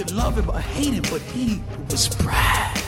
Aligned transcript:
Could 0.00 0.16
love 0.16 0.40
him 0.40 0.50
or 0.50 0.58
hate 0.58 0.94
him, 0.94 1.02
but 1.12 1.22
he 1.34 1.60
was 1.90 2.18
Brad. 2.18 2.78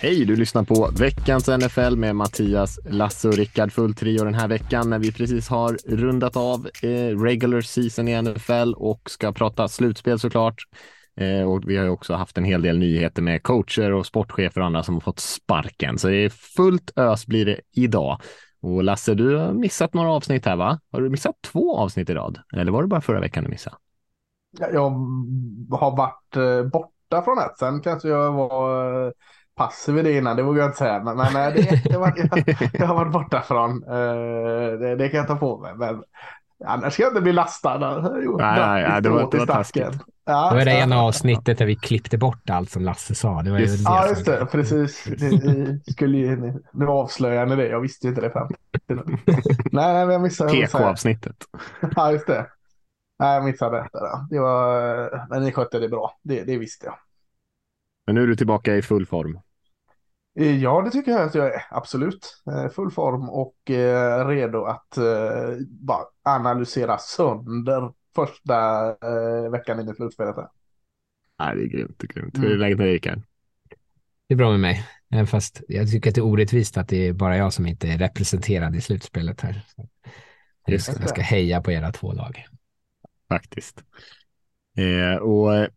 Hej, 0.00 0.24
du 0.24 0.36
lyssnar 0.36 0.64
på 0.64 0.90
veckans 0.98 1.48
NFL 1.48 1.96
med 1.96 2.16
Mattias, 2.16 2.80
Lasse 2.84 3.28
och 3.28 3.34
Rickard 3.34 3.72
Fulltrio 3.72 4.24
den 4.24 4.34
här 4.34 4.48
veckan 4.48 4.90
när 4.90 4.98
vi 4.98 5.12
precis 5.12 5.48
har 5.48 5.78
rundat 5.86 6.36
av 6.36 6.68
eh, 6.82 7.18
regular 7.22 7.60
season 7.60 8.08
i 8.08 8.22
NFL 8.22 8.74
och 8.76 9.10
ska 9.10 9.32
prata 9.32 9.68
slutspel 9.68 10.18
såklart. 10.18 10.62
Eh, 11.20 11.50
och 11.50 11.70
vi 11.70 11.76
har 11.76 11.84
ju 11.84 11.90
också 11.90 12.14
haft 12.14 12.38
en 12.38 12.44
hel 12.44 12.62
del 12.62 12.78
nyheter 12.78 13.22
med 13.22 13.42
coacher 13.42 13.92
och 13.92 14.06
sportchefer 14.06 14.60
och 14.60 14.66
andra 14.66 14.82
som 14.82 14.94
har 14.94 15.00
fått 15.00 15.20
sparken. 15.20 15.98
Så 15.98 16.08
det 16.08 16.16
är 16.16 16.28
fullt 16.28 16.98
ös 16.98 17.26
blir 17.26 17.46
det 17.46 17.60
idag. 17.72 18.20
Och 18.60 18.82
Lasse, 18.84 19.14
du 19.14 19.36
har 19.36 19.52
missat 19.52 19.94
några 19.94 20.10
avsnitt 20.10 20.46
här 20.46 20.56
va? 20.56 20.80
Har 20.92 21.00
du 21.00 21.10
missat 21.10 21.34
två 21.52 21.76
avsnitt 21.76 22.10
i 22.10 22.14
rad? 22.14 22.38
Eller 22.56 22.72
var 22.72 22.82
det 22.82 22.88
bara 22.88 23.00
förra 23.00 23.20
veckan 23.20 23.44
du 23.44 23.50
missade? 23.50 23.76
Jag 24.58 24.90
har 25.70 25.96
varit 25.96 26.36
eh, 26.36 26.70
borta 26.70 27.22
från 27.24 27.38
ett. 27.38 27.58
Sen 27.58 27.80
kanske 27.80 28.08
jag 28.08 28.32
var 28.32 29.06
eh, 29.06 29.12
passiv 29.56 29.98
i 29.98 30.02
det 30.02 30.12
innan, 30.12 30.36
det 30.36 30.42
vågar 30.42 30.60
jag 30.60 30.68
inte 30.68 30.78
säga. 30.78 31.02
Men, 31.02 31.16
men 31.16 31.32
det, 31.32 31.82
det 31.84 31.98
var, 31.98 32.12
jag, 32.16 32.56
jag, 32.72 32.86
har 32.86 32.94
varit 32.94 33.12
borta 33.12 33.42
från. 33.42 33.80
Det, 33.80 34.96
det, 34.96 35.08
kan 35.08 35.18
jag 35.18 35.28
ta 35.28 35.36
på 35.36 35.58
mig. 35.58 35.74
Men 35.76 36.02
annars 36.64 36.92
ska 36.92 37.02
jag 37.02 37.10
inte 37.10 37.20
bli 37.20 37.32
lastad. 37.32 38.10
Jo, 38.24 38.36
nej, 38.36 38.60
nej, 38.60 38.88
nej, 38.88 39.02
det 39.02 39.08
var, 39.08 39.28
det 39.30 39.38
var 39.38 39.46
taskigt. 39.46 39.98
Ja, 40.24 40.50
det 40.50 40.56
var 40.56 40.64
det 40.64 40.72
ena 40.72 41.00
avsnittet 41.00 41.58
där 41.58 41.66
vi 41.66 41.76
klippte 41.76 42.18
bort 42.18 42.50
allt 42.50 42.70
som 42.70 42.82
Lasse 42.82 43.14
sa. 43.14 43.42
Det 43.42 43.50
var 43.50 43.58
just, 43.58 43.84
ja, 43.84 44.08
just 44.08 44.26
det. 44.26 44.46
Precis. 44.46 45.06
Ni, 45.06 45.80
skulle, 45.92 46.36
nu 46.72 46.86
avslöjar 46.86 47.46
ni 47.46 47.56
det. 47.56 47.68
Jag 47.68 47.80
visste 47.80 48.06
ju 48.06 48.08
inte 48.08 48.20
det 48.20 48.30
fram 48.30 48.48
Nej, 48.86 49.92
nej, 49.92 50.06
men 50.06 50.10
jag 50.10 50.20
missade. 50.20 50.52
PK-avsnittet. 50.52 51.36
Ja, 51.96 52.12
just 52.12 52.26
det. 52.26 52.46
Nej, 53.22 53.34
jag 53.34 53.44
missade 53.44 53.82
detta. 53.82 54.26
Det 54.30 54.38
var, 54.38 55.26
men 55.30 55.42
ni 55.42 55.52
skötte 55.52 55.78
det 55.78 55.88
bra. 55.88 56.18
Det, 56.22 56.44
det 56.44 56.58
visste 56.58 56.86
jag. 56.86 56.94
Men 58.06 58.14
nu 58.14 58.22
är 58.22 58.26
du 58.26 58.36
tillbaka 58.36 58.76
i 58.76 58.82
full 58.82 59.06
form. 59.06 59.40
Eh, 60.38 60.62
ja, 60.62 60.82
det 60.82 60.90
tycker 60.90 61.12
jag 61.12 61.22
att 61.22 61.34
jag 61.34 61.54
är. 61.54 61.62
Absolut. 61.70 62.42
Eh, 62.46 62.68
full 62.68 62.90
form 62.90 63.28
och 63.28 63.70
eh, 63.70 64.26
redo 64.26 64.64
att 64.64 64.98
bara 65.68 66.04
analysera 66.22 66.98
sönder 66.98 67.92
första 68.14 68.86
veckan 69.50 69.80
in 69.80 69.88
i 69.88 69.94
slutspelet. 69.94 70.36
Nej, 71.38 71.56
det 71.56 71.62
är 71.62 71.66
grymt. 71.66 71.96
Det 71.98 72.04
är 72.04 72.08
grymt. 72.08 72.38
Hur 72.38 72.52
är 72.52 72.56
läget 72.56 72.78
med 72.78 72.86
dig, 72.86 72.94
Rickard? 72.94 73.22
Det 74.28 74.34
är 74.34 74.38
bra 74.38 74.50
med 74.50 74.60
mig. 74.60 75.26
Fast 75.26 75.62
jag 75.68 75.90
tycker 75.90 76.10
att 76.10 76.14
det 76.14 76.20
är 76.20 76.26
orättvist 76.26 76.76
att 76.76 76.88
det 76.88 77.08
är 77.08 77.12
bara 77.12 77.36
jag 77.36 77.52
som 77.52 77.66
inte 77.66 77.88
är 77.88 77.98
representerad 77.98 78.76
i 78.76 78.80
slutspelet 78.80 79.40
här. 79.40 79.62
Jag 80.66 80.80
ska 80.82 81.20
heja 81.20 81.60
på 81.60 81.72
era 81.72 81.92
två 81.92 82.12
lag. 82.12 82.46
Faktiskt. 83.32 83.84
Eh, 84.78 85.22
och 85.22 85.54
eh, 85.54 85.68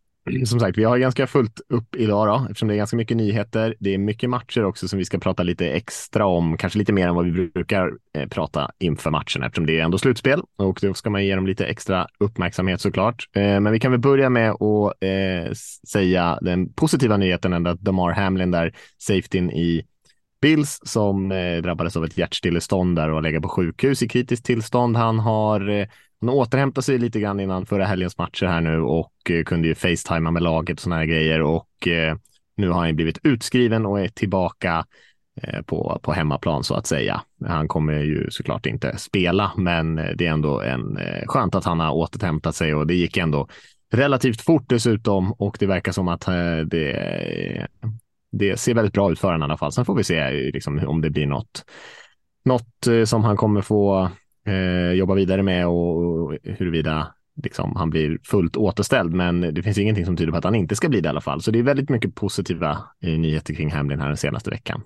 som 0.46 0.60
sagt, 0.60 0.78
vi 0.78 0.84
har 0.84 0.98
ganska 0.98 1.28
fullt 1.28 1.62
upp 1.70 1.96
idag 1.96 2.28
då, 2.28 2.48
eftersom 2.50 2.68
det 2.68 2.74
är 2.74 2.78
ganska 2.78 2.98
mycket 2.98 3.18
nyheter. 3.18 3.76
Det 3.80 3.94
är 3.94 3.98
mycket 3.98 4.30
matcher 4.30 4.64
också 4.64 4.88
som 4.88 5.00
vi 5.00 5.06
ska 5.06 5.18
prata 5.18 5.44
lite 5.44 5.70
extra 5.70 6.26
om, 6.26 6.58
kanske 6.58 6.80
lite 6.80 6.94
mer 6.94 7.08
än 7.08 7.16
vad 7.16 7.26
vi 7.26 7.48
brukar 7.48 7.92
eh, 8.18 8.28
prata 8.28 8.72
inför 8.80 9.12
matchen, 9.12 9.44
eftersom 9.44 9.66
det 9.66 9.80
är 9.80 9.84
ändå 9.84 9.98
slutspel 9.98 10.42
och 10.58 10.80
då 10.82 10.94
ska 10.94 11.10
man 11.10 11.26
ge 11.26 11.36
dem 11.36 11.48
lite 11.48 11.66
extra 11.66 12.08
uppmärksamhet 12.20 12.82
såklart. 12.82 13.30
Eh, 13.36 13.60
men 13.60 13.72
vi 13.72 13.80
kan 13.80 13.92
väl 13.92 14.00
börja 14.00 14.30
med 14.30 14.52
att 14.52 14.94
eh, 15.02 15.54
säga 15.88 16.40
den 16.42 16.74
positiva 16.74 17.18
nyheten 17.18 17.54
ändå 17.54 17.72
att 17.72 17.82
Damar 17.82 18.12
Hamlin 18.12 18.52
där, 18.52 18.76
safetyn 18.98 19.52
i 19.52 19.86
Bills 20.42 20.80
som 20.84 21.32
eh, 21.32 21.62
drabbades 21.62 21.98
av 21.98 22.06
ett 22.06 22.18
hjärtstillestånd 22.18 22.96
där 22.96 23.10
och 23.10 23.22
lägger 23.22 23.40
på 23.40 23.50
sjukhus 23.50 24.04
i 24.04 24.08
kritiskt 24.08 24.46
tillstånd. 24.46 24.98
Han 24.98 25.20
har 25.20 25.70
eh, 25.70 25.88
han 26.26 26.38
återhämtade 26.38 26.86
sig 26.86 26.98
lite 26.98 27.20
grann 27.20 27.40
innan 27.40 27.66
förra 27.66 27.86
helgens 27.86 28.18
matcher 28.18 28.46
här 28.46 28.62
nu 28.62 28.82
och 28.82 29.32
eh, 29.32 29.44
kunde 29.44 29.68
ju 29.68 29.76
facetima 29.76 30.32
med 30.32 30.44
laget 30.44 30.78
och 30.78 30.82
sådana 30.82 31.00
här 31.00 31.06
grejer 31.06 31.42
och 31.42 31.88
eh, 31.88 32.18
nu 32.58 32.70
har 32.70 32.86
han 32.86 32.96
blivit 32.96 33.20
utskriven 33.24 33.86
och 33.86 34.00
är 34.00 34.08
tillbaka 34.08 34.86
eh, 35.42 35.62
på, 35.62 36.00
på 36.04 36.14
hemmaplan 36.14 36.64
så 36.64 36.76
att 36.76 36.88
säga. 36.88 37.22
Han 37.46 37.68
kommer 37.68 37.94
ju 37.94 38.28
såklart 38.30 38.66
inte 38.66 38.98
spela, 38.98 39.52
men 39.58 39.96
det 39.96 40.28
är 40.28 40.32
ändå 40.32 40.62
en, 40.62 41.00
skönt 41.26 41.56
att 41.56 41.66
han 41.66 41.80
har 41.80 41.92
återhämtat 41.92 42.56
sig 42.56 42.76
och 42.76 42.88
det 42.88 42.96
gick 42.96 43.18
ändå 43.18 43.48
relativt 43.94 44.42
fort 44.42 44.70
dessutom 44.70 45.34
och 45.34 45.58
det 45.60 45.66
verkar 45.66 45.92
som 45.92 46.08
att 46.08 46.26
det, 46.66 47.68
det 48.32 48.60
ser 48.60 48.74
väldigt 48.74 48.94
bra 48.94 49.12
ut 49.12 49.20
för 49.20 49.28
honom 49.28 49.42
i 49.42 49.44
alla 49.44 49.58
fall. 49.58 49.72
Sen 49.72 49.86
får 49.86 49.96
vi 49.96 50.04
se 50.04 50.32
liksom, 50.32 50.88
om 50.88 51.02
det 51.02 51.10
blir 51.10 51.28
något, 51.28 51.66
något 52.46 53.08
som 53.08 53.24
han 53.24 53.38
kommer 53.38 53.62
få 53.62 54.10
eh, 54.46 54.92
jobba 54.92 55.14
vidare 55.14 55.44
med 55.44 55.68
och, 55.68 56.34
huruvida 56.44 57.14
liksom, 57.44 57.76
han 57.76 57.90
blir 57.90 58.20
fullt 58.24 58.58
återställd. 58.58 59.14
Men 59.14 59.42
det 59.42 59.64
finns 59.64 59.78
ingenting 59.78 60.06
som 60.06 60.18
tyder 60.18 60.32
på 60.32 60.38
att 60.38 60.44
han 60.44 60.56
inte 60.56 60.76
ska 60.76 60.90
bli 60.90 61.02
det 61.02 61.08
i 61.08 61.10
alla 61.10 61.22
fall. 61.22 61.42
Så 61.42 61.52
det 61.52 61.60
är 61.60 61.64
väldigt 61.64 61.90
mycket 61.90 62.16
positiva 62.16 62.72
eh, 63.02 63.20
nyheter 63.20 63.54
kring 63.54 63.72
Hamlin 63.72 64.00
här 64.00 64.08
den 64.08 64.18
senaste 64.18 64.50
veckan. 64.50 64.84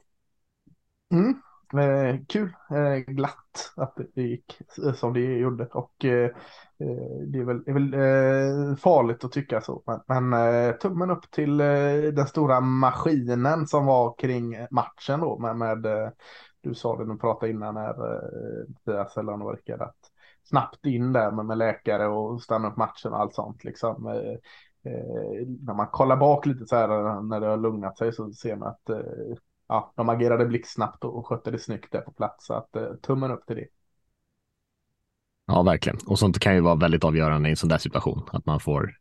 Mm. 1.13 1.35
Eh, 1.73 2.19
kul, 2.27 2.53
eh, 2.69 3.13
glatt 3.13 3.73
att 3.75 3.97
det 4.15 4.21
gick 4.21 4.61
eh, 4.85 4.93
som 4.93 5.13
det 5.13 5.19
gjorde 5.19 5.65
och 5.65 6.05
eh, 6.05 6.25
eh 6.79 7.19
det 7.27 7.39
är 7.39 7.43
väl, 7.43 7.63
är 7.67 7.73
väl 7.73 7.93
eh, 7.93 8.75
farligt 8.75 9.23
att 9.23 9.31
tycka 9.31 9.61
så. 9.61 9.83
Men, 9.85 10.29
men 10.29 10.53
eh, 10.53 10.75
tummen 10.75 11.11
upp 11.11 11.31
till 11.31 11.57
den 11.57 12.27
stora 12.27 12.61
maskinen 12.61 13.67
som 13.67 13.85
var 13.85 14.15
kring 14.17 14.55
matchen 14.71 15.19
då 15.19 15.39
med, 15.39 15.55
med 15.55 16.11
du 16.61 16.75
sa 16.75 16.97
det 16.97 17.05
när 17.05 17.13
du 17.13 17.19
pratade 17.19 17.51
innan 17.51 17.73
när 17.73 17.93
Mattias 18.67 19.17
eller 19.17 19.37
vad 19.37 19.59
det 19.65 19.73
att 19.73 20.11
snabbt 20.43 20.85
in 20.85 21.13
där 21.13 21.31
med, 21.31 21.45
med 21.45 21.57
läkare 21.57 22.07
och 22.07 22.41
stanna 22.41 22.67
upp 22.67 22.77
matchen 22.77 23.13
och 23.13 23.19
allt 23.19 23.33
sånt 23.33 23.63
liksom. 23.63 24.07
Eh, 24.07 24.91
eh, 24.91 25.47
när 25.61 25.73
man 25.73 25.87
kollar 25.87 26.17
bak 26.17 26.45
lite 26.45 26.65
så 26.65 26.75
här 26.75 27.21
när 27.21 27.39
det 27.39 27.47
har 27.47 27.57
lugnat 27.57 27.97
sig 27.97 28.13
så 28.13 28.31
ser 28.31 28.55
man 28.55 28.67
att 28.67 28.89
eh, 28.89 28.99
ja, 29.67 29.93
de 29.95 30.09
agerade 30.09 30.45
blixtsnabbt 30.45 31.03
och, 31.03 31.17
och 31.17 31.27
skötte 31.27 31.51
det 31.51 31.59
snyggt 31.59 31.91
där 31.91 32.01
på 32.01 32.11
plats. 32.11 32.45
Så 32.45 32.53
att 32.53 32.75
eh, 32.75 32.93
tummen 33.01 33.31
upp 33.31 33.45
till 33.47 33.55
det. 33.55 33.67
Ja, 35.45 35.63
verkligen. 35.63 35.99
Och 36.07 36.19
sånt 36.19 36.39
kan 36.39 36.55
ju 36.55 36.61
vara 36.61 36.75
väldigt 36.75 37.03
avgörande 37.03 37.49
i 37.49 37.51
en 37.51 37.57
sån 37.57 37.69
där 37.69 37.77
situation, 37.77 38.29
att 38.31 38.45
man 38.45 38.59
får 38.59 38.95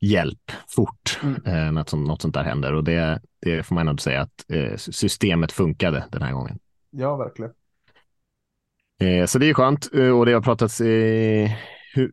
hjälp 0.00 0.50
fort 0.68 1.20
mm. 1.22 1.34
eh, 1.34 1.72
när 1.72 1.96
något 1.96 2.22
sånt 2.22 2.34
där 2.34 2.44
händer. 2.44 2.72
Och 2.72 2.84
det, 2.84 3.20
det 3.40 3.62
får 3.62 3.74
man 3.74 3.88
ändå 3.88 4.00
säga 4.00 4.20
att 4.20 4.44
eh, 4.48 4.76
systemet 4.76 5.52
funkade 5.52 6.04
den 6.10 6.22
här 6.22 6.32
gången. 6.32 6.58
Ja, 6.90 7.16
verkligen. 7.16 7.52
Eh, 9.00 9.26
så 9.26 9.38
det 9.38 9.50
är 9.50 9.54
skönt 9.54 9.94
eh, 9.94 10.18
och 10.18 10.26
det 10.26 10.32
har 10.32 10.40
pratats 10.40 10.80
eh, 10.80 11.50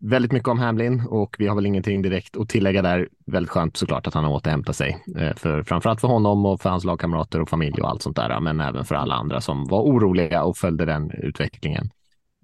väldigt 0.01 0.31
mycket 0.31 0.47
om 0.47 0.59
Hamlin 0.59 1.03
och 1.09 1.35
vi 1.39 1.47
har 1.47 1.55
väl 1.55 1.65
ingenting 1.65 2.01
direkt 2.01 2.37
att 2.37 2.49
tillägga 2.49 2.81
där. 2.81 3.09
Väldigt 3.25 3.51
skönt 3.51 3.77
såklart 3.77 4.07
att 4.07 4.13
han 4.13 4.23
har 4.23 4.31
återhämtat 4.31 4.75
sig, 4.75 5.03
för, 5.35 5.63
framförallt 5.63 6.01
för 6.01 6.07
honom 6.07 6.45
och 6.45 6.61
för 6.61 6.69
hans 6.69 6.83
lagkamrater 6.83 7.41
och 7.41 7.49
familj 7.49 7.81
och 7.81 7.89
allt 7.89 8.01
sånt 8.01 8.15
där, 8.15 8.39
men 8.39 8.59
även 8.59 8.85
för 8.85 8.95
alla 8.95 9.15
andra 9.15 9.41
som 9.41 9.67
var 9.67 9.81
oroliga 9.81 10.43
och 10.43 10.57
följde 10.57 10.85
den 10.85 11.11
utvecklingen. 11.11 11.89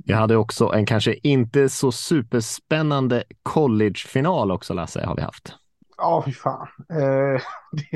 Jag 0.05 0.17
hade 0.17 0.35
också 0.35 0.73
en 0.73 0.85
kanske 0.85 1.15
inte 1.23 1.69
så 1.69 1.91
superspännande 1.91 3.23
collegefinal 3.43 4.51
också, 4.51 4.73
Lasse, 4.73 5.05
har 5.05 5.15
vi 5.15 5.21
haft. 5.21 5.55
Ja, 5.97 6.23
fy 6.25 6.31
fan. 6.31 6.67
Eh, 6.89 7.41
det, 7.91 7.95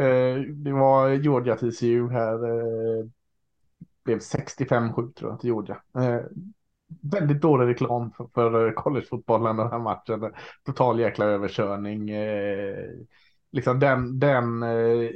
eh, 0.00 0.40
det, 0.40 0.72
var 0.72 1.10
Georgia 1.10 1.56
TCU 1.56 2.08
här. 2.08 2.34
Eh, 2.44 3.04
blev 4.04 4.18
65-7 4.18 5.12
tror 5.12 5.30
jag 5.30 5.40
till 5.40 5.48
Georgia. 5.48 5.76
Eh, 5.96 6.20
väldigt 7.02 7.42
dålig 7.42 7.66
reklam 7.66 8.10
för, 8.10 8.28
för 8.34 8.66
eh, 8.66 8.72
collegefotbollen 8.72 9.56
den 9.56 9.70
här 9.70 9.78
matchen. 9.78 10.32
Total 10.64 11.00
jäkla 11.00 11.24
överkörning. 11.24 12.10
Eh, 12.10 12.90
liksom 13.52 13.80
den, 13.80 14.18
den 14.18 14.62
eh, 14.62 15.10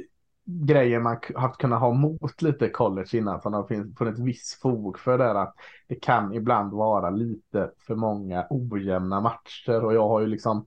grejen 0.45 1.03
man 1.03 1.17
haft 1.35 1.57
kunnat 1.57 1.79
ha 1.79 1.93
mot 1.93 2.41
lite 2.41 2.69
college 2.69 3.17
innan 3.17 3.41
som 3.41 3.53
har 3.53 3.95
funnits 3.97 4.19
viss 4.19 4.59
fog 4.61 4.99
för 4.99 5.17
det 5.17 5.41
att 5.41 5.55
det 5.87 5.95
kan 5.95 6.33
ibland 6.33 6.73
vara 6.73 7.09
lite 7.09 7.71
för 7.87 7.95
många 7.95 8.47
ojämna 8.49 9.21
matcher 9.21 9.85
och 9.85 9.93
jag 9.93 10.07
har 10.07 10.21
ju 10.21 10.27
liksom 10.27 10.65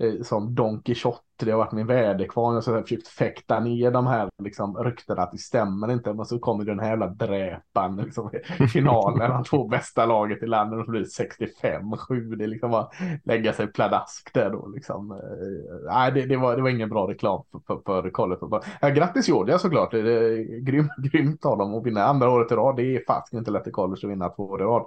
Eh, 0.00 0.22
som 0.22 0.54
Don 0.54 0.82
Quijote, 0.82 1.20
det 1.36 1.50
har 1.50 1.58
varit 1.58 1.72
min 1.72 1.86
väderkvarn. 1.86 2.54
Jag 2.54 2.72
har 2.72 2.82
försökt 2.82 3.08
fäkta 3.08 3.60
ner 3.60 3.90
de 3.90 4.06
här 4.06 4.28
liksom, 4.42 4.76
ryktena 4.76 5.22
att 5.22 5.32
det 5.32 5.38
stämmer 5.38 5.92
inte. 5.92 6.12
Men 6.12 6.24
så 6.26 6.38
kommer 6.38 6.64
den 6.64 6.78
här 6.78 6.88
jävla 6.88 7.06
dräpan 7.06 7.96
liksom, 7.96 8.30
i 8.60 8.66
finalen. 8.66 9.30
De 9.30 9.44
två 9.44 9.68
bästa 9.68 10.06
laget 10.06 10.42
i 10.42 10.46
landet 10.46 10.78
och 10.78 10.84
så 10.84 10.90
blir 10.90 11.00
det 11.00 11.76
65-7. 11.76 12.36
Det 12.36 12.44
är 12.44 12.48
liksom 12.48 12.70
bara 12.70 12.88
lägga 13.24 13.52
sig 13.52 13.66
pladask 13.66 14.34
där 14.34 14.50
då 14.50 14.68
liksom. 14.68 15.12
Eh, 15.12 15.92
nej, 15.92 16.12
det, 16.12 16.26
det, 16.26 16.36
var, 16.36 16.56
det 16.56 16.62
var 16.62 16.70
ingen 16.70 16.88
bra 16.88 17.10
reklam 17.10 17.42
för, 17.52 17.60
för, 17.66 18.02
för 18.02 18.10
college. 18.10 18.60
Ja, 18.80 18.88
grattis 18.88 19.28
Georgia 19.28 19.58
såklart. 19.58 19.90
Det 19.90 19.98
är 19.98 20.38
eh, 20.38 20.44
grym, 20.60 20.88
grymt 21.12 21.44
av 21.44 21.58
dem 21.58 21.74
att 21.74 21.86
vinna 21.86 22.04
andra 22.04 22.30
året 22.30 22.52
i 22.52 22.54
rad. 22.54 22.76
Det 22.76 22.96
är 22.96 23.02
fast 23.06 23.32
inte 23.32 23.50
lätt 23.50 23.66
i 23.66 23.70
college 23.70 24.00
att 24.02 24.10
vinna 24.10 24.28
två 24.28 24.42
år 24.42 24.60
i 24.60 24.64
rad. 24.64 24.86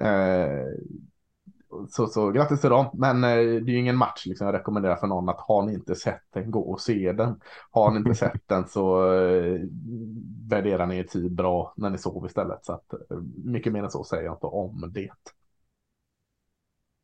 Eh, 0.00 0.66
så, 1.90 2.06
så 2.06 2.30
grattis 2.30 2.60
till 2.60 2.70
dem. 2.70 2.86
Men 2.92 3.24
eh, 3.24 3.30
det 3.30 3.40
är 3.40 3.72
ju 3.72 3.78
ingen 3.78 3.96
match 3.96 4.26
liksom. 4.26 4.46
jag 4.46 4.54
rekommenderar 4.54 4.96
för 4.96 5.06
någon 5.06 5.28
att 5.28 5.40
har 5.40 5.62
ni 5.62 5.74
inte 5.74 5.94
sett 5.94 6.22
den, 6.30 6.50
gå 6.50 6.60
och 6.60 6.80
se 6.80 7.12
den. 7.12 7.40
Har 7.70 7.90
ni 7.90 7.96
inte 7.96 8.14
sett 8.14 8.48
den 8.48 8.68
så 8.68 9.12
eh, 9.12 9.60
värderar 10.48 10.86
ni 10.86 10.98
er 10.98 11.02
tid 11.02 11.32
bra 11.34 11.74
när 11.76 11.90
ni 11.90 11.98
sover 11.98 12.26
istället. 12.26 12.64
Så 12.64 12.72
att, 12.72 12.92
eh, 12.92 13.18
mycket 13.44 13.72
mer 13.72 13.82
än 13.82 13.90
så 13.90 14.04
säger 14.04 14.24
jag 14.24 14.34
inte 14.34 14.46
om 14.46 14.90
det. 14.94 15.10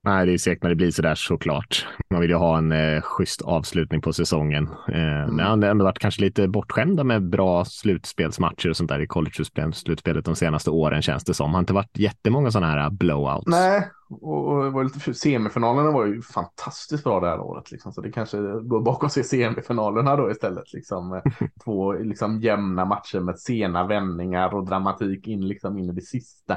Nej, 0.05 0.27
det 0.27 0.33
är 0.33 0.39
segt 0.39 0.63
när 0.63 0.71
det 0.71 0.77
blir 0.77 0.91
så 0.91 1.03
där 1.03 1.15
såklart. 1.15 1.87
Man 2.11 2.21
vill 2.21 2.31
ju 2.31 2.37
ha 2.37 2.59
en 2.59 2.73
eh, 2.73 3.03
schysst 3.03 3.43
avslutning 3.43 4.01
på 4.01 4.13
säsongen. 4.13 4.69
Eh, 4.89 5.23
mm. 5.23 5.37
Men 5.37 5.61
det 5.61 5.67
har 5.67 5.71
ändå 5.71 5.85
varit 5.85 5.99
kanske 5.99 6.21
lite 6.21 6.49
bortskämda 6.49 7.05
med 7.05 7.29
bra 7.31 7.65
slutspelsmatcher 7.65 8.71
och 8.71 8.77
sånt 8.77 8.91
där 8.91 9.01
i 9.01 9.07
college-slutspelet 9.07 10.25
de 10.25 10.37
senaste 10.37 10.71
åren 10.71 11.03
känns 11.03 11.25
det 11.25 11.35
som. 11.35 11.51
Det 11.51 11.57
har 11.57 11.61
inte 11.61 11.73
varit 11.73 11.99
jättemånga 11.99 12.51
sådana 12.51 12.73
här 12.73 12.91
blowouts. 12.91 13.47
Nej, 13.47 13.91
och, 14.11 14.49
och 14.49 14.73
var 14.73 14.85
lite 14.85 15.15
semifinalerna 15.15 15.91
var 15.91 16.07
ju 16.07 16.23
fantastiskt 16.23 17.05
bra 17.05 17.21
det 17.21 17.29
här 17.29 17.41
året. 17.41 17.71
Liksom. 17.71 17.93
Så 17.93 18.01
det 18.01 18.13
kanske 18.13 18.39
går 18.63 18.81
bakom 18.81 19.11
sig 19.11 19.25
semifinalerna 19.25 20.17
då 20.17 20.31
istället. 20.31 20.73
Liksom. 20.73 21.21
Två 21.65 21.93
liksom, 21.93 22.41
jämna 22.41 22.85
matcher 22.85 23.21
med 23.21 23.39
sena 23.39 23.87
vändningar 23.87 24.55
och 24.55 24.67
dramatik 24.67 25.29
in, 25.29 25.49
liksom, 25.49 25.79
in 25.79 25.91
i 25.91 25.93
det 25.93 26.01
sista. 26.01 26.57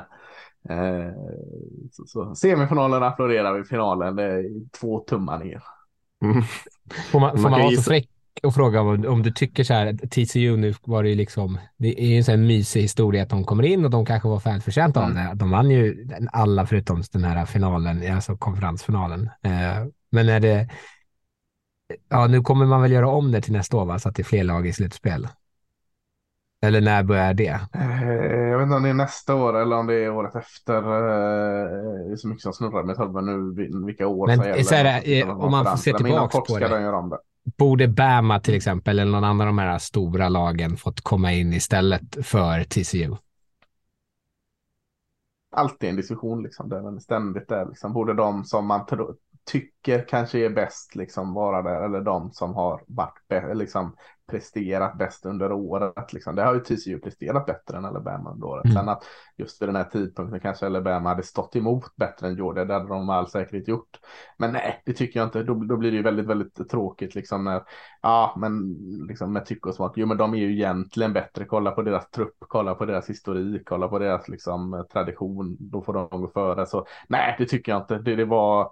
Eh, 0.69 1.13
så, 1.91 2.05
så. 2.05 2.35
Semifinalen 2.35 3.03
applåderar 3.03 3.53
vi, 3.53 3.63
finalen 3.63 4.15
det 4.15 4.23
är 4.23 4.45
två 4.79 4.99
tummar 4.99 5.39
ner. 5.39 5.63
Mm. 6.25 6.43
Får 7.11 7.19
man, 7.19 7.31
får 7.31 7.41
man, 7.41 7.51
man 7.51 7.61
vara 7.61 7.75
så 7.75 7.81
fräck 7.81 8.09
och 8.43 8.53
fråga 8.53 8.81
om, 8.81 9.05
om, 9.05 9.23
du 9.23 9.31
tycker 9.31 9.63
så 9.63 9.73
här, 9.73 9.93
TCU 9.93 10.57
nu 10.57 10.73
var 10.83 11.03
det 11.03 11.09
ju 11.09 11.15
liksom, 11.15 11.57
det 11.77 12.01
är 12.03 12.07
ju 12.07 12.17
en 12.17 12.23
sån 12.23 12.39
här 12.39 12.47
mysig 12.47 12.81
historia 12.81 13.23
att 13.23 13.29
de 13.29 13.43
kommer 13.43 13.63
in 13.63 13.85
och 13.85 13.91
de 13.91 14.05
kanske 14.05 14.29
var 14.29 14.39
färdigförtjänta 14.39 15.03
mm. 15.03 15.17
av 15.17 15.23
det. 15.23 15.35
De 15.35 15.51
vann 15.51 15.71
ju 15.71 16.07
alla 16.31 16.65
förutom 16.65 17.03
den 17.11 17.23
här 17.23 17.45
finalen, 17.45 18.15
alltså 18.15 18.37
konferensfinalen. 18.37 19.29
Eh, 19.43 19.85
men 20.11 20.29
är 20.29 20.39
det, 20.39 20.69
ja 22.09 22.27
nu 22.27 22.41
kommer 22.41 22.65
man 22.65 22.81
väl 22.81 22.91
göra 22.91 23.09
om 23.09 23.31
det 23.31 23.41
till 23.41 23.53
nästa 23.53 23.77
år 23.77 23.85
va, 23.85 23.99
så 23.99 24.09
att 24.09 24.15
det 24.15 24.21
är 24.21 24.25
fler 24.25 24.43
lag 24.43 24.67
i 24.67 24.73
slutspel. 24.73 25.27
Eller 26.61 26.81
när 26.81 27.03
börjar 27.03 27.33
det? 27.33 27.59
Eh, 27.73 28.07
jag 28.31 28.57
vet 28.57 28.63
inte 28.63 28.75
om 28.75 28.83
det 28.83 28.89
är 28.89 28.93
nästa 28.93 29.35
år 29.35 29.57
eller 29.57 29.75
om 29.75 29.87
det 29.87 29.93
är 29.93 30.09
året 30.09 30.35
efter. 30.35 30.77
Eh, 30.77 32.05
det 32.07 32.11
är 32.11 32.15
så 32.15 32.27
mycket 32.27 32.43
som 32.43 32.53
snurrar 32.53 32.83
med 32.83 32.97
huvudet 32.97 33.71
nu 33.71 33.85
vilka 33.85 34.07
år 34.07 34.27
Men, 34.27 34.37
som 34.37 34.45
gäller. 34.45 35.21
Eh, 35.21 35.39
om 35.39 35.51
man 35.51 35.65
får 35.65 35.77
se 35.77 35.93
tillbaka 35.93 36.39
på 36.39 36.59
det. 36.59 36.67
det. 36.67 37.17
Borde 37.57 37.87
Bama 37.87 38.39
till 38.39 38.55
exempel 38.55 38.99
eller 38.99 39.11
någon 39.11 39.23
annan 39.23 39.41
av 39.41 39.47
de 39.47 39.57
här 39.57 39.77
stora 39.77 40.29
lagen 40.29 40.77
fått 40.77 41.01
komma 41.01 41.33
in 41.33 41.53
istället 41.53 42.25
för 42.25 42.63
TCU? 42.63 43.15
Alltid 45.55 45.89
en 45.89 45.95
diskussion 45.95 46.43
liksom. 46.43 46.69
Där 46.69 46.81
den 46.81 46.99
ständigt 46.99 47.51
är 47.51 47.65
liksom. 47.65 47.93
Borde 47.93 48.13
de 48.13 48.43
som 48.43 48.67
man 48.67 48.85
tycker 49.47 50.07
kanske 50.07 50.39
är 50.39 50.49
bäst 50.49 50.95
liksom 50.95 51.33
vara 51.33 51.61
där 51.61 51.85
eller 51.85 52.01
de 52.01 52.31
som 52.31 52.53
har 52.55 52.83
varit 52.87 53.57
liksom 53.57 53.95
presterat 54.27 54.97
bäst 54.97 55.25
under 55.25 55.51
året. 55.51 56.13
Liksom. 56.13 56.35
Det 56.35 56.43
har 56.43 56.53
ju 56.53 56.59
TCU 56.59 56.99
presterat 56.99 57.45
bättre 57.45 57.77
än 57.77 57.85
Alabama 57.85 58.31
under 58.31 58.47
året. 58.47 58.65
Mm. 58.65 58.75
Sen 58.75 58.89
att 58.89 59.03
just 59.37 59.61
vid 59.61 59.69
den 59.69 59.75
här 59.75 59.83
tidpunkten 59.83 60.39
kanske 60.39 60.65
Alabama 60.65 61.09
hade 61.09 61.23
stått 61.23 61.55
emot 61.55 61.95
bättre 61.95 62.27
än 62.27 62.35
Georgia. 62.35 62.65
Det 62.65 62.73
hade 62.73 62.87
de 62.87 63.05
med 63.05 63.15
all 63.15 63.29
säkerhet 63.29 63.67
gjort. 63.67 63.99
Men 64.37 64.51
nej, 64.53 64.81
det 64.85 64.93
tycker 64.93 65.19
jag 65.19 65.27
inte. 65.27 65.43
Då, 65.43 65.53
då 65.53 65.77
blir 65.77 65.91
det 65.91 65.97
ju 65.97 66.03
väldigt, 66.03 66.25
väldigt 66.25 66.69
tråkigt 66.69 67.15
liksom 67.15 67.43
när, 67.43 67.63
ja, 68.01 68.35
men 68.37 68.73
liksom 69.07 69.33
med 69.33 69.45
tycke 69.45 69.69
och 69.69 69.75
smak. 69.75 69.93
Jo, 69.95 70.07
men 70.07 70.17
de 70.17 70.33
är 70.33 70.37
ju 70.37 70.53
egentligen 70.53 71.13
bättre. 71.13 71.45
Kolla 71.45 71.71
på 71.71 71.81
deras 71.81 72.09
trupp, 72.09 72.35
kolla 72.39 72.75
på 72.75 72.85
deras 72.85 73.09
historik, 73.09 73.61
kolla 73.65 73.87
på 73.87 73.99
deras 73.99 74.27
liksom 74.29 74.85
tradition. 74.93 75.57
Då 75.59 75.81
får 75.81 75.93
de 75.93 76.21
gå 76.21 76.27
före. 76.27 76.65
Så 76.65 76.85
nej, 77.09 77.35
det 77.37 77.45
tycker 77.45 77.71
jag 77.71 77.81
inte. 77.81 77.97
Det, 77.97 78.15
det 78.15 78.25
var 78.25 78.71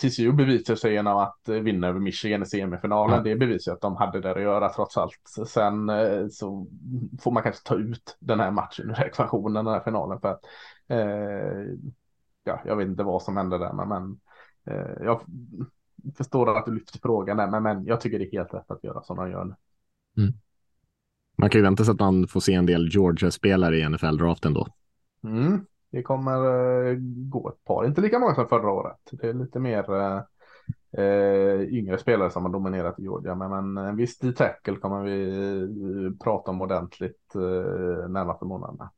TCU 0.00 0.32
bevisar 0.32 0.74
sig 0.74 0.92
genom 0.92 1.16
att 1.16 1.48
eh, 1.48 1.54
vinna 1.54 1.88
över 1.88 2.00
Michigan 2.00 2.42
i 2.42 2.46
semifinalen. 2.46 3.18
Mm. 3.18 3.24
Det 3.24 3.36
bevisar 3.36 3.72
att 3.72 3.80
de 3.80 3.96
hade 3.96 4.20
det 4.20 4.30
att 4.30 4.42
göra 4.42 4.68
trots 4.68 4.96
allt. 4.96 5.20
Sen 5.46 5.88
eh, 5.88 6.28
så 6.30 6.66
får 7.20 7.32
man 7.32 7.42
kanske 7.42 7.68
ta 7.68 7.74
ut 7.74 8.16
den 8.20 8.40
här 8.40 8.50
matchen 8.50 8.90
ur 8.90 9.00
ekvationen, 9.00 9.64
den 9.64 9.74
här 9.74 9.80
finalen. 9.80 10.20
För 10.20 10.28
att, 10.28 10.44
eh, 10.88 11.74
ja, 12.44 12.60
jag 12.64 12.76
vet 12.76 12.88
inte 12.88 13.02
vad 13.02 13.22
som 13.22 13.36
hände 13.36 13.58
där, 13.58 13.72
men, 13.72 13.88
men 13.88 14.20
eh, 14.66 15.04
jag 15.04 15.20
förstår 16.16 16.58
att 16.58 16.66
du 16.66 16.74
lyfter 16.74 16.98
frågan 16.98 17.36
där, 17.36 17.46
men, 17.50 17.62
men 17.62 17.84
jag 17.84 18.00
tycker 18.00 18.18
det 18.18 18.24
är 18.24 18.32
helt 18.32 18.54
rätt 18.54 18.70
att 18.70 18.84
göra 18.84 19.02
som 19.02 19.16
de 19.16 19.30
gör 19.30 19.44
nu. 19.44 19.54
Mm. 20.22 20.34
Man 21.38 21.50
kan 21.50 21.58
ju 21.58 21.62
vänta 21.62 21.84
sig 21.84 21.92
att 21.92 22.00
man 22.00 22.28
får 22.28 22.40
se 22.40 22.54
en 22.54 22.66
del 22.66 22.88
Georgia-spelare 22.88 23.78
i 23.78 23.88
NFL-draften 23.88 24.54
då. 24.54 24.66
Mm. 25.24 25.66
Det 25.92 26.02
kommer 26.02 26.34
eh, 26.86 26.96
gå 27.30 27.48
ett 27.48 27.64
par, 27.64 27.86
inte 27.86 28.00
lika 28.00 28.18
många 28.18 28.34
som 28.34 28.48
förra 28.48 28.70
året. 28.70 28.98
Det 29.10 29.28
är 29.28 29.34
lite 29.34 29.58
mer 29.58 29.94
eh, 29.94 30.20
eh, 31.04 31.60
yngre 31.60 31.98
spelare 31.98 32.30
som 32.30 32.44
har 32.44 32.52
dominerat 32.52 32.98
i 32.98 33.02
Georgia. 33.02 33.34
Men, 33.34 33.50
men 33.50 33.84
en 33.86 33.96
viss 33.96 34.18
D-tackle 34.18 34.76
kommer 34.76 35.02
vi 35.02 35.28
eh, 36.04 36.24
prata 36.24 36.50
om 36.50 36.60
ordentligt 36.60 37.34
eh, 37.34 38.08
närmaste 38.08 38.44
månaderna. 38.44 38.90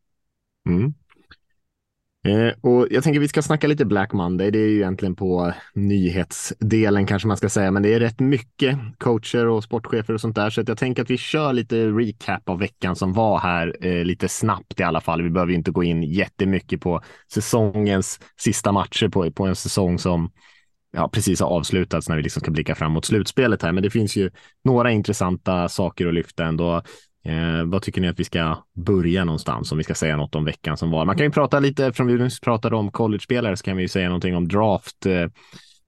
Mm. 0.69 0.95
Eh, 2.25 2.53
och 2.61 2.87
jag 2.91 3.05
tänker 3.05 3.21
vi 3.21 3.29
ska 3.29 3.43
snacka 3.43 3.67
lite 3.67 3.85
Black 3.85 4.13
Monday. 4.13 4.51
Det 4.51 4.59
är 4.59 4.69
ju 4.69 4.77
egentligen 4.77 5.17
på 5.17 5.53
nyhetsdelen 5.75 7.07
kanske 7.07 7.29
man 7.29 7.37
ska 7.37 7.49
säga, 7.49 7.71
men 7.71 7.83
det 7.83 7.95
är 7.95 8.01
rätt 8.01 8.21
mycket 8.21 8.79
coacher 8.99 9.47
och 9.47 9.65
sportchefer 9.65 10.15
och 10.15 10.21
sånt 10.21 10.37
där. 10.37 10.51
Så 10.51 10.61
att 10.61 10.69
jag 10.69 10.79
tänker 10.79 11.03
att 11.03 11.11
vi 11.11 11.19
kör 11.19 11.53
lite 11.53 11.87
recap 11.87 12.49
av 12.49 12.59
veckan 12.59 12.97
som 12.97 13.13
var 13.13 13.39
här 13.39 13.77
eh, 13.81 14.05
lite 14.05 14.29
snabbt 14.29 14.81
i 14.81 14.83
alla 14.83 15.01
fall. 15.01 15.23
Vi 15.23 15.31
behöver 15.31 15.53
inte 15.53 15.71
gå 15.71 15.85
in 15.85 16.03
jättemycket 16.03 16.81
på 16.81 17.01
säsongens 17.33 18.21
sista 18.41 18.73
matcher 18.73 19.09
på, 19.09 19.31
på 19.31 19.47
en 19.47 19.57
säsong 19.57 19.99
som 19.99 20.31
ja, 20.93 21.09
precis 21.09 21.41
har 21.41 21.49
avslutats 21.49 22.09
när 22.09 22.17
vi 22.17 22.23
liksom 22.23 22.41
ska 22.41 22.51
blicka 22.51 22.75
fram 22.75 22.93
mot 22.93 23.05
slutspelet 23.05 23.63
här. 23.63 23.73
Men 23.73 23.83
det 23.83 23.91
finns 23.91 24.17
ju 24.17 24.31
några 24.65 24.91
intressanta 24.91 25.69
saker 25.69 26.07
att 26.07 26.15
lyfta 26.15 26.45
ändå. 26.45 26.83
Eh, 27.25 27.65
vad 27.65 27.83
tycker 27.83 28.01
ni 28.01 28.09
att 28.09 28.21
vi 28.21 28.25
ska 28.25 28.65
börja 28.75 29.25
någonstans 29.25 29.73
om 29.73 29.79
vi 29.79 29.85
ska 29.85 29.95
säga 29.95 30.17
något 30.17 30.35
om 30.35 30.45
veckan 30.45 30.77
som 30.77 30.91
var? 30.91 31.05
Man 31.05 31.17
kan 31.17 31.27
ju 31.27 31.33
prata 31.33 31.61
lite, 31.61 31.93
från 31.93 32.07
vi 32.07 32.15
nyss 32.15 32.41
pratade 32.41 32.77
om 32.77 32.91
college-spelare 32.91 33.57
så 33.57 33.65
kan 33.65 33.77
vi 33.77 33.83
ju 33.83 33.89
säga 33.89 34.09
någonting 34.09 34.37
om 34.37 34.49
draft. 34.49 35.07
Eh, 35.07 35.27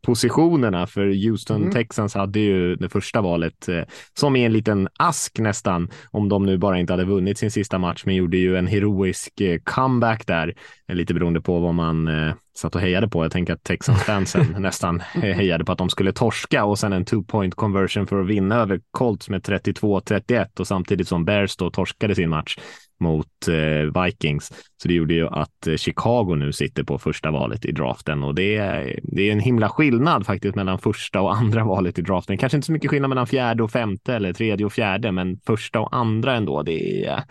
Positionerna 0.07 0.87
för 0.87 1.29
Houston 1.29 1.61
mm. 1.61 1.73
Texans 1.73 2.15
hade 2.15 2.41
ju 2.41 2.77
det 2.77 2.89
första 2.89 3.21
valet 3.21 3.69
eh, 3.69 3.83
som 4.15 4.37
är 4.37 4.47
en 4.47 4.53
liten 4.53 4.89
ask 4.99 5.39
nästan 5.39 5.91
om 6.11 6.29
de 6.29 6.47
nu 6.47 6.59
bara 6.59 6.79
inte 6.79 6.93
hade 6.93 7.05
vunnit 7.05 7.39
sin 7.39 7.51
sista 7.51 7.79
match 7.79 8.03
men 8.07 8.15
gjorde 8.15 8.37
ju 8.37 8.57
en 8.57 8.67
heroisk 8.67 9.41
eh, 9.41 9.59
comeback 9.65 10.27
där 10.27 10.55
eh, 10.89 10.95
lite 10.95 11.15
beroende 11.15 11.41
på 11.41 11.59
vad 11.59 11.75
man 11.75 12.09
eh, 12.09 12.35
satt 12.57 12.75
och 12.75 12.81
hejade 12.81 13.09
på. 13.09 13.25
Jag 13.25 13.33
tänker 13.33 13.53
att 13.53 13.65
Texans-fansen 13.65 14.57
nästan 14.59 15.01
hejade 15.01 15.65
på 15.65 15.73
att 15.73 15.79
de 15.79 15.91
skulle 15.91 16.13
torska 16.13 16.65
och 16.65 16.79
sen 16.79 16.93
en 16.93 17.05
two 17.05 17.23
point 17.23 17.55
conversion 17.55 18.07
för 18.07 18.21
att 18.21 18.27
vinna 18.27 18.57
över 18.57 18.81
Colts 18.91 19.29
med 19.29 19.43
32-31 19.43 20.61
och 20.61 20.67
samtidigt 20.67 21.09
som 21.09 21.25
Bears 21.25 21.57
då 21.57 21.71
torskade 21.71 22.15
sin 22.15 22.31
match 22.31 22.59
mot 23.01 23.49
eh, 23.49 24.03
Vikings. 24.03 24.53
Så 24.83 24.89
det 24.89 24.95
gjorde 24.95 25.15
ju 25.15 25.29
att 25.29 25.67
eh, 25.67 25.77
Chicago 25.77 26.35
nu 26.35 26.53
sitter 26.53 26.83
på 26.83 26.99
första 26.99 27.31
valet 27.31 27.65
i 27.65 27.73
draften 27.73 28.23
och 28.23 28.35
det 28.35 28.57
är, 28.57 29.01
det 29.03 29.29
är 29.29 29.33
en 29.33 29.41
himla 29.41 29.69
skillnad 29.69 30.27
faktiskt 30.27 30.55
mellan 30.55 30.79
första 30.79 31.21
och 31.21 31.35
andra 31.35 31.65
valet 31.75 31.99
i 31.99 32.03
draften. 32.03 32.39
Kanske 32.39 32.57
inte 32.57 32.67
så 32.67 32.73
mycket 32.73 32.91
skillnad 32.91 33.09
mellan 33.09 33.27
fjärde 33.27 33.63
och 33.63 33.71
femte 33.71 34.15
eller 34.15 34.33
tredje 34.33 34.67
och 34.67 34.73
fjärde, 34.73 35.13
men 35.13 35.39
första 35.47 35.81
och 35.81 35.97
andra 35.97 36.37
ändå. 36.37 36.63
Det 36.63 37.05
är 37.05 37.23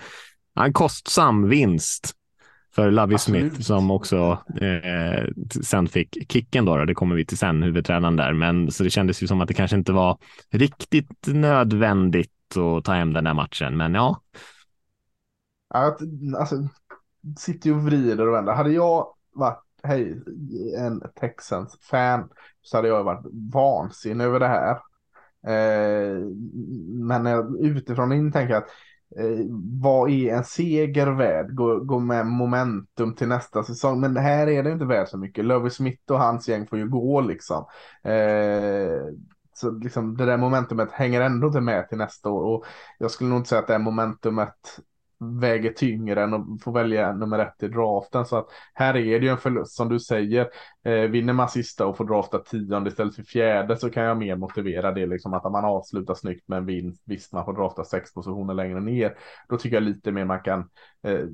en 0.59 0.73
kostsam 0.73 1.49
vinst 1.49 2.15
för 2.75 2.91
Lovie 2.91 3.17
Smith 3.17 3.61
som 3.61 3.91
också 3.91 4.39
eh, 4.61 5.27
sen 5.63 5.87
fick 5.87 6.31
kicken 6.31 6.65
då, 6.65 6.77
då. 6.77 6.85
Det 6.85 6.93
kommer 6.93 7.15
vi 7.15 7.25
till 7.25 7.37
sen, 7.37 7.63
huvudtränaren 7.63 8.15
där. 8.15 8.33
Men 8.33 8.71
så 8.71 8.83
det 8.83 8.89
kändes 8.89 9.23
ju 9.23 9.27
som 9.27 9.41
att 9.41 9.47
det 9.47 9.53
kanske 9.53 9.77
inte 9.77 9.91
var 9.91 10.17
riktigt 10.51 11.27
nödvändigt 11.27 12.31
att 12.57 12.83
ta 12.83 12.93
hem 12.93 13.13
den 13.13 13.25
här 13.25 13.33
matchen. 13.33 13.77
Men 13.77 13.93
ja. 13.93 14.21
Att, 15.75 15.99
alltså, 16.37 16.55
sitter 17.37 17.69
ju 17.69 17.75
och 17.75 17.81
vrider 17.81 18.27
och 18.27 18.33
vänder. 18.33 18.53
Hade 18.53 18.71
jag 18.71 19.07
varit 19.33 19.63
hej, 19.83 20.21
en 20.77 21.01
Texans 21.19 21.77
fan 21.81 22.29
så 22.61 22.77
hade 22.77 22.87
jag 22.87 23.03
varit 23.03 23.25
vansinnig 23.53 24.25
över 24.25 24.39
det 24.39 24.47
här. 24.47 24.71
Eh, 25.47 26.19
men 26.87 27.55
utifrån 27.59 28.11
in 28.11 28.31
tänker 28.31 28.53
jag 28.53 28.63
att 28.63 28.69
eh, 29.19 29.45
vad 29.81 30.09
är 30.09 30.33
en 30.33 30.43
seger 30.43 31.07
värd? 31.07 31.55
Gå, 31.55 31.79
gå 31.79 31.99
med 31.99 32.25
momentum 32.25 33.15
till 33.15 33.27
nästa 33.27 33.63
säsong. 33.63 33.99
Men 33.99 34.17
här 34.17 34.47
är 34.47 34.63
det 34.63 34.71
inte 34.71 34.85
värt 34.85 35.09
så 35.09 35.17
mycket. 35.17 35.45
Lovie 35.45 35.69
Smith 35.69 36.11
och 36.11 36.19
hans 36.19 36.47
gäng 36.47 36.67
får 36.67 36.77
ju 36.77 36.89
gå 36.89 37.21
liksom. 37.21 37.65
Eh, 38.03 39.01
så 39.53 39.71
liksom 39.71 40.17
det 40.17 40.25
där 40.25 40.37
momentumet 40.37 40.91
hänger 40.91 41.21
ändå 41.21 41.47
inte 41.47 41.61
med 41.61 41.89
till 41.89 41.97
nästa 41.97 42.29
år 42.29 42.43
och 42.43 42.65
jag 42.97 43.11
skulle 43.11 43.29
nog 43.29 43.39
inte 43.39 43.49
säga 43.49 43.61
att 43.61 43.67
det 43.67 43.79
momentumet 43.79 44.79
väger 45.19 45.71
tyngre 45.71 46.23
än 46.23 46.33
att 46.33 46.63
få 46.63 46.71
välja 46.71 47.13
nummer 47.13 47.39
ett 47.39 47.63
i 47.63 47.67
draften. 47.67 48.25
Så 48.25 48.37
att 48.37 48.47
här 48.73 48.95
är 48.95 49.19
det 49.19 49.25
ju 49.25 49.31
en 49.31 49.37
förlust 49.37 49.75
som 49.75 49.89
du 49.89 49.99
säger. 49.99 50.49
Eh, 50.83 51.01
vinner 51.01 51.33
man 51.33 51.49
sista 51.49 51.85
och 51.85 51.97
får 51.97 52.05
drafta 52.05 52.39
tionde 52.39 52.89
istället 52.89 53.15
för 53.15 53.23
fjärde 53.23 53.77
så 53.77 53.89
kan 53.89 54.03
jag 54.03 54.17
mer 54.17 54.35
motivera 54.35 54.91
det 54.91 55.05
liksom 55.05 55.33
att 55.33 55.51
man 55.51 55.65
avslutar 55.65 56.13
snyggt 56.13 56.47
med 56.47 56.57
en 56.57 56.65
vinst. 56.65 57.03
Visst, 57.05 57.33
man 57.33 57.45
får 57.45 57.53
drafta 57.53 57.83
sex 57.83 58.13
positioner 58.13 58.53
längre 58.53 58.79
ner. 58.79 59.17
Då 59.49 59.57
tycker 59.57 59.75
jag 59.75 59.83
lite 59.83 60.11
mer 60.11 60.25
man 60.25 60.41
kan 60.41 60.59
eh, 61.03 61.25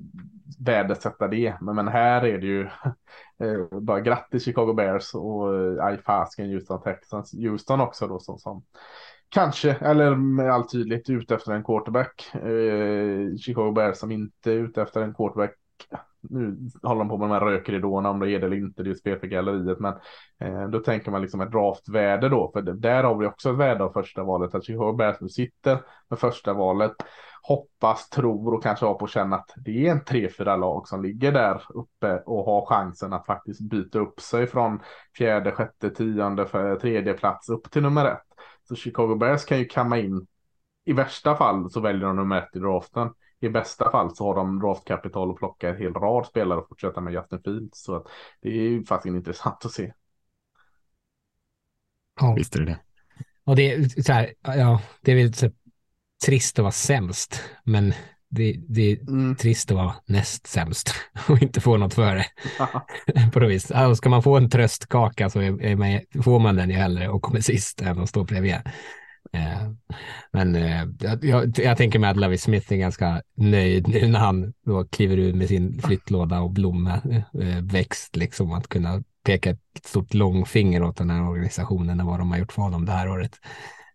värdesätta 0.59 1.27
det. 1.27 1.55
Men, 1.61 1.75
men 1.75 1.87
här 1.87 2.25
är 2.25 2.37
det 2.37 2.47
ju 2.47 2.61
eh, 3.43 3.79
bara 3.79 3.99
grattis 3.99 4.45
Chicago 4.45 4.73
Bears 4.73 5.13
och 5.13 5.55
eh, 5.55 5.85
aj 5.85 5.97
fasken 5.97 6.49
Houston 6.49 6.81
Texans. 6.81 7.33
Houston 7.33 7.81
också 7.81 8.07
då 8.07 8.19
som, 8.19 8.39
som 8.39 8.63
Kanske, 9.31 9.71
eller 9.71 10.15
med 10.15 10.51
all 10.51 10.67
tydlighet 10.67 11.09
ute 11.09 11.35
efter 11.35 11.51
en 11.51 11.63
quarterback. 11.63 12.31
Eh, 12.33 13.37
Chicago 13.37 13.71
Bears 13.71 13.97
som 13.97 14.11
inte 14.11 14.51
är 14.51 14.55
ute 14.55 14.81
efter 14.81 15.01
en 15.01 15.13
quarterback. 15.13 15.51
Nu 16.29 16.57
håller 16.83 16.99
de 16.99 17.09
på 17.09 17.17
med 17.17 17.29
de 17.29 17.33
här 17.33 17.45
rökridåerna 17.45 18.09
om 18.09 18.19
det 18.19 18.31
är 18.31 18.39
det 18.39 18.45
eller 18.45 18.57
inte, 18.57 18.83
det 18.83 18.87
är 18.87 18.91
ju 18.91 18.95
spel 18.95 19.19
för 19.19 19.27
galleriet. 19.27 19.79
Men 19.79 19.93
eh, 20.39 20.67
då 20.67 20.79
tänker 20.79 21.11
man 21.11 21.21
liksom 21.21 21.41
ett 21.41 21.51
draftvärde 21.51 22.29
då, 22.29 22.51
för 22.53 22.61
där 22.61 23.03
har 23.03 23.15
vi 23.15 23.27
också 23.27 23.49
ett 23.49 23.57
värde 23.57 23.83
av 23.83 23.91
första 23.93 24.23
valet. 24.23 24.55
Att 24.55 24.65
Chicago 24.65 24.93
Bears 24.93 25.21
nu 25.21 25.29
sitter 25.29 25.77
med 26.09 26.19
första 26.19 26.53
valet, 26.53 26.93
hoppas, 27.41 28.09
tror 28.09 28.53
och 28.53 28.63
kanske 28.63 28.85
har 28.85 28.93
på 28.93 29.07
känn 29.07 29.23
känna 29.23 29.35
att 29.35 29.53
det 29.55 29.87
är 29.87 29.91
en 29.91 30.03
tre, 30.03 30.29
fyra 30.29 30.55
lag 30.55 30.87
som 30.87 31.03
ligger 31.03 31.31
där 31.31 31.61
uppe 31.69 32.23
och 32.25 32.45
har 32.45 32.65
chansen 32.65 33.13
att 33.13 33.25
faktiskt 33.25 33.61
byta 33.61 33.99
upp 33.99 34.19
sig 34.19 34.47
från 34.47 34.79
fjärde, 35.17 35.51
sjätte, 35.51 35.89
tionde, 35.89 36.45
för 36.45 36.75
tredje 36.75 37.13
plats 37.13 37.49
upp 37.49 37.71
till 37.71 37.81
nummer 37.81 38.05
ett. 38.05 38.31
Så 38.63 38.75
Chicago 38.75 39.15
Bears 39.15 39.45
kan 39.45 39.59
ju 39.59 39.65
kamma 39.65 39.99
in. 39.99 40.27
I 40.85 40.93
värsta 40.93 41.35
fall 41.35 41.71
så 41.71 41.79
väljer 41.79 42.07
de 42.07 42.15
nummer 42.15 42.37
ett 42.37 42.55
i 42.55 42.59
draften. 42.59 43.09
I 43.39 43.49
bästa 43.49 43.91
fall 43.91 44.15
så 44.15 44.25
har 44.25 44.35
de 44.35 44.59
draftkapital 44.59 45.31
och 45.31 45.37
plocka 45.37 45.69
en 45.69 45.77
hel 45.77 45.93
rad 45.93 46.25
spelare 46.25 46.59
och 46.59 46.67
fortsätta 46.69 47.01
med 47.01 47.13
Justin 47.13 47.41
Fields. 47.43 47.83
Så 47.83 47.95
att 47.95 48.07
det 48.41 48.49
är 48.49 48.53
ju 48.53 48.85
faktiskt 48.85 49.15
intressant 49.15 49.65
att 49.65 49.71
se. 49.71 49.93
Ja. 52.21 52.33
Visst 52.37 52.55
är 52.55 52.59
det 52.59 52.65
det. 52.65 52.79
Och 53.43 53.55
det 53.55 53.73
är 53.73 54.01
så 54.03 54.13
här, 54.13 54.33
ja, 54.41 54.81
det 55.01 55.11
är 55.11 55.15
väl 55.15 55.33
så 55.33 55.51
trist 56.25 56.59
att 56.59 56.63
vara 56.63 56.71
sämst, 56.71 57.43
men 57.63 57.93
det, 58.31 58.55
det 58.67 58.91
är 58.91 58.99
mm. 58.99 59.35
trist 59.35 59.71
att 59.71 59.77
vara 59.77 59.95
näst 60.05 60.47
sämst 60.47 60.93
och 61.29 61.41
inte 61.41 61.61
få 61.61 61.77
något 61.77 61.93
före. 61.93 62.25
på 63.33 63.39
något 63.39 63.51
vis. 63.51 63.71
Alltså, 63.71 63.95
ska 63.95 64.09
man 64.09 64.23
få 64.23 64.37
en 64.37 64.49
tröstkaka 64.49 65.29
så 65.29 65.39
är, 65.39 65.63
är 65.63 65.75
man, 65.75 66.23
får 66.23 66.39
man 66.39 66.55
den 66.55 66.69
ju 66.69 66.75
hellre 66.75 67.09
och 67.09 67.21
kommer 67.21 67.39
sist 67.41 67.81
än 67.81 67.99
att 67.99 68.09
stå 68.09 68.23
bredvid. 68.23 68.55
Eh, 69.33 69.71
men 70.31 70.55
eh, 70.55 70.85
jag, 71.21 71.57
jag, 71.57 71.77
tänker 71.77 71.99
mig 71.99 72.09
att 72.09 72.17
Lavi 72.17 72.37
Smith 72.37 72.73
är 72.73 72.77
ganska 72.77 73.21
nöjd 73.35 73.87
nu 73.87 74.07
när 74.07 74.19
han 74.19 74.53
då 74.65 74.85
kliver 74.85 75.17
ut 75.17 75.35
med 75.35 75.47
sin 75.47 75.81
flyttlåda 75.81 76.41
och 76.41 76.51
blomväxt, 76.51 78.15
eh, 78.15 78.19
liksom 78.19 78.51
att 78.51 78.67
kunna 78.67 79.03
peka 79.23 79.49
ett 79.49 79.85
stort 79.85 80.13
långfinger 80.13 80.83
åt 80.83 80.97
den 80.97 81.09
här 81.09 81.29
organisationen 81.29 82.01
och 82.01 82.07
vad 82.07 82.19
de 82.19 82.31
har 82.31 82.37
gjort 82.37 82.51
för 82.51 82.61
honom 82.61 82.85
det 82.85 82.91
här 82.91 83.09
året. 83.09 83.39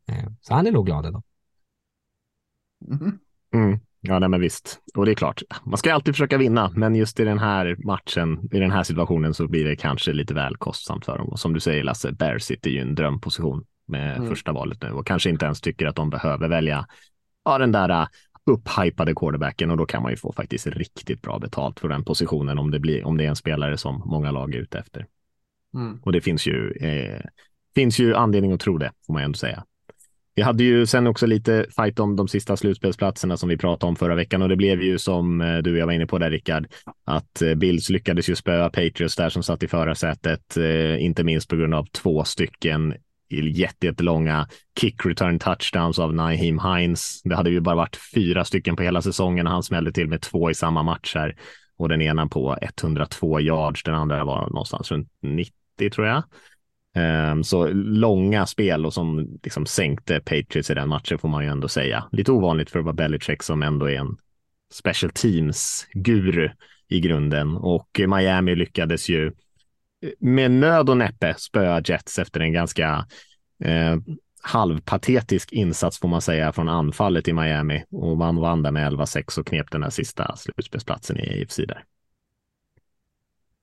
Eh, 0.09 0.27
så 0.41 0.55
han 0.55 0.67
är 0.67 0.73
nog 0.73 0.87
glad 0.87 1.07
ändå. 1.07 1.23
Mm. 2.91 3.19
Mm. 3.55 3.81
Ja, 4.09 4.19
nej, 4.19 4.29
men 4.29 4.41
visst. 4.41 4.79
Och 4.95 5.05
det 5.07 5.13
är 5.13 5.15
klart, 5.15 5.43
man 5.65 5.79
ska 5.79 5.95
alltid 5.95 6.15
försöka 6.15 6.39
vinna, 6.39 6.73
men 6.75 6.95
just 6.95 7.21
i 7.21 7.25
den 7.25 7.39
här 7.39 7.77
matchen, 7.85 8.49
i 8.53 8.59
den 8.59 8.71
här 8.71 8.83
situationen 8.83 9.35
så 9.35 9.49
blir 9.49 9.65
det 9.65 9.77
kanske 9.77 10.13
lite 10.13 10.35
väl 10.35 10.57
kostsamt 10.57 11.05
för 11.05 11.19
dem. 11.19 11.29
Och 11.29 11.41
som 11.41 11.53
du 11.53 11.61
säger 11.61 11.85
Lasse, 11.85 12.13
Bear 12.13 12.39
City 12.39 12.71
är 12.71 12.73
ju 12.73 12.81
en 12.81 12.95
drömposition 12.95 13.65
med 13.87 14.17
mm. 14.17 14.29
första 14.29 14.53
valet 14.53 14.83
nu 14.83 14.91
och 14.91 15.07
kanske 15.07 15.31
inte 15.31 15.45
ens 15.45 15.61
tycker 15.61 15.87
att 15.87 15.97
de 15.97 16.11
behöver 16.11 16.49
välja 16.49 16.87
ja, 17.45 17.59
den 17.59 17.73
där 17.73 17.91
uh, 17.91 18.07
upphypade 18.47 19.15
quarterbacken 19.15 19.71
och 19.71 19.77
då 19.77 19.87
kan 19.87 20.03
man 20.03 20.11
ju 20.11 20.17
få 20.17 20.33
faktiskt 20.33 20.67
riktigt 20.67 21.23
bra 21.23 21.39
betalt 21.39 21.81
för 21.81 21.89
den 21.89 22.05
positionen 22.05 22.59
om 22.59 22.71
det, 22.71 22.79
blir, 22.79 23.05
om 23.05 23.17
det 23.17 23.25
är 23.25 23.29
en 23.29 23.37
spelare 23.37 23.79
som 23.79 24.03
många 24.07 24.31
lag 24.31 24.55
är 24.55 24.59
ute 24.59 24.79
efter. 24.79 25.07
Mm. 25.75 26.01
Och 26.03 26.13
det 26.13 26.21
finns 26.21 26.47
ju, 26.47 26.71
eh, 26.71 27.21
finns 27.75 27.99
ju 27.99 28.15
anledning 28.15 28.53
att 28.53 28.61
tro 28.61 28.79
det, 28.79 28.93
får 29.07 29.13
man 29.13 29.23
ju 29.23 29.25
ändå 29.25 29.37
säga. 29.37 29.65
Vi 30.37 30.43
hade 30.43 30.65
ju 30.65 30.87
sen 30.87 31.07
också 31.07 31.27
lite 31.27 31.67
fight 31.77 31.99
om 31.99 32.17
de 32.17 32.29
sista 32.29 32.57
slutspelsplatserna 32.57 33.37
som 33.37 33.49
vi 33.49 33.57
pratade 33.57 33.89
om 33.89 33.97
förra 33.97 34.15
veckan 34.15 34.43
och 34.43 34.49
det 34.49 34.57
blev 34.57 34.83
ju 34.83 34.99
som 34.99 35.41
eh, 35.41 35.59
du 35.59 35.73
och 35.73 35.79
jag 35.79 35.87
var 35.87 35.93
inne 35.93 36.07
på 36.07 36.19
där 36.19 36.31
Rickard, 36.31 36.67
att 37.05 37.43
eh, 37.43 37.55
Bills 37.55 37.91
lyckades 37.91 38.31
ju 38.31 38.35
spöa 38.35 38.71
Patriots 38.71 39.17
där 39.17 39.29
som 39.29 39.43
satt 39.43 39.63
i 39.63 39.69
förarsätet, 39.69 40.57
eh, 40.57 41.05
inte 41.05 41.25
minst 41.25 41.49
på 41.49 41.57
grund 41.57 41.75
av 41.75 41.87
två 41.87 42.25
stycken 42.25 42.95
jättelånga 43.31 44.49
kick 44.81 45.07
return 45.07 45.39
touchdowns 45.39 45.99
av 45.99 46.15
Naheem 46.15 46.59
Hines. 46.59 47.23
Det 47.23 47.37
hade 47.37 47.51
ju 47.51 47.61
bara 47.61 47.75
varit 47.75 47.99
fyra 48.15 48.45
stycken 48.45 48.77
på 48.77 48.83
hela 48.83 49.03
säsongen 49.03 49.47
och 49.47 49.53
han 49.53 49.63
smällde 49.63 49.93
till 49.93 50.09
med 50.09 50.21
två 50.21 50.51
i 50.51 50.55
samma 50.55 50.83
match 50.83 51.15
här 51.15 51.37
och 51.79 51.89
den 51.89 52.03
ena 52.03 52.27
på 52.27 52.57
102 52.61 53.41
yards, 53.41 53.83
den 53.83 53.95
andra 53.95 54.25
var 54.25 54.41
någonstans 54.41 54.91
runt 54.91 55.09
90 55.23 55.91
tror 55.91 56.07
jag. 56.07 56.23
Ehm, 56.97 57.45
så 57.45 57.69
långa 57.73 58.47
spel 58.47 58.87
och 58.87 58.95
som 58.95 59.39
liksom 59.43 59.67
sänkte 59.67 60.21
Patriots 60.21 60.71
i 60.71 60.75
den 60.75 60.89
matchen 60.89 61.19
får 61.19 61.29
man 61.29 61.45
ju 61.45 61.51
ändå 61.51 61.69
säga. 61.69 62.05
Lite 62.13 62.33
ovanligt 62.33 62.71
för 62.71 62.79
att 62.79 62.85
vara 62.85 62.95
Belichick 62.95 63.43
som 63.43 63.63
ändå 63.63 63.91
är 63.91 63.99
en 63.99 64.17
special 64.73 65.11
teams-guru 65.11 66.51
i 66.89 67.01
grunden 67.01 67.57
och 67.57 68.01
Miami 68.09 68.55
lyckades 68.55 69.09
ju 69.09 69.27
eh, 69.27 69.33
med 70.19 70.51
nöd 70.51 70.91
och 70.91 70.97
näppe 70.97 71.35
spöa 71.39 71.83
Jets 71.85 72.19
efter 72.19 72.41
en 72.41 72.53
ganska 72.53 73.07
eh, 73.65 73.97
halvpatetisk 74.43 75.53
insats 75.53 75.99
får 75.99 76.09
man 76.09 76.23
säga 76.23 76.53
från 76.53 76.69
anfallet 76.69 77.29
i 77.29 77.33
Miami 77.33 77.85
och 77.91 78.17
man 78.17 78.37
vann 78.37 78.63
där 78.63 78.71
med 78.71 78.93
11-6 78.93 79.39
och 79.39 79.47
knep 79.47 79.71
den 79.71 79.83
här 79.83 79.91
sista 79.91 80.37
slutspelsplatsen 80.37 81.21
i 81.21 81.43
AFC 81.43 81.57
där. 81.57 81.85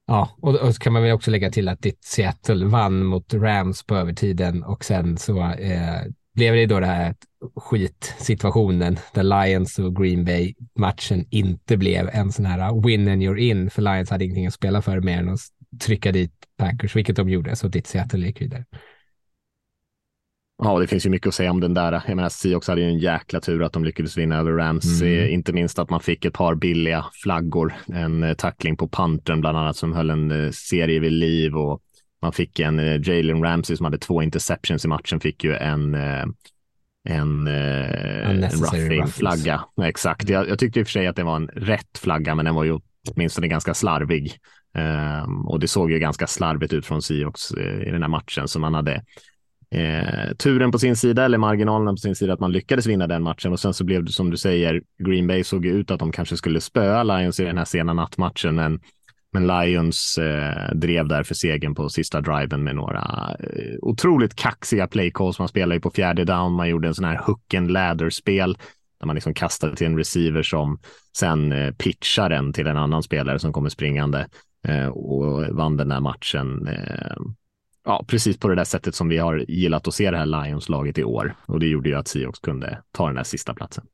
Ja, 0.07 0.29
och, 0.41 0.55
och 0.55 0.75
så 0.75 0.79
kan 0.79 0.93
man 0.93 1.03
väl 1.03 1.12
också 1.12 1.31
lägga 1.31 1.51
till 1.51 1.69
att 1.69 1.81
ditt 1.81 2.03
Seattle 2.03 2.65
vann 2.65 3.03
mot 3.03 3.33
Rams 3.33 3.83
på 3.83 3.95
övertiden 3.95 4.63
och 4.63 4.86
sen 4.86 5.17
så 5.17 5.41
eh, 5.41 6.01
blev 6.36 6.53
det 6.55 6.65
då 6.65 6.79
det 6.79 6.86
här 6.86 7.15
skitsituationen 7.55 8.98
där 9.13 9.24
Lions 9.24 9.79
och 9.79 9.95
Green 9.95 10.25
Bay 10.25 10.53
matchen 10.75 11.25
inte 11.29 11.77
blev 11.77 12.10
en 12.13 12.31
sån 12.31 12.45
här 12.45 12.72
uh, 12.72 12.86
win 12.86 13.07
and 13.07 13.24
you're 13.24 13.38
in 13.38 13.69
för 13.69 13.81
Lions 13.81 14.10
hade 14.10 14.25
ingenting 14.25 14.48
att 14.48 14.53
spela 14.53 14.81
för 14.81 15.00
mer 15.01 15.17
än 15.17 15.29
att 15.29 15.39
trycka 15.81 16.12
dit 16.12 16.31
Packers, 16.57 16.95
vilket 16.95 17.15
de 17.15 17.29
gjorde, 17.29 17.55
så 17.55 17.67
ditt 17.67 17.88
Seattle 17.88 18.25
gick 18.25 18.41
vidare. 18.41 18.65
Ja, 20.63 20.79
det 20.79 20.88
finns 20.88 21.05
ju 21.05 21.10
mycket 21.10 21.27
att 21.27 21.34
säga 21.34 21.51
om 21.51 21.60
den 21.60 21.74
där. 21.74 22.03
Jag 22.08 22.15
menar, 22.15 22.29
Seahawks 22.29 22.67
hade 22.67 22.82
ju 22.82 22.88
en 22.88 22.98
jäkla 22.98 23.41
tur 23.41 23.63
att 23.63 23.74
de 23.74 23.84
lyckades 23.84 24.17
vinna 24.17 24.38
över 24.38 24.51
Rams. 24.51 25.01
Mm. 25.01 25.20
Eh, 25.20 25.34
inte 25.34 25.53
minst 25.53 25.79
att 25.79 25.89
man 25.89 26.00
fick 26.00 26.25
ett 26.25 26.34
par 26.34 26.55
billiga 26.55 27.05
flaggor. 27.24 27.74
En 27.93 28.24
eh, 28.24 28.34
tackling 28.34 28.77
på 28.77 28.88
pantern 28.88 29.41
bland 29.41 29.58
annat 29.58 29.75
som 29.75 29.93
höll 29.93 30.10
en 30.10 30.32
eh, 30.32 30.51
serie 30.51 31.00
vid 31.00 31.12
liv 31.12 31.55
och 31.55 31.82
man 32.22 32.34
fick 32.34 32.60
en 32.60 32.77
Jalen 33.03 33.43
Ramsey 33.43 33.77
som 33.77 33.84
hade 33.84 33.98
två 33.98 34.22
interceptions 34.22 34.86
i 34.86 34.88
matchen 34.88 35.20
fick 35.20 35.43
ju 35.43 35.55
en 35.55 35.96
en, 37.10 37.48
en 37.48 38.41
roughing-flagga. 38.41 39.63
Exakt. 39.84 40.29
Jag, 40.29 40.50
jag, 40.50 40.60
tyckte 40.60 40.79
i 40.79 40.84
och 40.84 40.88
för 40.88 40.91
sig 40.91 41.08
att 41.08 41.15
det 41.15 41.24
var 41.24 41.36
en 41.36 41.48
rätt 41.48 41.98
flagga, 41.98 42.36
men 42.36 42.46
den 42.46 42.55
var 42.55 42.63
ju 42.63 42.79
åtminstone 43.12 43.48
ganska 43.48 43.74
slarvig. 43.74 44.34
Um, 45.25 45.48
och 45.48 45.60
det 45.60 45.67
såg 45.67 45.91
ju 45.91 46.00
ganska 46.00 46.27
slarvigt 46.27 46.74
ut 46.74 46.86
från 46.86 47.01
Seahawks 47.01 47.51
i 47.86 47.91
den 47.91 48.01
här 48.01 48.10
matchen, 48.10 48.48
så 48.48 48.60
man 48.60 48.74
hade 48.74 49.03
eh, 49.74 50.34
turen 50.38 50.72
på 50.72 50.80
sin 50.80 50.96
sida 50.96 51.25
eller 51.25 51.38
marginalerna 51.38 51.92
på 51.92 51.98
sin 51.98 52.15
sida 52.15 52.34
att 52.34 52.39
man 52.39 52.51
lyckades 52.51 52.86
vinna 52.86 53.08
den 53.08 53.24
matchen 53.24 53.51
och 53.51 53.60
sen 53.60 53.74
så 53.74 53.84
blev 53.84 54.03
det 54.03 54.12
som 54.12 54.30
du 54.30 54.38
säger, 54.38 54.82
Green 55.03 55.27
Bay 55.27 55.44
såg 55.44 55.65
ut 55.65 55.92
att 55.92 56.00
de 56.00 56.12
kanske 56.12 56.38
skulle 56.38 56.62
spöa 56.62 57.03
Lions 57.03 57.39
i 57.39 57.44
den 57.44 57.58
här 57.58 57.65
sena 57.65 57.94
nattmatchen, 57.94 58.56
men, 58.56 58.80
men 59.34 59.48
Lions 59.48 60.18
eh, 60.18 60.75
drev 60.75 61.08
där 61.08 61.24
för 61.24 61.36
segern 61.36 61.75
på 61.75 61.89
sista 61.89 62.22
driven 62.22 62.63
med 62.63 62.75
några 62.75 63.36
eh, 63.39 63.75
otroligt 63.82 64.36
kaxiga 64.36 64.88
playcalls. 64.88 65.39
Man 65.39 65.48
spelade 65.48 65.75
ju 65.75 65.82
på 65.82 65.92
fjärde 65.92 66.25
down, 66.25 66.53
man 66.53 66.70
gjorde 66.70 66.88
en 66.88 66.96
sån 66.96 67.06
här 67.06 67.22
hook 67.25 67.53
and 67.53 67.72
ladder 67.72 68.10
spel 68.10 68.58
där 69.00 69.08
man 69.08 69.15
liksom 69.15 69.34
kastade 69.34 69.75
till 69.75 69.88
en 69.88 69.98
receiver 69.98 70.44
som 70.44 70.80
sen 71.18 71.51
eh, 71.51 71.72
pitchar 71.72 72.30
den 72.30 72.53
till 72.53 72.68
en 72.68 72.77
annan 72.77 73.03
spelare 73.03 73.39
som 73.39 73.53
kommer 73.53 73.70
springande 73.70 74.27
eh, 74.68 74.88
och 74.88 75.56
vann 75.56 75.77
den 75.77 75.92
här 75.92 76.00
matchen. 76.00 76.68
Eh, 76.68 77.18
Ja, 77.85 78.05
precis 78.07 78.37
på 78.37 78.47
det 78.47 78.55
där 78.55 78.63
sättet 78.63 78.95
som 78.95 79.09
vi 79.09 79.17
har 79.17 79.45
gillat 79.47 79.87
att 79.87 79.93
se 79.93 80.11
det 80.11 80.17
här 80.17 80.25
Lions-laget 80.25 80.97
i 80.97 81.03
år. 81.03 81.35
Och 81.45 81.59
det 81.59 81.67
gjorde 81.67 81.89
ju 81.89 81.95
att 81.95 82.07
Seahawks 82.07 82.39
kunde 82.39 82.81
ta 82.91 83.05
den 83.05 83.15
där 83.15 83.23
sista 83.23 83.53
platsen. 83.53 83.85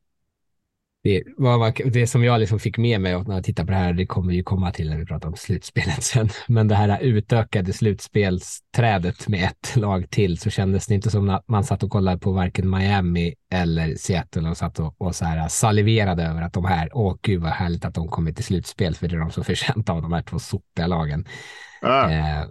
Det, 1.03 1.23
vad 1.37 1.73
det 1.85 2.07
som 2.07 2.23
jag 2.23 2.39
liksom 2.39 2.59
fick 2.59 2.77
med 2.77 3.01
mig 3.01 3.23
när 3.23 3.35
jag 3.35 3.43
tittar 3.43 3.65
på 3.65 3.71
det 3.71 3.77
här, 3.77 3.93
det 3.93 4.05
kommer 4.05 4.33
ju 4.33 4.43
komma 4.43 4.71
till 4.71 4.89
när 4.89 4.97
vi 4.97 5.05
pratar 5.05 5.27
om 5.27 5.35
slutspelet 5.35 6.03
sen, 6.03 6.29
men 6.47 6.67
det 6.67 6.75
här 6.75 6.99
utökade 7.01 7.73
slutspelsträdet 7.73 9.27
med 9.27 9.43
ett 9.43 9.75
lag 9.75 10.09
till 10.09 10.37
så 10.37 10.49
kändes 10.49 10.87
det 10.87 10.95
inte 10.95 11.09
som 11.09 11.29
att 11.29 11.47
man 11.47 11.63
satt 11.63 11.83
och 11.83 11.89
kollade 11.89 12.17
på 12.17 12.31
varken 12.31 12.69
Miami 12.69 13.35
eller 13.51 13.95
Seattle 13.95 14.49
och 14.49 14.57
satt 14.57 14.79
och, 14.79 15.01
och 15.01 15.15
så 15.15 15.25
här 15.25 15.47
saliverade 15.47 16.23
över 16.23 16.41
att 16.41 16.53
de 16.53 16.65
här, 16.65 16.89
åh 16.93 17.15
gud 17.21 17.41
vad 17.41 17.51
härligt 17.51 17.85
att 17.85 17.95
de 17.95 18.07
kommer 18.07 18.31
till 18.31 18.43
slutspel, 18.43 18.95
för 18.95 19.07
det 19.07 19.15
är 19.15 19.19
de 19.19 19.31
som 19.31 19.43
förtjänta 19.43 19.93
av 19.93 20.01
de 20.01 20.13
här 20.13 20.21
två 20.21 20.39
sopiga 20.39 20.87
lagen. 20.87 21.25
Ah. 21.81 22.09
Eh, 22.09 22.45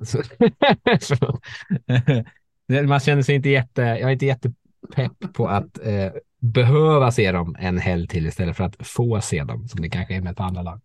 Man 2.87 3.01
känner 3.01 3.23
sig 3.23 3.35
inte 3.35 3.49
jätte, 3.49 3.83
jag 3.83 4.01
är 4.01 4.11
inte 4.11 4.27
jättepepp 4.27 5.33
på 5.35 5.49
att 5.49 5.79
eh, 5.87 6.13
behöva 6.41 7.13
se 7.13 7.33
dem 7.33 7.57
en 7.59 7.79
helg 7.79 8.09
till 8.09 8.27
istället 8.27 8.57
för 8.57 8.65
att 8.65 8.87
få 8.87 9.21
se 9.21 9.45
dem 9.45 9.69
som 9.69 9.81
det 9.81 9.89
kanske 9.89 10.15
är 10.15 10.21
med 10.21 10.33
ett 10.33 10.41
andra 10.41 10.63
lag. 10.63 10.81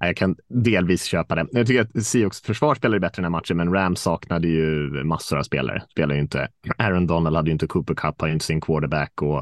Jag 0.00 0.16
kan 0.16 0.36
delvis 0.48 1.04
köpa 1.04 1.34
det. 1.34 1.46
Jag 1.52 1.66
tycker 1.66 1.80
att 1.80 2.04
Seahawks 2.04 2.40
försvar 2.40 2.74
spelade 2.74 3.00
bättre 3.00 3.14
den 3.16 3.24
här 3.24 3.30
matchen, 3.30 3.56
men 3.56 3.72
Rams 3.72 4.00
saknade 4.00 4.48
ju 4.48 4.90
massor 5.04 5.38
av 5.38 5.42
spelare. 5.42 5.82
Spelade 5.90 6.14
ju 6.14 6.20
inte. 6.20 6.48
Aaron 6.78 7.06
Donald 7.06 7.36
hade 7.36 7.48
ju 7.48 7.52
inte 7.52 7.66
Cooper 7.66 7.94
Cup, 7.94 8.20
har 8.20 8.28
ju 8.28 8.32
inte 8.32 8.44
sin 8.44 8.60
quarterback 8.60 9.22
och 9.22 9.38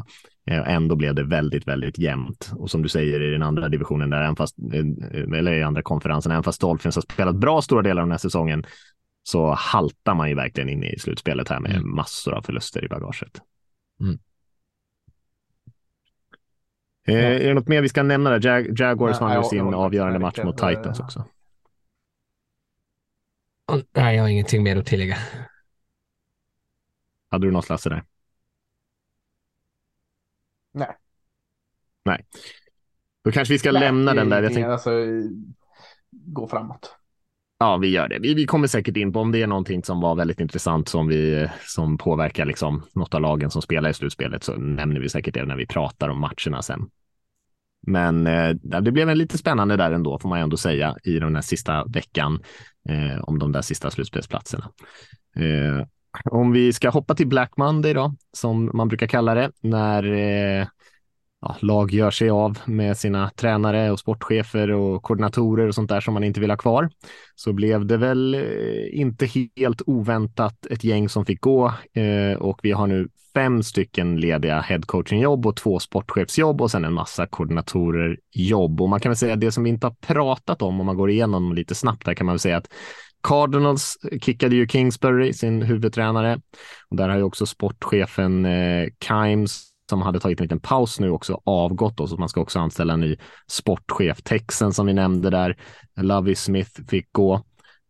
eh, 0.50 0.68
ändå 0.68 0.96
blev 0.96 1.14
det 1.14 1.24
väldigt, 1.24 1.68
väldigt 1.68 1.98
jämnt. 1.98 2.52
Och 2.56 2.70
som 2.70 2.82
du 2.82 2.88
säger 2.88 3.22
i 3.22 3.30
den 3.30 3.42
andra 3.42 3.68
divisionen, 3.68 4.10
där, 4.10 4.22
även 4.22 4.36
fast, 4.36 4.58
eh, 4.58 5.38
eller 5.38 5.52
i 5.52 5.62
andra 5.62 5.82
konferensen, 5.82 6.32
även 6.32 6.42
fast 6.42 6.60
Dolphins 6.60 6.94
har 6.94 7.02
spelat 7.02 7.36
bra 7.36 7.62
stora 7.62 7.82
delar 7.82 8.02
av 8.02 8.06
den 8.06 8.12
här 8.12 8.18
säsongen, 8.18 8.66
så 9.22 9.54
haltar 9.54 10.14
man 10.14 10.28
ju 10.28 10.34
verkligen 10.34 10.68
in 10.68 10.84
i 10.84 10.98
slutspelet 10.98 11.48
här 11.48 11.60
med 11.60 11.76
mm. 11.76 11.94
massor 11.94 12.34
av 12.34 12.42
förluster 12.42 12.84
i 12.84 12.88
bagaget. 12.88 13.40
Mm. 14.00 14.18
Eh, 17.06 17.14
är 17.14 17.48
det 17.48 17.54
något 17.54 17.68
mer 17.68 17.82
vi 17.82 17.88
ska 17.88 18.02
nämna 18.02 18.30
där? 18.30 18.48
Jag 18.48 18.80
Jaguars 18.80 19.20
vann 19.20 19.42
ju 19.42 19.48
sin 19.48 19.74
avgörande 19.74 20.18
match 20.18 20.38
mot 20.44 20.58
Titans 20.58 21.00
också. 21.00 21.24
Nej, 23.92 24.16
jag 24.16 24.22
har 24.22 24.28
ingenting 24.28 24.62
mer 24.62 24.76
att 24.76 24.86
tillägga. 24.86 25.16
Hade 27.30 27.46
du 27.46 27.50
något 27.50 27.68
Lasse 27.68 27.88
där? 27.88 28.04
Nej. 30.72 30.96
Nej. 32.04 32.26
Då 33.24 33.32
kanske 33.32 33.54
vi 33.54 33.58
ska 33.58 33.72
Nej, 33.72 33.80
lämna 33.80 34.14
den 34.14 34.28
där. 34.28 34.42
Jag 34.42 34.54
tänk... 34.54 34.66
alltså, 34.66 34.90
gå 36.10 36.48
framåt. 36.48 36.96
Ja, 37.58 37.76
vi 37.76 37.88
gör 37.88 38.08
det. 38.08 38.18
Vi, 38.18 38.34
vi 38.34 38.46
kommer 38.46 38.66
säkert 38.66 38.96
in 38.96 39.12
på 39.12 39.20
om 39.20 39.32
det 39.32 39.42
är 39.42 39.46
någonting 39.46 39.84
som 39.84 40.00
var 40.00 40.14
väldigt 40.14 40.40
intressant 40.40 40.88
som 40.88 41.08
vi 41.08 41.48
som 41.66 41.98
påverkar 41.98 42.44
liksom 42.44 42.82
något 42.92 43.14
av 43.14 43.20
lagen 43.20 43.50
som 43.50 43.62
spelar 43.62 43.90
i 43.90 43.94
slutspelet 43.94 44.44
så 44.44 44.56
nämner 44.56 45.00
vi 45.00 45.08
säkert 45.08 45.34
det 45.34 45.44
när 45.44 45.56
vi 45.56 45.66
pratar 45.66 46.08
om 46.08 46.20
matcherna 46.20 46.62
sen. 46.62 46.90
Men 47.86 48.26
eh, 48.26 48.50
det 48.82 48.92
blev 48.92 49.08
en 49.08 49.18
lite 49.18 49.38
spännande 49.38 49.76
där 49.76 49.92
ändå 49.92 50.18
får 50.18 50.28
man 50.28 50.38
ändå 50.38 50.56
säga 50.56 50.96
i 51.04 51.18
den 51.18 51.34
här 51.34 51.42
sista 51.42 51.84
veckan 51.84 52.42
eh, 52.88 53.20
om 53.22 53.38
de 53.38 53.52
där 53.52 53.62
sista 53.62 53.90
slutspelsplatserna. 53.90 54.70
Eh, 55.36 55.86
om 56.24 56.52
vi 56.52 56.72
ska 56.72 56.90
hoppa 56.90 57.14
till 57.14 57.26
Black 57.26 57.56
Monday 57.56 57.94
då, 57.94 58.14
som 58.32 58.70
man 58.74 58.88
brukar 58.88 59.06
kalla 59.06 59.34
det, 59.34 59.50
när 59.60 60.12
eh, 60.12 60.66
ja, 61.44 61.56
lag 61.60 61.92
gör 61.92 62.10
sig 62.10 62.30
av 62.30 62.58
med 62.64 62.96
sina 62.96 63.30
tränare 63.36 63.90
och 63.90 63.98
sportchefer 63.98 64.70
och 64.70 65.02
koordinatorer 65.02 65.68
och 65.68 65.74
sånt 65.74 65.88
där 65.88 66.00
som 66.00 66.14
man 66.14 66.24
inte 66.24 66.40
vill 66.40 66.50
ha 66.50 66.56
kvar, 66.56 66.90
så 67.34 67.52
blev 67.52 67.86
det 67.86 67.96
väl 67.96 68.34
eh, 68.34 69.00
inte 69.00 69.28
helt 69.56 69.82
oväntat 69.86 70.66
ett 70.66 70.84
gäng 70.84 71.08
som 71.08 71.26
fick 71.26 71.40
gå 71.40 71.72
eh, 71.94 72.38
och 72.38 72.60
vi 72.62 72.72
har 72.72 72.86
nu 72.86 73.08
fem 73.34 73.62
stycken 73.62 74.20
lediga 74.20 74.60
headcoachingjobb 74.60 75.46
och 75.46 75.56
två 75.56 75.78
sportchefsjobb 75.78 76.62
och 76.62 76.70
sen 76.70 76.84
en 76.84 76.92
massa 76.92 77.26
koordinatorer 77.26 78.18
jobb. 78.32 78.80
Och 78.80 78.88
man 78.88 79.00
kan 79.00 79.10
väl 79.10 79.16
säga 79.16 79.36
det 79.36 79.52
som 79.52 79.64
vi 79.64 79.70
inte 79.70 79.86
har 79.86 79.94
pratat 79.94 80.62
om, 80.62 80.80
om 80.80 80.86
man 80.86 80.96
går 80.96 81.10
igenom 81.10 81.52
lite 81.52 81.74
snabbt 81.74 82.04
där 82.04 82.14
kan 82.14 82.26
man 82.26 82.32
väl 82.32 82.40
säga 82.40 82.56
att 82.56 82.68
Cardinals 83.22 83.96
kickade 84.20 84.56
ju 84.56 84.68
Kingsbury, 84.68 85.32
sin 85.32 85.62
huvudtränare. 85.62 86.40
Och 86.88 86.96
där 86.96 87.08
har 87.08 87.16
ju 87.16 87.22
också 87.22 87.46
sportchefen 87.46 88.44
eh, 88.44 88.88
Kimes 89.00 89.73
som 89.90 90.02
hade 90.02 90.20
tagit 90.20 90.40
en 90.40 90.44
liten 90.44 90.60
paus 90.60 91.00
nu 91.00 91.10
också 91.10 91.40
avgått 91.44 91.96
då, 91.96 92.06
så 92.06 92.16
man 92.16 92.28
ska 92.28 92.40
också 92.40 92.58
anställa 92.58 92.92
en 92.92 93.00
ny 93.00 93.16
sportchef. 93.48 94.22
Texen 94.22 94.72
som 94.72 94.86
vi 94.86 94.92
nämnde 94.92 95.30
där, 95.30 95.56
Lovey 95.96 96.34
Smith 96.34 96.70
fick 96.88 97.12
gå. 97.12 97.34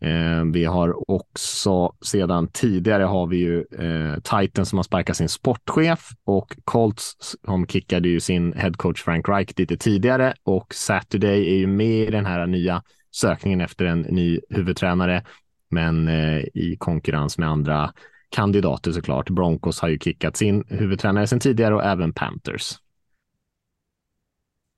Eh, 0.00 0.44
vi 0.52 0.64
har 0.64 1.10
också 1.10 1.92
sedan 2.04 2.48
tidigare 2.48 3.02
har 3.02 3.26
vi 3.26 3.36
ju 3.36 3.58
eh, 3.58 4.14
Titan 4.20 4.66
som 4.66 4.78
har 4.78 4.82
sparkat 4.82 5.16
sin 5.16 5.28
sportchef 5.28 6.08
och 6.24 6.56
Colts 6.64 7.16
som 7.46 7.66
kickade 7.66 8.08
ju 8.08 8.20
sin 8.20 8.52
headcoach 8.52 9.02
Frank 9.02 9.28
Reich 9.28 9.48
lite 9.56 9.76
tidigare 9.76 10.34
och 10.42 10.74
Saturday 10.74 11.48
är 11.48 11.56
ju 11.56 11.66
med 11.66 12.08
i 12.08 12.10
den 12.10 12.26
här 12.26 12.46
nya 12.46 12.82
sökningen 13.10 13.60
efter 13.60 13.84
en 13.84 14.00
ny 14.00 14.40
huvudtränare, 14.50 15.24
men 15.70 16.08
eh, 16.08 16.38
i 16.38 16.76
konkurrens 16.78 17.38
med 17.38 17.48
andra 17.48 17.92
kandidater 18.34 18.92
såklart. 18.92 19.30
Broncos 19.30 19.80
har 19.80 19.88
ju 19.88 19.98
kickat 19.98 20.36
sin 20.36 20.64
huvudtränare 20.68 21.26
sedan 21.26 21.40
tidigare 21.40 21.74
och 21.74 21.84
även 21.84 22.12
Panthers. 22.12 22.78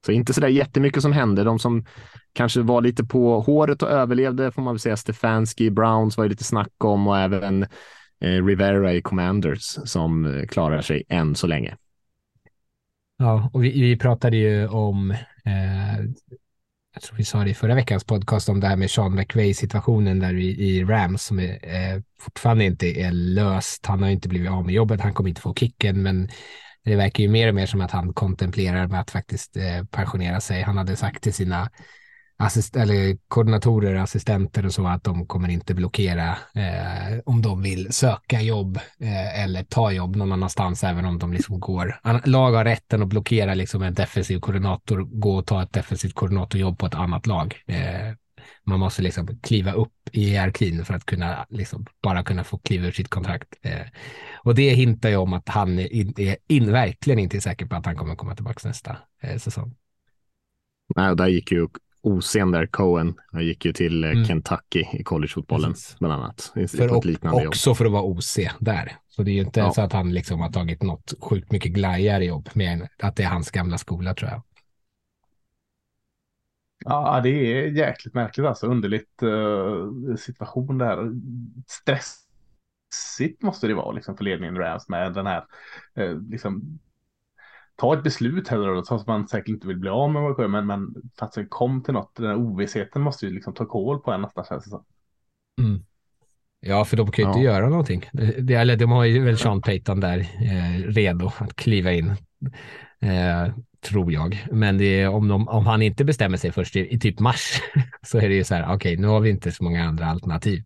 Så 0.07 0.13
inte 0.13 0.35
sådär 0.35 0.49
jättemycket 0.49 1.03
som 1.03 1.13
hände. 1.13 1.45
De 1.45 1.59
som 1.59 1.85
kanske 2.33 2.61
var 2.61 2.81
lite 2.81 3.05
på 3.05 3.41
håret 3.41 3.83
och 3.83 3.91
överlevde 3.91 4.53
får 4.53 4.63
man 4.63 4.75
väl 4.75 4.81
säga 4.81 4.97
Stefanski, 4.97 5.71
Browns 5.71 6.17
var 6.17 6.25
ju 6.25 6.31
lite 6.31 6.45
snack 6.45 6.85
om 6.85 7.07
och 7.07 7.19
även 7.19 7.63
eh, 8.21 8.45
Rivera 8.45 8.93
i 8.93 9.03
Commanders 9.03 9.79
som 9.85 10.25
eh, 10.25 10.47
klarar 10.47 10.81
sig 10.81 11.03
än 11.09 11.35
så 11.35 11.47
länge. 11.47 11.77
Ja, 13.19 13.51
och 13.53 13.65
vi, 13.65 13.81
vi 13.81 13.99
pratade 13.99 14.37
ju 14.37 14.69
om 14.69 15.11
eh, 15.11 16.05
jag 16.97 17.03
tror 17.03 17.17
vi 17.17 17.25
sa 17.25 17.45
det 17.45 17.51
i 17.51 17.55
förra 17.55 17.75
veckans 17.75 18.05
podcast 18.05 18.49
om 18.49 18.61
det 18.61 18.67
här 18.67 18.77
med 18.77 18.91
Sean 18.91 19.15
McVay 19.15 19.55
situationen 19.55 20.19
där 20.19 20.35
i, 20.35 20.49
i 20.49 20.85
Rams 20.85 21.25
som 21.25 21.39
är, 21.39 21.59
eh, 21.63 22.03
fortfarande 22.21 22.65
inte 22.65 22.87
är 22.87 23.13
löst. 23.13 23.87
Han 23.87 24.03
har 24.03 24.09
inte 24.09 24.29
blivit 24.29 24.51
av 24.51 24.65
med 24.65 24.75
jobbet, 24.75 25.01
han 25.01 25.15
kommer 25.15 25.29
inte 25.29 25.41
få 25.41 25.55
kicken, 25.55 26.03
men 26.03 26.29
det 26.85 26.97
verkar 26.97 27.23
ju 27.23 27.29
mer 27.29 27.49
och 27.49 27.55
mer 27.55 27.67
som 27.67 27.81
att 27.81 27.91
han 27.91 28.13
kontemplerar 28.13 28.87
med 28.87 29.01
att 29.01 29.11
faktiskt 29.11 29.57
eh, 29.57 29.85
pensionera 29.91 30.41
sig. 30.41 30.63
Han 30.63 30.77
hade 30.79 30.97
sagt 30.97 31.23
till 31.23 31.35
sina 31.35 31.71
assist 32.37 32.77
eller 32.77 33.19
koordinatorer, 33.29 33.95
assistenter 33.95 34.67
och 34.67 34.73
så 34.73 34.87
att 34.87 35.05
de 35.05 35.27
kommer 35.27 35.49
inte 35.49 35.75
blockera 35.75 36.29
eh, 36.55 37.19
om 37.25 37.43
de 37.43 37.63
vill 37.63 37.93
söka 37.93 38.41
jobb 38.41 38.77
eh, 39.01 39.43
eller 39.43 39.63
ta 39.63 39.93
jobb 39.93 40.17
någon 40.17 40.33
annanstans 40.33 40.85
även 40.85 41.05
om 41.05 41.19
de 41.19 41.33
liksom 41.33 41.61
går. 41.61 42.01
Lag 42.25 42.53
har 42.53 42.65
rätten 42.65 43.03
att 43.03 43.09
blockera 43.09 43.55
liksom 43.55 43.83
en 43.83 43.95
defensiv 43.95 44.41
koordinator, 44.41 45.01
gå 45.03 45.37
och 45.37 45.47
ta 45.47 45.63
ett 45.63 45.73
defensivt 45.73 46.15
koordinatorjobb 46.15 46.79
på 46.79 46.87
ett 46.87 46.95
annat 46.95 47.27
lag. 47.27 47.63
Eh, 47.67 48.15
man 48.65 48.81
måste 48.81 49.03
liksom 49.03 49.41
kliva 49.43 49.73
upp 49.73 49.93
i 50.13 50.25
hierarkin 50.25 50.85
för 50.85 50.95
att 50.95 51.07
kunna 51.07 51.47
liksom 51.51 51.87
bara 52.03 52.23
kunna 52.23 52.45
få 52.45 52.59
kliva 52.59 52.87
ur 52.87 52.93
sitt 52.93 53.09
kontrakt. 53.09 53.49
Eh, 53.63 53.87
och 54.43 54.55
det 54.55 54.71
hintar 54.71 55.09
ju 55.09 55.17
om 55.17 55.33
att 55.33 55.49
han 55.49 55.79
är, 55.79 55.93
in, 55.93 56.15
in, 56.49 56.73
verkligen 56.73 57.19
inte 57.19 57.37
är 57.37 57.41
säker 57.41 57.67
på 57.67 57.77
att 57.77 57.87
han 57.87 57.97
kommer 57.97 58.15
komma 58.15 58.35
tillbaka 58.35 58.69
nästa 58.69 58.97
eh, 59.23 59.39
säsong. 59.39 59.75
Nej, 60.97 61.11
och 61.11 61.17
där 61.17 61.27
gick 61.27 61.53
ju 61.53 61.69
OC'n 62.07 62.53
där, 62.53 62.67
Cohen, 62.67 63.15
han 63.33 63.45
gick 63.45 63.65
ju 63.65 63.73
till 63.73 64.05
eh, 64.05 64.11
mm. 64.11 64.25
Kentucky 64.25 64.85
i 64.93 65.05
collegefotbollen 65.05 65.75
bland 65.99 66.15
annat. 66.15 66.53
För 66.69 66.93
och, 66.93 67.07
också 67.47 67.71
jobb. 67.71 67.77
för 67.77 67.85
att 67.85 67.93
vara 67.93 68.03
OC 68.03 68.39
där. 68.59 68.97
Så 69.09 69.23
det 69.23 69.31
är 69.31 69.35
ju 69.35 69.41
inte 69.41 69.61
ja. 69.61 69.73
så 69.73 69.81
att 69.81 69.93
han 69.93 70.15
liksom 70.15 70.41
har 70.41 70.51
tagit 70.51 70.83
något 70.83 71.15
sjukt 71.21 71.53
mycket 71.53 71.73
glajigare 71.73 72.25
jobb, 72.25 72.49
mer 72.55 72.71
än 72.71 72.89
att 73.03 73.17
det 73.17 73.23
är 73.23 73.29
hans 73.29 73.51
gamla 73.51 73.79
skola 73.79 74.15
tror 74.15 74.31
jag. 74.31 74.43
Ja, 76.85 77.21
det 77.23 77.29
är 77.29 77.67
jäkligt 77.67 78.15
märkligt 78.15 78.47
alltså. 78.47 78.67
Underligt 78.67 79.23
uh, 79.23 80.17
situation 80.17 80.79
där. 80.79 81.13
Stressigt 81.67 83.43
måste 83.43 83.67
det 83.67 83.75
vara 83.75 83.93
liksom 83.93 84.17
för 84.17 84.25
ledningen 84.25 84.57
Rams 84.57 84.89
med 84.89 85.15
den 85.15 85.27
här 85.27 85.45
uh, 85.99 86.23
liksom 86.31 86.79
ta 87.77 87.95
ett 87.95 88.03
beslut 88.03 88.49
heller 88.49 88.75
då, 88.75 88.85
som 88.85 89.05
man 89.07 89.29
säkert 89.29 89.49
inte 89.49 89.67
vill 89.67 89.79
bli 89.79 89.91
av 89.91 90.11
med, 90.11 90.51
men, 90.51 90.67
men 90.67 90.95
att 91.19 91.33
det 91.33 91.47
kom 91.47 91.83
till 91.83 91.95
något, 91.95 92.17
den 92.17 92.27
här 92.27 92.37
ovissheten 92.37 93.03
måste 93.03 93.27
ju 93.27 93.33
liksom 93.33 93.55
ta 93.55 93.67
koll 93.67 94.01
på 94.01 94.13
en 94.13 94.23
nästan 94.23 94.45
känns 94.45 94.65
det 94.65 94.71
som. 94.71 94.85
Mm. 95.61 95.83
Ja, 96.61 96.85
för 96.85 96.97
de 96.97 97.11
kan 97.11 97.23
ju 97.23 97.29
ja. 97.29 97.35
inte 97.35 97.45
göra 97.45 97.69
någonting. 97.69 98.05
Det, 98.39 98.55
eller 98.55 98.77
de 98.77 98.91
har 98.91 99.05
ju 99.05 99.25
väl 99.25 99.39
Sean 99.39 99.63
Payton 99.63 100.01
där 100.01 100.19
eh, 100.19 100.89
redo 100.89 101.31
att 101.39 101.57
kliva 101.57 101.93
in, 101.93 102.09
eh, 103.01 103.55
tror 103.81 104.13
jag. 104.13 104.47
Men 104.53 104.81
är, 104.81 105.09
om, 105.09 105.29
de, 105.29 105.49
om, 105.49 105.67
han 105.67 105.83
inte 105.83 106.05
bestämmer 106.05 106.37
sig 106.37 106.53
först 106.53 106.77
i, 106.77 106.95
i 106.95 106.99
typ 106.99 107.21
mars 107.21 107.61
så 108.03 108.19
är 108.19 108.29
det 108.29 108.35
ju 108.35 108.45
så 108.45 108.55
här, 108.55 108.63
okej, 108.63 108.75
okay, 108.75 108.97
nu 108.97 109.07
har 109.07 109.21
vi 109.21 109.31
inte 109.31 109.53
så 109.53 109.65
många 109.65 109.85
andra 109.85 110.07
alternativ. 110.07 110.65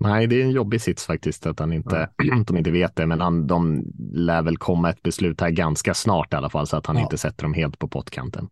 Nej, 0.00 0.26
det 0.26 0.40
är 0.40 0.44
en 0.44 0.50
jobbig 0.50 0.80
sits 0.80 1.06
faktiskt 1.06 1.46
att 1.46 1.58
han 1.58 1.72
inte, 1.72 2.10
ja. 2.16 2.34
de 2.46 2.56
inte 2.56 2.70
vet 2.70 2.96
det, 2.96 3.06
men 3.06 3.20
han, 3.20 3.46
de 3.46 3.84
lär 4.12 4.42
väl 4.42 4.56
komma 4.56 4.90
ett 4.90 5.02
beslut 5.02 5.40
här 5.40 5.50
ganska 5.50 5.94
snart 5.94 6.32
i 6.32 6.36
alla 6.36 6.50
fall 6.50 6.66
så 6.66 6.76
att 6.76 6.86
han 6.86 6.96
ja. 6.96 7.02
inte 7.02 7.18
sätter 7.18 7.42
dem 7.42 7.54
helt 7.54 7.78
på 7.78 7.88
pottkanten. 7.88 8.48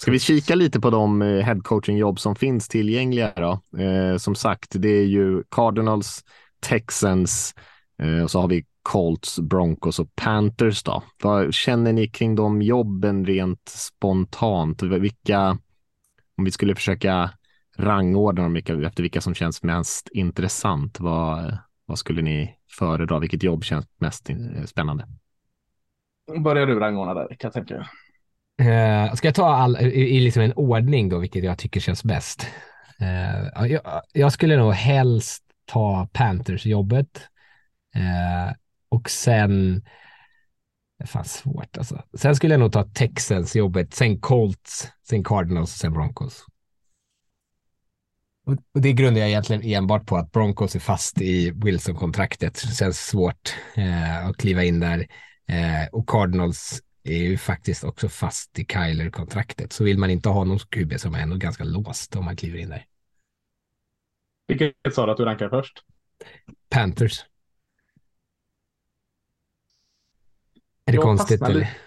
Ska 0.00 0.10
vi 0.10 0.18
kika 0.18 0.54
lite 0.54 0.80
på 0.80 0.90
de 0.90 1.22
eh, 1.22 1.44
headcoaching-jobb 1.44 2.20
som 2.20 2.36
finns 2.36 2.68
tillgängliga 2.68 3.32
då? 3.36 3.80
Eh, 3.82 4.16
som 4.16 4.34
sagt, 4.34 4.72
det 4.74 4.88
är 4.88 5.04
ju 5.04 5.42
Cardinals, 5.50 6.24
Texans 6.60 7.54
eh, 8.02 8.22
och 8.22 8.30
så 8.30 8.40
har 8.40 8.48
vi 8.48 8.64
Colts, 8.82 9.40
Broncos 9.40 9.98
och 9.98 10.14
Panthers 10.14 10.82
då. 10.82 11.02
Vad 11.22 11.54
känner 11.54 11.92
ni 11.92 12.08
kring 12.08 12.34
de 12.34 12.62
jobben 12.62 13.26
rent 13.26 13.68
spontant? 13.68 14.82
Vilka, 14.82 15.58
om 16.36 16.44
vi 16.44 16.50
skulle 16.50 16.74
försöka 16.74 17.30
rangordna 17.78 18.42
dem 18.42 18.56
efter 18.56 19.02
vilka 19.02 19.20
som 19.20 19.34
känns 19.34 19.62
mest 19.62 20.08
intressant. 20.12 21.00
Vad, 21.00 21.58
vad 21.86 21.98
skulle 21.98 22.22
ni 22.22 22.56
föredra? 22.78 23.18
Vilket 23.18 23.42
jobb 23.42 23.64
känns 23.64 23.86
mest 23.98 24.30
spännande? 24.66 25.06
Börjar 26.44 26.66
du 26.66 26.80
rangordna 26.80 27.14
där 27.14 27.28
kan 27.28 27.36
jag 27.42 27.52
tänka. 27.52 27.86
Uh, 28.60 29.14
ska 29.14 29.28
jag 29.28 29.34
ta 29.34 29.54
all, 29.54 29.76
i, 29.76 30.16
i 30.16 30.20
liksom 30.20 30.42
en 30.42 30.52
ordning 30.52 31.08
då, 31.08 31.18
vilket 31.18 31.44
jag 31.44 31.58
tycker 31.58 31.80
känns 31.80 32.04
bäst? 32.04 32.46
Uh, 33.00 33.66
jag, 33.66 34.02
jag, 34.12 34.32
skulle 34.32 34.56
nog 34.56 34.72
helst 34.72 35.44
ta 35.64 36.08
Panthers-jobbet. 36.12 37.28
Uh, 37.96 38.54
och 38.88 39.10
sen, 39.10 39.74
det 40.98 41.04
är 41.04 41.06
fan 41.06 41.24
svårt 41.24 41.78
alltså. 41.78 42.02
Sen 42.14 42.36
skulle 42.36 42.54
jag 42.54 42.60
nog 42.60 42.72
ta 42.72 42.84
Texans-jobbet, 42.84 43.94
sen 43.94 44.20
Colts, 44.20 44.88
sen 45.08 45.24
Cardinals 45.24 45.74
och 45.74 45.78
sen 45.78 45.92
Broncos. 45.92 46.44
Och 48.44 48.80
det 48.80 48.92
grundar 48.92 49.20
jag 49.20 49.28
egentligen 49.28 49.62
enbart 49.62 50.06
på 50.06 50.16
att 50.16 50.32
Broncos 50.32 50.74
är 50.74 50.80
fast 50.80 51.20
i 51.20 51.50
Wilson-kontraktet. 51.50 52.62
Det 52.68 52.74
känns 52.74 53.06
svårt 53.06 53.54
eh, 53.76 54.26
att 54.26 54.36
kliva 54.36 54.64
in 54.64 54.80
där. 54.80 55.06
Eh, 55.48 55.88
och 55.92 56.08
Cardinals 56.08 56.82
är 57.04 57.16
ju 57.18 57.38
faktiskt 57.38 57.84
också 57.84 58.08
fast 58.08 58.58
i 58.58 58.64
Kyler-kontraktet. 58.64 59.72
Så 59.72 59.84
vill 59.84 59.98
man 59.98 60.10
inte 60.10 60.28
ha 60.28 60.44
någon 60.44 60.58
QB 60.58 61.00
som 61.00 61.14
är 61.14 61.20
ändå 61.20 61.36
ganska 61.36 61.64
låst 61.64 62.16
om 62.16 62.24
man 62.24 62.36
kliver 62.36 62.58
in 62.58 62.68
där. 62.68 62.86
Vilket 64.48 64.74
sa 64.94 65.06
du 65.06 65.12
att 65.12 65.18
du 65.18 65.24
rankar 65.24 65.48
först? 65.48 65.84
Panthers. 66.70 67.24
Är 70.84 70.92
det 70.92 70.96
jag 70.96 71.02
konstigt 71.02 71.42
eller? 71.42 71.78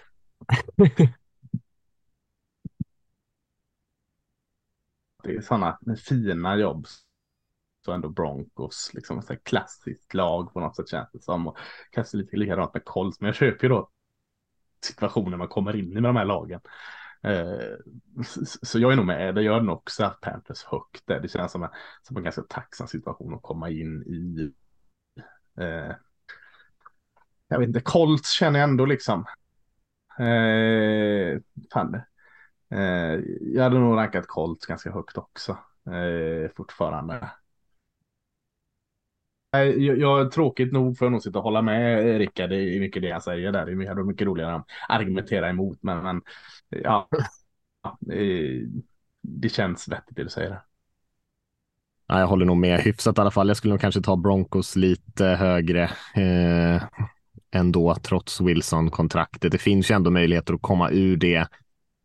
Det 5.26 5.36
är 5.36 5.40
sådana 5.40 5.78
fina 6.06 6.56
jobb. 6.56 6.86
Så 7.84 7.92
ändå 7.92 8.08
Broncos, 8.08 8.90
liksom 8.94 9.18
ett 9.18 9.44
klassiskt 9.44 10.14
lag 10.14 10.52
på 10.52 10.60
något 10.60 10.76
sätt 10.76 10.88
känns 10.88 11.12
det 11.12 11.22
som. 11.22 11.46
Och 11.46 11.58
kanske 11.90 12.16
lite 12.16 12.36
likadant 12.36 12.74
med 12.74 12.84
Colts, 12.84 13.20
men 13.20 13.26
jag 13.26 13.36
köper 13.36 13.64
ju 13.64 13.68
då 13.68 13.90
situationer 14.84 15.36
man 15.36 15.48
kommer 15.48 15.76
in 15.76 15.92
i 15.92 15.94
med 15.94 16.02
de 16.02 16.16
här 16.16 16.24
lagen. 16.24 16.60
Eh, 17.22 17.76
så 18.62 18.78
jag 18.78 18.92
är 18.92 18.96
nog 18.96 19.06
med, 19.06 19.34
det 19.34 19.42
gör 19.42 19.60
nog 19.60 19.76
också 19.76 20.04
att 20.04 20.20
Panthers 20.20 20.64
högt 20.64 21.06
där. 21.06 21.20
Det 21.20 21.28
känns 21.28 21.52
som 21.52 21.62
en, 21.62 21.70
som 22.02 22.16
en 22.16 22.22
ganska 22.22 22.42
tacksam 22.42 22.86
situation 22.86 23.34
att 23.34 23.42
komma 23.42 23.70
in 23.70 24.02
i. 24.02 24.52
Eh, 25.60 25.94
jag 27.48 27.58
vet 27.58 27.68
inte, 27.68 27.80
Colts 27.80 28.30
känner 28.30 28.60
jag 28.60 28.68
ändå 28.68 28.84
liksom. 28.84 29.24
Eh, 30.18 31.40
fan, 31.72 32.00
Eh, 32.70 33.20
jag 33.40 33.62
hade 33.62 33.78
nog 33.78 33.96
rankat 33.96 34.26
Colts 34.26 34.66
ganska 34.66 34.92
högt 34.92 35.18
också 35.18 35.58
eh, 35.86 36.50
fortfarande. 36.56 37.30
Jag, 39.50 39.98
jag, 39.98 40.32
tråkigt 40.32 40.72
nog 40.72 40.98
för 40.98 41.06
jag 41.06 41.12
nog 41.12 41.22
sitta 41.22 41.38
och 41.38 41.44
hålla 41.44 41.62
med 41.62 42.18
Rickard 42.18 42.52
i 42.52 42.80
mycket 42.80 43.02
det 43.02 43.10
han 43.10 43.20
säger 43.20 43.52
där. 43.52 43.66
Det 43.66 43.72
är 43.72 44.04
mycket 44.04 44.26
roligare 44.26 44.54
att 44.54 44.66
argumentera 44.88 45.48
emot. 45.48 45.78
Men, 45.80 46.02
men 46.02 46.22
ja, 46.68 47.08
det, 48.00 48.60
det 49.22 49.48
känns 49.48 49.88
vettigt 49.88 50.16
det 50.16 50.22
du 50.22 50.28
säger. 50.28 50.60
Ja, 52.06 52.20
jag 52.20 52.26
håller 52.26 52.44
nog 52.44 52.56
med 52.56 52.80
hyfsat 52.80 53.18
i 53.18 53.20
alla 53.20 53.30
fall. 53.30 53.48
Jag 53.48 53.56
skulle 53.56 53.72
nog 53.72 53.80
kanske 53.80 54.00
ta 54.00 54.16
Broncos 54.16 54.76
lite 54.76 55.24
högre 55.26 55.82
eh, 56.14 56.82
ändå, 57.50 57.94
trots 57.94 58.40
Wilson-kontraktet. 58.40 59.52
Det 59.52 59.58
finns 59.58 59.90
ju 59.90 59.94
ändå 59.94 60.10
möjligheter 60.10 60.54
att 60.54 60.62
komma 60.62 60.90
ur 60.90 61.16
det 61.16 61.48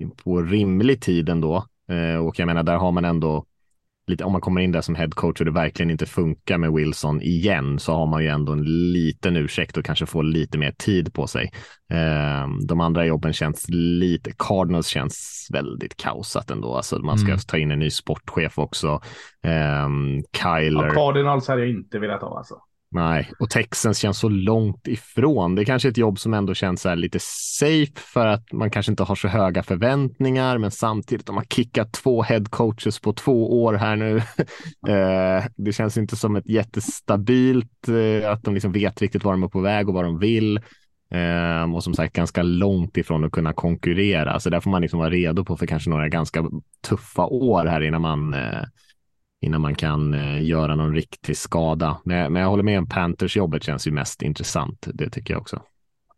på 0.10 0.42
rimlig 0.42 1.02
tid 1.02 1.30
ändå. 1.30 1.66
Eh, 1.90 2.26
och 2.26 2.40
jag 2.40 2.46
menar, 2.46 2.64
där 2.64 2.78
har 2.78 2.92
man 2.92 3.06
ändå 3.06 3.46
lite, 4.08 4.24
om 4.24 4.32
man 4.32 4.42
kommer 4.42 4.62
in 4.62 4.72
där 4.72 4.82
som 4.82 4.96
headcoach 4.96 5.40
och 5.40 5.46
det 5.46 5.52
verkligen 5.52 5.90
inte 5.90 6.06
funkar 6.06 6.58
med 6.58 6.74
Wilson 6.74 7.22
igen 7.22 7.80
så 7.80 7.94
har 7.94 8.06
man 8.06 8.24
ju 8.24 8.30
ändå 8.30 8.52
en 8.52 8.64
liten 8.92 9.36
ursäkt 9.36 9.78
och 9.78 9.86
kanske 9.86 10.06
får 10.06 10.24
lite 10.24 10.58
mer 10.58 10.72
tid 10.72 11.14
på 11.14 11.28
sig. 11.28 11.52
Eh, 11.92 12.48
de 12.68 12.82
andra 12.82 13.06
jobben 13.06 13.34
känns 13.34 13.70
lite, 13.70 14.32
Cardinals 14.38 14.88
känns 14.88 15.48
väldigt 15.54 15.98
kaosat 15.98 16.52
ändå. 16.52 16.76
Alltså 16.76 17.00
man 17.00 17.18
ska 17.18 17.28
mm. 17.28 17.40
ta 17.48 17.58
in 17.58 17.72
en 17.72 17.80
ny 17.80 17.90
sportchef 17.90 18.60
också. 18.60 19.02
Eh, 19.44 19.90
Kyler. 20.42 20.86
Ja, 20.86 20.94
Cardinals 20.94 21.48
hade 21.48 21.62
jag 21.62 21.70
inte 21.70 22.00
velat 22.00 22.22
ha 22.22 22.38
alltså. 22.38 22.56
Nej, 22.94 23.32
och 23.40 23.50
Texans 23.50 23.98
känns 23.98 24.18
så 24.18 24.30
långt 24.30 24.88
ifrån. 24.88 25.56
Det 25.56 25.62
är 25.62 25.66
kanske 25.66 25.90
ett 25.90 25.98
jobb 25.98 26.20
som 26.20 26.34
ändå 26.34 26.54
känns 26.54 26.86
lite 26.96 27.20
safe 27.22 27.92
för 27.96 28.28
att 28.28 28.52
man 28.52 28.70
kanske 28.70 28.92
inte 28.92 29.04
har 29.04 29.16
så 29.16 29.28
höga 29.28 29.64
förväntningar, 29.64 30.58
men 30.58 30.72
samtidigt 30.72 31.30
om 31.30 31.36
man 31.36 31.46
kickat 31.50 31.94
två 31.94 32.22
head 32.22 32.44
coaches 32.50 33.00
på 33.00 33.14
två 33.14 33.64
år 33.64 33.74
här 33.74 33.96
nu. 33.96 34.22
Eh, 34.88 35.46
det 35.58 35.74
känns 35.74 35.98
inte 35.98 36.16
som 36.16 36.36
ett 36.36 36.50
jättestabilt, 36.50 37.88
eh, 37.88 38.32
att 38.32 38.44
de 38.44 38.54
liksom 38.54 38.72
vet 38.72 39.02
riktigt 39.02 39.24
var 39.24 39.32
de 39.32 39.44
är 39.44 39.48
på 39.48 39.60
väg 39.60 39.90
och 39.90 39.94
vad 39.94 40.04
de 40.04 40.20
vill. 40.20 40.58
Eh, 41.12 41.74
och 41.76 41.84
som 41.84 41.94
sagt 41.94 42.14
ganska 42.14 42.44
långt 42.44 42.98
ifrån 42.98 43.24
att 43.24 43.32
kunna 43.32 43.54
konkurrera. 43.54 44.40
Så 44.40 44.50
där 44.50 44.60
får 44.60 44.72
man 44.72 44.82
liksom 44.82 45.00
vara 45.00 45.10
redo 45.10 45.46
på 45.46 45.58
för 45.58 45.68
kanske 45.68 45.90
några 45.90 46.10
ganska 46.10 46.44
tuffa 46.88 47.26
år 47.26 47.66
här 47.66 47.82
innan 47.82 48.02
man 48.02 48.34
eh, 48.34 48.64
innan 49.42 49.62
man 49.62 49.76
kan 49.76 50.14
eh, 50.14 50.44
göra 50.44 50.76
någon 50.76 50.96
riktig 50.96 51.38
skada. 51.38 51.98
Men, 52.04 52.36
jag 52.36 52.50
håller 52.50 52.64
med 52.64 52.80
om 52.80 52.88
Panthers-jobbet 52.88 53.64
känns 53.64 53.88
ju 53.88 53.92
mest 53.92 54.22
intressant. 54.22 54.88
Det 54.94 55.10
tycker 55.10 55.34
jag 55.34 55.42
också. 55.42 55.62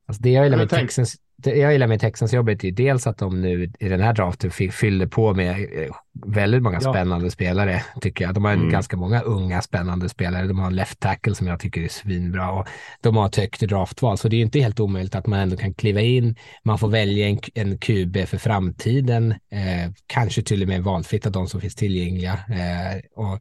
Alltså 0.06 0.24
det 0.24 0.30
jag 0.30 0.44
gillar 0.44 0.58
med 0.58 0.70
Texans, 0.70 1.16
jag 1.46 1.72
gillar 1.74 1.88
med 1.88 2.00
Texans 2.00 2.34
jobbet 2.34 2.64
är 2.64 2.72
dels 2.72 3.08
att 3.08 3.18
de 3.18 3.42
nu 3.42 3.72
i 3.80 3.90
den 3.90 4.02
här 4.02 4.14
draften 4.14 4.52
fyller 4.52 5.08
på 5.08 5.34
med 5.34 5.50
eh, 5.52 5.96
väldigt 6.26 6.64
många 6.64 6.80
spännande 6.80 7.26
ja. 7.26 7.30
spelare, 7.30 7.84
tycker 8.02 8.26
jag. 8.26 8.34
De 8.34 8.46
har 8.46 8.54
mm. 8.54 8.70
ganska 8.70 8.98
många 8.98 9.22
unga 9.22 9.62
spännande 9.62 10.10
spelare. 10.10 10.48
De 10.48 10.60
har 10.60 10.68
en 10.68 10.76
left 10.76 11.00
tackle 11.00 11.36
som 11.36 11.48
jag 11.48 11.60
tycker 11.60 11.82
är 11.82 11.88
svinbra 11.88 12.52
och 12.52 12.68
de 13.02 13.18
har 13.18 13.26
ett 13.26 13.36
högt 13.36 13.62
draftval, 13.62 14.18
så 14.18 14.28
det 14.28 14.36
är 14.36 14.42
inte 14.42 14.60
helt 14.60 14.80
omöjligt 14.80 15.16
att 15.16 15.28
man 15.28 15.40
ändå 15.40 15.58
kan 15.58 15.74
kliva 15.74 16.02
in. 16.02 16.36
Man 16.64 16.80
får 16.80 16.88
välja 16.88 17.28
en, 17.28 17.40
en 17.54 17.78
QB 17.78 18.18
för 18.28 18.38
framtiden, 18.38 19.32
eh, 19.32 19.92
kanske 20.08 20.42
till 20.42 20.62
och 20.62 20.68
med 20.68 20.84
valfritt 20.84 21.26
av 21.26 21.32
de 21.32 21.48
som 21.48 21.62
finns 21.62 21.76
tillgängliga. 21.76 22.34
Eh, 22.34 23.24
och 23.24 23.40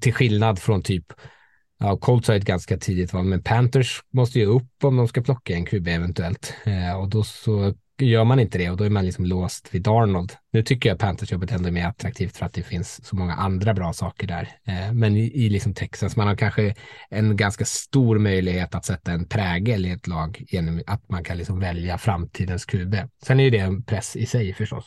till 0.00 0.14
skillnad 0.14 0.58
från 0.58 0.82
typ 0.82 1.04
Ja, 1.78 1.96
Colts 1.96 2.28
har 2.28 2.34
ett 2.34 2.44
ganska 2.44 2.78
tidigt 2.78 3.12
val, 3.12 3.24
men 3.24 3.42
Panthers 3.42 4.00
måste 4.10 4.38
ju 4.38 4.46
upp 4.46 4.84
om 4.84 4.96
de 4.96 5.08
ska 5.08 5.22
plocka 5.22 5.54
en 5.54 5.64
QB 5.64 5.88
eventuellt. 5.88 6.54
Eh, 6.64 7.00
och 7.00 7.08
då 7.08 7.24
så 7.24 7.74
gör 7.98 8.24
man 8.24 8.40
inte 8.40 8.58
det 8.58 8.70
och 8.70 8.76
då 8.76 8.84
är 8.84 8.90
man 8.90 9.04
liksom 9.04 9.24
låst 9.24 9.74
vid 9.74 9.82
Darnold. 9.82 10.32
Nu 10.52 10.62
tycker 10.62 10.88
jag 10.88 10.98
Panthers-jobbet 10.98 11.52
ändå 11.52 11.68
är 11.68 11.72
mer 11.72 11.86
attraktivt 11.86 12.36
för 12.36 12.46
att 12.46 12.52
det 12.52 12.62
finns 12.62 13.06
så 13.06 13.16
många 13.16 13.34
andra 13.34 13.74
bra 13.74 13.92
saker 13.92 14.26
där. 14.26 14.48
Eh, 14.64 14.92
men 14.92 15.16
i, 15.16 15.44
i 15.44 15.48
liksom 15.48 15.74
Texas, 15.74 16.16
man 16.16 16.28
har 16.28 16.36
kanske 16.36 16.74
en 17.10 17.36
ganska 17.36 17.64
stor 17.64 18.18
möjlighet 18.18 18.74
att 18.74 18.84
sätta 18.84 19.12
en 19.12 19.28
prägel 19.28 19.86
i 19.86 19.90
ett 19.90 20.06
lag 20.06 20.44
genom 20.48 20.82
att 20.86 21.08
man 21.08 21.24
kan 21.24 21.38
liksom 21.38 21.60
välja 21.60 21.98
framtidens 21.98 22.64
QB. 22.64 22.94
Sen 23.22 23.40
är 23.40 23.44
ju 23.44 23.50
det 23.50 23.58
en 23.58 23.82
press 23.82 24.16
i 24.16 24.26
sig 24.26 24.54
förstås. 24.54 24.84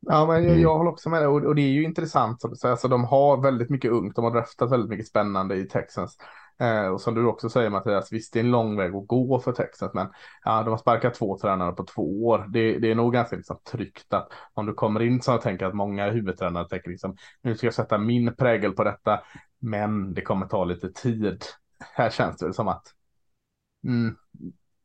Ja, 0.00 0.26
men 0.26 0.36
jag, 0.36 0.44
mm. 0.44 0.60
jag 0.60 0.78
håller 0.78 0.90
också 0.90 1.08
med. 1.10 1.28
Och, 1.28 1.44
och, 1.44 1.54
det 1.54 1.62
är 1.62 1.72
ju 1.72 1.84
intressant 1.84 2.40
som 2.40 2.50
du 2.50 2.56
säger. 2.56 2.72
Alltså, 2.72 2.88
de 2.88 3.04
har 3.04 3.42
väldigt 3.42 3.70
mycket 3.70 3.90
ungt. 3.90 4.16
De 4.16 4.24
har 4.24 4.32
draftat 4.32 4.72
väldigt 4.72 4.90
mycket 4.90 5.06
spännande 5.06 5.56
i 5.56 5.64
Texans. 5.64 6.18
Eh, 6.58 6.86
och 6.86 7.00
som 7.00 7.14
du 7.14 7.26
också 7.26 7.48
säger 7.48 7.70
Mattias, 7.70 8.12
visst 8.12 8.32
det 8.32 8.38
är 8.38 8.44
en 8.44 8.50
lång 8.50 8.76
väg 8.76 8.94
att 8.94 9.06
gå 9.06 9.40
för 9.40 9.52
Texans. 9.52 9.94
Men 9.94 10.08
ja, 10.44 10.62
de 10.62 10.70
har 10.70 10.78
sparkat 10.78 11.14
två 11.14 11.38
tränare 11.38 11.72
på 11.72 11.84
två 11.84 12.26
år. 12.26 12.46
Det, 12.48 12.78
det 12.78 12.90
är 12.90 12.94
nog 12.94 13.12
ganska 13.12 13.36
liksom, 13.36 13.58
tryggt 13.72 14.12
att 14.12 14.28
om 14.54 14.66
du 14.66 14.74
kommer 14.74 15.02
in 15.02 15.22
så 15.22 15.30
jag 15.30 15.42
tänker 15.42 15.66
att 15.66 15.74
många 15.74 16.10
huvudtränare 16.10 16.68
tänker 16.68 16.90
liksom 16.90 17.16
nu 17.42 17.54
ska 17.56 17.66
jag 17.66 17.74
sätta 17.74 17.98
min 17.98 18.34
prägel 18.34 18.72
på 18.72 18.84
detta. 18.84 19.20
Men 19.58 20.14
det 20.14 20.22
kommer 20.22 20.46
ta 20.46 20.64
lite 20.64 20.92
tid. 20.92 21.44
Här 21.94 22.10
känns 22.10 22.36
det 22.36 22.52
som 22.52 22.68
att 22.68 22.86
mm, 23.84 24.16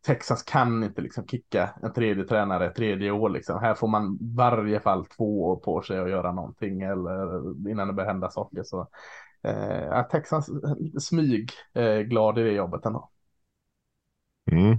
Texas 0.05 0.43
kan 0.43 0.83
inte 0.83 1.01
liksom 1.01 1.27
kicka 1.27 1.69
en 1.83 1.93
tredje 1.93 2.23
tränare 2.23 2.69
tredje 2.69 3.11
år 3.11 3.29
liksom. 3.29 3.59
Här 3.59 3.73
får 3.73 3.87
man 3.87 4.17
varje 4.35 4.79
fall 4.79 5.05
två 5.05 5.43
år 5.43 5.55
på 5.55 5.81
sig 5.81 5.99
att 5.99 6.09
göra 6.09 6.31
någonting 6.31 6.81
eller 6.81 7.69
innan 7.69 7.87
det 7.87 7.93
börjar 7.93 8.09
hända 8.09 8.29
saker. 8.29 8.63
Så 8.63 8.87
eh, 9.43 10.07
Texas 10.11 10.49
lite 10.79 10.99
smyg 10.99 11.51
eh, 11.73 11.99
glad 11.99 12.39
i 12.39 12.43
det 12.43 12.51
jobbet 12.51 12.85
ändå. 12.85 13.09
Mm. 14.51 14.77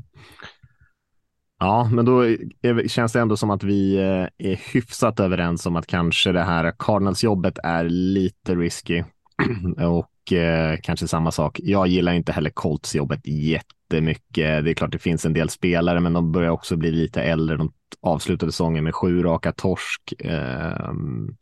Ja, 1.59 1.91
men 1.93 2.05
då 2.05 2.21
är, 2.21 2.89
känns 2.89 3.13
det 3.13 3.21
ändå 3.21 3.37
som 3.37 3.51
att 3.51 3.63
vi 3.63 3.97
eh, 3.97 4.49
är 4.49 4.73
hyfsat 4.75 5.21
överens 5.21 5.67
om 5.67 5.77
att 5.77 5.87
kanske 5.87 6.33
det 6.33 6.43
här 6.43 6.73
Cardinals-jobbet 6.79 7.59
är 7.65 7.85
lite 7.85 8.55
risky. 8.55 9.05
och 9.89 10.33
eh, 10.33 10.79
kanske 10.83 11.09
samma 11.09 11.31
sak. 11.31 11.61
Jag 11.63 11.87
gillar 11.87 12.13
inte 12.13 12.33
heller 12.33 12.51
Colts-jobbet 12.51 13.21
jätte 13.25 13.75
jättemycket. 13.93 14.65
Det 14.65 14.71
är 14.71 14.75
klart 14.75 14.93
det 14.93 14.99
finns 14.99 15.27
en 15.27 15.33
del 15.33 15.49
spelare, 15.49 16.01
men 16.01 16.13
de 16.13 16.33
börjar 16.33 16.51
också 16.51 16.77
bli 16.77 16.91
lite 16.91 17.23
äldre. 17.23 17.57
De 17.57 17.73
avslutade 18.01 18.53
säsongen 18.53 18.85
med 18.85 18.95
sju 18.95 19.23
raka 19.23 19.53
torsk. 19.53 20.13
Ehm, 20.19 21.37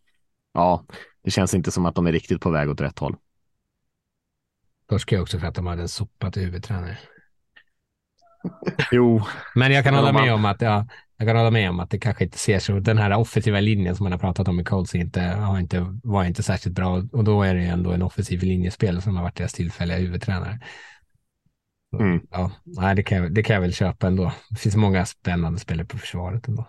ja, 0.54 0.84
det 1.24 1.30
känns 1.30 1.54
inte 1.54 1.70
som 1.70 1.86
att 1.86 1.94
de 1.94 2.06
är 2.06 2.12
riktigt 2.12 2.40
på 2.40 2.50
väg 2.50 2.70
åt 2.70 2.80
rätt 2.80 2.98
håll. 2.98 3.16
Torsk 4.88 5.12
är 5.12 5.20
också 5.20 5.38
för 5.38 5.46
att 5.46 5.54
de 5.54 5.66
hade 5.66 5.82
en 5.82 5.88
sopa 5.88 6.30
till 6.30 6.42
huvudtränare. 6.42 6.98
jo. 8.92 9.22
Men 9.54 9.72
jag 9.72 9.84
kan 9.84 9.94
hålla 9.94 10.12
med 10.12 10.34
om 10.34 10.44
att 10.44 10.60
ja, 10.60 10.86
jag 11.16 11.28
kan 11.28 11.36
hålla 11.36 11.50
med 11.50 11.70
om 11.70 11.80
att 11.80 11.90
det 11.90 11.98
kanske 11.98 12.24
inte 12.24 12.38
ser 12.38 12.58
så. 12.58 12.80
Den 12.80 12.98
här 12.98 13.16
offensiva 13.16 13.60
linjen 13.60 13.96
som 13.96 14.04
man 14.04 14.12
har 14.12 14.18
pratat 14.18 14.48
om 14.48 14.60
i 14.60 14.64
Colts 14.64 14.94
inte, 14.94 15.20
har 15.20 15.58
inte, 15.58 15.98
var 16.02 16.24
inte 16.24 16.42
särskilt 16.42 16.76
bra 16.76 17.02
och 17.12 17.24
då 17.24 17.42
är 17.42 17.54
det 17.54 17.62
ändå 17.62 17.92
en 17.92 18.02
offensiv 18.02 18.42
linjespel 18.42 19.02
som 19.02 19.16
har 19.16 19.22
varit 19.22 19.36
deras 19.36 19.52
tillfälliga 19.52 19.98
huvudtränare. 19.98 20.60
Mm. 21.98 22.20
Ja, 22.30 22.50
nej, 22.64 22.96
det, 22.96 23.02
kan 23.02 23.18
jag, 23.18 23.34
det 23.34 23.42
kan 23.42 23.54
jag 23.54 23.60
väl 23.60 23.72
köpa 23.72 24.06
ändå. 24.06 24.32
Det 24.50 24.56
finns 24.56 24.76
många 24.76 25.06
spännande 25.06 25.58
spelare 25.58 25.86
på 25.86 25.98
försvaret 25.98 26.48
ändå. 26.48 26.66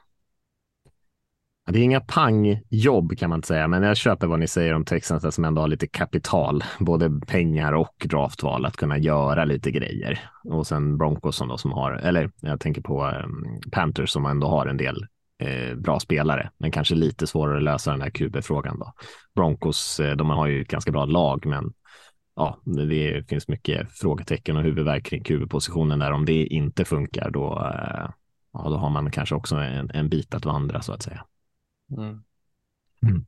Det 1.67 1.79
är 1.79 1.83
inga 1.83 2.01
pangjobb 2.01 3.17
kan 3.17 3.29
man 3.29 3.37
inte 3.37 3.47
säga, 3.47 3.67
men 3.67 3.83
jag 3.83 3.97
köper 3.97 4.27
vad 4.27 4.39
ni 4.39 4.47
säger 4.47 4.73
om 4.73 4.85
Texans 4.85 5.35
som 5.35 5.45
ändå 5.45 5.61
har 5.61 5.67
lite 5.67 5.87
kapital, 5.87 6.63
både 6.79 7.19
pengar 7.27 7.73
och 7.73 8.05
draftval 8.09 8.65
att 8.65 8.77
kunna 8.77 8.97
göra 8.97 9.45
lite 9.45 9.71
grejer. 9.71 10.19
Och 10.43 10.67
sen 10.67 10.97
Broncos 10.97 11.35
som, 11.35 11.47
då, 11.47 11.57
som 11.57 11.71
har, 11.71 11.91
eller 11.91 12.31
jag 12.41 12.59
tänker 12.59 12.81
på 12.81 13.05
um, 13.05 13.61
Panthers 13.71 14.09
som 14.09 14.25
ändå 14.25 14.47
har 14.47 14.65
en 14.65 14.77
del 14.77 15.05
eh, 15.39 15.75
bra 15.75 15.99
spelare, 15.99 16.49
men 16.57 16.71
kanske 16.71 16.95
lite 16.95 17.27
svårare 17.27 17.57
att 17.57 17.63
lösa 17.63 17.91
den 17.91 18.01
här 18.01 18.09
QB-frågan 18.09 18.79
då. 18.79 18.93
Broncos, 19.35 19.99
eh, 19.99 20.15
de 20.15 20.29
har 20.29 20.47
ju 20.47 20.61
ett 20.61 20.67
ganska 20.67 20.91
bra 20.91 21.05
lag, 21.05 21.45
men 21.45 21.73
ja, 22.41 22.57
det 22.65 23.29
finns 23.29 23.47
mycket 23.47 23.91
frågetecken 23.91 24.57
och 24.57 24.63
huvudvärk 24.63 25.05
kring 25.05 25.23
QB-positionen 25.23 25.99
där. 25.99 26.11
Om 26.11 26.25
det 26.25 26.45
inte 26.45 26.85
funkar, 26.85 27.29
då, 27.29 27.53
eh, 27.53 28.09
ja, 28.53 28.69
då 28.69 28.77
har 28.77 28.89
man 28.89 29.11
kanske 29.11 29.35
också 29.35 29.55
en, 29.55 29.91
en 29.93 30.09
bit 30.09 30.33
att 30.33 30.45
vandra 30.45 30.81
så 30.81 30.93
att 30.93 31.03
säga. 31.03 31.25
Mm. 31.97 32.23
Mm. 33.03 33.25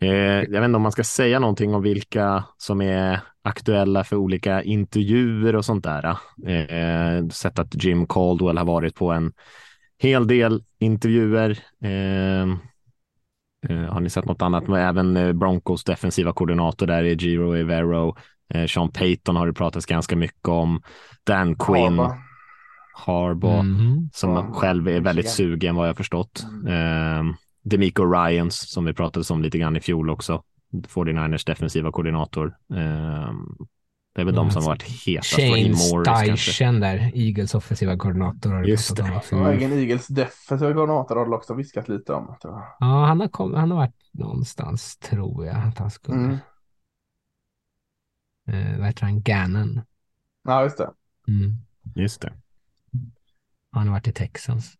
Eh, 0.00 0.42
jag 0.52 0.60
vet 0.60 0.64
inte 0.64 0.76
om 0.76 0.82
man 0.82 0.92
ska 0.92 1.04
säga 1.04 1.38
någonting 1.38 1.74
om 1.74 1.82
vilka 1.82 2.44
som 2.56 2.80
är 2.80 3.20
aktuella 3.42 4.04
för 4.04 4.16
olika 4.16 4.62
intervjuer 4.62 5.56
och 5.56 5.64
sånt 5.64 5.84
där. 5.84 6.04
Eh, 6.46 7.28
sett 7.28 7.58
att 7.58 7.84
Jim 7.84 8.06
Caldwell 8.06 8.58
har 8.58 8.64
varit 8.64 8.94
på 8.94 9.12
en 9.12 9.32
hel 9.98 10.26
del 10.26 10.64
intervjuer. 10.78 11.50
Eh 11.82 12.56
har 13.68 14.00
ni 14.00 14.10
sett 14.10 14.24
något 14.24 14.42
annat? 14.42 14.68
Även 14.68 15.16
eh, 15.16 15.32
Broncos 15.32 15.84
defensiva 15.84 16.32
koordinator 16.32 16.86
där 16.86 17.04
är 17.04 17.14
Giro 17.14 17.52
Evero. 17.52 18.16
Eh, 18.54 18.66
Sean 18.66 18.90
Payton 18.90 19.36
har 19.36 19.46
det 19.46 19.52
pratats 19.52 19.86
ganska 19.86 20.16
mycket 20.16 20.48
om. 20.48 20.82
Dan 21.24 21.56
Quinn. 21.56 22.00
Harbaugh, 23.06 23.60
mm 23.60 23.76
-hmm. 23.76 24.08
som 24.12 24.52
själv 24.52 24.88
är 24.88 25.00
väldigt 25.00 25.30
sugen 25.30 25.74
vad 25.74 25.88
jag 25.88 25.96
förstått. 25.96 26.46
Mm. 26.66 27.34
Demico 27.64 28.04
Ryans 28.04 28.72
som 28.72 28.84
vi 28.84 28.92
pratade 28.92 29.26
om 29.30 29.42
lite 29.42 29.58
grann 29.58 29.76
i 29.76 29.80
fjol 29.80 30.10
också. 30.10 30.42
49ers 30.72 31.46
defensiva 31.46 31.92
koordinator. 31.92 32.54
Det 34.16 34.22
är 34.22 34.24
väl 34.24 34.34
mm, 34.34 34.46
de 34.46 34.52
som 34.52 34.62
har 34.62 34.70
varit 34.70 34.82
hetast. 34.82 35.34
Shane 35.34 35.76
Steichen 35.76 36.80
där, 36.80 37.12
Eagles 37.14 37.54
offensiva 37.54 37.96
koordinator. 37.96 38.66
Just 38.66 38.96
det. 38.96 39.22
Egen 39.32 39.72
Eagles 39.72 40.06
defensiva 40.06 40.72
koordinator 40.72 41.16
har 41.16 41.26
du 41.26 41.34
också 41.34 41.54
viskat 41.54 41.88
lite 41.88 42.12
om. 42.12 42.36
Ja, 42.42 42.76
han 43.06 43.20
har, 43.20 43.28
kom, 43.28 43.54
han 43.54 43.70
har 43.70 43.78
varit 43.78 44.10
någonstans, 44.12 44.96
tror 44.96 45.46
jag, 45.46 45.56
att 45.56 45.78
han 45.78 45.90
skulle. 45.90 46.16
Mm. 46.16 46.32
Uh, 48.48 48.78
vad 48.78 48.86
heter 48.86 49.02
han? 49.02 49.22
Gannon. 49.22 49.80
Ja, 50.44 50.62
just 50.62 50.78
det. 50.78 50.90
Mm. 51.28 51.54
Just 51.94 52.20
det. 52.20 52.32
Han 53.70 53.86
har 53.86 53.94
varit 53.94 54.08
i 54.08 54.12
Texans. 54.12 54.74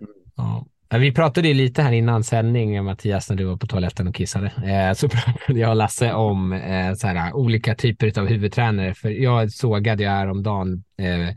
Mm. 0.00 0.12
Ja. 0.34 0.66
Vi 0.98 1.12
pratade 1.12 1.48
ju 1.48 1.54
lite 1.54 1.82
här 1.82 1.92
innan 1.92 2.24
sändning, 2.24 2.84
Mattias, 2.84 3.30
när 3.30 3.36
du 3.36 3.44
var 3.44 3.56
på 3.56 3.66
toaletten 3.66 4.08
och 4.08 4.14
kissade. 4.14 4.46
Eh, 4.46 4.94
så 4.94 5.08
pratade 5.08 5.60
jag 5.60 5.70
och 5.70 5.76
Lasse 5.76 6.12
om 6.12 6.52
eh, 6.52 6.94
så 6.94 7.06
här, 7.06 7.32
olika 7.32 7.74
typer 7.74 8.18
av 8.18 8.26
huvudtränare. 8.26 8.94
För 8.94 9.08
jag 9.08 9.52
sågade 9.52 10.02
ju 10.02 10.08
häromdagen 10.08 10.84
eh, 10.98 11.36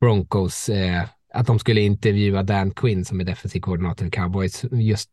Broncos, 0.00 0.68
eh, 0.68 1.02
att 1.34 1.46
de 1.46 1.58
skulle 1.58 1.80
intervjua 1.80 2.42
Dan 2.42 2.70
Quinn 2.70 3.04
som 3.04 3.20
är 3.20 3.24
defensiv 3.24 3.60
koordinator 3.60 4.08
i 4.08 4.10
Cowboys. 4.10 4.64
Just, 4.70 5.10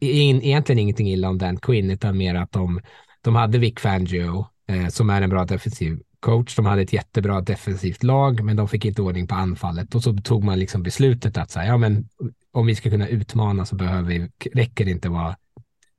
in, 0.00 0.42
egentligen 0.42 0.78
ingenting 0.78 1.10
illa 1.10 1.28
om 1.28 1.38
Dan 1.38 1.56
Quinn, 1.56 1.90
utan 1.90 2.18
mer 2.18 2.34
att 2.34 2.52
de, 2.52 2.80
de 3.20 3.34
hade 3.34 3.58
Vic 3.58 3.74
Fangio, 3.78 4.46
eh, 4.68 4.88
som 4.88 5.10
är 5.10 5.22
en 5.22 5.30
bra 5.30 5.44
defensiv 5.44 5.98
coach. 6.22 6.56
De 6.56 6.66
hade 6.66 6.82
ett 6.82 6.92
jättebra 6.92 7.40
defensivt 7.40 8.02
lag, 8.02 8.44
men 8.44 8.56
de 8.56 8.68
fick 8.68 8.84
inte 8.84 9.02
ordning 9.02 9.26
på 9.26 9.34
anfallet. 9.34 9.94
Och 9.94 10.02
så 10.02 10.16
tog 10.16 10.44
man 10.44 10.58
liksom 10.58 10.82
beslutet 10.82 11.36
att 11.36 11.50
så 11.50 11.60
här, 11.60 11.66
ja 11.66 11.76
men 11.76 12.08
om 12.52 12.66
vi 12.66 12.74
ska 12.74 12.90
kunna 12.90 13.08
utmana 13.08 13.66
så 13.66 13.76
behöver 13.76 14.08
vi, 14.08 14.30
räcker 14.54 14.84
det 14.84 14.90
inte 14.90 15.08
vara 15.08 15.36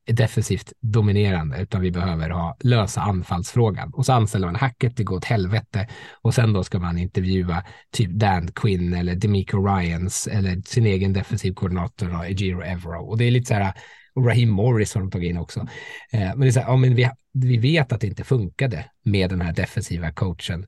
defensivt 0.07 0.73
dominerande, 0.81 1.61
utan 1.61 1.81
vi 1.81 1.91
behöver 1.91 2.29
ha 2.29 2.57
lösa 2.59 3.01
anfallsfrågan. 3.01 3.91
Och 3.93 4.05
så 4.05 4.13
anställer 4.13 4.47
man 4.47 4.55
hacket, 4.55 4.97
det 4.97 5.03
går 5.03 5.17
åt 5.17 5.25
helvete. 5.25 5.87
Och 6.21 6.33
sen 6.33 6.53
då 6.53 6.63
ska 6.63 6.79
man 6.79 6.97
intervjua 6.97 7.63
typ 7.91 8.09
Dan 8.11 8.51
Quinn 8.51 8.93
eller 8.93 9.15
Demico 9.15 9.65
Ryans 9.65 10.27
eller 10.27 10.61
sin 10.65 10.85
egen 10.85 11.13
defensiv 11.13 11.53
koordinator, 11.53 12.23
Ejiro 12.25 12.61
Evero. 12.61 13.09
Och 13.09 13.17
det 13.17 13.25
är 13.25 13.31
lite 13.31 13.47
så 13.47 13.53
här, 13.53 13.73
och 14.15 14.25
Raheem 14.25 14.49
Morris 14.49 14.93
har 14.93 15.01
de 15.01 15.11
tagit 15.11 15.29
in 15.29 15.37
också. 15.37 15.59
Eh, 16.11 16.19
men 16.19 16.39
det 16.39 16.47
är 16.47 16.51
så 16.51 16.59
här, 16.59 16.67
ja, 16.67 16.75
men 16.75 16.95
vi, 16.95 17.09
vi 17.33 17.57
vet 17.57 17.91
att 17.91 18.01
det 18.01 18.07
inte 18.07 18.23
funkade 18.23 18.85
med 19.03 19.29
den 19.29 19.41
här 19.41 19.53
defensiva 19.53 20.11
coachen 20.11 20.65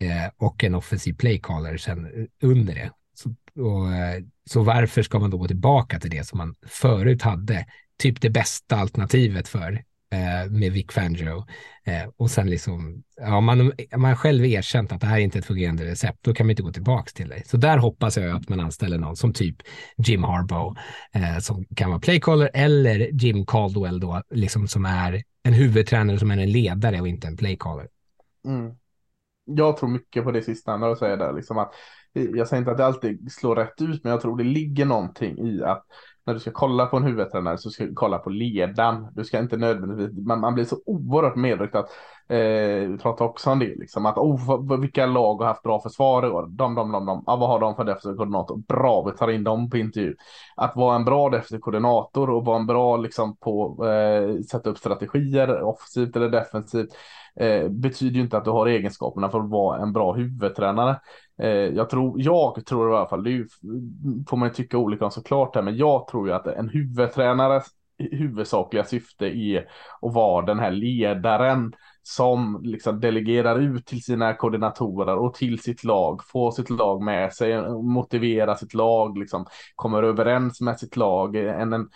eh, 0.00 0.30
och 0.36 0.64
en 0.64 0.74
offensiv 0.74 1.14
playcaller 1.14 1.76
sen 1.76 2.06
eh, 2.06 2.48
under 2.48 2.74
det. 2.74 2.90
Så, 3.14 3.34
och, 3.62 3.92
eh, 3.92 4.22
så 4.50 4.62
varför 4.62 5.02
ska 5.02 5.18
man 5.18 5.30
då 5.30 5.38
gå 5.38 5.46
tillbaka 5.46 6.00
till 6.00 6.10
det 6.10 6.26
som 6.26 6.38
man 6.38 6.54
förut 6.66 7.22
hade, 7.22 7.66
typ 7.98 8.20
det 8.20 8.30
bästa 8.30 8.76
alternativet 8.76 9.48
för 9.48 9.84
eh, 10.10 10.50
med 10.50 10.72
Vic 10.72 10.86
Fangio. 10.92 11.46
Eh, 11.84 12.10
och 12.16 12.30
sen 12.30 12.50
liksom, 12.50 13.02
ja, 13.16 13.40
man, 13.40 13.72
man 13.96 14.16
själv 14.16 14.44
erkänt 14.44 14.92
att 14.92 15.00
det 15.00 15.06
här 15.06 15.18
är 15.18 15.22
inte 15.22 15.38
ett 15.38 15.46
fungerande 15.46 15.84
recept, 15.84 16.18
då 16.22 16.34
kan 16.34 16.46
man 16.46 16.50
inte 16.50 16.62
gå 16.62 16.72
tillbaka 16.72 17.10
till 17.14 17.28
det. 17.28 17.48
Så 17.48 17.56
där 17.56 17.78
hoppas 17.78 18.16
jag 18.16 18.36
att 18.36 18.48
man 18.48 18.60
anställer 18.60 18.98
någon 18.98 19.16
som 19.16 19.32
typ 19.32 19.56
Jim 19.96 20.24
Harbaugh, 20.24 20.80
eh, 21.12 21.38
som 21.38 21.64
kan 21.76 21.90
vara 21.90 22.00
playcaller, 22.00 22.50
eller 22.54 23.10
Jim 23.12 23.46
Caldwell 23.46 24.00
då, 24.00 24.22
liksom 24.30 24.68
som 24.68 24.84
är 24.84 25.22
en 25.42 25.52
huvudtränare 25.52 26.18
som 26.18 26.30
är 26.30 26.38
en 26.38 26.52
ledare 26.52 27.00
och 27.00 27.08
inte 27.08 27.26
en 27.26 27.36
playcaller. 27.36 27.88
Mm. 28.46 28.72
Jag 29.44 29.76
tror 29.76 29.88
mycket 29.88 30.24
på 30.24 30.30
det 30.30 30.42
sista 30.42 30.76
när 30.76 30.88
du 30.88 30.96
säger 30.96 31.16
det, 31.16 31.32
liksom 31.32 31.58
att 31.58 31.72
jag 32.12 32.48
säger 32.48 32.60
inte 32.60 32.70
att 32.70 32.76
det 32.76 32.86
alltid 32.86 33.32
slår 33.32 33.56
rätt 33.56 33.82
ut, 33.82 34.04
men 34.04 34.10
jag 34.10 34.20
tror 34.20 34.38
det 34.38 34.44
ligger 34.44 34.84
någonting 34.84 35.38
i 35.38 35.62
att 35.62 35.84
när 36.28 36.34
du 36.34 36.40
ska 36.40 36.50
kolla 36.50 36.86
på 36.86 36.96
en 36.96 37.02
huvudtränare 37.02 37.58
så 37.58 37.70
ska 37.70 37.84
du 37.84 37.94
kolla 37.94 38.18
på 38.18 38.30
ledaren. 38.30 39.06
Du 39.14 39.24
ska 39.24 39.38
inte 39.38 39.56
nödvändigtvis, 39.56 40.26
man, 40.26 40.40
man 40.40 40.54
blir 40.54 40.64
så 40.64 40.76
oerhört 40.86 41.36
medryckt 41.36 41.74
att, 41.74 41.90
eh, 42.28 42.38
vi 42.38 42.98
också 43.02 43.50
om 43.50 43.58
det, 43.58 43.74
liksom 43.78 44.06
att 44.06 44.18
oh, 44.18 44.80
vilka 44.80 45.06
lag 45.06 45.36
har 45.36 45.46
haft 45.46 45.62
bra 45.62 45.80
försvar 45.80 46.26
i 46.26 46.28
år? 46.28 46.46
De, 46.46 46.74
de, 46.74 46.92
de, 46.92 47.06
de. 47.06 47.24
Ja, 47.26 47.36
vad 47.36 47.48
har 47.48 47.60
de 47.60 47.74
för 47.76 47.84
defensiv 47.84 48.16
koordinator? 48.16 48.56
Bra, 48.56 49.04
vi 49.04 49.12
tar 49.18 49.30
in 49.30 49.44
dem 49.44 49.70
på 49.70 49.76
intervju. 49.76 50.14
Att 50.56 50.76
vara 50.76 50.96
en 50.96 51.04
bra 51.04 51.30
defensiv 51.30 51.58
koordinator 51.58 52.30
och 52.30 52.44
vara 52.44 52.56
en 52.56 52.66
bra 52.66 52.96
liksom 52.96 53.36
på 53.36 53.86
eh, 53.86 54.40
sätta 54.42 54.70
upp 54.70 54.78
strategier, 54.78 55.62
offensivt 55.62 56.16
eller 56.16 56.28
defensivt, 56.28 56.88
eh, 57.40 57.68
betyder 57.68 58.16
ju 58.16 58.20
inte 58.20 58.36
att 58.36 58.44
du 58.44 58.50
har 58.50 58.66
egenskaperna 58.66 59.30
för 59.30 59.40
att 59.40 59.50
vara 59.50 59.82
en 59.82 59.92
bra 59.92 60.12
huvudtränare. 60.12 61.00
Eh, 61.42 61.48
jag 61.48 61.90
tror, 61.90 62.22
jag 62.22 62.66
tror 62.66 62.92
i 62.92 62.96
alla 62.96 63.08
fall, 63.08 63.24
det 63.24 63.30
ju, 63.30 63.48
får 64.28 64.36
man 64.36 64.52
tycka 64.52 64.78
olika 64.78 65.04
om 65.04 65.10
såklart 65.10 65.54
här, 65.54 65.62
men 65.62 65.76
jag 65.76 66.08
tror 66.08 66.28
ju 66.28 66.34
att 66.34 66.46
en 66.46 66.68
huvudtränares 66.68 67.66
huvudsakliga 67.98 68.84
syfte 68.84 69.26
är 69.26 69.58
att 70.02 70.14
vara 70.14 70.46
den 70.46 70.58
här 70.58 70.70
ledaren 70.70 71.74
som 72.02 72.60
liksom 72.62 73.00
delegerar 73.00 73.58
ut 73.58 73.86
till 73.86 74.02
sina 74.02 74.34
koordinatorer 74.34 75.16
och 75.16 75.34
till 75.34 75.58
sitt 75.58 75.84
lag, 75.84 76.24
får 76.24 76.50
sitt 76.50 76.70
lag 76.70 77.02
med 77.02 77.32
sig, 77.32 77.70
motiverar 77.82 78.54
sitt 78.54 78.74
lag, 78.74 79.18
liksom 79.18 79.46
kommer 79.74 80.02
överens 80.02 80.60
med 80.60 80.78
sitt 80.78 80.96
lag. 80.96 81.36
En, 81.36 81.72
en, 81.72 81.88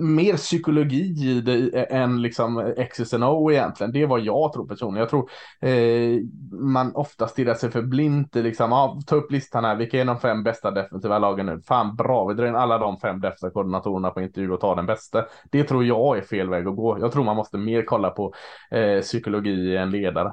mer 0.00 0.36
psykologi 0.36 1.14
i 1.28 1.40
det 1.40 1.82
än 1.82 2.22
liksom 2.22 2.60
X's 2.60 3.14
and 3.14 3.24
O 3.24 3.50
egentligen. 3.52 3.92
Det 3.92 4.02
är 4.02 4.06
vad 4.06 4.20
jag 4.20 4.52
tror 4.52 4.66
personligen. 4.66 5.00
Jag 5.00 5.10
tror 5.10 5.30
eh, 5.60 6.20
man 6.52 6.94
ofta 6.94 7.28
stirrar 7.28 7.54
sig 7.54 7.70
för 7.70 7.82
blint 7.82 8.36
i 8.36 8.42
liksom, 8.42 8.72
ah, 8.72 9.00
ta 9.06 9.16
upp 9.16 9.32
listan 9.32 9.64
här, 9.64 9.76
vilka 9.76 10.00
är 10.00 10.04
de 10.04 10.20
fem 10.20 10.42
bästa 10.42 10.70
defensiva 10.70 11.18
lagen 11.18 11.46
nu? 11.46 11.60
Fan 11.66 11.96
bra, 11.96 12.26
vi 12.26 12.34
drar 12.34 12.46
in 12.46 12.56
alla 12.56 12.78
de 12.78 13.00
fem 13.00 13.20
defensiva 13.20 13.50
koordinatorerna 13.50 14.10
på 14.10 14.20
intervju 14.20 14.50
och 14.50 14.60
tar 14.60 14.76
den 14.76 14.86
bästa. 14.86 15.24
Det 15.50 15.64
tror 15.64 15.84
jag 15.84 16.18
är 16.18 16.22
fel 16.22 16.48
väg 16.48 16.66
att 16.66 16.76
gå. 16.76 16.98
Jag 17.00 17.12
tror 17.12 17.24
man 17.24 17.36
måste 17.36 17.58
mer 17.58 17.82
kolla 17.82 18.10
på 18.10 18.34
eh, 18.70 19.00
psykologi 19.00 19.50
i 19.50 19.76
en 19.76 19.90
ledare. 19.90 20.32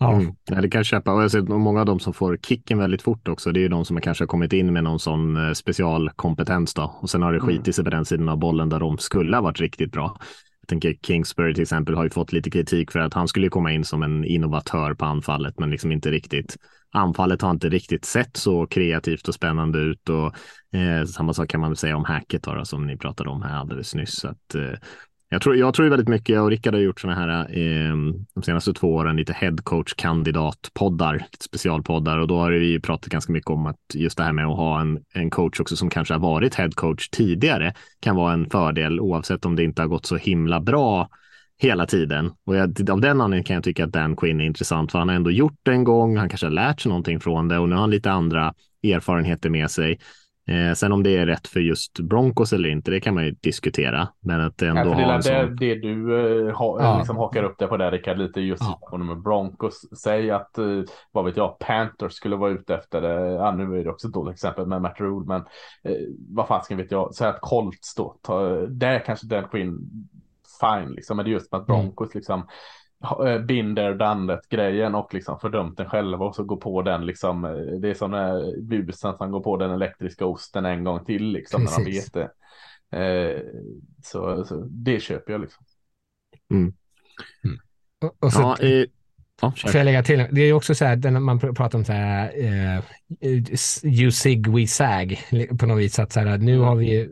Ja. 0.00 0.12
Mm. 0.12 0.34
ja, 0.50 0.60
det 0.60 0.70
kan 0.70 0.78
jag 0.78 0.86
köpa. 0.86 1.12
Och 1.12 1.22
jag 1.22 1.30
sett 1.30 1.48
många 1.48 1.80
av 1.80 1.86
dem 1.86 2.00
som 2.00 2.12
får 2.12 2.36
kicken 2.36 2.78
väldigt 2.78 3.02
fort 3.02 3.28
också. 3.28 3.52
Det 3.52 3.60
är 3.60 3.62
ju 3.62 3.68
de 3.68 3.84
som 3.84 4.00
kanske 4.00 4.24
har 4.24 4.28
kommit 4.28 4.52
in 4.52 4.72
med 4.72 4.84
någon 4.84 5.00
sån 5.00 5.36
eh, 5.36 5.52
specialkompetens 5.52 6.74
då. 6.74 6.98
Och 7.00 7.10
sen 7.10 7.22
har 7.22 7.32
det 7.32 7.38
mm. 7.38 7.48
skitit 7.48 7.74
sig 7.74 7.84
på 7.84 7.90
den 7.90 8.04
sidan 8.04 8.28
av 8.28 8.38
bollen 8.38 8.68
där 8.68 8.80
de 8.80 8.98
skulle 8.98 9.36
ha 9.36 9.42
varit 9.42 9.60
riktigt 9.60 9.92
bra. 9.92 10.16
Jag 10.60 10.68
tänker 10.68 10.94
Kingsbury 11.06 11.54
till 11.54 11.62
exempel 11.62 11.94
har 11.94 12.04
ju 12.04 12.10
fått 12.10 12.32
lite 12.32 12.50
kritik 12.50 12.90
för 12.90 12.98
att 12.98 13.14
han 13.14 13.28
skulle 13.28 13.48
komma 13.48 13.72
in 13.72 13.84
som 13.84 14.02
en 14.02 14.24
innovatör 14.24 14.94
på 14.94 15.04
anfallet, 15.04 15.58
men 15.58 15.70
liksom 15.70 15.92
inte 15.92 16.10
riktigt. 16.10 16.56
Anfallet 16.92 17.42
har 17.42 17.50
inte 17.50 17.68
riktigt 17.68 18.04
sett 18.04 18.36
så 18.36 18.66
kreativt 18.66 19.28
och 19.28 19.34
spännande 19.34 19.78
ut 19.78 20.08
och 20.08 20.34
eh, 20.78 21.04
samma 21.04 21.34
sak 21.34 21.48
kan 21.48 21.60
man 21.60 21.70
väl 21.70 21.76
säga 21.76 21.96
om 21.96 22.04
Hacket 22.04 22.42
då, 22.42 22.64
som 22.64 22.86
ni 22.86 22.96
pratade 22.96 23.30
om 23.30 23.42
här 23.42 23.56
alldeles 23.56 23.94
nyss. 23.94 24.20
Så 24.20 24.28
att, 24.28 24.54
eh, 24.54 24.78
jag 25.32 25.42
tror, 25.42 25.56
jag 25.56 25.74
tror 25.74 25.88
väldigt 25.88 26.08
mycket 26.08 26.40
och 26.40 26.50
Rickard 26.50 26.74
har 26.74 26.80
gjort 26.80 27.00
sådana 27.00 27.20
här 27.20 27.58
eh, 27.58 27.96
de 28.34 28.42
senaste 28.42 28.72
två 28.72 28.94
åren 28.94 29.16
lite 29.16 29.32
headcoach-kandidat-poddar, 29.32 31.24
specialpoddar 31.40 32.18
och 32.18 32.28
då 32.28 32.38
har 32.38 32.50
vi 32.50 32.80
pratat 32.80 33.12
ganska 33.12 33.32
mycket 33.32 33.50
om 33.50 33.66
att 33.66 33.76
just 33.94 34.18
det 34.18 34.24
här 34.24 34.32
med 34.32 34.46
att 34.46 34.56
ha 34.56 34.80
en, 34.80 34.98
en 35.14 35.30
coach 35.30 35.60
också 35.60 35.76
som 35.76 35.90
kanske 35.90 36.14
har 36.14 36.18
varit 36.18 36.54
headcoach 36.54 37.08
tidigare 37.08 37.74
kan 38.00 38.16
vara 38.16 38.32
en 38.32 38.50
fördel 38.50 39.00
oavsett 39.00 39.44
om 39.44 39.56
det 39.56 39.64
inte 39.64 39.82
har 39.82 39.86
gått 39.86 40.06
så 40.06 40.16
himla 40.16 40.60
bra 40.60 41.08
hela 41.58 41.86
tiden. 41.86 42.32
Och 42.46 42.56
jag, 42.56 42.90
av 42.90 43.00
den 43.00 43.20
anledningen 43.20 43.44
kan 43.44 43.54
jag 43.54 43.64
tycka 43.64 43.84
att 43.84 43.92
Dan 43.92 44.16
Quinn 44.16 44.40
är 44.40 44.44
intressant 44.44 44.92
för 44.92 44.98
han 44.98 45.08
har 45.08 45.16
ändå 45.16 45.30
gjort 45.30 45.58
det 45.62 45.72
en 45.72 45.84
gång, 45.84 46.16
han 46.16 46.28
kanske 46.28 46.46
har 46.46 46.52
lärt 46.52 46.80
sig 46.80 46.88
någonting 46.88 47.20
från 47.20 47.48
det 47.48 47.58
och 47.58 47.68
nu 47.68 47.74
har 47.74 47.80
han 47.80 47.90
lite 47.90 48.10
andra 48.10 48.54
erfarenheter 48.82 49.50
med 49.50 49.70
sig. 49.70 49.98
Eh, 50.48 50.74
sen 50.74 50.92
om 50.92 51.02
det 51.02 51.16
är 51.16 51.26
rätt 51.26 51.46
för 51.46 51.60
just 51.60 52.00
Broncos 52.00 52.52
eller 52.52 52.68
inte, 52.68 52.90
det 52.90 53.00
kan 53.00 53.14
man 53.14 53.24
ju 53.24 53.30
diskutera. 53.30 54.08
Men 54.20 54.40
att 54.40 54.62
ändå 54.62 54.90
ja, 54.90 54.96
det 54.96 55.02
är 55.02 55.46
sån... 55.46 55.56
det, 55.56 55.74
du 55.74 56.10
uh, 56.10 56.54
ha, 56.54 56.82
ja. 56.82 56.98
liksom 56.98 57.16
hakar 57.16 57.42
upp 57.42 57.58
det 57.58 57.66
på 57.66 57.76
där 57.76 57.90
Rickard, 57.90 58.18
lite 58.18 58.40
just 58.40 58.62
ja. 58.90 58.96
med 58.96 59.22
Broncos. 59.22 59.98
Säg 59.98 60.30
att, 60.30 60.58
uh, 60.58 60.84
vad 61.12 61.24
vet 61.24 61.36
jag, 61.36 61.58
Panthers 61.58 62.12
skulle 62.12 62.36
vara 62.36 62.50
ute 62.50 62.74
efter 62.74 63.00
det. 63.00 63.30
Ja, 63.30 63.52
nu 63.52 63.80
är 63.80 63.84
det 63.84 63.90
också 63.90 64.06
ett 64.06 64.14
dåligt 64.14 64.34
exempel 64.34 64.66
med 64.66 64.82
Matt 64.82 65.00
Rule, 65.00 65.26
men 65.26 65.40
uh, 65.40 66.08
vad 66.28 66.48
fasken 66.48 66.76
vet 66.76 66.90
jag. 66.90 67.14
Säg 67.14 67.28
att 67.28 67.40
Colts 67.40 67.94
då, 67.94 68.16
ta, 68.22 68.50
där 68.66 68.98
kanske 68.98 69.26
Dan 69.26 69.48
Quinn, 69.48 69.78
fine 70.60 70.92
liksom. 70.94 71.16
Men 71.16 71.24
det 71.24 71.30
är 71.30 71.32
just 71.32 71.52
med 71.52 71.60
att 71.60 71.68
mm. 71.68 71.80
Broncos 71.80 72.06
mm. 72.14 72.18
liksom 72.18 72.42
Eh, 72.42 72.46
binder 73.46 73.94
dandet 73.94 74.48
grejen 74.48 74.94
och 74.94 75.14
liksom 75.14 75.40
fördömt 75.40 75.76
den 75.76 75.88
själva 75.88 76.24
och 76.24 76.34
så 76.34 76.44
går 76.44 76.56
på 76.56 76.82
den 76.82 77.06
liksom. 77.06 77.44
Eh, 77.44 77.50
det 77.52 77.90
är 77.90 77.94
som 77.94 78.10
när 78.10 78.60
busen 78.60 79.16
som 79.16 79.30
går 79.30 79.40
på 79.40 79.56
den 79.56 79.70
elektriska 79.70 80.26
osten 80.26 80.64
en 80.64 80.84
gång 80.84 81.04
till 81.04 81.24
liksom 81.24 81.60
Precis. 81.60 81.78
när 81.78 81.84
han 81.84 81.92
vet 81.92 82.12
det. 82.12 82.30
Eh, 82.92 83.40
så, 84.04 84.44
så, 84.44 84.66
det 84.70 85.00
köper 85.00 85.32
jag 85.32 85.40
liksom. 85.40 85.64
Mm. 86.50 86.72
Mm. 87.44 87.58
Och, 88.00 88.16
och 88.24 88.32
så, 88.32 88.40
ja, 88.40 88.66
eh, 88.66 88.84
ja, 89.40 89.52
får 89.56 89.76
jag 89.76 89.84
lägga 89.84 90.02
till, 90.02 90.26
det 90.30 90.40
är 90.40 90.52
också 90.52 90.74
så 90.74 90.84
här, 90.84 91.10
man 91.20 91.38
pratar 91.38 91.78
om 91.78 91.84
så 91.84 91.92
här, 91.92 92.32
eh, 92.38 92.82
you 93.82 94.10
sig, 94.10 94.42
we 94.48 94.66
sag, 94.66 95.20
på 95.58 95.66
något 95.66 95.78
vis, 95.78 95.98
att 95.98 96.12
så 96.12 96.20
här, 96.20 96.38
nu 96.38 96.58
har 96.58 96.76
vi, 96.76 97.10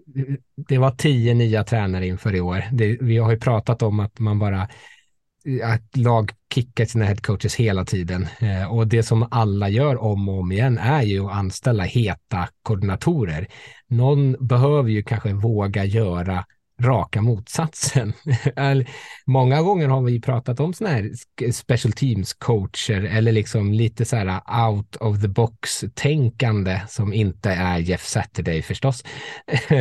det 0.57 0.79
var 0.79 0.91
tio 0.91 1.35
nya 1.35 1.65
tränare 1.65 2.07
inför 2.07 2.35
i 2.35 2.41
år. 2.41 2.63
Det, 2.73 2.99
vi 3.01 3.19
har 3.19 3.31
ju 3.31 3.39
pratat 3.39 3.83
om 3.83 4.01
att 4.01 4.19
man 4.19 4.39
bara 4.39 4.69
att 5.65 5.97
lag 5.97 6.31
kickar 6.55 6.85
sina 6.85 7.05
headcoaches 7.05 7.55
hela 7.55 7.85
tiden. 7.85 8.27
Eh, 8.39 8.73
och 8.73 8.87
det 8.87 9.03
som 9.03 9.29
alla 9.31 9.69
gör 9.69 10.03
om 10.03 10.29
och 10.29 10.39
om 10.39 10.53
igen 10.53 10.79
är 10.79 11.03
ju 11.03 11.25
att 11.25 11.33
anställa 11.33 11.85
heta 11.85 12.49
koordinatorer. 12.63 13.49
Någon 13.89 14.47
behöver 14.47 14.91
ju 14.91 15.03
kanske 15.03 15.33
våga 15.33 15.85
göra 15.85 16.45
raka 16.81 17.23
motsatsen. 17.23 18.13
Många 19.27 19.63
gånger 19.63 19.89
har 19.89 20.03
vi 20.03 20.21
pratat 20.21 20.61
om 20.61 20.73
sådana 20.73 20.97
här 20.97 21.13
special 21.53 21.93
teams 21.93 22.35
coacher 22.35 23.05
eller 23.05 23.33
liksom 23.33 23.73
lite 23.73 24.05
så 24.05 24.17
här 24.17 24.41
out 24.69 24.97
of 24.97 25.21
the 25.21 25.29
box 25.29 25.85
tänkande 25.95 26.81
som 26.89 27.13
inte 27.13 27.51
är 27.51 27.79
Jeff 27.79 28.05
Saturday 28.05 28.63
förstås. 28.63 29.05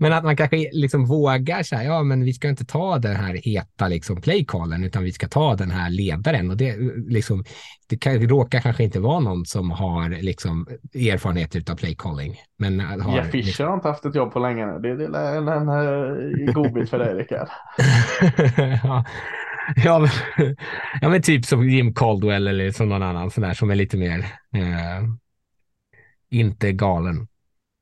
men 0.00 0.12
att 0.12 0.24
man 0.24 0.36
kanske 0.36 0.70
liksom 0.72 1.06
vågar 1.06 1.62
säga, 1.62 1.84
ja 1.84 2.02
men 2.02 2.24
vi 2.24 2.32
ska 2.32 2.48
inte 2.48 2.64
ta 2.64 2.98
den 2.98 3.16
här 3.16 3.34
heta 3.34 3.88
liksom 3.88 4.20
playcallen 4.20 4.84
utan 4.84 5.04
vi 5.04 5.12
ska 5.12 5.28
ta 5.28 5.54
den 5.54 5.70
här 5.70 5.90
ledaren 5.90 6.50
och 6.50 6.56
det 6.56 6.76
liksom 7.08 7.44
det 7.88 7.96
kan, 7.96 8.28
råkar 8.28 8.60
kanske 8.60 8.84
inte 8.84 9.00
vara 9.00 9.20
någon 9.20 9.46
som 9.46 9.70
har 9.70 10.22
liksom 10.22 10.66
erfarenhet 10.94 11.70
av 11.70 11.74
playcalling. 11.74 12.36
Men 12.58 12.80
har, 12.80 13.16
Jeff 13.16 13.30
Fischer 13.30 13.46
liksom... 13.46 13.66
har 13.66 13.74
inte 13.74 13.88
haft 13.88 14.04
ett 14.04 14.14
jobb 14.14 14.32
på 14.32 14.38
länge 14.38 14.66
nu. 14.66 14.78
Det 14.78 15.04
är 15.04 15.08
en, 15.18 15.48
en, 15.48 15.68
en 15.68 16.52
godbit 16.52 16.90
för 16.90 16.98
dig, 16.98 17.14
Rickard. 17.14 17.48
ja. 18.82 19.04
Ja 19.76 19.98
men, 19.98 20.10
ja, 21.00 21.08
men 21.08 21.22
typ 21.22 21.44
som 21.44 21.68
Jim 21.68 21.94
Caldwell 21.94 22.46
eller 22.46 22.70
som 22.70 22.88
någon 22.88 23.02
annan 23.02 23.30
sån 23.30 23.42
där 23.42 23.54
som 23.54 23.70
är 23.70 23.74
lite 23.74 23.96
mer 23.96 24.18
eh, 24.54 25.08
inte 26.30 26.72
galen. 26.72 27.27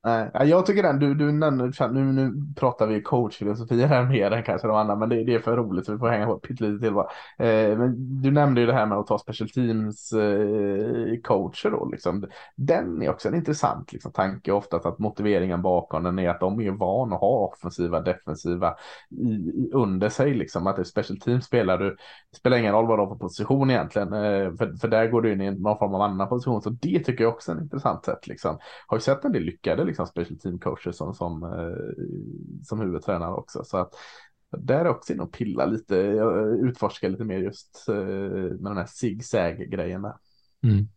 Nej, 0.07 0.31
jag 0.35 0.67
tycker 0.67 0.83
den, 0.83 0.99
du, 0.99 1.15
du 1.15 1.33
nu, 1.33 2.13
nu 2.13 2.33
pratar 2.57 2.87
vi 2.87 3.03
coachfilosofi 3.03 3.83
här 3.83 4.05
mer 4.09 4.31
än 4.31 4.43
kanske 4.43 4.69
de 4.69 4.77
andra, 4.77 4.97
men 4.97 5.09
det, 5.09 5.25
det 5.25 5.35
är 5.35 5.39
för 5.39 5.57
roligt 5.57 5.87
så 5.87 5.93
vi 5.93 5.99
får 5.99 6.09
hänga 6.09 6.27
på 6.27 6.39
pyttelite 6.39 6.85
till 6.85 6.95
bara. 6.95 7.09
Eh, 7.39 7.79
men 7.79 8.23
du 8.23 8.31
nämnde 8.31 8.61
ju 8.61 8.67
det 8.67 8.73
här 8.73 8.87
med 8.87 8.99
att 8.99 9.07
ta 9.07 9.19
special 9.19 9.51
teams 9.51 10.13
eh, 10.13 11.21
coacher 11.23 11.71
då, 11.71 11.89
liksom. 11.93 12.27
Den 12.57 13.03
är 13.03 13.11
också 13.11 13.29
en 13.29 13.35
intressant 13.35 13.93
liksom, 13.93 14.13
tanke 14.13 14.53
ofta 14.53 14.77
att 14.77 14.99
motiveringen 14.99 15.63
bakom 15.63 16.03
den 16.03 16.19
är 16.19 16.29
att 16.29 16.41
de 16.41 16.61
är 16.61 16.71
vana 16.71 17.15
att 17.15 17.21
ha 17.21 17.49
offensiva, 17.53 18.01
defensiva 18.01 18.75
i, 19.11 19.29
i, 19.29 19.71
under 19.73 20.09
sig, 20.09 20.35
liksom. 20.35 20.67
Att 20.67 20.77
det 20.77 20.83
är 20.83 20.85
special 20.85 21.21
teams 21.21 21.45
spelar 21.45 21.79
du, 21.79 21.97
spelar 22.37 22.57
ingen 22.57 22.73
roll 22.73 22.87
vad 22.87 22.99
de 22.99 23.09
har 23.09 23.15
för 23.15 23.19
position 23.19 23.71
egentligen, 23.71 24.13
eh, 24.13 24.55
för, 24.57 24.77
för 24.81 24.89
där 24.89 25.07
går 25.07 25.23
du 25.23 25.33
in 25.33 25.41
i 25.41 25.51
någon 25.51 25.79
form 25.79 25.95
av 25.95 26.01
annan 26.03 26.29
position, 26.29 26.63
så 26.63 26.71
det 26.71 26.99
tycker 26.99 27.25
jag 27.25 27.33
också 27.33 27.53
är 27.53 27.57
en 27.57 27.63
intressant 27.63 28.05
sätt, 28.05 28.27
liksom. 28.27 28.59
Har 28.87 28.97
ju 28.97 29.01
sett 29.01 29.25
en 29.25 29.33
del 29.33 29.43
lyckade, 29.43 29.85
liksom 29.85 29.96
liksom 29.97 30.07
special 30.07 30.39
team 30.39 30.59
coacher 30.59 30.93
som, 30.93 31.15
som, 31.15 31.43
eh, 31.43 32.05
som 32.65 32.81
huvudtränare 32.81 33.33
också. 33.33 33.65
Så 33.65 33.77
att 33.77 33.95
där 34.59 34.85
är 34.85 34.89
också 34.89 35.13
inne 35.13 35.23
och 35.23 35.33
pilla 35.33 35.67
lite, 35.67 35.97
utforska 36.63 37.09
lite 37.09 37.25
mer 37.25 37.39
just 37.39 37.85
eh, 37.89 37.95
med 37.95 38.71
den 38.71 38.77
här 38.77 38.87
zigzag-grejen 38.87 40.03
där. 40.03 40.15
Mm. 40.63 40.89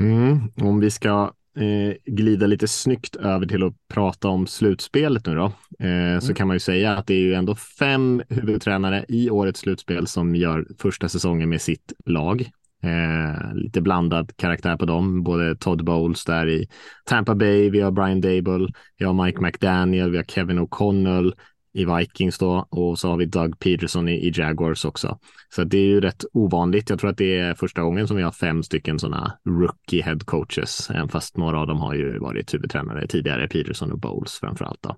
Mm, 0.00 0.52
om 0.62 0.80
vi 0.80 0.90
ska 0.90 1.32
eh, 1.56 1.94
glida 2.04 2.46
lite 2.46 2.68
snyggt 2.68 3.16
över 3.16 3.46
till 3.46 3.64
att 3.64 3.88
prata 3.88 4.28
om 4.28 4.46
slutspelet 4.46 5.26
nu 5.26 5.34
då, 5.34 5.44
eh, 5.78 6.08
mm. 6.08 6.20
så 6.20 6.34
kan 6.34 6.46
man 6.46 6.56
ju 6.56 6.60
säga 6.60 6.96
att 6.96 7.06
det 7.06 7.14
är 7.14 7.20
ju 7.20 7.34
ändå 7.34 7.54
fem 7.54 8.22
huvudtränare 8.28 9.04
i 9.08 9.30
årets 9.30 9.60
slutspel 9.60 10.06
som 10.06 10.34
gör 10.34 10.66
första 10.78 11.08
säsongen 11.08 11.48
med 11.48 11.60
sitt 11.60 11.92
lag. 12.04 12.50
Eh, 12.86 13.54
lite 13.54 13.80
blandad 13.80 14.36
karaktär 14.36 14.76
på 14.76 14.84
dem, 14.84 15.22
både 15.22 15.56
Todd 15.56 15.84
Bowles 15.84 16.24
där 16.24 16.48
i 16.48 16.68
Tampa 17.04 17.34
Bay, 17.34 17.70
vi 17.70 17.80
har 17.80 17.90
Brian 17.90 18.20
Dable, 18.20 18.68
vi 18.98 19.04
har 19.04 19.24
Mike 19.24 19.40
McDaniel, 19.40 20.10
vi 20.10 20.16
har 20.16 20.24
Kevin 20.24 20.58
O'Connell 20.58 21.32
i 21.72 21.84
Vikings 21.84 22.38
då 22.38 22.66
och 22.70 22.98
så 22.98 23.08
har 23.08 23.16
vi 23.16 23.26
Doug 23.26 23.58
Peterson 23.58 24.08
i, 24.08 24.12
i 24.12 24.32
Jaguars 24.34 24.84
också. 24.84 25.18
Så 25.54 25.64
det 25.64 25.78
är 25.78 25.86
ju 25.86 26.00
rätt 26.00 26.24
ovanligt. 26.32 26.90
Jag 26.90 26.98
tror 26.98 27.10
att 27.10 27.16
det 27.16 27.38
är 27.38 27.54
första 27.54 27.82
gången 27.82 28.08
som 28.08 28.16
vi 28.16 28.22
har 28.22 28.32
fem 28.32 28.62
stycken 28.62 28.98
sådana 28.98 29.38
rookie 29.44 30.02
head 30.02 30.18
coaches, 30.24 30.90
även 30.90 31.08
fast 31.08 31.36
några 31.36 31.60
av 31.60 31.66
dem 31.66 31.78
har 31.78 31.94
ju 31.94 32.18
varit 32.18 32.54
huvudtränare 32.54 33.06
tidigare, 33.06 33.48
Peterson 33.48 33.92
och 33.92 33.98
Bowles 33.98 34.38
framför 34.38 34.64
allt 34.64 34.82
då. 34.82 34.96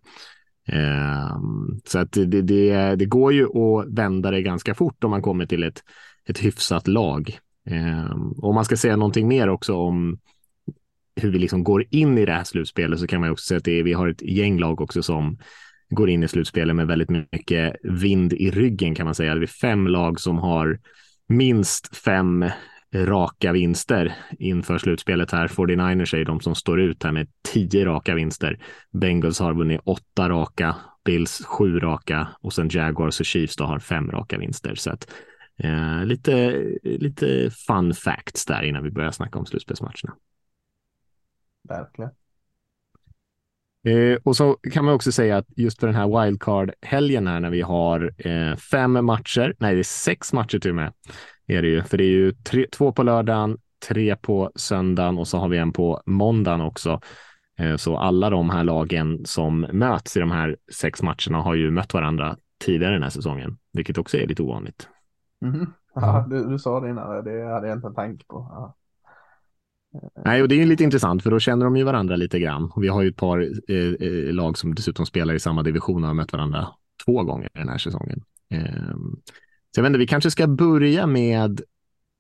Um, 0.73 1.81
så 1.85 1.99
att 1.99 2.13
det, 2.13 2.43
det, 2.43 2.95
det 2.97 3.07
går 3.07 3.33
ju 3.33 3.45
att 3.45 3.87
vända 3.89 4.31
det 4.31 4.43
ganska 4.43 4.75
fort 4.75 5.05
om 5.05 5.11
man 5.11 5.23
kommer 5.23 5.47
till 5.47 5.63
ett, 5.63 5.83
ett 6.29 6.45
hyfsat 6.45 6.89
lag. 6.89 7.39
Ehm, 7.71 8.33
om 8.39 8.55
man 8.55 8.65
ska 8.65 8.77
säga 8.77 8.97
någonting 8.97 9.29
mer 9.29 9.49
också 9.49 9.75
om 9.75 10.19
hur 11.17 11.31
vi 11.31 11.39
liksom 11.39 11.65
går 11.65 11.85
in 11.91 12.19
i 12.19 12.27
det 12.27 12.33
här 12.33 12.45
slutspelet 12.45 13.01
så 13.01 13.07
kan 13.07 13.21
man 13.21 13.31
också 13.31 13.45
säga 13.45 13.59
att 13.59 13.65
det 13.65 13.79
är, 13.79 13.83
vi 13.83 13.93
har 13.93 14.09
ett 14.09 14.23
gäng 14.23 14.59
lag 14.59 14.81
också 14.81 15.03
som 15.03 15.39
går 15.91 16.11
in 16.11 16.23
i 16.23 16.29
slutspelet 16.29 16.77
med 16.77 16.87
väldigt 16.87 17.11
mycket 17.11 17.77
vind 17.83 18.33
i 18.33 18.51
ryggen 18.51 18.95
kan 18.95 19.05
man 19.05 19.15
säga. 19.15 19.35
Det 19.35 19.45
är 19.45 19.47
fem 19.47 19.87
lag 19.87 20.21
som 20.21 20.39
har 20.39 20.79
minst 21.29 21.97
fem 21.97 22.45
raka 22.95 23.53
vinster 23.53 24.15
inför 24.39 24.79
slutspelet 24.79 25.33
här. 25.33 25.49
49ers 25.49 26.17
är 26.17 26.25
de 26.25 26.41
som 26.41 26.55
står 26.55 26.81
ut 26.81 27.03
här 27.03 27.13
med 27.13 27.29
tio 27.53 27.85
raka 27.85 28.15
vinster. 28.15 28.59
Bengals 28.93 29.41
har 29.41 29.55
vunnit 29.55 29.81
åtta 29.85 30.29
raka, 30.29 30.77
Bills 31.05 31.45
sju 31.45 31.79
raka 31.79 32.29
och 32.41 32.53
sen 32.53 32.69
Jaguars 32.73 33.21
och 33.21 33.27
Chiefs 33.27 33.57
då 33.57 33.65
har 33.65 33.79
fem 33.79 34.11
raka 34.11 34.39
vinster. 34.39 34.75
Så 34.75 34.91
att 34.91 35.11
Eh, 35.59 36.05
lite, 36.05 36.65
lite 36.83 37.51
fun 37.51 37.95
facts 37.95 38.47
där 38.47 38.63
innan 38.63 38.83
vi 38.83 38.91
börjar 38.91 39.11
snacka 39.11 39.39
om 39.39 39.47
slutspelsmatcherna. 39.47 40.17
Verkligen. 41.69 42.11
Eh, 43.85 44.19
och 44.25 44.37
så 44.37 44.55
kan 44.55 44.85
man 44.85 44.95
också 44.95 45.13
säga 45.13 45.37
att 45.37 45.47
just 45.57 45.81
för 45.81 45.87
den 45.87 45.97
här 45.97 46.23
wildcard-helgen 46.23 47.27
här 47.27 47.41
när 47.41 47.51
vi 47.51 47.61
har 47.61 48.13
eh, 48.19 48.57
fem 48.57 49.05
matcher, 49.05 49.55
nej 49.59 49.75
det 49.75 49.81
är 49.81 49.83
sex 49.83 50.33
matcher 50.33 50.59
till 50.59 50.71
och 50.71 50.77
med, 50.77 50.93
är 51.47 51.63
det 51.63 51.69
ju, 51.69 51.83
för 51.83 51.99
det 51.99 52.05
är 52.05 52.11
ju 52.11 52.33
tre, 52.33 52.67
två 52.73 52.93
på 52.93 53.03
lördagen, 53.03 53.59
tre 53.89 54.17
på 54.17 54.53
söndagen 54.55 55.19
och 55.19 55.29
så 55.29 55.39
har 55.39 55.49
vi 55.49 55.59
en 55.59 55.73
på 55.73 56.03
måndagen 56.07 56.61
också. 56.61 57.01
Eh, 57.59 57.77
så 57.77 57.97
alla 57.97 58.31
de 58.31 58.51
här 58.51 58.65
lagen 58.65 59.21
som 59.25 59.61
möts 59.61 60.17
i 60.17 60.21
de 60.21 60.31
här 60.31 60.57
sex 60.73 61.03
matcherna 61.03 61.39
har 61.39 61.55
ju 61.55 61.71
mött 61.71 61.95
varandra 61.95 62.37
tidigare 62.65 62.93
den 62.93 63.03
här 63.03 63.11
säsongen, 63.11 63.59
vilket 63.73 63.99
också 63.99 64.17
är 64.17 64.27
lite 64.27 64.43
ovanligt. 64.43 64.89
Mm. 65.47 65.67
Ja, 65.95 66.27
du, 66.31 66.45
du, 66.45 66.59
sa 66.59 66.81
det 66.81 66.91
innan, 66.91 67.25
det 67.25 67.45
hade 67.45 67.69
jag 67.69 67.77
inte 67.77 67.87
en 67.87 67.95
tanke 67.95 68.25
på. 68.27 68.47
Ja. 68.51 68.75
Nej, 70.25 70.43
och 70.43 70.49
det 70.49 70.63
är 70.63 70.67
lite 70.67 70.85
intressant 70.85 71.23
för 71.23 71.31
då 71.31 71.39
känner 71.39 71.65
de 71.65 71.77
ju 71.77 71.85
varandra 71.85 72.17
lite 72.17 72.39
grann. 72.39 72.73
Vi 72.77 72.89
har 72.89 73.03
ju 73.03 73.09
ett 73.09 73.17
par 73.17 73.39
eh, 73.69 74.09
eh, 74.09 74.33
lag 74.33 74.59
som 74.59 74.75
dessutom 74.75 75.07
spelar 75.07 75.35
i 75.35 75.41
samma 75.41 75.63
division 75.63 76.03
och 76.03 76.09
har 76.09 76.15
mött 76.15 76.33
varandra 76.33 76.69
två 77.05 77.25
gånger 77.25 77.49
den 77.55 77.69
här 77.69 77.79
säsongen. 77.79 78.25
Eh, 78.51 78.97
så 79.75 79.79
jag 79.79 79.83
vet 79.83 79.91
inte, 79.91 79.99
vi 79.99 80.07
kanske 80.07 80.31
ska 80.31 80.47
börja 80.47 81.07
med 81.07 81.61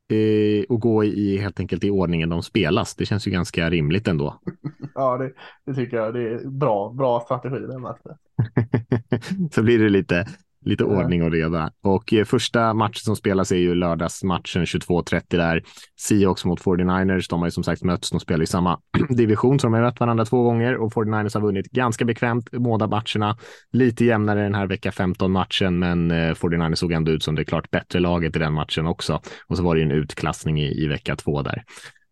eh, 0.09 0.65
att 0.69 0.81
gå 0.81 1.05
i 1.05 1.39
helt 1.39 1.61
enkelt 1.61 1.85
i 1.85 1.91
ordningen 1.91 2.29
de 2.29 2.43
spelas. 2.43 2.95
Det 2.95 3.07
känns 3.07 3.27
ju 3.27 3.31
ganska 3.31 3.71
rimligt 3.71 4.09
ändå. 4.09 4.41
ja, 4.95 5.19
det, 5.19 5.33
det 5.66 5.75
tycker 5.75 5.97
jag. 5.97 6.14
Det 6.14 6.29
är 6.29 6.49
bra, 6.49 6.93
bra 6.93 7.21
strategi. 7.21 7.57
så 9.53 9.62
blir 9.62 9.79
det 9.79 9.89
lite 9.89 10.27
Lite 10.65 10.85
ordning 10.85 11.23
och 11.23 11.31
reda. 11.33 11.71
Och 11.83 12.13
eh, 12.13 12.25
första 12.25 12.75
matchen 12.75 13.01
som 13.05 13.17
spelas 13.17 13.53
är 13.53 13.57
ju 13.57 13.75
lördagsmatchen 13.75 14.65
22.30 14.65 15.23
där. 15.29 15.63
Seahawks 16.01 16.45
mot 16.45 16.61
49ers. 16.63 17.27
De 17.31 17.41
har 17.41 17.47
ju 17.47 17.51
som 17.51 17.65
sagt 17.65 17.83
mötts. 17.83 18.11
De 18.11 18.21
spelar 18.21 18.43
i 18.43 18.47
samma 18.47 18.81
division, 19.09 19.59
så 19.59 19.67
de 19.67 19.75
har 19.75 19.81
mött 19.81 20.01
varandra 20.01 20.25
två 20.25 20.43
gånger 20.43 20.77
och 20.77 20.93
49ers 20.93 21.35
har 21.35 21.41
vunnit 21.41 21.71
ganska 21.71 22.05
bekvämt 22.05 22.51
båda 22.51 22.87
matcherna. 22.87 23.37
Lite 23.73 24.05
jämnare 24.05 24.43
den 24.43 24.55
här 24.55 24.67
vecka 24.67 24.93
15 24.93 25.33
matchen, 25.33 25.79
men 25.79 26.11
eh, 26.11 26.35
49ers 26.35 26.75
såg 26.75 26.93
ändå 26.93 27.13
ut 27.13 27.23
som 27.23 27.35
det 27.35 27.45
klart 27.45 27.71
bättre 27.71 28.01
laget 28.01 28.37
i 28.37 28.39
den 28.39 28.53
matchen 28.53 28.87
också. 28.87 29.21
Och 29.47 29.57
så 29.57 29.63
var 29.63 29.75
det 29.75 29.81
ju 29.81 29.85
en 29.85 29.93
utklassning 29.93 30.61
i, 30.61 30.85
i 30.85 30.89
vecka 30.89 31.17
två 31.17 31.43
där. 31.43 31.65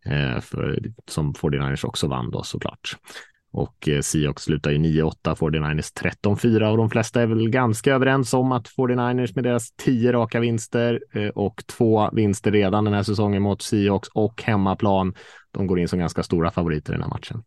eh, 0.05 0.41
för, 0.41 0.79
som 1.07 1.33
49ers 1.33 1.85
också 1.85 2.07
vann 2.07 2.31
då 2.31 2.43
såklart. 2.43 2.95
Och 3.57 3.89
eh, 3.89 4.01
Seahawks 4.01 4.43
slutar 4.43 4.71
ju 4.71 4.77
9-8, 4.77 5.11
49ers 5.35 5.93
13-4 6.23 6.71
och 6.71 6.77
de 6.77 6.89
flesta 6.89 7.21
är 7.21 7.27
väl 7.27 7.49
ganska 7.49 7.93
överens 7.93 8.33
om 8.33 8.51
att 8.51 8.67
49ers 8.67 9.31
med 9.35 9.43
deras 9.43 9.71
10 9.71 10.13
raka 10.13 10.39
vinster 10.39 11.03
eh, 11.11 11.29
och 11.29 11.63
två 11.65 12.09
vinster 12.13 12.51
redan 12.51 12.83
den 12.83 12.93
här 12.93 13.03
säsongen 13.03 13.41
mot 13.41 13.61
Seahawks 13.61 14.09
och 14.13 14.43
hemmaplan, 14.43 15.13
de 15.51 15.67
går 15.67 15.79
in 15.79 15.87
som 15.87 15.99
ganska 15.99 16.23
stora 16.23 16.51
favoriter 16.51 16.93
i 16.93 16.95
den 16.95 17.01
här 17.01 17.09
matchen. 17.09 17.43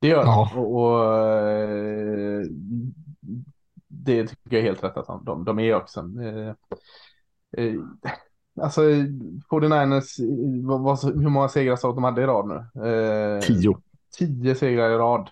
Det 0.00 0.08
gör 0.08 0.22
ja. 0.22 0.52
och, 0.56 0.82
och 0.82 1.16
eh, 1.16 2.42
det 3.88 4.26
tycker 4.26 4.56
jag 4.56 4.60
är 4.60 4.66
helt 4.66 4.84
rätt 4.84 4.96
att 4.96 5.26
de, 5.26 5.44
de 5.44 5.58
är 5.58 5.74
också. 5.74 6.00
Eh, 6.00 6.54
eh, 7.64 7.74
alltså 8.60 8.80
49ers, 9.50 10.16
vad, 10.66 10.80
vad, 10.80 11.04
hur 11.04 11.28
många 11.28 11.48
segrar 11.48 11.76
sa 11.76 11.92
de 11.92 12.04
hade 12.04 12.22
i 12.22 12.26
rad 12.26 12.48
nu? 12.48 12.88
Eh, 12.88 13.40
tio. 13.40 13.76
Tio 14.18 14.54
segrar 14.54 14.90
i 14.90 14.94
rad. 14.94 15.30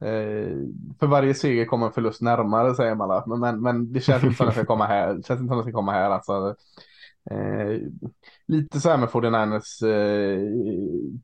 Eh, 0.00 0.56
för 1.00 1.06
varje 1.06 1.34
seger 1.34 1.64
kommer 1.64 1.86
en 1.86 1.92
förlust 1.92 2.20
närmare 2.22 2.74
säger 2.74 2.94
man. 2.94 3.22
Men, 3.26 3.40
men, 3.40 3.62
men 3.62 3.92
det 3.92 4.00
känns 4.00 4.24
inte 4.24 4.36
som 4.36 4.48
att 4.48 4.54
det 4.54 4.58
ska 4.60 4.66
komma 4.66 4.86
här. 4.86 5.14
Det 5.14 5.26
känns 5.26 5.40
inte 5.40 5.50
som 5.50 5.58
att 5.58 5.64
det 5.64 5.70
ska 5.70 5.78
komma 5.78 5.92
här. 5.92 6.10
Alltså, 6.10 6.56
Eh, 7.30 7.80
lite 8.46 8.80
så 8.80 8.90
här 8.90 8.96
med 8.96 9.08
49ers 9.08 9.82
eh, 9.86 10.40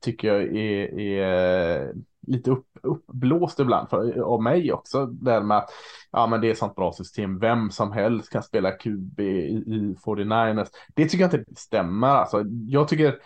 tycker 0.01 0.29
jag 0.29 0.57
är, 0.57 1.01
är 1.01 1.87
eh, 1.87 1.95
lite 2.27 2.51
upp, 2.51 2.67
uppblåst 2.83 3.61
ibland 3.61 3.91
för, 3.91 4.21
av 4.21 4.43
mig 4.43 4.73
också. 4.73 5.07
Där 5.07 5.41
med 5.41 5.57
att 5.57 5.71
ja, 6.11 6.27
men 6.27 6.41
det 6.41 6.47
är 6.47 6.53
ett 6.53 6.59
sånt 6.59 6.77
bra 6.77 6.93
system. 6.93 7.39
Vem 7.39 7.71
som 7.71 7.93
helst 7.93 8.31
kan 8.31 8.43
spela 8.43 8.71
QB 8.71 9.21
i, 9.21 9.25
i 9.67 9.97
49ers. 10.05 10.69
Det 10.95 11.09
tycker 11.09 11.25
jag 11.25 11.35
inte 11.35 11.61
stämmer. 11.61 12.09
Alltså, 12.09 12.45
jag 12.67 12.89
tycker 12.89 13.19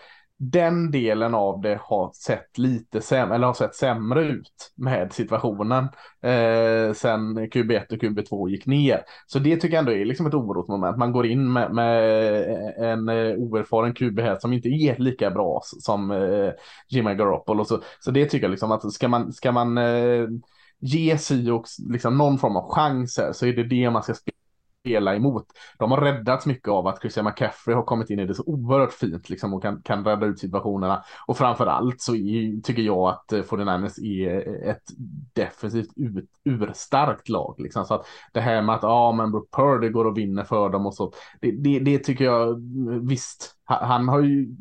den 0.51 0.91
delen 0.91 1.35
av 1.35 1.61
det 1.61 1.79
har 1.83 2.13
sett 2.15 2.59
lite 2.59 3.01
sämre, 3.01 3.35
eller 3.35 3.47
har 3.47 3.55
sett 3.55 3.75
sämre 3.75 4.25
ut 4.25 4.73
med 4.75 5.13
situationen 5.13 5.85
eh, 6.23 6.93
sen 6.95 7.39
QB1 7.39 7.93
och 7.93 7.99
QB2 8.03 8.49
gick 8.49 8.67
ner. 8.67 9.03
Så 9.27 9.39
det 9.39 9.57
tycker 9.57 9.75
jag 9.75 9.79
ändå 9.79 9.93
är 9.93 10.05
liksom 10.05 10.27
ett 10.27 10.35
orosmoment. 10.35 10.99
Man 10.99 11.13
går 11.13 11.27
in 11.27 11.53
med, 11.53 11.75
med 11.75 12.03
eh, 12.51 12.91
en 12.91 13.09
eh, 13.09 13.35
oerfaren 13.35 13.95
QB 13.95 14.21
här 14.21 14.39
som 14.39 14.53
inte 14.53 14.69
är 14.69 14.97
lika 14.97 15.31
bra 15.31 15.61
som 15.65 16.11
eh, 16.11 16.51
Jimmy 16.89 17.15
Garoppolo. 17.15 17.65
Så, 17.65 17.81
så 18.01 18.11
det 18.11 18.27
tycker 18.27 18.45
jag 18.45 18.51
liksom 18.51 18.73
att 18.73 18.93
ska 18.93 19.09
man, 19.09 19.33
ska 19.33 19.53
man 19.53 19.79
eh, 19.79 20.29
ge 20.81 21.19
Sioux 21.19 21.79
liksom 21.79 22.19
någon 22.19 22.39
form 22.39 22.57
av 22.57 22.71
chanser 22.71 23.33
så 23.33 23.47
är 23.47 23.53
det 23.53 23.65
det 23.65 23.91
man 23.91 24.03
ska 24.03 24.15
spela 24.83 25.15
emot. 25.15 25.47
De 25.79 25.91
har 25.91 26.01
räddats 26.01 26.47
mycket 26.47 26.69
av 26.69 26.87
att 26.87 27.01
Christian 27.01 27.25
McCaffrey 27.25 27.75
har 27.75 27.83
kommit 27.83 28.11
in 28.11 28.19
i 28.19 28.27
det 28.27 28.35
så 28.35 28.43
oerhört 28.47 28.93
fint 28.93 29.31
liksom 29.31 29.55
och 29.55 29.63
kan, 29.63 29.83
kan 29.83 30.05
rädda 30.05 30.27
ut 30.27 30.39
situationerna. 30.39 31.05
Och 31.27 31.39
framför 31.39 31.67
allt 31.67 32.01
så 32.01 32.15
är, 32.15 32.61
tycker 32.63 32.83
jag 32.83 33.09
att 33.09 33.33
eh, 33.33 33.43
49ers 33.43 34.01
är 34.01 34.49
eh, 34.49 34.71
ett 34.71 34.83
defensivt 35.33 35.91
ut, 35.97 36.31
urstarkt 36.45 37.29
lag. 37.29 37.55
Liksom. 37.59 37.85
Så 37.85 37.95
att 37.95 38.07
det 38.33 38.41
här 38.41 38.63
med 38.63 38.75
att 38.75 38.85
ah, 38.85 39.13
men 39.13 39.31
Brook 39.31 39.51
Purdy 39.51 39.89
går 39.89 40.05
och 40.05 40.19
vinner 40.19 40.45
för 40.45 40.69
dem 40.69 40.87
och 40.87 40.95
så. 40.95 41.13
Det, 41.41 41.51
det, 41.51 41.79
det 41.79 41.99
tycker 41.99 42.25
jag 42.25 42.49
mm, 42.49 43.07
visst. 43.07 43.55
Han 43.65 44.09
har 44.09 44.21
ju 44.21 44.57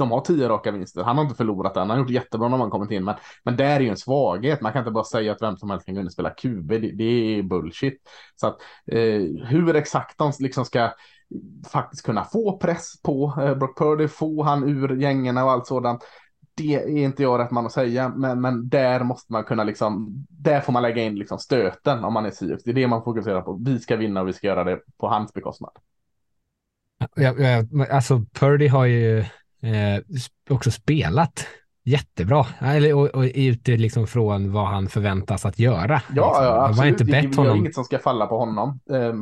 de 0.00 0.10
har 0.10 0.20
tio 0.20 0.48
raka 0.48 0.70
vinster. 0.70 1.02
Han 1.02 1.16
har 1.16 1.24
inte 1.24 1.36
förlorat 1.36 1.76
än. 1.76 1.80
Han 1.80 1.90
har 1.90 1.98
gjort 1.98 2.10
jättebra 2.10 2.48
när 2.48 2.58
man 2.58 2.70
kommit 2.70 2.90
in. 2.90 3.04
Men, 3.04 3.14
men 3.44 3.56
där 3.56 3.76
är 3.76 3.80
ju 3.80 3.88
en 3.88 3.96
svaghet. 3.96 4.60
Man 4.60 4.72
kan 4.72 4.80
inte 4.80 4.90
bara 4.90 5.04
säga 5.04 5.32
att 5.32 5.42
vem 5.42 5.56
som 5.56 5.70
helst 5.70 5.86
kan 5.86 5.94
gå 5.94 6.00
in 6.00 6.06
och 6.06 6.12
spela 6.12 6.30
QB. 6.30 6.68
Det, 6.68 6.78
det 6.78 7.04
är 7.38 7.42
bullshit. 7.42 8.00
Så 8.36 8.46
att 8.46 8.56
eh, 8.86 9.46
hur 9.46 9.76
exakt 9.76 10.18
de 10.18 10.32
liksom 10.38 10.64
ska 10.64 10.90
faktiskt 11.68 12.02
kunna 12.02 12.24
få 12.24 12.58
press 12.58 13.02
på 13.02 13.34
eh, 13.40 13.54
Brock 13.54 13.78
Purdy, 13.78 14.08
få 14.08 14.42
han 14.42 14.68
ur 14.68 14.96
gängerna 14.96 15.44
och 15.44 15.50
allt 15.50 15.66
sådant. 15.66 16.04
Det 16.54 16.74
är 16.74 16.88
inte 16.88 17.22
jag 17.22 17.40
rätt 17.40 17.50
man 17.50 17.66
att 17.66 17.72
säga, 17.72 18.08
men, 18.08 18.40
men 18.40 18.68
där 18.68 19.04
måste 19.04 19.32
man 19.32 19.44
kunna 19.44 19.64
liksom, 19.64 20.26
där 20.28 20.60
får 20.60 20.72
man 20.72 20.82
lägga 20.82 21.02
in 21.02 21.18
liksom 21.18 21.38
stöten 21.38 22.04
om 22.04 22.12
man 22.12 22.26
är 22.26 22.30
Sirius. 22.30 22.62
Det 22.64 22.70
är 22.70 22.74
det 22.74 22.86
man 22.86 23.04
fokuserar 23.04 23.42
på. 23.42 23.60
Vi 23.64 23.78
ska 23.78 23.96
vinna 23.96 24.20
och 24.20 24.28
vi 24.28 24.32
ska 24.32 24.46
göra 24.46 24.64
det 24.64 24.80
på 24.98 25.08
hans 25.08 25.32
bekostnad. 25.32 25.72
Ja, 27.14 27.34
ja, 27.38 27.64
alltså 27.90 28.24
Purdy 28.32 28.68
har 28.68 28.84
ju 28.84 29.24
också 30.50 30.70
spelat 30.70 31.46
jättebra. 31.84 32.46
Eller, 32.58 32.94
och, 32.94 33.06
och 33.06 33.24
ute 33.34 33.76
liksom 33.76 34.06
från 34.06 34.52
vad 34.52 34.66
han 34.66 34.88
förväntas 34.88 35.46
att 35.46 35.58
göra. 35.58 36.02
Ja, 36.14 36.26
liksom. 36.26 36.44
ja 36.44 36.68
absolut. 36.68 36.90
Inte 36.90 37.04
bett 37.04 37.36
honom. 37.36 37.56
inget 37.56 37.74
som 37.74 37.84
ska 37.84 37.98
falla 37.98 38.26
på 38.26 38.38
honom. 38.38 38.80
Eh, 38.90 39.14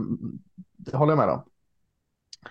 det 0.77 0.97
håller 0.97 1.13
jag 1.13 1.19
med 1.19 1.29
om. 1.29 1.43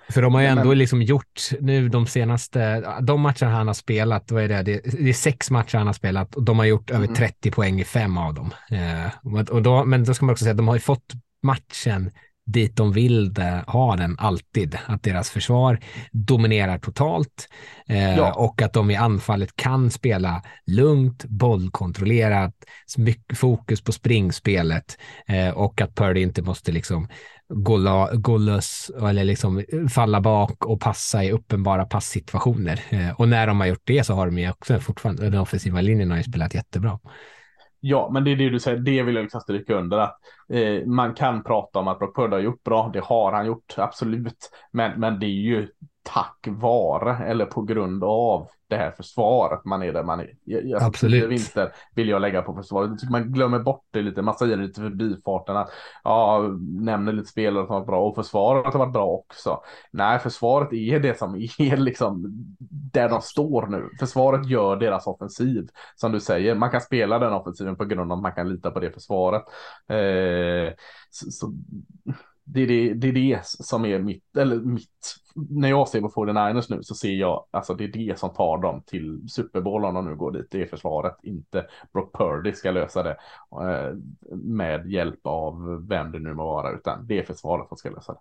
För 0.09 0.21
de 0.21 0.33
har 0.33 0.41
ju 0.41 0.47
ändå 0.47 0.73
liksom 0.73 1.01
gjort 1.01 1.41
nu 1.61 1.89
de 1.89 2.07
senaste, 2.07 2.83
de 3.01 3.21
matcher 3.21 3.45
han 3.45 3.67
har 3.67 3.73
spelat, 3.73 4.31
vad 4.31 4.43
är 4.43 4.47
det? 4.47 4.63
det, 4.63 5.09
är 5.09 5.13
sex 5.13 5.51
matcher 5.51 5.77
han 5.77 5.87
har 5.87 5.93
spelat 5.93 6.35
och 6.35 6.43
de 6.43 6.59
har 6.59 6.65
gjort 6.65 6.89
mm. 6.89 7.03
över 7.03 7.13
30 7.13 7.51
poäng 7.51 7.79
i 7.81 7.83
fem 7.83 8.17
av 8.17 8.33
dem. 8.33 8.53
Eh, 8.71 9.45
och 9.49 9.61
då, 9.61 9.85
men 9.85 10.03
då 10.03 10.13
ska 10.13 10.25
man 10.25 10.33
också 10.33 10.43
säga 10.43 10.51
att 10.51 10.57
de 10.57 10.67
har 10.67 10.75
ju 10.75 10.81
fått 10.81 11.13
matchen 11.43 12.11
dit 12.47 12.75
de 12.75 12.91
vill 12.91 13.33
ha 13.67 13.95
den 13.95 14.15
alltid. 14.19 14.77
Att 14.85 15.03
deras 15.03 15.29
försvar 15.29 15.79
dominerar 16.11 16.77
totalt 16.77 17.49
eh, 17.87 18.17
ja. 18.17 18.33
och 18.33 18.61
att 18.61 18.73
de 18.73 18.91
i 18.91 18.95
anfallet 18.95 19.55
kan 19.55 19.91
spela 19.91 20.41
lugnt, 20.65 21.25
bollkontrollerat, 21.25 22.53
mycket 22.97 23.37
fokus 23.37 23.81
på 23.81 23.91
springspelet 23.91 24.97
eh, 25.27 25.49
och 25.49 25.81
att 25.81 25.95
Purdy 25.95 26.21
inte 26.21 26.41
måste 26.41 26.71
liksom 26.71 27.07
gå, 27.49 27.77
la, 27.77 28.09
gå 28.13 28.37
lös 28.37 28.91
eller 29.01 29.23
liksom 29.23 29.63
falla 29.89 30.21
bak 30.21 30.65
och 30.65 30.81
passa 30.81 31.23
i 31.23 31.31
uppenbara 31.31 31.85
passsituationer. 31.85 32.81
Eh, 32.89 33.11
och 33.11 33.29
när 33.29 33.47
de 33.47 33.59
har 33.59 33.67
gjort 33.67 33.83
det 33.83 34.03
så 34.03 34.13
har 34.13 34.25
de 34.25 34.37
ju 34.37 34.49
också 34.49 34.79
fortfarande, 34.79 35.29
den 35.29 35.39
offensiva 35.39 35.81
linjen 35.81 36.11
har 36.11 36.17
ju 36.17 36.23
spelat 36.23 36.53
jättebra. 36.53 36.99
Ja, 37.79 38.09
men 38.13 38.23
det 38.23 38.31
är 38.31 38.35
det 38.35 38.49
du 38.49 38.59
säger. 38.59 38.77
Det 38.77 39.03
vill 39.03 39.15
jag 39.15 39.23
liksom 39.23 39.41
stryka 39.41 39.75
under. 39.75 39.97
Att, 39.97 40.17
eh, 40.49 40.85
man 40.85 41.13
kan 41.13 41.43
prata 41.43 41.79
om 41.79 41.87
att 41.87 41.99
Brock 41.99 42.15
Purdy 42.15 42.33
har 42.35 42.39
gjort 42.39 42.63
bra. 42.63 42.89
Det 42.93 42.99
har 42.99 43.31
han 43.31 43.45
gjort, 43.45 43.73
absolut. 43.77 44.51
Men, 44.71 44.99
men 44.99 45.19
det 45.19 45.25
är 45.25 45.29
ju 45.29 45.67
tack 46.07 46.47
vare 46.47 47.25
eller 47.25 47.45
på 47.45 47.61
grund 47.61 48.03
av 48.03 48.47
det 48.69 48.75
här 48.75 48.91
försvaret 48.91 49.65
man 49.65 49.83
är 49.83 49.93
där 49.93 50.03
man 50.03 50.19
är. 50.19 50.33
Jag, 50.43 50.83
Absolut. 50.83 51.29
Vinster 51.29 51.71
vill 51.95 52.09
jag 52.09 52.21
lägga 52.21 52.41
på 52.41 52.53
försvaret. 52.53 53.09
Man 53.09 53.33
glömmer 53.33 53.59
bort 53.59 53.85
det 53.91 54.01
lite. 54.01 54.21
Man 54.21 54.35
säger 54.35 54.57
lite 54.57 54.81
förbifarten 54.81 55.57
att 55.57 55.69
ja, 56.03 56.41
nämner 56.79 57.13
lite 57.13 57.27
spelare 57.27 57.65
som 57.65 57.73
har 57.73 57.79
varit 57.79 57.87
bra 57.87 58.07
och 58.07 58.15
försvaret 58.15 58.73
har 58.73 58.79
varit 58.79 58.93
bra 58.93 59.05
också. 59.05 59.61
Nej, 59.91 60.19
försvaret 60.19 60.73
är 60.73 60.99
det 60.99 61.17
som 61.17 61.35
är 61.35 61.77
liksom 61.77 62.25
där 62.69 63.09
de 63.09 63.21
står 63.21 63.67
nu. 63.67 63.89
Försvaret 63.99 64.49
gör 64.49 64.75
deras 64.75 65.07
offensiv 65.07 65.67
som 65.95 66.11
du 66.11 66.19
säger. 66.19 66.55
Man 66.55 66.71
kan 66.71 66.81
spela 66.81 67.19
den 67.19 67.33
offensiven 67.33 67.75
på 67.75 67.85
grund 67.85 68.11
av 68.11 68.17
att 68.17 68.21
man 68.21 68.33
kan 68.33 68.49
lita 68.49 68.71
på 68.71 68.79
det 68.79 68.91
försvaret. 68.91 69.43
Eh, 69.89 70.73
så, 71.09 71.31
så 71.31 71.53
det 72.43 72.61
är 72.61 72.67
det, 72.67 72.93
det 72.93 73.07
är 73.07 73.13
det 73.13 73.45
som 73.45 73.85
är 73.85 73.99
mitt, 73.99 74.37
eller 74.37 74.55
mitt, 74.55 75.15
när 75.49 75.69
jag 75.69 75.87
ser 75.87 76.01
på 76.01 76.09
49ers 76.09 76.75
nu 76.75 76.83
så 76.83 76.95
ser 76.95 77.11
jag, 77.11 77.45
alltså 77.51 77.73
det 77.73 77.83
är 77.83 77.87
det 77.87 78.19
som 78.19 78.29
tar 78.29 78.57
dem 78.57 78.81
till 78.85 79.29
Super 79.29 79.61
Bowl 79.61 79.85
om 79.85 79.93
de 79.93 80.05
nu 80.05 80.15
går 80.15 80.31
dit, 80.31 80.47
det 80.51 80.61
är 80.61 80.65
försvaret, 80.65 81.15
inte 81.23 81.65
Brock 81.93 82.17
Purdy 82.17 82.53
ska 82.53 82.71
lösa 82.71 83.03
det 83.03 83.17
eh, 83.51 83.95
med 84.31 84.91
hjälp 84.91 85.19
av 85.23 85.87
vem 85.87 86.11
det 86.11 86.19
nu 86.19 86.33
må 86.33 86.45
vara, 86.45 86.71
utan 86.71 87.07
det 87.07 87.19
är 87.19 87.23
försvaret 87.23 87.67
som 87.67 87.77
ska 87.77 87.89
lösa 87.89 88.13
det. 88.13 88.19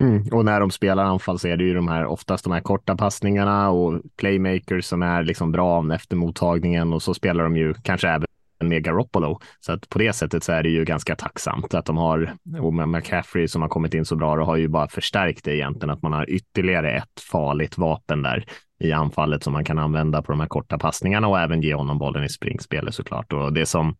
Mm. 0.00 0.22
Och 0.32 0.44
när 0.44 0.60
de 0.60 0.70
spelar 0.70 1.04
anfall 1.04 1.38
så 1.38 1.48
är 1.48 1.56
det 1.56 1.64
ju 1.64 1.74
de 1.74 1.88
här 1.88 2.06
oftast 2.06 2.44
de 2.44 2.52
här 2.52 2.60
korta 2.60 2.96
passningarna 2.96 3.70
och 3.70 4.02
playmakers 4.16 4.84
som 4.84 5.02
är 5.02 5.22
liksom 5.22 5.52
bra 5.52 5.94
efter 5.94 6.16
mottagningen 6.16 6.92
och 6.92 7.02
så 7.02 7.14
spelar 7.14 7.44
de 7.44 7.56
ju 7.56 7.74
kanske 7.74 8.08
även 8.08 8.26
med 8.60 8.84
Garoppolo. 8.84 9.40
Så 9.60 9.72
att 9.72 9.88
på 9.88 9.98
det 9.98 10.12
sättet 10.12 10.44
så 10.44 10.52
är 10.52 10.62
det 10.62 10.68
ju 10.68 10.84
ganska 10.84 11.16
tacksamt 11.16 11.74
att 11.74 11.86
de 11.86 11.96
har, 11.96 12.34
och 12.60 12.88
McCaffrey 12.88 13.48
som 13.48 13.62
har 13.62 13.68
kommit 13.68 13.94
in 13.94 14.04
så 14.04 14.16
bra, 14.16 14.32
och 14.40 14.46
har 14.46 14.56
ju 14.56 14.68
bara 14.68 14.88
förstärkt 14.88 15.44
det 15.44 15.56
egentligen, 15.56 15.90
att 15.90 16.02
man 16.02 16.12
har 16.12 16.30
ytterligare 16.30 16.96
ett 16.96 17.20
farligt 17.30 17.78
vapen 17.78 18.22
där 18.22 18.44
i 18.80 18.92
anfallet 18.92 19.42
som 19.42 19.52
man 19.52 19.64
kan 19.64 19.78
använda 19.78 20.22
på 20.22 20.32
de 20.32 20.40
här 20.40 20.46
korta 20.46 20.78
passningarna 20.78 21.28
och 21.28 21.40
även 21.40 21.62
ge 21.62 21.74
honom 21.74 21.98
bollen 21.98 22.24
i 22.24 22.28
springspelet 22.28 22.94
såklart. 22.94 23.32
Och 23.32 23.52
det 23.52 23.66
som 23.66 23.96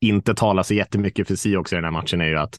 inte 0.00 0.34
talar 0.34 0.62
så 0.62 0.74
jättemycket 0.74 1.28
för 1.28 1.34
Seahawks 1.34 1.72
i 1.72 1.76
den 1.76 1.84
här 1.84 1.90
matchen 1.90 2.20
är 2.20 2.28
ju 2.28 2.38
att 2.38 2.58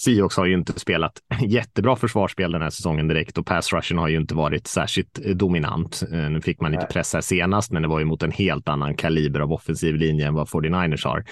Seahawks 0.00 0.36
har 0.36 0.46
ju 0.46 0.54
inte 0.54 0.80
spelat 0.80 1.12
jättebra 1.46 1.96
försvarsspel 1.96 2.52
den 2.52 2.62
här 2.62 2.70
säsongen 2.70 3.08
direkt 3.08 3.38
och 3.38 3.46
pass 3.46 3.72
rushen 3.72 3.98
har 3.98 4.08
ju 4.08 4.16
inte 4.16 4.34
varit 4.34 4.66
särskilt 4.66 5.20
eh, 5.24 5.34
dominant. 5.34 6.02
Eh, 6.12 6.30
nu 6.30 6.40
fick 6.40 6.60
man 6.60 6.72
lite 6.72 6.86
press 6.86 7.14
här 7.14 7.20
senast, 7.20 7.72
men 7.72 7.82
det 7.82 7.88
var 7.88 7.98
ju 7.98 8.04
mot 8.04 8.22
en 8.22 8.32
helt 8.32 8.68
annan 8.68 8.94
kaliber 8.94 9.40
av 9.40 9.52
offensiv 9.52 9.94
linje 9.94 10.26
än 10.26 10.34
vad 10.34 10.48
49ers 10.48 11.04
har. 11.04 11.24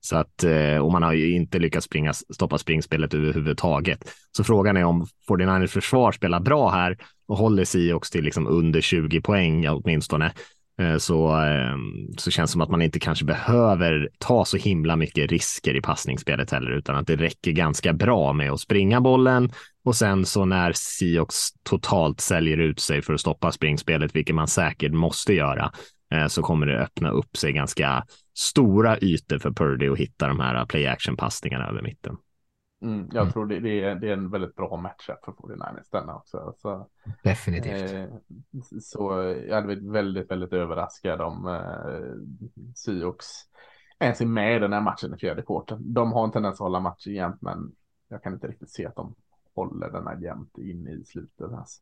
Så 0.00 0.16
att, 0.16 0.44
eh, 0.44 0.76
och 0.76 0.92
man 0.92 1.02
har 1.02 1.12
ju 1.12 1.34
inte 1.34 1.58
lyckats 1.58 1.86
springa, 1.86 2.12
stoppa 2.12 2.58
springspelet 2.58 3.14
överhuvudtaget. 3.14 4.10
Så 4.36 4.44
frågan 4.44 4.76
är 4.76 4.84
om 4.84 5.06
49ers 5.28 5.66
försvar 5.66 6.12
spelar 6.12 6.40
bra 6.40 6.70
här 6.70 6.96
och 7.28 7.36
håller 7.36 7.64
Seahawks 7.64 8.10
till 8.10 8.24
liksom 8.24 8.46
under 8.46 8.80
20 8.80 9.20
poäng 9.20 9.68
åtminstone 9.68 10.32
Eh, 10.80 10.96
så, 10.96 11.42
eh, 11.42 11.76
så 12.16 12.30
känns 12.30 12.50
det 12.50 12.52
som 12.52 12.60
att 12.60 12.70
man 12.70 12.82
inte 12.82 12.98
kanske 12.98 13.24
behöver 13.24 14.08
ta 14.18 14.44
så 14.44 14.56
himla 14.56 14.96
mycket 14.96 15.30
risker 15.30 15.76
i 15.76 15.80
passningsspelet 15.80 16.50
heller, 16.50 16.70
utan 16.70 16.96
att 16.96 17.06
det 17.06 17.16
räcker 17.16 17.52
ganska 17.52 17.92
bra 17.92 18.32
med 18.32 18.52
att 18.52 18.60
springa 18.60 19.00
bollen 19.00 19.52
och 19.84 19.96
sen 19.96 20.26
så 20.26 20.44
när 20.44 20.72
Siox 20.72 21.36
totalt 21.62 22.20
säljer 22.20 22.58
ut 22.58 22.80
sig 22.80 23.02
för 23.02 23.14
att 23.14 23.20
stoppa 23.20 23.52
springspelet, 23.52 24.16
vilket 24.16 24.34
man 24.34 24.48
säkert 24.48 24.92
måste 24.92 25.34
göra, 25.34 25.72
eh, 26.14 26.26
så 26.26 26.42
kommer 26.42 26.66
det 26.66 26.78
öppna 26.78 27.10
upp 27.10 27.36
sig 27.36 27.52
ganska 27.52 28.04
stora 28.34 28.98
ytor 28.98 29.38
för 29.38 29.50
Purdy 29.50 29.88
att 29.88 29.98
hitta 29.98 30.28
de 30.28 30.40
här 30.40 30.66
play 30.66 30.86
action 30.86 31.16
passningarna 31.16 31.68
över 31.68 31.82
mitten. 31.82 32.16
Mm, 32.82 33.08
jag 33.12 33.22
mm. 33.22 33.32
tror 33.32 33.46
det, 33.46 33.60
det, 33.60 33.84
är, 33.84 33.94
det 33.94 34.08
är 34.08 34.12
en 34.12 34.30
väldigt 34.30 34.56
bra 34.56 34.76
matchup 34.76 35.24
för 35.24 35.32
49ers 35.32 35.88
denna 35.90 36.16
också. 36.16 36.54
Så, 36.58 36.88
Definitivt. 37.22 37.92
Eh, 37.92 38.08
så 38.80 39.34
jag 39.48 39.54
hade 39.54 39.66
blivit 39.66 39.90
väldigt, 39.90 40.30
väldigt 40.30 40.52
överraskad 40.52 41.20
om 41.20 41.46
eh, 41.46 42.72
Seahawks 42.74 43.26
ens 43.98 44.20
är 44.20 44.26
med 44.26 44.56
i 44.56 44.58
den 44.58 44.72
här 44.72 44.80
matchen 44.80 45.14
i 45.14 45.18
fjärde 45.18 45.42
kvarten. 45.42 45.92
De 45.94 46.12
har 46.12 46.24
en 46.24 46.32
tendens 46.32 46.54
att 46.54 46.58
hålla 46.58 46.80
matchen 46.80 47.14
jämnt, 47.14 47.42
men 47.42 47.72
jag 48.08 48.22
kan 48.22 48.32
inte 48.32 48.48
riktigt 48.48 48.70
se 48.70 48.86
att 48.86 48.96
de 48.96 49.14
håller 49.54 49.90
den 49.90 50.06
här 50.06 50.16
jämnt 50.16 50.58
in 50.58 50.88
i 50.88 51.04
slutet. 51.04 51.52
Alltså. 51.52 51.80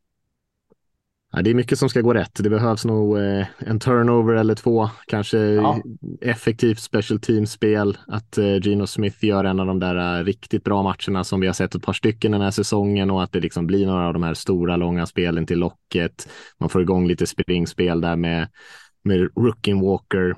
Ja, 1.31 1.41
det 1.41 1.49
är 1.49 1.53
mycket 1.53 1.79
som 1.79 1.89
ska 1.89 2.01
gå 2.01 2.13
rätt. 2.13 2.31
Det 2.43 2.49
behövs 2.49 2.85
nog 2.85 3.17
eh, 3.17 3.47
en 3.57 3.79
turnover 3.79 4.33
eller 4.33 4.55
två, 4.55 4.89
kanske 5.07 5.37
ja. 5.37 5.81
effektivt 6.21 6.79
special 6.79 7.19
team-spel. 7.19 7.97
Att 8.07 8.37
eh, 8.37 8.57
Gino 8.61 8.87
Smith 8.87 9.25
gör 9.25 9.43
en 9.43 9.59
av 9.59 9.65
de 9.65 9.79
där 9.79 10.19
uh, 10.19 10.25
riktigt 10.25 10.63
bra 10.63 10.83
matcherna 10.83 11.23
som 11.23 11.39
vi 11.39 11.47
har 11.47 11.53
sett 11.53 11.75
ett 11.75 11.83
par 11.83 11.93
stycken 11.93 12.31
den 12.31 12.41
här 12.41 12.51
säsongen 12.51 13.11
och 13.11 13.23
att 13.23 13.31
det 13.31 13.39
liksom 13.39 13.67
blir 13.67 13.85
några 13.85 14.07
av 14.07 14.13
de 14.13 14.23
här 14.23 14.33
stora, 14.33 14.75
långa 14.75 15.05
spelen 15.05 15.45
till 15.45 15.59
locket. 15.59 16.29
Man 16.57 16.69
får 16.69 16.81
igång 16.81 17.07
lite 17.07 17.27
springspel 17.27 18.01
där 18.01 18.15
med, 18.15 18.47
med 19.03 19.29
Rookin 19.35 19.81
Walker 19.81 20.35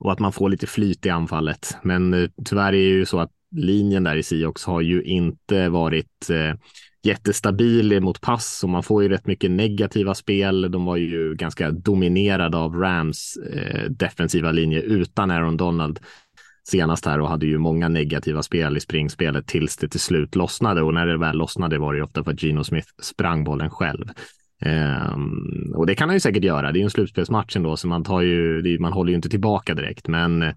och 0.00 0.12
att 0.12 0.18
man 0.18 0.32
får 0.32 0.48
lite 0.48 0.66
flyt 0.66 1.06
i 1.06 1.10
anfallet. 1.10 1.76
Men 1.82 2.14
uh, 2.14 2.28
tyvärr 2.44 2.68
är 2.68 2.72
det 2.72 2.78
ju 2.78 3.06
så 3.06 3.20
att 3.20 3.30
linjen 3.50 4.04
där 4.04 4.16
i 4.16 4.22
Siox 4.22 4.64
har 4.64 4.80
ju 4.80 5.02
inte 5.02 5.68
varit 5.68 6.30
uh, 6.30 6.54
jättestabil 7.02 8.00
mot 8.00 8.20
pass 8.20 8.60
och 8.64 8.70
man 8.70 8.82
får 8.82 9.02
ju 9.02 9.08
rätt 9.08 9.26
mycket 9.26 9.50
negativa 9.50 10.14
spel. 10.14 10.70
De 10.70 10.84
var 10.84 10.96
ju 10.96 11.34
ganska 11.34 11.70
dominerade 11.70 12.56
av 12.56 12.74
Rams 12.74 13.36
eh, 13.52 13.90
defensiva 13.90 14.52
linje 14.52 14.80
utan 14.80 15.30
Aaron 15.30 15.56
Donald 15.56 16.00
senast 16.64 17.06
här 17.06 17.20
och 17.20 17.28
hade 17.28 17.46
ju 17.46 17.58
många 17.58 17.88
negativa 17.88 18.42
spel 18.42 18.76
i 18.76 18.80
springspelet 18.80 19.46
tills 19.46 19.76
det 19.76 19.88
till 19.88 20.00
slut 20.00 20.36
lossnade 20.36 20.82
och 20.82 20.94
när 20.94 21.06
det 21.06 21.18
väl 21.18 21.36
lossnade 21.36 21.78
var 21.78 21.92
det 21.92 21.96
ju 21.96 22.04
ofta 22.04 22.24
för 22.24 22.32
att 22.32 22.42
Gino 22.42 22.64
Smith 22.64 22.88
sprang 23.02 23.44
bollen 23.44 23.70
själv. 23.70 24.08
Um, 25.14 25.72
och 25.76 25.86
det 25.86 25.94
kan 25.94 26.08
han 26.08 26.16
ju 26.16 26.20
säkert 26.20 26.44
göra. 26.44 26.72
Det 26.72 26.76
är 26.76 26.80
ju 26.80 26.84
en 26.84 26.90
slutspelsmatch 26.90 27.56
ändå, 27.56 27.76
så 27.76 27.88
man 27.88 28.04
tar 28.04 28.20
ju, 28.20 28.62
det, 28.62 28.78
man 28.78 28.92
håller 28.92 29.10
ju 29.10 29.16
inte 29.16 29.28
tillbaka 29.28 29.74
direkt, 29.74 30.08
men 30.08 30.42
eh, 30.42 30.52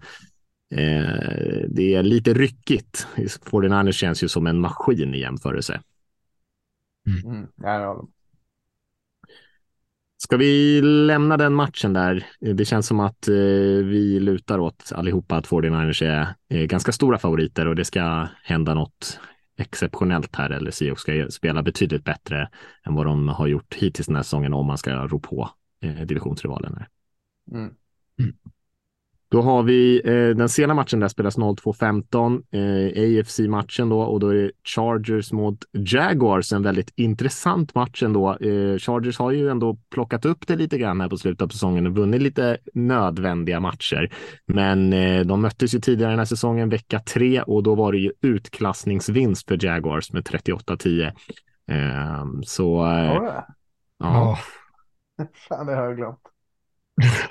det 1.68 1.94
är 1.94 2.02
lite 2.02 2.34
ryckigt. 2.34 3.06
49ers 3.50 3.92
känns 3.92 4.22
ju 4.22 4.28
som 4.28 4.46
en 4.46 4.60
maskin 4.60 5.14
i 5.14 5.20
jämförelse. 5.20 5.80
Mm. 7.06 7.48
Mm. 7.60 8.06
Ska 10.18 10.36
vi 10.36 10.82
lämna 10.82 11.36
den 11.36 11.54
matchen 11.54 11.92
där? 11.92 12.26
Det 12.40 12.64
känns 12.64 12.86
som 12.86 13.00
att 13.00 13.28
eh, 13.28 13.34
vi 13.84 14.20
lutar 14.20 14.58
åt 14.58 14.92
allihopa 14.94 15.36
att 15.36 15.46
49ers 15.46 16.04
är, 16.04 16.28
är 16.48 16.66
ganska 16.66 16.92
stora 16.92 17.18
favoriter 17.18 17.66
och 17.66 17.76
det 17.76 17.84
ska 17.84 18.28
hända 18.42 18.74
något 18.74 19.20
exceptionellt 19.58 20.36
här 20.36 20.50
eller 20.50 20.70
Seahawks 20.70 21.02
ska 21.02 21.26
spela 21.30 21.62
betydligt 21.62 22.04
bättre 22.04 22.50
än 22.86 22.94
vad 22.94 23.06
de 23.06 23.28
har 23.28 23.46
gjort 23.46 23.74
hittills 23.74 24.06
den 24.06 24.16
här 24.16 24.22
säsongen 24.22 24.52
om 24.52 24.66
man 24.66 24.78
ska 24.78 25.06
ro 25.06 25.20
på 25.20 25.50
eh, 25.80 26.00
divisionsrivalen. 26.06 26.74
Här. 26.74 26.88
Mm. 27.52 27.74
Mm. 28.18 28.34
Då 29.28 29.42
har 29.42 29.62
vi 29.62 30.00
eh, 30.04 30.36
den 30.36 30.48
sena 30.48 30.74
matchen 30.74 31.00
där 31.00 31.08
spelas 31.08 31.38
02.15, 31.38 32.42
eh, 32.50 33.20
AFC-matchen 33.20 33.88
då 33.88 34.00
och 34.00 34.20
då 34.20 34.28
är 34.28 34.34
det 34.34 34.50
Chargers 34.64 35.32
mot 35.32 35.58
Jaguars, 35.72 36.52
en 36.52 36.62
väldigt 36.62 36.92
intressant 36.96 37.74
match 37.74 38.02
ändå. 38.02 38.30
Eh, 38.30 38.78
Chargers 38.78 39.18
har 39.18 39.30
ju 39.30 39.48
ändå 39.48 39.78
plockat 39.90 40.24
upp 40.24 40.46
det 40.46 40.56
lite 40.56 40.78
grann 40.78 41.00
här 41.00 41.08
på 41.08 41.16
slutet 41.16 41.42
av 41.42 41.48
säsongen 41.48 41.86
och 41.86 41.96
vunnit 41.96 42.22
lite 42.22 42.58
nödvändiga 42.74 43.60
matcher. 43.60 44.12
Men 44.46 44.92
eh, 44.92 45.26
de 45.26 45.40
möttes 45.40 45.74
ju 45.74 45.80
tidigare 45.80 46.12
den 46.12 46.18
här 46.18 46.26
säsongen, 46.26 46.68
vecka 46.68 47.00
tre, 47.00 47.42
och 47.42 47.62
då 47.62 47.74
var 47.74 47.92
det 47.92 47.98
ju 47.98 48.12
utklassningsvinst 48.22 49.48
för 49.48 49.64
Jaguars 49.64 50.12
med 50.12 50.22
38-10. 50.22 51.12
Ehm, 51.70 52.42
så... 52.42 52.86
Eh, 52.86 53.42
ja. 53.98 54.38
Fan, 55.48 55.66
det 55.66 55.74
har 55.74 55.84
jag 55.84 55.96
glömt. 55.96 56.35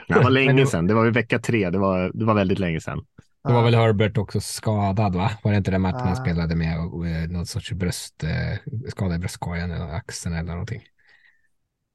Det 0.07 0.13
var 0.13 0.29
länge 0.29 0.65
sedan. 0.65 0.87
Det 0.87 0.93
var 0.93 1.05
ju 1.05 1.11
vecka 1.11 1.39
tre. 1.39 1.69
Det 1.69 1.77
var, 1.77 2.11
det 2.13 2.25
var 2.25 2.33
väldigt 2.33 2.59
länge 2.59 2.81
sedan. 2.81 3.05
Då 3.47 3.53
var 3.53 3.63
väl 3.63 3.75
Herbert 3.75 4.17
också 4.17 4.41
skadad, 4.41 5.15
va? 5.15 5.31
Var 5.43 5.51
det 5.51 5.57
inte 5.57 5.71
den 5.71 5.81
matchen 5.81 6.07
han 6.07 6.15
spelade 6.15 6.55
med 6.55 6.79
och, 6.79 7.07
eh, 7.07 7.29
någon 7.29 7.45
sorts 7.45 7.71
bröst, 7.71 8.23
eh, 8.23 8.89
skada 8.89 9.15
i 9.15 9.19
bröstkorgen 9.19 9.71
eller 9.71 9.85
axeln 9.85 10.35
eller 10.35 10.51
någonting? 10.51 10.81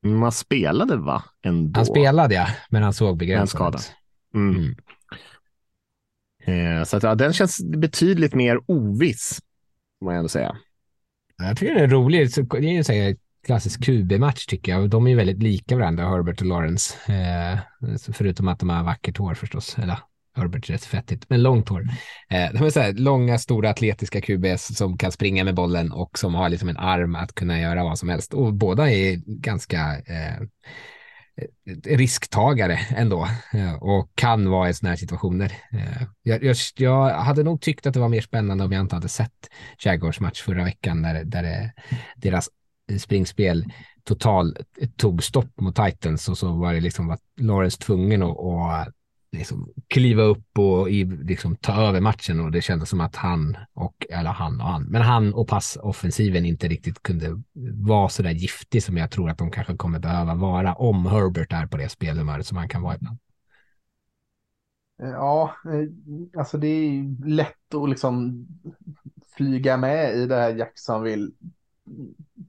Man 0.03 0.33
spelade 0.33 0.97
va? 0.97 1.25
Ändå. 1.43 1.79
Han 1.79 1.87
spelade 1.87 2.35
ja, 2.35 2.47
men 2.71 2.83
han 2.83 2.93
såg 2.93 3.17
begränsad 3.17 3.75
ut. 3.75 3.93
Mm. 4.35 4.75
Mm. 6.47 6.79
Eh, 6.79 6.85
så 6.85 6.97
att, 6.97 7.03
ja, 7.03 7.15
den 7.15 7.33
känns 7.33 7.65
betydligt 7.65 8.35
mer 8.35 8.61
oviss, 8.67 9.41
må 10.01 10.11
jag 10.11 10.19
ändå 10.19 10.29
säga. 10.29 10.57
Jag 11.37 11.57
tycker 11.57 11.75
den 11.75 11.85
är 11.85 11.89
rolig. 11.89 12.31
Det 12.35 12.57
är 12.57 12.63
ju 12.63 13.17
klassisk 13.47 13.85
QB-match 13.85 14.47
tycker 14.47 14.73
jag. 14.73 14.91
De 14.91 15.07
är 15.07 15.11
ju 15.11 15.17
väldigt 15.17 15.43
lika 15.43 15.77
varandra, 15.77 16.09
Herbert 16.09 16.41
och 16.41 16.47
Lawrence. 16.47 17.13
Eh, 17.13 17.59
förutom 18.13 18.49
att 18.49 18.59
de 18.59 18.69
har 18.69 18.85
vackert 18.85 19.19
hår 19.19 19.35
förstås. 19.35 19.79
Eller 19.79 19.99
Herbert 20.37 20.69
är 20.69 20.73
rätt 20.73 20.85
fettigt, 20.85 21.25
men 21.29 21.43
långt 21.43 21.69
hår. 21.69 21.81
Eh, 22.31 22.53
de 22.53 22.67
är 22.67 22.71
så 22.71 22.81
här, 22.81 22.93
långa, 22.93 23.39
stora 23.39 23.71
atletiska 23.71 24.21
QBs 24.21 24.77
som 24.77 24.99
kan 24.99 25.13
springa 25.13 25.45
med 25.45 25.55
bollen 25.55 25.93
och 25.93 26.19
som 26.19 26.35
har 26.35 26.49
liksom 26.49 26.69
en 26.69 26.77
arm 26.77 27.15
att 27.15 27.35
kunna 27.35 27.61
göra 27.61 27.85
vad 27.85 27.99
som 27.99 28.09
helst. 28.09 28.35
Och 28.35 28.55
båda 28.55 28.91
är 28.91 29.17
ganska 29.27 30.03
eh, 30.07 30.47
risktagare 31.85 32.79
ändå 32.97 33.29
eh, 33.53 33.75
och 33.75 34.11
kan 34.15 34.51
vara 34.51 34.69
i 34.69 34.75
sådana 34.75 34.91
här 34.91 34.97
situationer. 34.97 35.53
Eh, 35.73 36.03
jag, 36.23 36.45
jag, 36.45 36.57
jag, 36.77 37.11
hade 37.11 37.43
nog 37.43 37.61
tyckt 37.61 37.87
att 37.87 37.95
det 37.95 38.01
var 38.01 38.09
mer 38.09 38.21
spännande 38.21 38.65
om 38.65 38.73
jag 38.73 38.81
inte 38.81 38.95
hade 38.95 39.09
sett 39.09 39.49
Jaguars 39.79 40.21
match 40.21 40.43
förra 40.43 40.65
veckan 40.65 41.03
där, 41.03 41.25
där 41.25 41.43
det, 41.43 41.73
deras 42.17 42.49
springspel 42.99 43.65
total 44.05 44.57
tog 44.97 45.23
stopp 45.23 45.61
mot 45.61 45.77
Titans 45.77 46.29
och 46.29 46.39
så 46.39 46.53
var 46.53 46.75
det 46.75 46.81
liksom 46.81 47.11
att 47.11 47.21
Lawrence 47.41 47.79
tvungen 47.79 48.23
att, 48.23 48.39
att 48.39 48.95
liksom 49.33 49.73
kliva 49.89 50.23
upp 50.23 50.59
och 50.59 50.91
liksom 51.25 51.57
ta 51.57 51.73
över 51.73 52.01
matchen 52.01 52.41
och 52.41 52.51
det 52.51 52.63
kändes 52.63 52.89
som 52.89 53.01
att 53.01 53.17
han 53.17 53.57
och, 53.73 54.07
eller 54.11 54.31
han 54.31 54.61
och 54.61 54.67
han, 54.67 54.83
men 54.83 55.03
han 55.03 55.35
och 55.35 55.49
passoffensiven 55.49 56.47
inte 56.47 56.69
riktigt 56.69 57.03
kunde 57.03 57.43
vara 57.75 58.09
så 58.09 58.23
där 58.23 58.31
giftig 58.31 58.83
som 58.83 58.97
jag 58.97 59.11
tror 59.11 59.31
att 59.31 59.39
de 59.39 59.51
kanske 59.51 59.77
kommer 59.77 59.99
behöva 59.99 60.35
vara 60.35 60.75
om 60.75 61.07
Herbert 61.07 61.53
är 61.53 61.67
på 61.67 61.77
det 61.77 61.89
spelhumöret 61.89 62.47
som 62.47 62.57
han 62.57 62.69
kan 62.69 62.83
vara 62.83 62.95
ibland. 62.95 63.19
Eh, 65.03 65.09
ja, 65.09 65.55
eh, 65.65 66.41
alltså 66.41 66.59
det 66.59 66.67
är 66.67 67.27
lätt 67.27 67.75
att 67.75 67.91
liksom 67.91 68.47
flyga 69.37 69.77
med 69.77 70.15
i 70.15 70.27
det 70.27 70.37
här 70.37 70.55
Jacksonville 70.55 71.31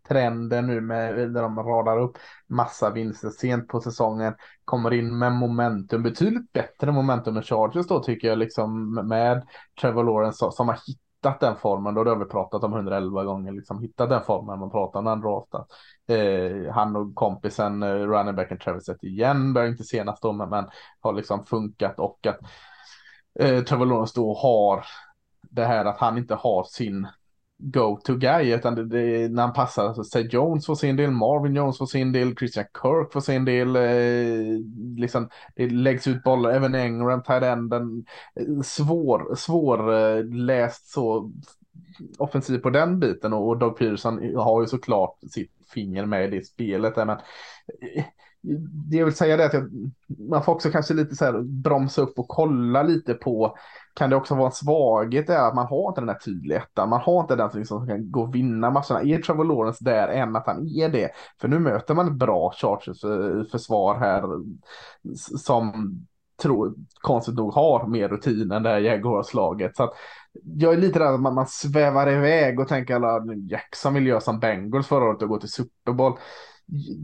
trenden 0.08 0.68
nu 0.68 0.82
med 0.82 1.16
där 1.34 1.42
de 1.42 1.60
radar 1.60 2.00
upp 2.00 2.18
massa 2.48 2.90
vinster 2.90 3.30
sent 3.30 3.68
på 3.68 3.82
säsongen. 3.82 4.34
Kommer 4.66 4.94
in 4.94 5.18
med 5.18 5.32
momentum, 5.32 6.04
betydligt 6.04 6.54
bättre 6.54 6.92
momentum 6.92 7.38
än 7.38 7.44
Chargers 7.44 7.88
då 7.88 8.00
tycker 8.04 8.28
jag 8.28 8.38
liksom 8.38 8.94
med 8.94 9.48
Trevor 9.82 10.04
Lawrence 10.04 10.52
som 10.52 10.68
har 10.68 10.80
hittat 10.88 11.40
den 11.40 11.56
formen. 11.56 11.94
Då 11.94 12.04
det 12.04 12.10
har 12.10 12.18
vi 12.18 12.26
pratat 12.26 12.64
om 12.64 12.74
111 12.74 13.24
gånger, 13.24 13.52
liksom 13.52 13.82
hittat 13.82 14.10
den 14.10 14.24
formen 14.24 14.60
man 14.60 14.72
pratar 14.72 15.00
om 15.00 15.06
när 15.06 15.12
han 15.12 15.22
draftar. 15.22 15.66
Eh, 16.08 16.74
han 16.74 16.96
och 16.96 17.16
kompisen 17.16 17.84
eh, 17.84 17.94
running 17.94 18.36
backen 18.36 18.60
Travis 18.60 18.90
igen, 19.02 19.54
börjar 19.54 19.70
inte 19.70 19.84
senast 19.84 20.22
då, 20.22 20.32
men, 20.32 20.50
men 20.50 20.66
har 21.00 21.14
liksom 21.14 21.46
funkat 21.46 22.00
och 22.00 22.28
att 22.28 22.40
eh, 23.40 23.64
Trevor 23.64 23.86
Lawrence 23.86 24.14
då 24.16 24.34
har 24.34 24.86
det 25.42 25.66
här 25.66 25.86
att 25.86 25.98
han 25.98 26.18
inte 26.18 26.36
har 26.36 26.64
sin 26.64 27.08
go-to-guy, 27.62 28.54
utan 28.54 28.76
det, 28.76 28.86
det, 28.86 29.32
när 29.32 29.42
han 29.42 29.54
passar, 29.54 29.88
alltså, 29.88 30.04
Say 30.04 30.28
Jones 30.32 30.66
får 30.66 30.76
sin 30.76 30.96
del, 30.96 31.12
Marvin 31.12 31.56
Jones 31.56 31.78
får 31.78 31.86
sin 31.86 32.12
del, 32.12 32.36
Christian 32.36 32.66
Kirk 32.82 33.14
får 33.14 33.22
sin 33.22 33.46
del, 33.46 33.76
eh, 33.76 34.60
liksom, 34.98 35.30
det 35.56 35.70
läggs 35.70 36.08
ut 36.08 36.24
bollar, 36.24 36.52
även 36.52 36.76
Engram, 36.76 37.24
tight 37.24 37.44
enden, 37.44 38.06
svår, 38.64 39.36
svår 39.36 39.94
eh, 39.94 40.26
läst 40.26 40.92
så 40.92 41.32
offensiv 42.18 42.58
på 42.58 42.70
den 42.70 43.00
biten. 43.00 43.34
Och, 43.34 43.48
och 43.48 43.58
Doug 43.58 43.78
Peterson 43.78 44.36
har 44.36 44.62
ju 44.62 44.68
såklart 44.68 45.18
sitt 45.32 45.52
finger 45.74 46.06
med 46.06 46.26
i 46.26 46.38
det 46.38 46.46
spelet. 46.46 46.96
Men, 46.96 47.18
det 48.90 48.98
jag 48.98 49.06
vill 49.06 49.16
säga 49.16 49.36
är 49.36 49.46
att 49.46 49.54
jag, 49.54 49.92
man 50.30 50.44
får 50.44 50.54
också 50.54 50.70
kanske 50.70 50.94
lite 50.94 51.16
så 51.16 51.26
här 51.26 51.42
bromsa 51.42 52.02
upp 52.02 52.20
och 52.20 52.28
kolla 52.28 52.84
lite 52.84 53.14
på 53.14 53.58
kan 53.94 54.10
det 54.10 54.16
också 54.16 54.36
vara 54.36 54.46
en 54.46 54.52
svaghet 54.52 55.30
är 55.30 55.48
att 55.48 55.56
man 55.56 55.68
har 55.68 55.88
inte 55.88 56.02
den 56.02 56.10
här 56.10 56.18
tydligheten. 56.18 56.90
Man 56.90 57.02
har 57.02 57.22
inte 57.22 57.36
den 57.36 57.52
som 57.52 57.60
liksom 57.60 57.88
kan 57.88 58.12
gå 58.12 58.22
och 58.22 58.36
vinna 58.36 58.70
matcherna. 58.70 59.02
Är 59.02 59.22
Trevor 59.22 59.46
Lawrence 59.46 59.84
där 59.84 60.08
än 60.08 60.36
att 60.36 60.48
han 60.48 60.68
är 60.68 60.90
det? 60.90 61.10
För 61.42 61.48
nu 61.48 61.60
möter 61.60 61.94
man 61.94 62.08
ett 62.08 62.14
bra 62.14 62.54
Chargers 62.56 63.04
eh, 63.04 63.52
försvar 63.52 64.00
här 64.00 64.24
som 65.38 65.96
tror, 66.42 66.74
konstigt 67.02 67.36
nog 67.36 67.54
har 67.54 67.88
mer 67.88 68.10
rutin 68.10 68.52
än 68.52 68.64
det 68.64 68.70
här 68.70 68.80
Jaguars-laget. 68.80 69.76
Så 69.76 69.84
att 69.84 69.94
jag 70.44 70.74
är 70.74 70.78
lite 70.78 71.00
rädd 71.00 71.14
att 71.14 71.20
man, 71.20 71.36
man 71.36 71.48
svävar 71.48 72.12
iväg 72.12 72.60
och 72.60 72.68
tänker 72.68 72.96
alla 72.96 73.24
Jackson 73.50 73.94
vill 73.94 74.08
göra 74.08 74.22
som 74.22 74.40
Bengals 74.40 74.88
förra 74.88 75.06
året 75.06 75.22
och 75.22 75.30
gå 75.30 75.38
till 75.38 75.52
Super 75.52 75.94
Bowl 75.94 76.18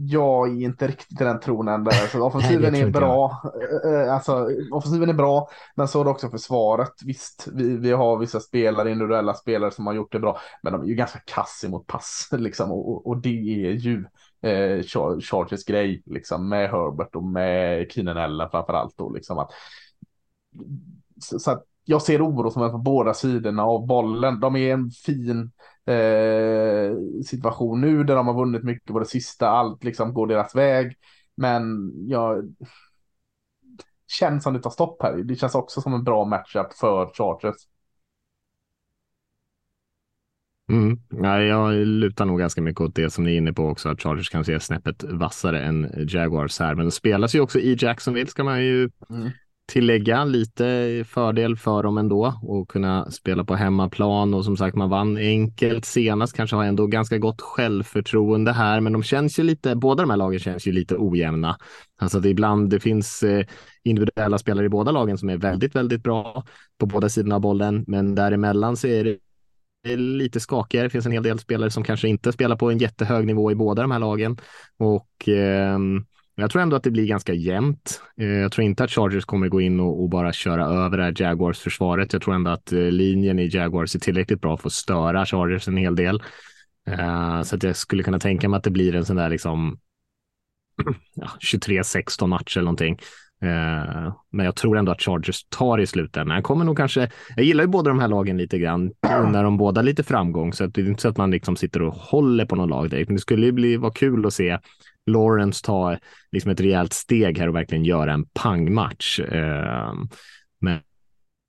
jag 0.06 0.48
är 0.48 0.64
inte 0.64 0.88
riktigt 0.88 1.20
i 1.20 1.24
den 1.24 1.40
tron 1.40 1.68
än. 1.68 1.88
Så 2.12 2.22
offensiven 2.26 2.74
är 2.74 2.90
bra. 2.90 3.42
Eh, 3.84 3.92
eh, 3.92 4.14
alltså, 4.14 4.48
offensiven 4.72 5.08
är 5.08 5.14
bra, 5.14 5.48
men 5.74 5.88
så 5.88 6.00
är 6.00 6.04
det 6.04 6.10
också 6.10 6.30
försvaret. 6.30 6.92
Visst, 7.04 7.48
vi, 7.52 7.76
vi 7.76 7.92
har 7.92 8.18
vissa 8.18 8.40
spelare, 8.40 8.90
individuella 8.90 9.34
spelare 9.34 9.70
som 9.70 9.86
har 9.86 9.94
gjort 9.94 10.12
det 10.12 10.18
bra, 10.18 10.38
men 10.62 10.72
de 10.72 10.82
är 10.82 10.86
ju 10.86 10.94
ganska 10.94 11.18
kass 11.18 11.64
mot 11.68 11.86
pass 11.86 12.28
liksom, 12.32 12.72
och, 12.72 13.06
och 13.06 13.16
det 13.16 13.66
är 13.66 13.72
ju 13.72 14.04
eh, 14.42 14.82
Chargers 15.20 15.64
grej 15.64 16.02
liksom 16.06 16.48
med 16.48 16.70
Herbert 16.70 17.16
och 17.16 17.24
med 17.24 17.92
Keenan 17.92 18.18
Allen 18.18 18.50
framför 18.50 18.72
allt 18.72 18.94
då 18.96 19.10
liksom 19.10 19.38
att 19.38 19.50
så, 21.20 21.38
så 21.38 21.50
att 21.50 21.64
jag 21.84 22.02
ser 22.02 22.26
oro 22.26 22.50
som 22.50 22.62
är 22.62 22.68
på 22.68 22.78
båda 22.78 23.14
sidorna 23.14 23.64
av 23.64 23.86
bollen. 23.86 24.40
De 24.40 24.56
är 24.56 24.72
en 24.72 24.90
fin 24.90 25.50
eh, 25.88 26.92
situation 27.24 27.80
nu 27.80 28.04
där 28.04 28.16
de 28.16 28.26
har 28.26 28.34
vunnit 28.34 28.64
mycket 28.64 28.92
på 28.92 28.98
det 28.98 29.06
sista. 29.06 29.48
Allt 29.48 29.84
liksom 29.84 30.14
går 30.14 30.26
deras 30.26 30.54
väg. 30.54 30.96
Men 31.36 31.92
jag 32.08 32.54
känns 34.06 34.44
som 34.44 34.54
det 34.54 34.60
tar 34.60 34.70
stopp 34.70 35.02
här. 35.02 35.16
Det 35.16 35.36
känns 35.36 35.54
också 35.54 35.80
som 35.80 35.94
en 35.94 36.04
bra 36.04 36.24
matchup 36.24 36.72
för 36.72 37.10
Chargers. 37.14 37.56
Mm. 40.70 41.00
Ja, 41.08 41.40
jag 41.40 41.74
lutar 41.74 42.24
nog 42.24 42.38
ganska 42.38 42.62
mycket 42.62 42.80
åt 42.80 42.94
det 42.94 43.10
som 43.10 43.24
ni 43.24 43.32
är 43.32 43.38
inne 43.38 43.52
på 43.52 43.66
också, 43.66 43.88
att 43.88 44.02
Chargers 44.02 44.30
kan 44.30 44.44
se 44.44 44.60
snäppet 44.60 45.02
vassare 45.02 45.62
än 45.62 46.06
Jaguars 46.08 46.60
här. 46.60 46.74
Men 46.74 46.84
det 46.84 46.90
spelas 46.90 47.34
ju 47.34 47.40
också 47.40 47.58
i 47.58 47.76
Jacksonville 47.80 48.30
ska 48.30 48.44
man 48.44 48.64
ju 48.64 48.90
mm 49.10 49.30
tillägga 49.68 50.24
lite 50.24 51.04
fördel 51.08 51.56
för 51.56 51.82
dem 51.82 51.98
ändå 51.98 52.34
och 52.42 52.68
kunna 52.68 53.10
spela 53.10 53.44
på 53.44 53.54
hemmaplan 53.54 54.34
och 54.34 54.44
som 54.44 54.56
sagt 54.56 54.76
man 54.76 54.90
vann 54.90 55.16
enkelt 55.16 55.84
senast, 55.84 56.36
kanske 56.36 56.56
har 56.56 56.64
ändå 56.64 56.86
ganska 56.86 57.18
gott 57.18 57.40
självförtroende 57.40 58.52
här, 58.52 58.80
men 58.80 58.92
de 58.92 59.02
känns 59.02 59.38
ju 59.38 59.42
lite, 59.42 59.76
båda 59.76 60.02
de 60.02 60.10
här 60.10 60.16
lagen 60.16 60.40
känns 60.40 60.66
ju 60.66 60.72
lite 60.72 60.96
ojämna. 60.98 61.58
Alltså 61.98 62.20
det 62.20 62.28
ibland, 62.28 62.70
det 62.70 62.80
finns 62.80 63.22
eh, 63.22 63.46
individuella 63.84 64.38
spelare 64.38 64.66
i 64.66 64.68
båda 64.68 64.90
lagen 64.90 65.18
som 65.18 65.30
är 65.30 65.36
väldigt, 65.36 65.74
väldigt 65.74 66.02
bra 66.02 66.44
på 66.78 66.86
båda 66.86 67.08
sidorna 67.08 67.34
av 67.34 67.40
bollen, 67.40 67.84
men 67.86 68.14
däremellan 68.14 68.76
så 68.76 68.86
är 68.86 69.04
det 69.04 69.18
är 69.82 69.96
lite 69.96 70.40
skakigare. 70.40 70.86
Det 70.86 70.90
finns 70.90 71.06
en 71.06 71.12
hel 71.12 71.22
del 71.22 71.38
spelare 71.38 71.70
som 71.70 71.84
kanske 71.84 72.08
inte 72.08 72.32
spelar 72.32 72.56
på 72.56 72.70
en 72.70 72.78
jättehög 72.78 73.26
nivå 73.26 73.50
i 73.50 73.54
båda 73.54 73.82
de 73.82 73.90
här 73.90 73.98
lagen 73.98 74.36
och 74.78 75.28
eh, 75.28 75.78
jag 76.40 76.50
tror 76.50 76.62
ändå 76.62 76.76
att 76.76 76.82
det 76.82 76.90
blir 76.90 77.06
ganska 77.06 77.34
jämnt. 77.34 78.02
Eh, 78.20 78.26
jag 78.26 78.52
tror 78.52 78.64
inte 78.64 78.84
att 78.84 78.90
Chargers 78.90 79.24
kommer 79.24 79.48
gå 79.48 79.60
in 79.60 79.80
och, 79.80 80.02
och 80.02 80.08
bara 80.08 80.32
köra 80.32 80.64
över 80.64 80.96
det 80.96 81.04
här 81.04 81.14
Jaguars-försvaret. 81.16 82.12
Jag 82.12 82.22
tror 82.22 82.34
ändå 82.34 82.50
att 82.50 82.72
eh, 82.72 82.78
linjen 82.78 83.38
i 83.38 83.48
Jaguars 83.52 83.94
är 83.94 83.98
tillräckligt 83.98 84.40
bra 84.40 84.56
för 84.56 84.68
att 84.68 84.72
störa 84.72 85.26
Chargers 85.26 85.68
en 85.68 85.76
hel 85.76 85.96
del. 85.96 86.22
Eh, 86.88 87.42
så 87.42 87.56
att 87.56 87.62
jag 87.62 87.76
skulle 87.76 88.02
kunna 88.02 88.18
tänka 88.18 88.48
mig 88.48 88.58
att 88.58 88.64
det 88.64 88.70
blir 88.70 88.94
en 88.94 89.04
sån 89.04 89.16
där 89.16 89.30
liksom 89.30 89.78
ja, 91.14 91.28
23-16 91.52 92.26
match 92.26 92.56
eller 92.56 92.64
någonting. 92.64 92.98
Men 94.32 94.46
jag 94.46 94.56
tror 94.56 94.78
ändå 94.78 94.92
att 94.92 95.02
Chargers 95.02 95.44
tar 95.48 95.80
i 95.80 95.86
slutändan. 95.86 96.34
Jag 96.34 96.44
kommer 96.44 96.64
nog 96.64 96.76
kanske, 96.76 97.10
jag 97.36 97.44
gillar 97.44 97.64
ju 97.64 97.68
båda 97.68 97.90
de 97.90 97.98
här 97.98 98.08
lagen 98.08 98.36
lite 98.36 98.58
grann, 98.58 98.92
när 99.02 99.44
de 99.44 99.56
båda 99.56 99.82
lite 99.82 100.02
framgång, 100.02 100.52
så 100.52 100.64
att 100.64 100.74
det 100.74 100.80
är 100.80 100.86
inte 100.86 101.02
så 101.02 101.08
att 101.08 101.16
man 101.16 101.30
liksom 101.30 101.56
sitter 101.56 101.82
och 101.82 101.94
håller 101.94 102.44
på 102.44 102.56
någon 102.56 102.68
lag 102.68 102.90
direkt. 102.90 103.08
Men 103.08 103.16
det 103.16 103.22
skulle 103.22 103.46
ju 103.46 103.52
bli, 103.52 103.76
vara 103.76 103.92
kul 103.92 104.26
att 104.26 104.34
se 104.34 104.58
Lawrence 105.08 105.64
ta 105.64 105.96
liksom 106.32 106.50
ett 106.50 106.60
rejält 106.60 106.92
steg 106.92 107.38
här 107.38 107.48
och 107.48 107.54
verkligen 107.54 107.84
göra 107.84 108.12
en 108.12 108.24
pangmatch. 108.24 109.20
Eh, 109.20 109.92
men 110.60 110.80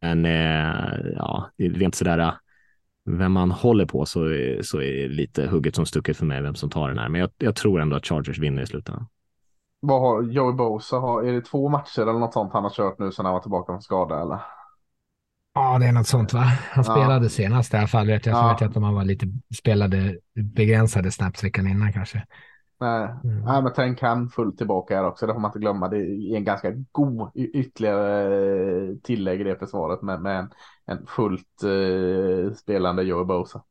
men 0.02 0.26
eh, 0.26 1.14
ja, 1.16 1.50
rent 1.58 1.96
sådär 1.96 2.20
eh, 2.20 2.34
vem 3.06 3.32
man 3.32 3.52
håller 3.52 3.86
på 3.86 4.06
så, 4.06 4.20
så 4.62 4.82
är 4.82 4.94
det 4.94 5.08
lite 5.08 5.48
hugget 5.48 5.76
som 5.76 5.86
stucket 5.86 6.18
för 6.18 6.26
mig 6.26 6.42
vem 6.42 6.56
som 6.56 6.70
tar 6.70 6.88
den 6.88 6.98
här. 6.98 7.10
Men 7.10 7.22
jag, 7.22 7.30
jag 7.38 7.56
tror 7.56 7.82
ändå 7.82 7.96
att 7.96 8.06
Chargers 8.06 8.40
vinner 8.40 8.62
i 8.62 8.68
slutändan. 8.68 9.08
Vad 9.80 10.02
har 10.02 10.24
Joey 10.24 10.54
Bosa, 10.54 10.98
har, 10.98 11.24
är 11.24 11.34
det 11.34 11.42
två 11.42 11.70
matcher 11.70 12.02
eller 12.02 12.20
något 12.20 12.34
sånt 12.34 12.54
han 12.54 12.64
har 12.64 12.70
kört 12.70 13.00
nu 13.00 13.12
sedan 13.12 13.26
han 13.26 13.34
var 13.34 13.42
tillbaka 13.42 13.74
från 13.74 13.82
skada 13.82 14.22
eller? 14.22 14.40
Ja, 15.54 15.80
det 15.80 15.86
är 15.86 15.92
något 15.92 16.08
sånt 16.08 16.34
va? 16.34 16.44
Han 16.72 16.84
spelade 16.84 17.26
ja. 17.26 17.30
senast 17.30 17.74
i 17.74 17.78
alla 17.78 17.88
fall. 17.88 18.08
Vet 18.08 18.26
jag. 18.26 18.36
Ja. 18.36 18.52
vet 18.52 18.62
jag 18.62 18.68
att 18.68 18.74
de 18.74 18.96
var 18.96 19.06
lite, 19.06 19.26
spelade 19.58 20.18
begränsade 20.36 21.12
snaps 21.12 21.44
veckan 21.44 21.68
innan 21.68 21.94
kanske. 21.94 22.26
Nej, 22.80 23.10
mm. 23.24 23.40
Nej 23.46 23.64
men 23.64 23.72
tänk 23.76 24.02
han 24.02 24.30
fullt 24.30 24.58
tillbaka 24.58 24.96
här 24.96 25.08
också. 25.08 25.28
Det 25.28 25.34
får 25.34 25.40
man 25.40 25.50
inte 25.50 25.60
glömma. 25.60 25.88
Det 25.88 25.98
är 25.98 26.36
en 26.36 26.44
ganska 26.44 26.72
god 26.92 27.32
ytterligare 27.36 28.96
tillägg 29.04 29.42
i 29.42 29.44
det 29.44 29.60
försvaret 29.60 30.02
med, 30.02 30.22
med 30.22 30.40
en, 30.40 30.50
en 30.86 31.06
fullt 31.06 31.64
eh, 31.64 32.54
spelande 32.54 33.04
Joe 33.04 33.26
Bosa. 33.26 33.64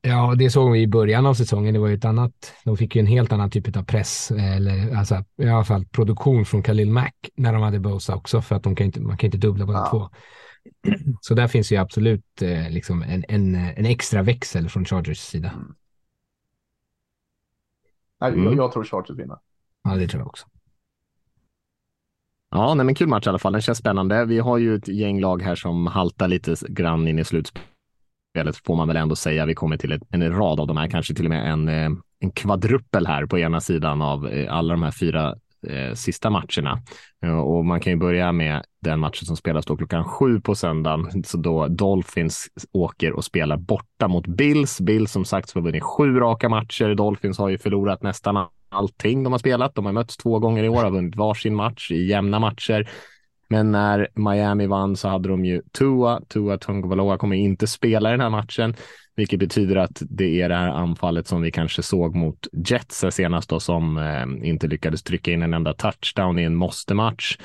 Ja, 0.00 0.34
det 0.38 0.50
såg 0.50 0.72
vi 0.72 0.80
i 0.82 0.86
början 0.86 1.26
av 1.26 1.34
säsongen. 1.34 1.74
Det 1.74 1.80
var 1.80 1.88
ju 1.88 1.94
ett 1.94 2.04
annat, 2.04 2.52
de 2.64 2.76
fick 2.76 2.96
ju 2.96 3.00
en 3.00 3.06
helt 3.06 3.32
annan 3.32 3.50
typ 3.50 3.76
av 3.76 3.82
press, 3.82 4.30
eller 4.30 4.96
alltså 4.96 5.24
i 5.42 5.48
alla 5.48 5.64
fall 5.64 5.84
produktion 5.84 6.44
från 6.44 6.62
Khalil 6.62 6.90
Mack 6.90 7.30
när 7.34 7.52
de 7.52 7.62
hade 7.62 7.78
Bosa 7.78 8.14
också, 8.14 8.42
för 8.42 8.54
att 8.54 8.62
de 8.62 8.76
kan 8.76 8.86
inte, 8.86 9.00
man 9.00 9.16
kan 9.16 9.28
inte 9.28 9.38
dubbla 9.38 9.66
båda 9.66 9.78
ja. 9.78 9.90
två. 9.90 10.08
Så 11.20 11.34
där 11.34 11.48
finns 11.48 11.72
ju 11.72 11.76
absolut 11.76 12.42
eh, 12.42 12.70
liksom 12.70 13.02
en, 13.02 13.24
en, 13.28 13.54
en 13.54 13.86
extra 13.86 14.22
växel 14.22 14.68
från 14.68 14.84
Chargers 14.84 15.18
sida. 15.18 15.50
Mm. 15.54 15.74
Nej, 18.20 18.32
mm. 18.32 18.44
jag, 18.44 18.56
jag 18.56 18.72
tror 18.72 18.84
Chargers 18.84 19.18
vinner. 19.18 19.38
Ja, 19.84 19.96
det 19.96 20.08
tror 20.08 20.20
jag 20.20 20.28
också. 20.28 20.46
Ja, 22.50 22.74
nej, 22.74 22.86
men 22.86 22.94
kul 22.94 23.08
match 23.08 23.26
i 23.26 23.28
alla 23.28 23.38
fall. 23.38 23.52
Den 23.52 23.62
känns 23.62 23.78
spännande. 23.78 24.24
Vi 24.24 24.38
har 24.38 24.58
ju 24.58 24.74
ett 24.74 24.88
gäng 24.88 25.20
lag 25.20 25.42
här 25.42 25.54
som 25.54 25.86
haltar 25.86 26.28
lite 26.28 26.54
grann 26.68 27.08
in 27.08 27.18
i 27.18 27.24
slutspelet 27.24 28.56
får 28.64 28.76
man 28.76 28.88
väl 28.88 28.96
ändå 28.96 29.16
säga. 29.16 29.46
Vi 29.46 29.54
kommer 29.54 29.76
till 29.76 29.92
ett, 29.92 30.02
en 30.10 30.32
rad 30.32 30.60
av 30.60 30.66
de 30.66 30.76
här, 30.76 30.88
kanske 30.88 31.14
till 31.14 31.24
och 31.24 31.30
med 31.30 31.52
en, 31.52 31.68
eh, 31.68 31.90
en 32.20 32.30
kvadruppel 32.30 33.06
här 33.06 33.26
på 33.26 33.38
ena 33.38 33.60
sidan 33.60 34.02
av 34.02 34.28
eh, 34.28 34.54
alla 34.54 34.74
de 34.74 34.82
här 34.82 34.90
fyra 34.90 35.34
eh, 35.66 35.94
sista 35.94 36.30
matcherna. 36.30 36.82
Eh, 37.24 37.38
och 37.38 37.64
man 37.64 37.80
kan 37.80 37.92
ju 37.92 37.98
börja 37.98 38.32
med 38.32 38.64
den 38.82 39.00
matchen 39.00 39.26
som 39.26 39.36
spelas 39.36 39.66
då 39.66 39.76
klockan 39.76 40.04
sju 40.04 40.40
på 40.40 40.54
söndagen, 40.54 41.24
så 41.24 41.36
då 41.36 41.68
Dolphins 41.68 42.48
åker 42.72 43.12
och 43.12 43.24
spelar 43.24 43.56
borta 43.56 44.08
mot 44.08 44.26
Bills. 44.26 44.80
Bills 44.80 45.12
som 45.12 45.24
sagt 45.24 45.54
har 45.54 45.62
vunnit 45.62 45.82
sju 45.82 46.20
raka 46.20 46.48
matcher. 46.48 46.94
Dolphins 46.94 47.38
har 47.38 47.48
ju 47.48 47.58
förlorat 47.58 48.02
nästan 48.02 48.46
allting 48.68 49.22
de 49.22 49.32
har 49.32 49.38
spelat. 49.38 49.74
De 49.74 49.86
har 49.86 49.92
mötts 49.92 50.16
två 50.16 50.38
gånger 50.38 50.64
i 50.64 50.68
år, 50.68 50.82
har 50.82 50.90
vunnit 50.90 51.16
varsin 51.16 51.54
match 51.54 51.90
i 51.90 52.06
jämna 52.06 52.38
matcher. 52.38 52.88
Men 53.48 53.72
när 53.72 54.08
Miami 54.14 54.66
vann 54.66 54.96
så 54.96 55.08
hade 55.08 55.28
de 55.28 55.44
ju 55.44 55.62
Tua. 55.72 56.20
Tua 56.28 56.58
Tungvaloa 56.58 57.18
kommer 57.18 57.36
inte 57.36 57.66
spela 57.66 58.08
i 58.08 58.12
den 58.12 58.20
här 58.20 58.30
matchen 58.30 58.74
vilket 59.16 59.40
betyder 59.40 59.76
att 59.76 60.02
det 60.10 60.42
är 60.42 60.48
det 60.48 60.54
här 60.54 60.68
anfallet 60.68 61.26
som 61.26 61.42
vi 61.42 61.50
kanske 61.50 61.82
såg 61.82 62.14
mot 62.14 62.46
Jets 62.52 63.04
senast 63.10 63.50
då, 63.50 63.60
som 63.60 63.98
eh, 63.98 64.48
inte 64.48 64.66
lyckades 64.66 65.02
trycka 65.02 65.32
in 65.32 65.42
en 65.42 65.54
enda 65.54 65.72
touchdown 65.72 66.38
i 66.38 66.42
en 66.42 66.54
måste-match. 66.54 67.38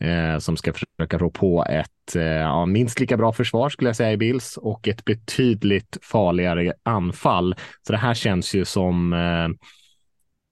Eh, 0.00 0.38
som 0.38 0.56
ska 0.56 0.72
försöka 0.72 1.18
rå 1.18 1.30
på 1.30 1.64
ett 1.68 2.16
eh, 2.16 2.22
ja, 2.22 2.66
minst 2.66 3.00
lika 3.00 3.16
bra 3.16 3.32
försvar 3.32 3.68
skulle 3.68 3.88
jag 3.88 3.96
säga 3.96 4.12
i 4.12 4.16
Bills 4.16 4.56
och 4.56 4.88
ett 4.88 5.04
betydligt 5.04 5.98
farligare 6.02 6.72
anfall. 6.82 7.54
Så 7.86 7.92
det 7.92 7.98
här 7.98 8.14
känns 8.14 8.54
ju 8.54 8.64
som 8.64 9.12
eh, 9.12 9.48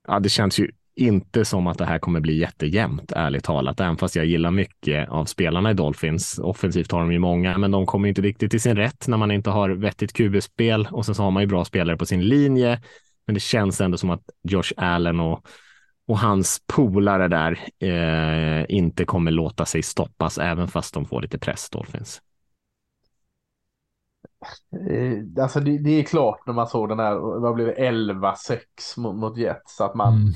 ja, 0.09 0.21
det 0.21 0.29
känns 0.29 0.59
ju 0.59 0.71
inte 0.95 1.45
som 1.45 1.67
att 1.67 1.79
det 1.79 1.85
här 1.85 1.99
kommer 1.99 2.21
bli 2.21 2.39
jättejämnt, 2.39 3.13
ärligt 3.13 3.45
talat, 3.45 3.81
även 3.81 3.97
fast 3.97 4.17
jag 4.17 4.27
gillar 4.27 4.51
mycket 4.51 5.09
av 5.09 5.25
spelarna 5.25 5.71
i 5.71 5.75
Dolphins. 5.75 6.39
Offensivt 6.39 6.93
har 6.93 7.01
de 7.01 7.13
ju 7.13 7.19
många, 7.19 7.59
men 7.59 7.71
de 7.71 7.87
kommer 7.87 8.09
inte 8.09 8.23
riktigt 8.23 8.51
till 8.51 8.61
sin 8.61 8.77
rätt 8.77 9.09
när 9.09 9.17
man 9.17 9.31
inte 9.31 9.51
har 9.51 9.71
vettigt 9.71 10.13
QB-spel 10.13 10.89
och 10.91 11.07
sen 11.07 11.15
så 11.15 11.23
har 11.23 11.31
man 11.31 11.43
ju 11.43 11.47
bra 11.47 11.65
spelare 11.65 11.97
på 11.97 12.07
sin 12.07 12.25
linje. 12.25 12.83
Men 13.27 13.35
det 13.35 13.41
känns 13.41 13.81
ändå 13.81 13.99
som 13.99 14.11
att 14.11 14.23
Josh 14.43 14.73
Allen 14.77 15.21
och, 15.21 15.47
och 16.07 16.19
hans 16.19 16.63
polare 16.67 17.29
där 17.29 17.59
eh, 17.79 18.65
inte 18.69 19.05
kommer 19.05 19.31
låta 19.31 19.65
sig 19.65 19.83
stoppas, 19.83 20.39
även 20.39 20.69
fast 20.69 20.95
de 20.95 21.05
får 21.05 21.23
lite 21.23 21.39
press, 21.39 21.71
Dolphins. 21.71 22.21
Eh, 24.91 25.43
alltså 25.43 25.61
det, 25.61 25.79
det, 25.79 25.91
är 25.91 26.03
klart 26.03 26.47
när 26.47 26.55
man 26.55 26.67
såg 26.67 26.89
den 26.89 26.99
här, 26.99 27.41
vad 27.41 27.55
blev 27.55 27.67
det, 27.67 27.91
11-6 27.91 28.59
mot, 28.97 29.17
mot 29.17 29.37
Jets, 29.37 29.81
att 29.81 29.95
man 29.95 30.15
mm 30.15 30.33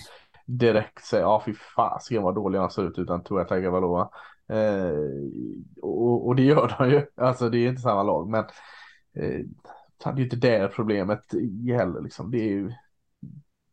direkt 0.46 1.04
säga, 1.04 1.22
ja 1.22 1.42
fy 1.46 1.54
fasiken 1.76 2.22
vad 2.22 2.34
dålig 2.34 2.58
han 2.58 2.70
ser 2.70 2.88
ut 2.88 2.98
utan 2.98 3.24
Tua 3.24 3.44
Tagovailoa. 3.44 4.10
Eh, 4.48 4.92
och, 5.82 6.26
och 6.26 6.36
det 6.36 6.42
gör 6.42 6.76
de 6.78 6.90
ju, 6.90 7.06
alltså 7.16 7.48
det 7.48 7.58
är 7.58 7.68
inte 7.68 7.82
samma 7.82 8.02
lag, 8.02 8.28
men 8.28 8.44
eh, 9.14 9.44
det 10.04 10.10
är 10.10 10.16
ju 10.16 10.24
inte 10.24 10.36
det 10.36 10.68
problemet 10.68 11.20
heller 11.78 12.00
liksom. 12.00 12.30
Det 12.30 12.38
är 12.38 12.50
ju 12.50 12.72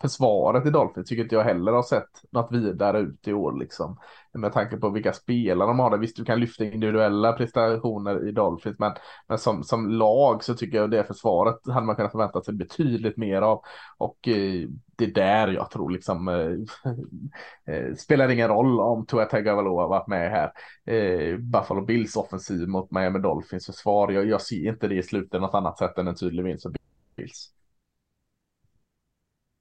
försvaret 0.03 0.65
i 0.65 0.69
Dolphins 0.69 1.09
tycker 1.09 1.24
inte 1.24 1.36
jag 1.36 1.43
heller 1.43 1.71
har 1.71 1.84
sett 1.84 2.09
något 2.32 2.51
vidare 2.51 2.99
ut 2.99 3.28
i 3.28 3.34
år 3.34 3.59
liksom. 3.59 3.97
Med 4.34 4.53
tanke 4.53 4.78
på 4.78 4.89
vilka 4.89 5.13
spelare 5.13 5.67
de 5.67 5.80
har. 5.80 5.97
Visst, 5.97 6.17
du 6.17 6.26
kan 6.26 6.39
lyfta 6.39 6.65
individuella 6.65 7.34
prestationer 7.34 8.28
i 8.28 8.32
Dolphins, 8.32 8.80
men, 8.80 8.91
men 9.28 9.38
som, 9.38 9.63
som 9.63 9.89
lag 9.89 10.43
så 10.43 10.53
tycker 10.53 10.78
jag 10.78 10.91
det 10.91 11.03
försvaret 11.03 11.55
hade 11.67 11.86
man 11.86 11.95
kunnat 11.95 12.11
förvänta 12.11 12.41
sig 12.41 12.53
betydligt 12.53 13.17
mer 13.17 13.41
av. 13.41 13.61
Och 13.97 14.28
eh, 14.28 14.69
det 14.96 15.06
är 15.06 15.14
där 15.14 15.48
jag 15.48 15.72
tror 15.72 15.91
liksom 15.91 16.28
eh, 16.28 17.74
eh 17.76 17.96
spelar 17.96 18.30
ingen 18.30 18.48
roll 18.48 18.80
om 18.80 19.06
Tua 19.06 19.26
Tagovailoa 19.26 19.88
varit 19.88 20.08
med 20.08 20.32
här. 20.32 20.52
Eh, 20.96 21.38
Buffalo 21.38 21.86
Bills 21.86 22.16
offensiv 22.16 22.68
mot 22.68 22.91
Miami 22.91 23.20
Dolphins 23.20 23.66
försvar. 23.66 24.12
Jag, 24.12 24.28
jag 24.28 24.41
ser 24.41 24.68
inte 24.68 24.88
det 24.88 24.96
i 24.96 25.04
slutet 25.04 25.41
något 25.41 25.54
annat 25.54 25.78
sätt 25.78 25.98
än 25.98 26.08
en 26.08 26.16
tydlig 26.16 26.44
vinst 26.44 26.64
för 26.64 26.74
Bills. 27.16 27.50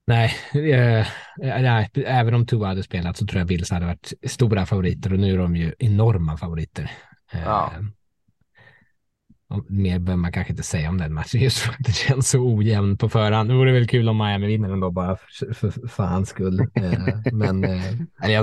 Nej, 0.06 0.32
eh, 0.54 1.06
nej, 1.42 1.90
även 1.94 2.34
om 2.34 2.46
Tua 2.46 2.66
hade 2.66 2.82
spelat 2.82 3.16
så 3.16 3.26
tror 3.26 3.38
jag 3.38 3.48
Bills 3.48 3.70
hade 3.70 3.86
varit 3.86 4.12
stora 4.22 4.66
favoriter 4.66 5.12
och 5.12 5.18
nu 5.18 5.32
är 5.32 5.38
de 5.38 5.56
ju 5.56 5.74
enorma 5.78 6.36
favoriter. 6.36 6.90
Ja. 7.32 7.72
Mer 9.68 9.98
behöver 9.98 10.20
man 10.20 10.32
kanske 10.32 10.52
inte 10.52 10.62
säga 10.62 10.88
om 10.88 10.98
den 10.98 11.14
matchen 11.14 11.40
just 11.40 11.58
för 11.58 11.72
att 11.72 11.78
det 11.78 11.92
känns 11.92 12.28
så 12.28 12.38
ojämn 12.38 12.96
på 12.98 13.08
förhand. 13.08 13.48
Det 13.50 13.54
vore 13.54 13.72
väl 13.72 13.88
kul 13.88 14.08
om 14.08 14.18
Miami 14.18 14.46
vinner 14.46 14.68
den 14.68 14.80
då 14.80 14.90
bara 14.90 15.16
för, 15.16 15.54
för, 15.54 15.88
för 15.88 16.04
hans 16.04 16.28
skull. 16.28 16.60
Eh, 16.74 17.32
men 17.32 17.64
eh, 17.64 17.82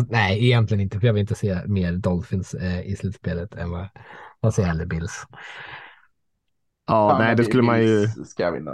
nej, 0.10 0.46
egentligen 0.46 0.82
inte, 0.82 1.00
för 1.00 1.08
jag 1.08 1.14
vill 1.14 1.22
inte 1.22 1.36
se 1.36 1.60
mer 1.66 1.94
Dolphins 1.94 2.54
eh, 2.54 2.88
i 2.88 2.96
slutspelet 2.96 3.56
än 3.56 3.72
vad 3.72 3.88
jag 4.42 4.54
ser 4.54 4.64
hellre 4.64 4.86
Bills. 4.86 5.26
Ja, 6.88 7.18
nej, 7.20 7.36
det 7.36 7.44
skulle 7.44 7.64
man 7.64 7.82
ju. 7.82 8.08
Ska 8.08 8.52
vinna. 8.52 8.72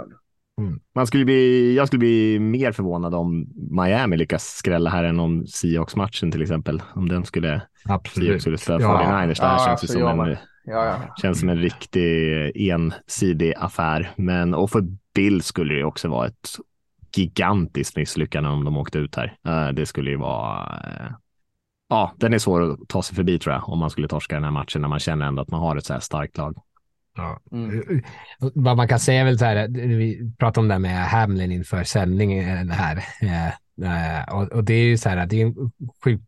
Mm. 0.60 0.80
Man 0.94 1.06
skulle 1.06 1.24
bli, 1.24 1.74
jag 1.76 1.86
skulle 1.86 1.98
bli 1.98 2.38
mer 2.38 2.72
förvånad 2.72 3.14
om 3.14 3.46
Miami 3.70 4.16
lyckas 4.16 4.44
skrälla 4.44 4.90
här 4.90 5.04
än 5.04 5.20
om 5.20 5.46
Seahawks-matchen 5.46 6.30
till 6.30 6.42
exempel. 6.42 6.82
Om 6.94 7.08
den 7.08 7.24
skulle, 7.24 7.62
Absolut. 7.84 8.40
skulle 8.40 8.58
slå 8.58 8.80
ja. 8.80 9.24
49ers. 9.24 9.38
Ja, 9.40 9.64
känns 9.66 9.80
det 9.80 9.88
som 9.88 10.20
en, 10.20 10.36
ja, 10.66 10.86
ja. 10.86 11.14
känns 11.22 11.40
som 11.40 11.48
en 11.48 11.58
riktig 11.58 12.70
ensidig 12.70 13.54
affär. 13.56 14.10
Men 14.16 14.54
och 14.54 14.70
för 14.70 14.84
Bill 15.14 15.42
skulle 15.42 15.74
det 15.74 15.84
också 15.84 16.08
vara 16.08 16.26
ett 16.26 16.50
gigantiskt 17.16 17.96
misslyckande 17.96 18.50
om 18.50 18.64
de 18.64 18.76
åkte 18.76 18.98
ut 18.98 19.16
här. 19.16 19.72
Det 19.72 19.86
skulle 19.86 20.10
ju 20.10 20.16
vara 20.16 20.82
eh, 20.84 21.16
Ja, 21.88 22.14
den 22.16 22.34
är 22.34 22.38
svår 22.38 22.72
att 22.72 22.88
ta 22.88 23.02
sig 23.02 23.16
förbi 23.16 23.38
tror 23.38 23.54
jag, 23.54 23.68
om 23.68 23.78
man 23.78 23.90
skulle 23.90 24.08
torska 24.08 24.34
den 24.34 24.44
här 24.44 24.50
matchen 24.50 24.82
när 24.82 24.88
man 24.88 24.98
känner 24.98 25.26
ändå 25.26 25.42
att 25.42 25.50
man 25.50 25.60
har 25.60 25.76
ett 25.76 25.84
så 25.84 25.92
här 25.92 26.00
starkt 26.00 26.36
lag. 26.36 26.56
Ja. 27.16 27.40
Mm. 27.52 28.02
Vad 28.38 28.76
man 28.76 28.88
kan 28.88 29.00
säga 29.00 29.20
är 29.20 29.24
väl 29.24 29.38
så 29.38 29.44
här, 29.44 29.68
vi 29.68 30.32
pratade 30.38 30.60
om 30.60 30.68
det 30.68 30.74
här 30.74 30.78
med 30.78 31.06
Hamlin 31.06 31.52
inför 31.52 31.84
sändningen 31.84 32.70
här. 32.70 33.04
Eh, 33.82 34.34
och, 34.34 34.42
och, 34.42 34.64
det 34.64 34.74
är 34.74 34.84
ju 34.84 34.98
så 34.98 35.08
här, 35.08 35.26
det 35.26 35.42
är 35.42 35.46
en 35.46 35.54
sjuk, 36.04 36.20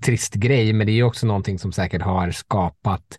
trist 0.00 0.34
grej, 0.34 0.72
men 0.72 0.86
det 0.86 0.92
är 0.92 0.94
ju 0.94 1.02
också 1.02 1.26
någonting 1.26 1.58
som 1.58 1.72
säkert 1.72 2.02
har 2.02 2.30
skapat 2.30 3.18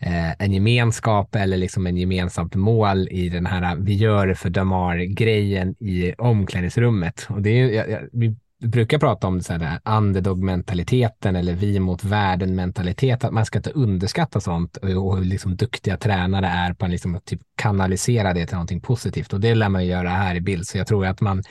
eh, 0.00 0.32
en 0.42 0.52
gemenskap 0.52 1.34
eller 1.34 1.56
liksom 1.56 1.86
en 1.86 1.96
gemensamt 1.96 2.54
mål 2.54 3.08
i 3.08 3.28
den 3.28 3.46
här 3.46 3.62
eh, 3.62 3.78
vi 3.78 3.94
gör 3.94 4.26
det 4.26 4.34
för 4.34 4.50
Damar-grejen 4.50 5.74
i 5.80 6.14
omklädningsrummet. 6.18 7.26
Och 7.30 7.42
det 7.42 7.50
är, 7.50 7.68
jag, 7.70 7.90
jag, 7.90 8.00
vi 8.12 8.36
brukar 8.62 8.98
prata 8.98 9.26
om 9.26 9.40
så 9.40 9.52
här 9.52 9.80
underdog-mentaliteten 9.84 11.36
eller 11.36 11.52
vi 11.52 11.80
mot 11.80 12.04
världen-mentalitet, 12.04 13.24
att 13.24 13.32
man 13.32 13.46
ska 13.46 13.58
inte 13.58 13.70
underskatta 13.70 14.40
sånt 14.40 14.76
och 14.76 15.16
hur 15.16 15.24
liksom 15.24 15.56
duktiga 15.56 15.96
tränare 15.96 16.46
är 16.46 16.74
på 16.74 16.84
att 16.84 16.90
liksom 16.90 17.20
typ 17.24 17.40
kanalisera 17.56 18.34
det 18.34 18.46
till 18.46 18.54
någonting 18.54 18.80
positivt. 18.80 19.32
Och 19.32 19.40
det 19.40 19.54
lär 19.54 19.68
man 19.68 19.86
göra 19.86 20.08
här 20.08 20.34
i 20.34 20.40
bild, 20.40 20.66
så 20.66 20.78
jag 20.78 20.86
tror 20.86 21.06
att 21.06 21.20
man 21.20 21.42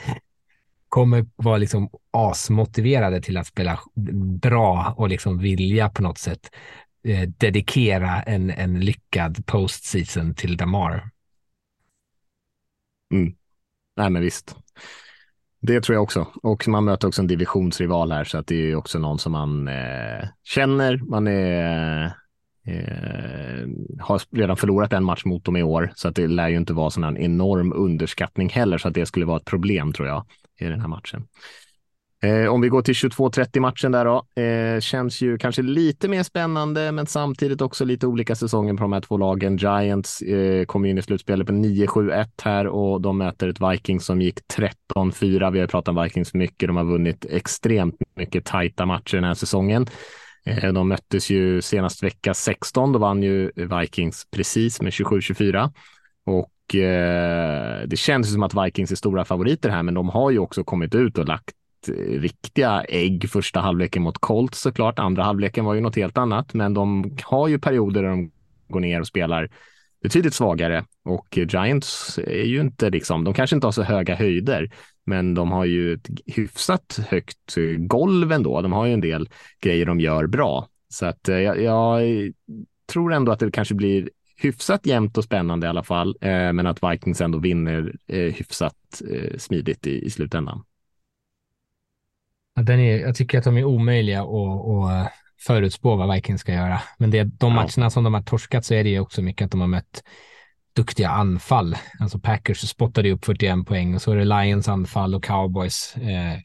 kommer 0.92 1.26
vara 1.36 1.58
liksom 1.58 1.90
asmotiverade 2.12 3.22
till 3.22 3.38
att 3.38 3.48
spela 3.48 3.80
bra 4.42 4.94
och 4.98 5.10
liksom 5.10 5.38
vilja 5.38 5.90
på 5.90 6.02
något 6.02 6.18
sätt 6.18 6.50
eh, 7.04 7.30
dedikera 7.38 8.22
en, 8.22 8.50
en 8.50 8.80
lyckad 8.80 9.46
postseason 9.46 10.36
till 10.36 10.58
Damar. 10.58 11.10
Mm. 13.14 13.34
Nej, 13.98 14.10
men 14.10 14.22
visst. 14.22 14.56
Det 15.62 15.82
tror 15.82 15.96
jag 15.96 16.04
också. 16.04 16.28
Och 16.44 16.68
man 16.68 16.86
möter 16.86 17.08
också 17.08 17.22
en 17.22 17.28
divisionsrival 17.28 18.12
här, 18.12 18.24
så 18.24 18.38
att 18.38 18.48
det 18.48 18.72
är 18.72 18.76
också 18.76 19.00
någon 19.00 19.20
som 19.20 19.32
man 19.32 19.68
eh, 19.68 20.28
känner. 20.44 20.98
Man 20.98 21.28
är, 21.28 22.06
eh, 22.66 23.68
har 24.00 24.38
redan 24.38 24.58
förlorat 24.58 24.94
en 24.94 25.04
match 25.04 25.26
mot 25.26 25.46
dem 25.46 25.58
i 25.58 25.64
år, 25.64 25.92
så 25.96 26.08
att 26.08 26.16
det 26.16 26.28
lär 26.28 26.50
ju 26.50 26.58
inte 26.58 26.74
vara 26.74 26.90
sån 26.90 27.04
en 27.04 27.18
enorm 27.18 27.74
underskattning 27.74 28.50
heller, 28.50 28.78
så 28.78 28.88
att 28.88 28.94
det 28.94 29.06
skulle 29.06 29.26
vara 29.26 29.38
ett 29.38 29.46
problem 29.46 29.94
tror 29.94 30.08
jag 30.08 30.26
i 30.62 30.70
den 30.70 30.82
här 30.82 30.88
matchen. 30.88 31.28
Eh, 32.24 32.54
om 32.54 32.62
vi 32.62 32.70
går 32.70 32.82
till 32.82 32.94
22-30 32.94 33.60
matchen 33.60 33.92
där 33.92 34.06
då, 34.06 34.42
eh, 34.42 34.80
känns 34.80 35.22
ju 35.22 35.38
kanske 35.38 35.62
lite 35.62 36.08
mer 36.08 36.24
spännande, 36.24 36.92
men 36.92 37.06
samtidigt 37.06 37.62
också 37.62 37.86
lite 37.86 38.08
olika 38.08 38.36
säsonger 38.36 38.74
på 38.74 38.82
de 38.84 38.94
här 38.94 39.02
två 39.02 39.18
lagen. 39.18 39.58
Giants 39.58 40.22
eh, 40.22 40.66
kom 40.66 40.86
in 40.86 40.98
i 40.98 41.02
slutspelet 41.02 41.48
på 41.48 41.54
9-7-1 41.54 42.28
här 42.44 42.68
och 42.68 43.02
de 43.02 43.18
möter 43.18 43.48
ett 43.48 43.72
Vikings 43.72 44.06
som 44.06 44.22
gick 44.22 44.40
13-4. 44.96 45.52
Vi 45.52 45.60
har 45.60 45.68
pratat 45.68 45.98
om 45.98 46.04
Vikings 46.04 46.34
mycket. 46.34 46.70
De 46.70 46.78
har 46.78 46.84
vunnit 46.84 47.26
extremt 47.30 47.96
mycket 48.16 48.46
tajta 48.46 48.86
matcher 48.86 49.16
den 49.16 49.24
här 49.24 49.34
säsongen. 49.34 49.88
Eh, 50.46 50.74
de 50.74 50.88
möttes 50.88 51.30
ju 51.30 51.62
senast 51.62 52.04
vecka 52.04 52.34
16. 52.34 52.92
Då 52.92 53.00
vann 53.00 53.24
ju 53.24 53.52
Vikings 53.56 54.26
precis 54.32 54.82
med 54.82 54.92
27-24 54.92 55.72
och 56.26 56.50
eh, 56.76 57.88
det 57.88 57.98
känns 57.98 58.34
som 58.34 58.44
att 58.44 58.66
Vikings 58.66 58.92
är 58.92 58.96
stora 58.96 59.26
favoriter 59.26 59.70
här, 59.70 59.84
men 59.84 59.94
de 59.94 60.10
har 60.10 60.32
ju 60.32 60.40
också 60.40 60.64
kommit 60.64 60.96
ut 60.96 61.18
och 61.18 61.28
lagt 61.28 61.56
eh, 61.88 62.20
riktiga 62.20 62.84
ägg 62.84 63.30
första 63.30 63.60
halvleken 63.60 64.02
mot 64.02 64.18
Colts 64.18 64.62
såklart. 64.62 65.00
Andra 65.00 65.24
halvleken 65.24 65.66
var 65.66 65.74
ju 65.74 65.82
något 65.82 65.96
helt 65.96 66.18
annat, 66.18 66.54
men 66.54 66.74
de 66.74 67.18
har 67.24 67.48
ju 67.48 67.60
perioder 67.60 68.02
där 68.02 68.10
de 68.10 68.32
går 68.68 68.80
ner 68.80 69.00
och 69.00 69.08
spelar 69.08 69.50
betydligt 70.04 70.34
svagare 70.34 70.86
och 71.06 71.38
Giants 71.38 72.20
är 72.20 72.46
ju 72.46 72.62
inte 72.62 72.90
liksom, 72.90 73.24
de 73.24 73.34
kanske 73.34 73.56
inte 73.56 73.68
har 73.68 73.72
så 73.72 73.84
höga 73.84 74.16
höjder, 74.16 74.72
men 75.06 75.34
de 75.34 75.52
har 75.52 75.66
ju 75.66 75.94
ett 75.94 76.08
hyfsat 76.26 77.00
högt 77.10 77.56
golv 77.78 78.32
ändå. 78.32 78.62
De 78.62 78.72
har 78.72 78.86
ju 78.86 78.94
en 78.94 79.02
del 79.02 79.30
grejer 79.62 79.86
de 79.86 80.00
gör 80.00 80.28
bra, 80.28 80.68
så 80.90 81.06
att 81.06 81.30
eh, 81.30 81.40
jag, 81.40 81.62
jag 81.62 82.02
tror 82.92 83.14
ändå 83.14 83.32
att 83.32 83.40
det 83.40 83.52
kanske 83.52 83.76
blir 83.76 84.10
hyfsat 84.44 84.86
jämnt 84.86 85.18
och 85.18 85.24
spännande 85.24 85.68
i 85.68 85.70
alla 85.70 85.84
fall, 85.84 86.18
eh, 86.22 86.54
men 86.54 86.68
att 86.68 86.84
Vikings 86.84 87.22
ändå 87.22 87.40
vinner 87.40 87.96
eh, 88.08 88.34
hyfsat 88.34 89.02
eh, 89.14 89.38
smidigt 89.38 89.88
i, 89.88 90.06
i 90.06 90.10
slutändan. 90.10 90.64
Den 92.56 92.80
är, 92.80 93.00
jag 93.00 93.16
tycker 93.16 93.38
att 93.38 93.44
de 93.44 93.58
är 93.58 93.64
omöjliga 93.64 94.22
att, 94.22 94.28
att 94.28 95.12
förutspå 95.40 95.96
vad 95.96 96.16
Vikings 96.16 96.42
ska 96.42 96.54
göra. 96.54 96.82
Men 96.98 97.12
det, 97.12 97.24
de 97.24 97.54
matcherna 97.54 97.90
som 97.90 98.04
de 98.04 98.14
har 98.14 98.22
torskat 98.22 98.66
så 98.66 98.74
är 98.74 98.84
det 98.84 98.90
ju 98.90 99.00
också 99.00 99.22
mycket 99.22 99.46
att 99.46 99.52
de 99.52 99.62
har 99.62 99.68
mött 99.68 100.04
duktiga 100.74 101.10
anfall. 101.10 101.76
Alltså 102.00 102.20
Packers 102.20 102.70
spottade 102.70 103.12
upp 103.12 103.26
41 103.26 103.68
poäng 103.68 103.96
och 103.96 104.02
så 104.02 104.12
är 104.12 104.16
det 104.16 104.26
Lions 104.26 104.68
anfall 104.68 105.16
och 105.16 105.24
Cowboys 105.24 105.96
eh, 105.96 106.40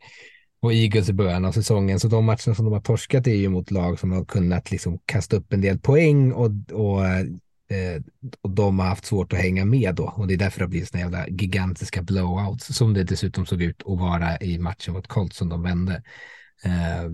och 0.61 0.73
Eagles 0.73 1.09
i 1.09 1.13
början 1.13 1.45
av 1.45 1.53
säsongen. 1.53 2.01
Så 2.01 2.09
de 2.09 2.25
matcherna 2.25 2.55
som 2.55 2.65
de 2.65 2.73
har 2.73 2.81
torskat 2.81 3.27
är 3.27 3.35
ju 3.35 3.49
mot 3.49 3.71
lag 3.71 3.99
som 3.99 4.13
har 4.13 4.25
kunnat 4.25 4.71
liksom 4.71 4.99
kasta 5.07 5.37
upp 5.37 5.53
en 5.53 5.61
del 5.61 5.79
poäng 5.79 6.33
och, 6.33 6.51
och 6.73 7.01
Eh, 7.69 8.03
och 8.41 8.51
de 8.51 8.79
har 8.79 8.87
haft 8.87 9.07
svårt 9.07 9.33
att 9.33 9.39
hänga 9.39 9.65
med 9.65 9.95
då 9.95 10.05
och 10.17 10.27
det 10.27 10.35
är 10.35 10.39
därför 10.39 10.61
det 10.61 10.69
blir 10.69 10.85
såna 10.85 11.01
jävla 11.01 11.29
gigantiska 11.29 12.03
blowouts 12.03 12.77
som 12.77 12.95
det 12.95 13.05
dessutom 13.05 13.47
såg 13.47 13.63
ut 13.63 13.83
att 13.87 13.99
vara 13.99 14.39
i 14.39 14.59
matchen 14.59 14.95
mot 14.95 15.07
Colts 15.07 15.37
som 15.37 15.49
de 15.49 15.63
vände. 15.63 16.03
Eh, 16.65 17.11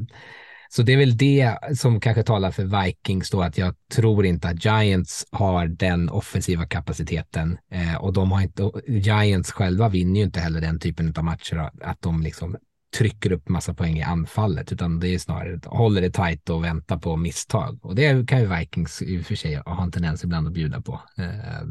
så 0.69 0.83
det 0.83 0.93
är 0.93 0.97
väl 0.97 1.17
det 1.17 1.59
som 1.77 2.01
kanske 2.01 2.23
talar 2.23 2.51
för 2.51 2.85
Vikings 2.85 3.31
då, 3.31 3.43
att 3.43 3.59
jag 3.59 3.75
tror 3.95 4.27
inte 4.27 4.49
att 4.49 4.65
Giants 4.65 5.27
har 5.31 5.67
den 5.67 6.09
offensiva 6.09 6.67
kapaciteten 6.67 7.59
eh, 7.71 7.95
och 7.95 8.13
de 8.13 8.33
har 8.33 8.43
inte, 8.43 8.71
Giants 8.87 9.53
själva 9.53 9.89
vinner 9.89 10.21
ju 10.21 10.25
inte 10.25 10.41
heller 10.41 10.61
den 10.61 10.79
typen 10.79 11.15
av 11.17 11.25
matcher, 11.25 11.71
att 11.81 12.03
de 12.03 12.23
liksom 12.23 12.57
trycker 12.99 13.33
upp 13.33 13.49
massa 13.49 13.75
poäng 13.75 13.99
i 13.99 14.03
anfallet, 14.03 14.73
utan 14.73 15.01
det 15.01 15.09
är 15.09 15.19
snarare 15.19 15.61
håller 15.65 16.01
det 16.01 16.11
tajt 16.11 16.51
och 16.51 16.65
väntar 16.65 16.99
på 16.99 17.17
misstag. 17.17 17.79
Och 17.83 17.95
det 17.95 18.29
kan 18.29 18.41
ju 18.41 18.47
Vikings 18.47 19.03
i 19.03 19.21
och 19.21 19.27
för 19.27 19.35
sig 19.35 19.55
ha 19.55 19.83
en 19.83 19.93
tendens 19.93 20.25
ibland 20.25 20.47
att 20.47 20.53
bjuda 20.53 20.81
på. 20.81 21.01
Eh, 21.19 21.67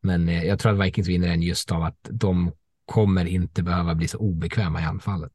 men 0.00 0.28
eh, 0.28 0.44
jag 0.44 0.58
tror 0.58 0.72
att 0.72 0.86
Vikings 0.86 1.08
vinner 1.08 1.28
den 1.28 1.42
just 1.42 1.72
av 1.72 1.82
att 1.82 2.08
de 2.10 2.52
kommer 2.86 3.24
inte 3.24 3.62
behöva 3.62 3.94
bli 3.94 4.08
så 4.08 4.18
obekväma 4.18 4.80
i 4.80 4.84
anfallet 4.84 5.32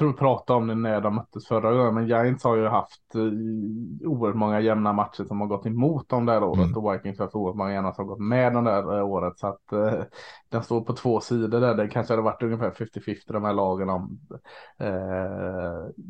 tror 0.00 0.12
vi 0.12 0.18
pratade 0.18 0.56
om 0.56 0.66
det 0.66 0.74
när 0.74 1.00
de 1.00 1.14
möttes 1.14 1.46
förra 1.46 1.72
gången, 1.72 1.94
men 1.94 2.06
Giants 2.06 2.44
har 2.44 2.56
ju 2.56 2.66
haft 2.66 3.14
eh, 3.14 3.20
oerhört 4.08 4.36
många 4.36 4.60
jämna 4.60 4.92
matcher 4.92 5.24
som 5.24 5.40
har 5.40 5.48
gått 5.48 5.66
emot 5.66 6.08
dem 6.08 6.26
där 6.26 6.42
året 6.42 6.66
mm. 6.66 6.76
och 6.76 6.94
Vikings 6.94 7.18
har 7.18 7.26
haft 7.26 7.34
oerhört 7.34 7.56
många 7.56 7.72
jämna 7.72 7.92
som 7.92 8.04
har 8.04 8.14
gått 8.14 8.26
med 8.26 8.52
dem 8.52 8.64
där 8.64 8.98
eh, 8.98 9.04
året. 9.04 9.38
Så 9.38 9.46
att 9.46 9.72
eh, 9.72 10.02
den 10.48 10.62
står 10.62 10.80
på 10.80 10.92
två 10.92 11.20
sidor 11.20 11.60
där. 11.60 11.74
Det 11.74 11.88
kanske 11.88 12.12
hade 12.12 12.22
varit 12.22 12.42
ungefär 12.42 12.70
50-50 12.70 13.16
de 13.26 13.44
här 13.44 13.52
lagen 13.52 13.88
om 13.90 14.20
eh, 14.78 16.04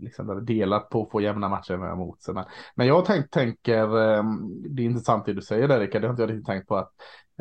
liksom 0.00 0.44
delat 0.44 0.88
på 0.88 1.02
att 1.02 1.10
få 1.10 1.20
jämna 1.20 1.48
matcher 1.48 1.76
med 1.76 1.92
emot 1.92 2.22
sig. 2.22 2.34
Men, 2.34 2.44
men 2.74 2.86
jag 2.86 3.04
tänk, 3.04 3.30
tänker, 3.30 3.82
eh, 3.82 4.24
det 4.70 4.82
är 4.82 4.86
intressant 4.86 5.26
det 5.26 5.32
du 5.32 5.42
säger 5.42 5.68
där 5.68 5.80
Rickard, 5.80 6.02
det 6.02 6.08
har 6.08 6.12
inte 6.12 6.22
jag 6.22 6.30
riktigt 6.30 6.46
tänkt 6.46 6.68
på 6.68 6.76
att 6.76 6.92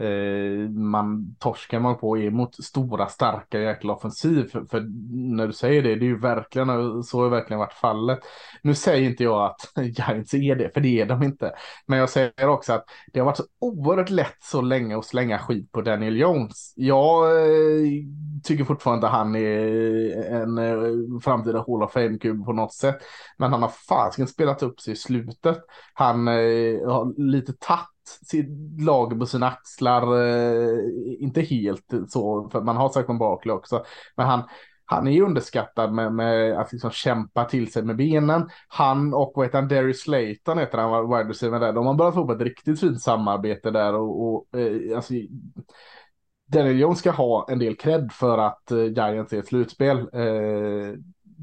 eh, 0.01 0.69
man 0.69 1.35
torskar 1.39 1.79
man 1.79 1.97
på 1.97 2.17
är 2.17 2.31
mot 2.31 2.63
stora 2.63 3.07
starka 3.07 3.59
jäkla 3.59 3.93
offensiv. 3.93 4.49
För, 4.51 4.65
för, 4.65 4.85
när 5.35 5.47
du 5.47 5.53
säger 5.53 5.83
det, 5.83 5.95
det 5.95 6.05
är 6.05 6.07
ju 6.07 6.19
verkligen 6.19 7.03
så 7.03 7.21
har 7.21 7.29
verkligen 7.29 7.59
varit 7.59 7.73
fallet. 7.73 8.19
Nu 8.61 8.75
säger 8.75 9.09
inte 9.09 9.23
jag 9.23 9.45
att 9.45 9.71
Giants 9.97 10.33
är 10.33 10.55
det, 10.55 10.73
för 10.73 10.81
det 10.81 11.01
är 11.01 11.05
de 11.05 11.23
inte. 11.23 11.51
Men 11.85 11.99
jag 11.99 12.09
säger 12.09 12.47
också 12.47 12.73
att 12.73 12.85
det 13.13 13.19
har 13.19 13.25
varit 13.25 13.37
så 13.37 13.45
oerhört 13.59 14.09
lätt 14.09 14.37
så 14.43 14.61
länge 14.61 14.97
att 14.97 15.05
slänga 15.05 15.39
skit 15.39 15.71
på 15.71 15.81
Daniel 15.81 16.17
Jones. 16.17 16.73
Jag 16.75 17.31
eh, 17.31 17.87
tycker 18.43 18.63
fortfarande 18.63 19.07
att 19.07 19.13
han 19.13 19.35
är 19.35 20.23
en 20.31 20.57
eh, 20.57 21.19
framtida 21.23 21.57
Hall 21.57 21.83
of 21.83 21.93
Fame-kub 21.93 22.45
på 22.45 22.53
något 22.53 22.73
sätt. 22.73 22.97
Men 23.37 23.51
han 23.51 23.61
har 23.61 23.69
fasiken 23.89 24.27
spelat 24.27 24.63
upp 24.63 24.79
sig 24.79 24.93
i 24.93 24.95
slutet. 24.95 25.57
Han 25.93 26.27
eh, 26.27 26.87
har 26.87 27.31
lite 27.31 27.53
tatt 27.59 27.89
sitt 28.09 28.81
lag 28.81 29.19
på 29.19 29.25
sina 29.25 29.47
axlar. 29.47 30.21
Eh, 30.21 30.79
inte 31.19 31.41
helt 31.41 31.93
så, 32.07 32.49
för 32.51 32.61
man 32.61 32.77
har 32.77 32.89
sagt 32.89 33.09
en 33.09 33.17
baklig 33.17 33.53
också. 33.53 33.83
Men 34.15 34.25
han, 34.25 34.43
han 34.85 35.07
är 35.07 35.11
ju 35.11 35.25
underskattad 35.25 35.93
med, 35.93 36.13
med 36.13 36.59
att 36.59 36.71
liksom 36.71 36.91
kämpa 36.91 37.45
till 37.45 37.71
sig 37.71 37.83
med 37.83 37.95
benen. 37.95 38.49
Han 38.67 39.13
och 39.13 39.31
vad 39.35 39.45
heter 39.45 39.59
han, 39.59 39.67
Darius 39.67 39.99
Slayton 40.01 40.57
heter 40.57 40.77
han, 40.77 41.09
wide 41.09 41.29
receiver 41.29 41.59
där. 41.59 41.73
De 41.73 41.85
har 41.85 41.93
börjat 41.93 42.13
få 42.13 42.25
på 42.25 42.33
ett 42.33 42.41
riktigt 42.41 42.79
fint 42.79 43.01
samarbete 43.01 43.71
där 43.71 43.93
och, 43.93 44.23
och 44.23 44.59
eh, 44.59 44.95
alltså, 44.95 45.13
Daniel 46.51 46.79
Jones 46.79 46.99
ska 46.99 47.11
ha 47.11 47.47
en 47.49 47.59
del 47.59 47.75
cred 47.75 48.11
för 48.11 48.37
att 48.37 48.71
eh, 48.71 48.85
Giants 48.85 49.33
är 49.33 49.39
ett 49.39 49.47
slutspel. 49.47 49.97
Eh, 49.97 50.93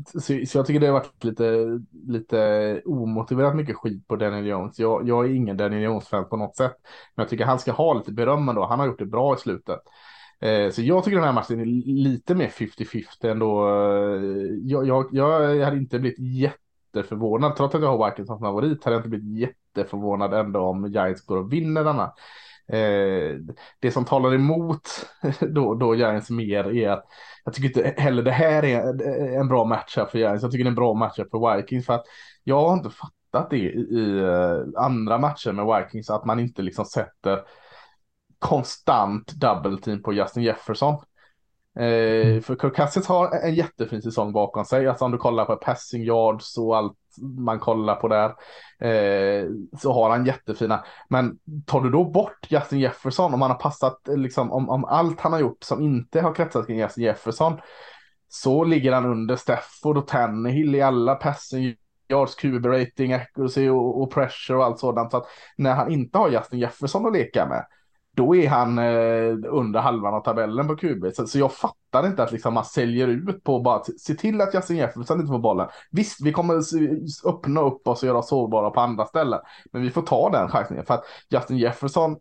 så, 0.04 0.20
så, 0.20 0.58
jag 0.58 0.66
tycker 0.66 0.80
det 0.80 0.86
har 0.86 0.92
varit 0.92 1.24
lite, 1.24 1.80
lite 2.06 2.82
omotiverat 2.84 3.56
mycket 3.56 3.76
skit 3.76 4.08
på 4.08 4.16
Daniel 4.16 4.46
Jones. 4.46 4.78
Jag, 4.78 5.08
jag 5.08 5.24
är 5.24 5.34
ingen 5.34 5.56
Daniel 5.56 5.82
Jones-fan 5.82 6.28
på 6.28 6.36
något 6.36 6.56
sätt. 6.56 6.76
Men 7.14 7.22
jag 7.22 7.28
tycker 7.28 7.44
han 7.44 7.58
ska 7.58 7.72
ha 7.72 7.94
lite 7.94 8.12
beröm 8.12 8.48
ändå. 8.48 8.66
Han 8.66 8.78
har 8.78 8.86
gjort 8.86 8.98
det 8.98 9.06
bra 9.06 9.34
i 9.34 9.38
slutet. 9.38 9.80
Eh, 10.40 10.70
så 10.70 10.82
jag 10.82 11.04
tycker 11.04 11.16
den 11.16 11.24
här 11.24 11.32
matchen 11.32 11.60
är 11.60 11.64
lite 11.86 12.34
mer 12.34 12.48
50-50 12.48 13.04
ändå. 13.30 13.68
Eh, 13.68 14.22
jag, 14.62 14.86
jag, 14.86 15.08
jag 15.12 15.64
hade 15.64 15.76
inte 15.76 15.98
blivit 15.98 16.18
jätteförvånad. 16.18 17.56
Trots 17.56 17.74
att 17.74 17.82
jag 17.82 17.96
har 17.96 18.10
Vikings 18.10 18.28
som 18.28 18.38
favorit 18.38 18.84
hade 18.84 18.96
jag 18.96 19.06
inte 19.06 19.18
blivit 19.18 19.38
jätteförvånad 19.38 20.34
ändå 20.34 20.60
om 20.60 20.86
Giants 20.86 21.26
går 21.26 21.36
och 21.36 21.52
vinner 21.52 21.84
denna. 21.84 22.12
Eh, 22.68 23.38
det 23.80 23.90
som 23.90 24.04
talar 24.04 24.34
emot 24.34 24.88
då, 25.40 25.74
då 25.74 25.94
Giants 25.94 26.30
mer 26.30 26.76
är 26.76 26.90
att 26.90 27.04
jag 27.44 27.54
tycker 27.54 27.68
inte 27.68 28.02
heller 28.02 28.22
det 28.22 28.30
här 28.30 28.64
är 28.64 29.38
en 29.40 29.48
bra 29.48 29.64
matchup 29.64 30.10
för 30.10 30.18
Giants. 30.18 30.42
Jag 30.42 30.52
tycker 30.52 30.64
det 30.64 30.68
är 30.68 30.70
en 30.70 30.74
bra 30.74 30.94
matchup 30.94 31.30
för 31.30 31.56
Vikings 31.56 31.86
för 31.86 31.94
att 31.94 32.04
jag 32.44 32.60
har 32.60 32.74
inte 32.74 32.90
fattat 32.90 33.50
det 33.50 33.56
i, 33.56 33.66
i 33.78 34.18
eh, 34.18 34.82
andra 34.82 35.18
matcher 35.18 35.52
med 35.52 35.76
Vikings 35.76 36.10
att 36.10 36.24
man 36.24 36.40
inte 36.40 36.62
liksom 36.62 36.84
sätter 36.84 37.40
konstant 38.38 39.32
double 39.32 39.78
team 39.78 40.02
på 40.02 40.12
Justin 40.12 40.42
Jefferson. 40.42 40.96
Mm. 41.76 42.36
Eh, 42.36 42.42
för 42.42 42.56
Kirk 42.56 42.76
Cousins 42.76 43.06
har 43.06 43.30
en 43.30 43.54
jättefin 43.54 44.02
säsong 44.02 44.32
bakom 44.32 44.64
sig. 44.64 44.88
Alltså 44.88 45.04
om 45.04 45.12
du 45.12 45.18
kollar 45.18 45.44
på 45.44 45.56
passing 45.56 46.02
yards 46.02 46.58
och 46.58 46.76
allt 46.76 46.96
man 47.38 47.58
kollar 47.58 47.94
på 47.94 48.08
där. 48.08 48.28
Eh, 48.78 49.46
så 49.78 49.92
har 49.92 50.10
han 50.10 50.26
jättefina. 50.26 50.84
Men 51.08 51.38
tar 51.66 51.80
du 51.80 51.90
då 51.90 52.04
bort 52.04 52.46
Justin 52.48 52.78
Jefferson, 52.78 53.34
om 53.34 53.42
han 53.42 53.50
har 53.50 53.58
passat, 53.58 54.00
liksom, 54.06 54.52
om, 54.52 54.68
om 54.68 54.84
allt 54.84 55.20
han 55.20 55.32
har 55.32 55.40
gjort 55.40 55.64
som 55.64 55.82
inte 55.82 56.20
har 56.20 56.34
kretsat 56.34 56.66
kring 56.66 56.78
Justin 56.78 57.04
Jefferson, 57.04 57.60
så 58.28 58.64
ligger 58.64 58.92
han 58.92 59.06
under 59.06 59.36
Stafford 59.36 59.96
och 59.96 60.06
Tannehill 60.06 60.74
i 60.74 60.82
alla 60.82 61.14
passing 61.14 61.74
yards, 62.08 62.34
QB 62.34 62.66
rating, 62.66 63.12
accuracy 63.12 63.68
och, 63.68 64.02
och 64.02 64.12
pressure 64.12 64.58
och 64.58 64.64
allt 64.64 64.78
sådant. 64.78 65.10
Så 65.10 65.16
att 65.16 65.26
när 65.56 65.74
han 65.74 65.92
inte 65.92 66.18
har 66.18 66.30
Justin 66.30 66.58
Jefferson 66.58 67.06
att 67.06 67.12
leka 67.12 67.46
med, 67.46 67.66
då 68.16 68.36
är 68.36 68.48
han 68.48 68.78
eh, 68.78 69.34
under 69.48 69.80
halvan 69.80 70.14
av 70.14 70.20
tabellen 70.20 70.68
på 70.68 70.76
QB. 70.76 71.04
Så, 71.14 71.26
så 71.26 71.38
jag 71.38 71.52
fattar 71.52 72.06
inte 72.06 72.22
att 72.22 72.32
liksom 72.32 72.54
man 72.54 72.64
säljer 72.64 73.08
ut 73.08 73.44
på 73.44 73.60
bara 73.60 73.84
se 73.84 74.14
till 74.14 74.40
att 74.40 74.54
Justin 74.54 74.76
Jefferson 74.76 75.20
inte 75.20 75.32
får 75.32 75.38
bollen. 75.38 75.68
Visst, 75.90 76.20
vi 76.22 76.32
kommer 76.32 76.62
öppna 77.28 77.60
upp 77.60 77.88
oss 77.88 78.02
och 78.02 78.06
göra 78.06 78.22
sårbara 78.22 78.70
på 78.70 78.80
andra 78.80 79.04
ställen, 79.04 79.40
men 79.72 79.82
vi 79.82 79.90
får 79.90 80.02
ta 80.02 80.30
den 80.30 80.48
chansningen 80.48 80.84
för 80.84 80.94
att 80.94 81.04
Justin 81.30 81.58
Jefferson 81.58 82.16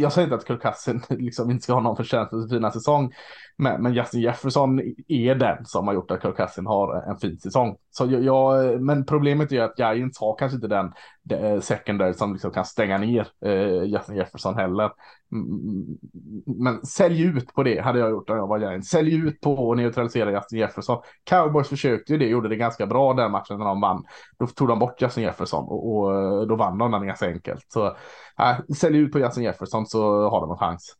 jag 0.00 0.12
säger 0.12 0.26
inte 0.26 0.36
att 0.36 0.46
Kirk 0.46 0.62
Cousin 0.62 1.02
liksom 1.24 1.50
inte 1.50 1.62
ska 1.62 1.72
ha 1.72 1.80
någon 1.80 1.96
förtjänst 1.96 2.30
för 2.30 2.40
sin 2.40 2.48
fina 2.48 2.70
säsong. 2.70 3.12
Men, 3.56 3.82
men 3.82 3.94
Justin 3.94 4.20
Jefferson 4.20 4.80
är 5.08 5.34
den 5.34 5.64
som 5.64 5.86
har 5.86 5.94
gjort 5.94 6.10
att 6.10 6.22
Kirk 6.22 6.36
Cousin 6.36 6.66
har 6.66 7.10
en 7.10 7.16
fin 7.16 7.38
säsong. 7.38 7.76
Så 7.90 8.06
jag, 8.06 8.22
jag, 8.22 8.80
men 8.80 9.06
problemet 9.06 9.52
är 9.52 9.60
att 9.60 9.78
Giants 9.78 10.20
har 10.20 10.36
kanske 10.38 10.54
inte 10.54 10.68
den, 10.68 10.92
den 11.22 11.44
eh, 11.44 11.60
secondary 11.60 12.14
som 12.14 12.32
liksom 12.32 12.50
kan 12.50 12.64
stänga 12.64 12.98
ner 12.98 13.28
eh, 13.44 13.82
Justin 13.84 14.16
Jefferson 14.16 14.54
heller. 14.54 14.90
Mm, 15.32 15.46
mm, 15.46 15.98
men 16.46 16.86
sälj 16.86 17.22
ut 17.22 17.54
på 17.54 17.62
det 17.62 17.80
hade 17.80 17.98
jag 17.98 18.10
gjort 18.10 18.30
om 18.30 18.36
jag 18.36 18.46
var 18.46 18.58
Giants. 18.58 18.88
Sälj 18.88 19.14
ut 19.14 19.40
på 19.40 19.72
att 19.72 19.76
neutralisera 19.76 20.32
Justin 20.32 20.58
Jefferson. 20.58 21.02
Cowboys 21.24 21.68
försökte 21.68 22.12
ju 22.12 22.18
det, 22.18 22.26
gjorde 22.26 22.48
det 22.48 22.56
ganska 22.56 22.86
bra 22.86 23.14
den 23.14 23.30
matchen 23.30 23.58
när 23.58 23.64
de 23.64 23.80
vann. 23.80 24.04
Då 24.38 24.46
tog 24.46 24.68
de 24.68 24.78
bort 24.78 25.02
Justin 25.02 25.24
Jefferson 25.24 25.64
och, 25.64 25.96
och 25.96 26.14
eh, 26.14 26.40
då 26.46 26.56
vann 26.56 26.78
de 26.78 26.90
den 26.90 27.06
ganska 27.06 27.26
enkelt. 27.26 27.64
Så 27.68 27.96
äh, 28.40 28.74
sälj 28.74 28.98
ut 28.98 29.12
på 29.12 29.18
Justin 29.18 29.42
Jefferson 29.42 29.86
så 29.86 30.28
har 30.28 30.40
de 30.40 30.50
en 30.50 30.56
chans. 30.56 30.96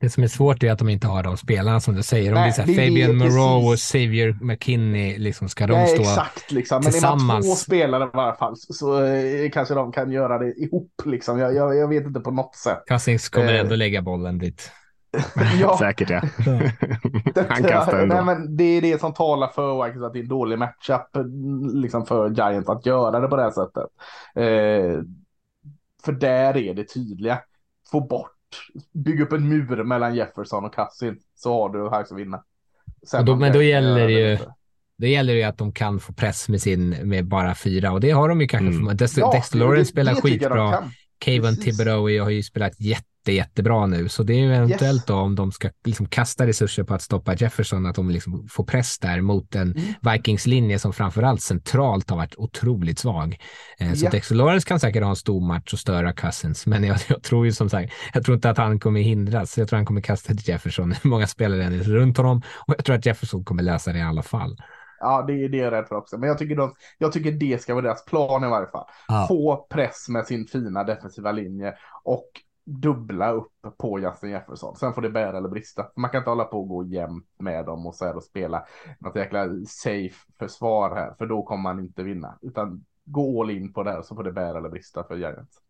Det 0.00 0.10
som 0.10 0.22
är 0.22 0.28
svårt 0.28 0.62
är 0.62 0.72
att 0.72 0.78
de 0.78 0.88
inte 0.88 1.06
har 1.06 1.22
de 1.22 1.36
spelarna 1.36 1.80
som 1.80 1.94
du 1.94 2.02
säger. 2.02 2.30
Om 2.30 2.34
Nej, 2.34 2.52
det 2.56 2.62
är 2.62 2.66
Fabian 2.66 3.16
Moreau 3.16 3.72
och 3.72 3.76
Xavier 3.76 4.38
McKinney, 4.40 5.18
liksom, 5.18 5.48
ska 5.48 5.66
de 5.66 5.72
Nej, 5.72 5.88
stå 5.88 6.02
exakt, 6.02 6.52
liksom. 6.52 6.80
Men 6.84 6.92
tillsammans? 6.92 7.22
Men 7.22 7.30
är 7.30 7.34
man 7.34 7.42
två 7.42 7.54
spelare 7.54 8.04
i 8.04 8.10
varje 8.12 8.34
fall 8.34 8.56
så, 8.56 8.72
så 8.72 9.04
eh, 9.04 9.50
kanske 9.50 9.74
de 9.74 9.92
kan 9.92 10.12
göra 10.12 10.38
det 10.38 10.52
ihop. 10.52 10.92
Liksom. 11.04 11.38
Jag, 11.38 11.54
jag, 11.54 11.76
jag 11.76 11.88
vet 11.88 12.06
inte 12.06 12.20
på 12.20 12.30
något 12.30 12.54
sätt. 12.54 12.82
Cousins 12.86 13.28
kommer 13.28 13.54
eh. 13.54 13.60
ändå 13.60 13.76
lägga 13.76 14.02
bollen 14.02 14.38
dit. 14.38 14.70
ja. 15.60 15.78
Säkert 15.78 16.10
ja. 16.10 16.20
Han 17.48 17.62
kastar 17.62 17.98
ändå. 17.98 18.14
Nej, 18.14 18.24
men 18.24 18.56
det 18.56 18.64
är 18.64 18.82
det 18.82 19.00
som 19.00 19.14
talar 19.14 19.48
för 19.48 20.06
att 20.06 20.12
det 20.12 20.18
är 20.18 20.22
en 20.22 20.28
dålig 20.28 20.58
matchup 20.58 21.08
liksom 21.74 22.06
för 22.06 22.30
Giants 22.30 22.68
att 22.68 22.86
göra 22.86 23.20
det 23.20 23.28
på 23.28 23.36
det 23.36 23.42
här 23.42 23.50
sättet. 23.50 23.86
Eh, 24.34 25.02
för 26.04 26.12
där 26.12 26.56
är 26.56 26.74
det 26.74 26.84
tydliga. 26.84 27.40
Få 27.90 28.00
bort 28.00 28.30
bygga 28.92 29.24
upp 29.24 29.32
en 29.32 29.48
mur 29.48 29.84
mellan 29.84 30.14
Jefferson 30.14 30.64
och 30.64 30.74
Cassin 30.74 31.18
så 31.34 31.52
har 31.52 31.68
du 31.68 31.88
Hawks 31.88 32.12
att 32.12 32.18
vinna. 32.18 32.44
Då, 33.26 33.36
men 33.36 33.52
då 33.52 33.62
gäller 33.62 34.06
det 34.06 34.12
ju. 34.12 34.38
Det 34.98 35.08
gäller 35.08 35.34
ju 35.34 35.42
att 35.42 35.58
de 35.58 35.72
kan 35.72 36.00
få 36.00 36.12
press 36.12 36.48
med 36.48 36.62
sin 36.62 37.08
med 37.08 37.26
bara 37.26 37.54
fyra 37.54 37.92
och 37.92 38.00
det 38.00 38.10
har 38.10 38.28
de 38.28 38.40
ju 38.40 38.48
kanske. 38.48 38.80
Mm. 38.80 38.96
Dexter, 38.96 39.20
ja, 39.20 39.42
Lawrence 39.52 39.90
spelar 39.90 40.14
skitbra. 40.14 40.90
Kevin 41.24 41.60
Thibodeau 41.60 42.22
har 42.22 42.30
ju 42.30 42.42
spelat 42.42 42.80
jätte 42.80 43.08
jätte, 43.24 43.32
jättebra 43.32 43.86
nu. 43.86 44.08
Så 44.08 44.22
det 44.22 44.32
är 44.32 44.38
ju 44.38 44.54
eventuellt 44.54 45.00
yes. 45.00 45.04
då 45.04 45.14
om 45.14 45.34
de 45.34 45.52
ska 45.52 45.70
liksom 45.84 46.06
kasta 46.06 46.46
resurser 46.46 46.84
på 46.84 46.94
att 46.94 47.02
stoppa 47.02 47.34
Jefferson, 47.34 47.86
att 47.86 47.96
de 47.96 48.10
liksom 48.10 48.48
får 48.48 48.64
press 48.64 48.98
där 48.98 49.20
mot 49.20 49.54
en 49.54 49.72
mm. 49.72 49.94
Vikings-linje 50.12 50.78
som 50.78 50.92
framförallt 50.92 51.42
centralt 51.42 52.10
har 52.10 52.16
varit 52.16 52.34
otroligt 52.36 52.98
svag. 52.98 53.38
Eh, 53.78 53.92
så 53.92 54.00
yeah. 54.00 54.12
Dexter 54.12 54.34
Lawrence 54.34 54.68
kan 54.68 54.80
säkert 54.80 55.02
ha 55.02 55.10
en 55.10 55.16
stor 55.16 55.40
match 55.40 55.72
och 55.72 55.78
störa 55.78 56.12
Cousins, 56.12 56.66
men 56.66 56.84
jag, 56.84 56.98
jag, 57.08 57.22
tror 57.22 57.46
ju 57.46 57.52
som 57.52 57.70
sagt, 57.70 57.92
jag 58.14 58.24
tror 58.24 58.34
inte 58.34 58.50
att 58.50 58.58
han 58.58 58.80
kommer 58.80 59.00
hindras. 59.00 59.58
Jag 59.58 59.68
tror 59.68 59.76
han 59.76 59.86
kommer 59.86 60.00
kasta 60.00 60.34
till 60.34 60.48
Jefferson. 60.48 60.94
Många 61.02 61.26
spelare 61.26 61.64
är 61.64 61.70
runt 61.70 62.16
honom 62.16 62.42
och 62.66 62.74
jag 62.78 62.84
tror 62.84 62.96
att 62.96 63.06
Jefferson 63.06 63.44
kommer 63.44 63.62
lösa 63.62 63.92
det 63.92 63.98
i 63.98 64.02
alla 64.02 64.22
fall. 64.22 64.56
Ja, 65.00 65.24
det, 65.26 65.48
det 65.48 65.60
är 65.60 65.64
jag 65.64 65.72
rädd 65.72 65.88
för 65.88 65.96
också. 65.96 66.18
Men 66.18 66.28
jag 66.28 66.38
tycker, 66.38 66.56
de, 66.56 66.74
jag 66.98 67.12
tycker 67.12 67.32
det 67.32 67.62
ska 67.62 67.74
vara 67.74 67.84
deras 67.84 68.04
plan 68.04 68.44
i 68.44 68.48
varje 68.48 68.66
fall. 68.66 68.84
Ja. 69.08 69.24
Få 69.28 69.66
press 69.70 70.08
med 70.08 70.26
sin 70.26 70.46
fina 70.46 70.84
defensiva 70.84 71.32
linje 71.32 71.74
och 72.04 72.28
dubbla 72.64 73.32
upp 73.32 73.52
på 73.78 74.00
Justin 74.00 74.30
Jefferson. 74.30 74.76
Sen 74.76 74.94
får 74.94 75.02
det 75.02 75.10
bära 75.10 75.38
eller 75.38 75.48
brista. 75.48 75.86
Man 75.96 76.10
kan 76.10 76.18
inte 76.18 76.30
hålla 76.30 76.44
på 76.44 76.60
och 76.60 76.68
gå 76.68 76.84
jämnt 76.84 77.26
med 77.38 77.66
dem 77.66 77.86
och 77.86 77.94
så 77.94 78.04
här 78.04 78.16
och 78.16 78.22
spela 78.22 78.64
något 78.98 79.16
jäkla 79.16 79.48
safe 79.66 80.16
försvar 80.38 80.96
här, 80.96 81.14
för 81.18 81.26
då 81.26 81.42
kommer 81.42 81.62
man 81.62 81.80
inte 81.80 82.02
vinna. 82.02 82.38
Utan 82.42 82.84
gå 83.04 83.42
all 83.42 83.50
in 83.50 83.72
på 83.72 83.82
det 83.82 83.90
här 83.90 84.02
så 84.02 84.14
får 84.14 84.24
det 84.24 84.32
bära 84.32 84.58
eller 84.58 84.68
brista 84.68 85.04
för 85.04 85.16
Giants. 85.16 85.60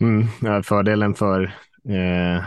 Mm, 0.00 0.62
fördelen 0.62 1.14
för 1.14 1.42
eh, 1.88 2.44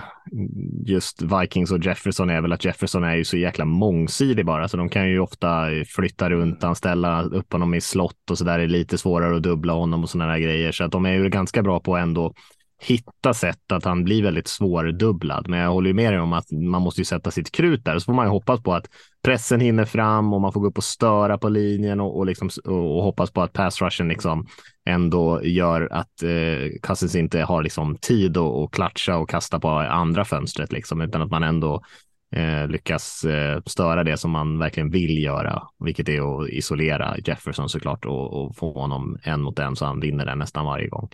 just 0.85 1.21
Vikings 1.21 1.71
och 1.71 1.85
Jefferson 1.85 2.29
är 2.29 2.41
väl 2.41 2.53
att 2.53 2.65
Jefferson 2.65 3.03
är 3.03 3.15
ju 3.15 3.23
så 3.23 3.37
jäkla 3.37 3.65
mångsidig 3.65 4.45
bara, 4.45 4.67
så 4.67 4.77
de 4.77 4.89
kan 4.89 5.09
ju 5.09 5.19
ofta 5.19 5.65
flytta 5.95 6.29
runt 6.29 6.63
anställa 6.63 7.23
upp 7.23 7.53
honom 7.53 7.73
i 7.73 7.81
slott 7.81 8.31
och 8.31 8.37
så 8.37 8.43
där 8.43 8.57
Det 8.57 8.63
är 8.63 8.67
lite 8.67 8.97
svårare 8.97 9.35
att 9.35 9.43
dubbla 9.43 9.73
honom 9.73 10.03
och 10.03 10.09
sådana 10.09 10.31
där 10.31 10.39
grejer, 10.39 10.71
så 10.71 10.83
att 10.83 10.91
de 10.91 11.05
är 11.05 11.13
ju 11.13 11.29
ganska 11.29 11.63
bra 11.63 11.79
på 11.79 11.97
ändå 11.97 12.33
hitta 12.81 13.33
sätt 13.33 13.71
att 13.71 13.85
han 13.85 14.03
blir 14.03 14.23
väldigt 14.23 14.47
svårdubblad. 14.47 15.47
Men 15.49 15.59
jag 15.59 15.69
håller 15.69 15.87
ju 15.87 15.93
med 15.93 16.13
dig 16.13 16.19
om 16.19 16.33
att 16.33 16.51
man 16.51 16.81
måste 16.81 17.01
ju 17.01 17.05
sätta 17.05 17.31
sitt 17.31 17.51
krut 17.51 17.85
där. 17.85 17.99
Så 17.99 18.05
får 18.05 18.13
man 18.13 18.25
ju 18.25 18.29
hoppas 18.29 18.63
på 18.63 18.73
att 18.73 18.87
pressen 19.23 19.59
hinner 19.59 19.85
fram 19.85 20.33
och 20.33 20.41
man 20.41 20.53
får 20.53 20.61
gå 20.61 20.67
upp 20.67 20.77
och 20.77 20.83
störa 20.83 21.37
på 21.37 21.49
linjen 21.49 21.99
och, 21.99 22.17
och, 22.17 22.25
liksom, 22.25 22.49
och, 22.65 23.03
hoppas 23.03 23.31
på 23.31 23.41
att 23.41 23.53
pass 23.53 23.81
rushen 23.81 24.07
liksom 24.07 24.47
ändå 24.85 25.43
gör 25.43 25.87
att 25.91 26.23
eh, 26.23 26.79
Cousins 26.81 27.15
inte 27.15 27.41
har 27.41 27.63
liksom 27.63 27.97
tid 28.01 28.37
att 28.37 28.43
och 28.43 28.73
klatscha 28.73 29.17
och 29.17 29.29
kasta 29.29 29.59
på 29.59 29.69
andra 29.69 30.25
fönstret, 30.25 30.71
liksom, 30.71 31.01
utan 31.01 31.21
att 31.21 31.31
man 31.31 31.43
ändå 31.43 31.81
eh, 32.35 32.67
lyckas 32.67 33.23
eh, 33.23 33.61
störa 33.65 34.03
det 34.03 34.17
som 34.17 34.31
man 34.31 34.59
verkligen 34.59 34.89
vill 34.89 35.23
göra, 35.23 35.63
vilket 35.79 36.09
är 36.09 36.41
att 36.41 36.49
isolera 36.49 37.15
Jefferson 37.25 37.69
såklart 37.69 38.05
och, 38.05 38.33
och 38.33 38.55
få 38.55 38.73
honom 38.73 39.17
en 39.23 39.41
mot 39.41 39.59
en 39.59 39.75
så 39.75 39.85
han 39.85 39.99
vinner 39.99 40.25
den 40.25 40.39
nästan 40.39 40.65
varje 40.65 40.87
gång. 40.87 41.09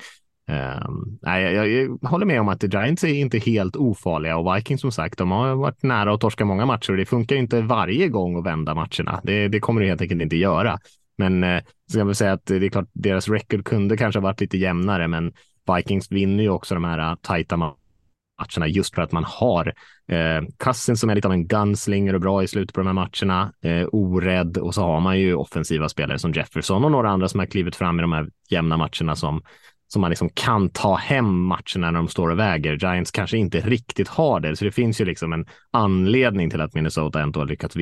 Um, 0.52 1.20
nej, 1.22 1.54
jag, 1.54 1.70
jag, 1.70 2.10
håller 2.10 2.26
med 2.26 2.42
om 2.42 2.50
att 2.50 2.60
The 2.60 2.68
Giants 2.68 3.04
är 3.04 3.14
inte 3.14 3.38
helt 3.38 3.76
ofarliga 3.76 4.38
och 4.38 4.56
Vikings 4.56 4.82
som 4.82 4.92
sagt, 4.92 5.18
de 5.18 5.32
har 5.32 5.56
varit 5.56 5.84
nära 5.84 6.14
att 6.14 6.22
torska 6.22 6.46
många 6.46 6.66
matcher 6.66 6.92
och 6.92 6.98
det 6.98 7.06
funkar 7.06 7.36
inte 7.36 7.62
varje 7.62 8.08
gång 8.08 8.38
att 8.38 8.46
vända 8.46 8.76
matcherna. 8.76 9.22
Det, 9.24 9.48
det 9.48 9.60
kommer 9.60 9.82
det 9.82 9.88
helt 9.88 10.02
enkelt 10.02 10.22
inte 10.22 10.36
göra. 10.36 10.80
Men 11.18 11.44
eh, 11.44 11.62
så 11.92 12.00
jag 12.00 12.06
vill 12.06 12.16
säga 12.16 12.34
att 12.34 12.46
det 12.46 12.56
är 12.56 12.70
klart, 12.70 12.90
deras 12.94 13.30
record 13.30 13.66
kunde 13.66 13.98
kanske 13.98 14.20
ha 14.20 14.24
varit 14.24 14.42
lite 14.42 14.58
jämnare, 14.58 15.08
men 15.08 15.34
Vikings 15.76 16.12
vinner 16.12 16.44
ju 16.44 16.50
också 16.50 16.74
de 16.74 16.84
här 16.84 17.12
eh, 17.12 17.16
tajta 17.16 17.58
matcherna 17.58 18.68
just 18.68 18.96
för 18.96 19.02
att 19.02 19.12
man 19.12 19.24
har 19.24 19.74
eh, 20.08 20.42
Cousins 20.64 21.00
som 21.00 21.10
är 21.10 21.16
lite 21.16 21.28
av 21.28 21.34
en 21.34 21.48
gunslinger 21.48 22.14
och 22.14 22.22
bra 22.22 22.44
i 22.44 22.48
slutet 22.48 22.76
på 22.76 22.80
de 22.80 22.88
här 22.88 22.94
matcherna, 22.94 23.54
eh, 23.62 23.88
orädd 23.92 24.58
och 24.58 24.76
så 24.76 24.82
har 24.82 25.00
man 25.00 25.20
ju 25.20 25.36
offensiva 25.36 25.90
spelare 25.90 26.20
som 26.20 26.32
Jefferson 26.32 26.86
och 26.86 26.92
några 26.92 27.10
andra 27.10 27.28
som 27.28 27.40
har 27.40 27.48
klivit 27.48 27.76
fram 27.76 28.00
i 28.00 28.02
de 28.02 28.12
här 28.12 28.30
jämna 28.50 28.78
matcherna 28.78 29.16
som 29.16 29.42
som 29.94 30.02
man 30.02 30.10
liksom 30.10 30.30
kan 30.30 30.70
ta 30.70 30.96
hem 30.96 31.44
matcherna 31.44 31.92
när 31.92 31.92
de 31.92 32.08
står 32.08 32.30
och 32.30 32.40
väger. 32.40 32.78
Giants 32.78 33.12
kanske 33.12 33.38
inte 33.38 33.60
riktigt 33.60 34.08
har 34.08 34.40
det, 34.40 34.56
så 34.56 34.66
det 34.66 34.72
finns 34.72 35.02
ju 35.02 35.06
liksom 35.06 35.34
en 35.34 35.46
anledning 35.72 36.50
till 36.50 36.62
att 36.62 36.74
Minnesota 36.74 37.22
ändå 37.22 37.40
har 37.40 37.48
lyckats, 37.48 37.76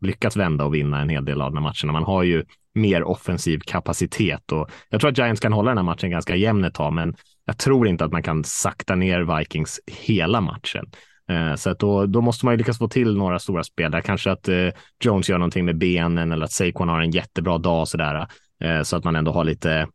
lyckats 0.00 0.36
vända 0.36 0.64
och 0.64 0.74
vinna 0.74 1.00
en 1.00 1.08
hel 1.08 1.24
del 1.24 1.42
av 1.42 1.52
de 1.52 1.56
här 1.56 1.62
matcherna. 1.62 1.92
Man 1.92 2.04
har 2.04 2.22
ju 2.22 2.44
mer 2.74 3.02
offensiv 3.02 3.58
kapacitet 3.58 4.52
och 4.52 4.70
jag 4.90 5.00
tror 5.00 5.10
att 5.10 5.18
Giants 5.18 5.40
kan 5.40 5.52
hålla 5.52 5.70
den 5.70 5.78
här 5.78 5.84
matchen 5.84 6.10
ganska 6.10 6.36
jämn 6.36 6.64
ett 6.64 6.74
tag, 6.74 6.92
men 6.92 7.14
jag 7.44 7.58
tror 7.58 7.88
inte 7.88 8.04
att 8.04 8.12
man 8.12 8.22
kan 8.22 8.44
sakta 8.44 8.94
ner 8.94 9.38
Vikings 9.38 9.80
hela 9.86 10.40
matchen. 10.40 10.84
Eh, 11.30 11.54
så 11.54 11.70
att 11.70 11.78
då, 11.78 12.06
då 12.06 12.20
måste 12.20 12.44
man 12.44 12.54
ju 12.54 12.58
lyckas 12.58 12.78
få 12.78 12.88
till 12.88 13.16
några 13.16 13.38
stora 13.38 13.64
spelare, 13.64 14.02
kanske 14.02 14.30
att 14.30 14.48
eh, 14.48 14.68
Jones 15.04 15.28
gör 15.28 15.38
någonting 15.38 15.64
med 15.64 15.78
benen 15.78 16.32
eller 16.32 16.44
att 16.44 16.52
Saquon 16.52 16.88
har 16.88 17.00
en 17.00 17.10
jättebra 17.10 17.58
dag 17.58 17.88
sådär, 17.88 18.26
eh, 18.64 18.82
så 18.82 18.96
att 18.96 19.04
man 19.04 19.16
ändå 19.16 19.32
har 19.32 19.44
lite 19.44 19.88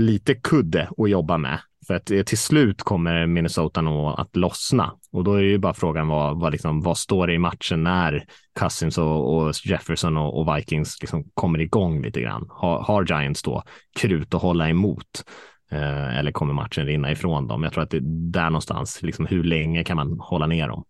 lite 0.00 0.34
kudde 0.34 0.88
att 0.98 1.10
jobba 1.10 1.38
med. 1.38 1.60
För 1.86 1.94
att 1.94 2.06
till 2.06 2.38
slut 2.38 2.82
kommer 2.82 3.26
Minnesota 3.26 3.80
nog 3.82 4.20
att 4.20 4.36
lossna 4.36 4.92
och 5.12 5.24
då 5.24 5.34
är 5.34 5.42
ju 5.42 5.58
bara 5.58 5.74
frågan 5.74 6.08
vad, 6.08 6.40
vad, 6.40 6.52
liksom, 6.52 6.80
vad 6.80 6.98
står 6.98 7.26
det 7.26 7.34
i 7.34 7.38
matchen 7.38 7.84
när 7.84 8.24
Cousins 8.58 8.98
och, 8.98 9.36
och 9.36 9.54
Jefferson 9.64 10.16
och, 10.16 10.38
och, 10.38 10.56
Vikings 10.56 11.00
liksom 11.00 11.24
kommer 11.34 11.60
igång 11.60 12.02
lite 12.02 12.20
grann. 12.20 12.46
Har, 12.50 12.82
har 12.82 13.04
Giants 13.04 13.42
då 13.42 13.62
krut 13.98 14.34
att 14.34 14.42
hålla 14.42 14.68
emot? 14.68 15.24
Eh, 15.70 16.18
eller 16.18 16.32
kommer 16.32 16.54
matchen 16.54 16.86
rinna 16.86 17.12
ifrån 17.12 17.48
dem? 17.48 17.62
Jag 17.62 17.72
tror 17.72 17.82
att 17.82 17.90
det 17.90 17.96
är 17.96 18.30
där 18.32 18.50
någonstans, 18.50 19.02
liksom, 19.02 19.26
hur 19.26 19.44
länge 19.44 19.84
kan 19.84 19.96
man 19.96 20.20
hålla 20.20 20.46
ner 20.46 20.68
dem? 20.68 20.84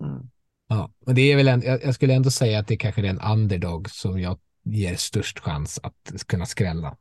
Mm. 0.00 0.30
Ja, 0.68 0.90
och 1.06 1.14
det 1.14 1.32
är 1.32 1.36
väl 1.36 1.48
en, 1.48 1.62
jag, 1.62 1.84
jag 1.84 1.94
skulle 1.94 2.14
ändå 2.14 2.30
säga 2.30 2.58
att 2.58 2.68
det 2.68 2.76
kanske 2.76 3.00
är 3.00 3.04
en 3.04 3.20
underdog 3.20 3.90
som 3.90 4.20
jag 4.20 4.38
ger 4.64 4.94
störst 4.94 5.38
chans 5.38 5.80
att 5.82 6.26
kunna 6.26 6.46
skrälla. 6.46 6.96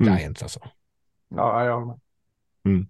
Mm. 0.00 0.18
Giants 0.18 0.42
alltså. 0.42 0.60
Ja, 1.28 1.64
jag 1.64 1.74
håller 1.74 1.86
med. 1.86 1.98
Mm. 2.66 2.86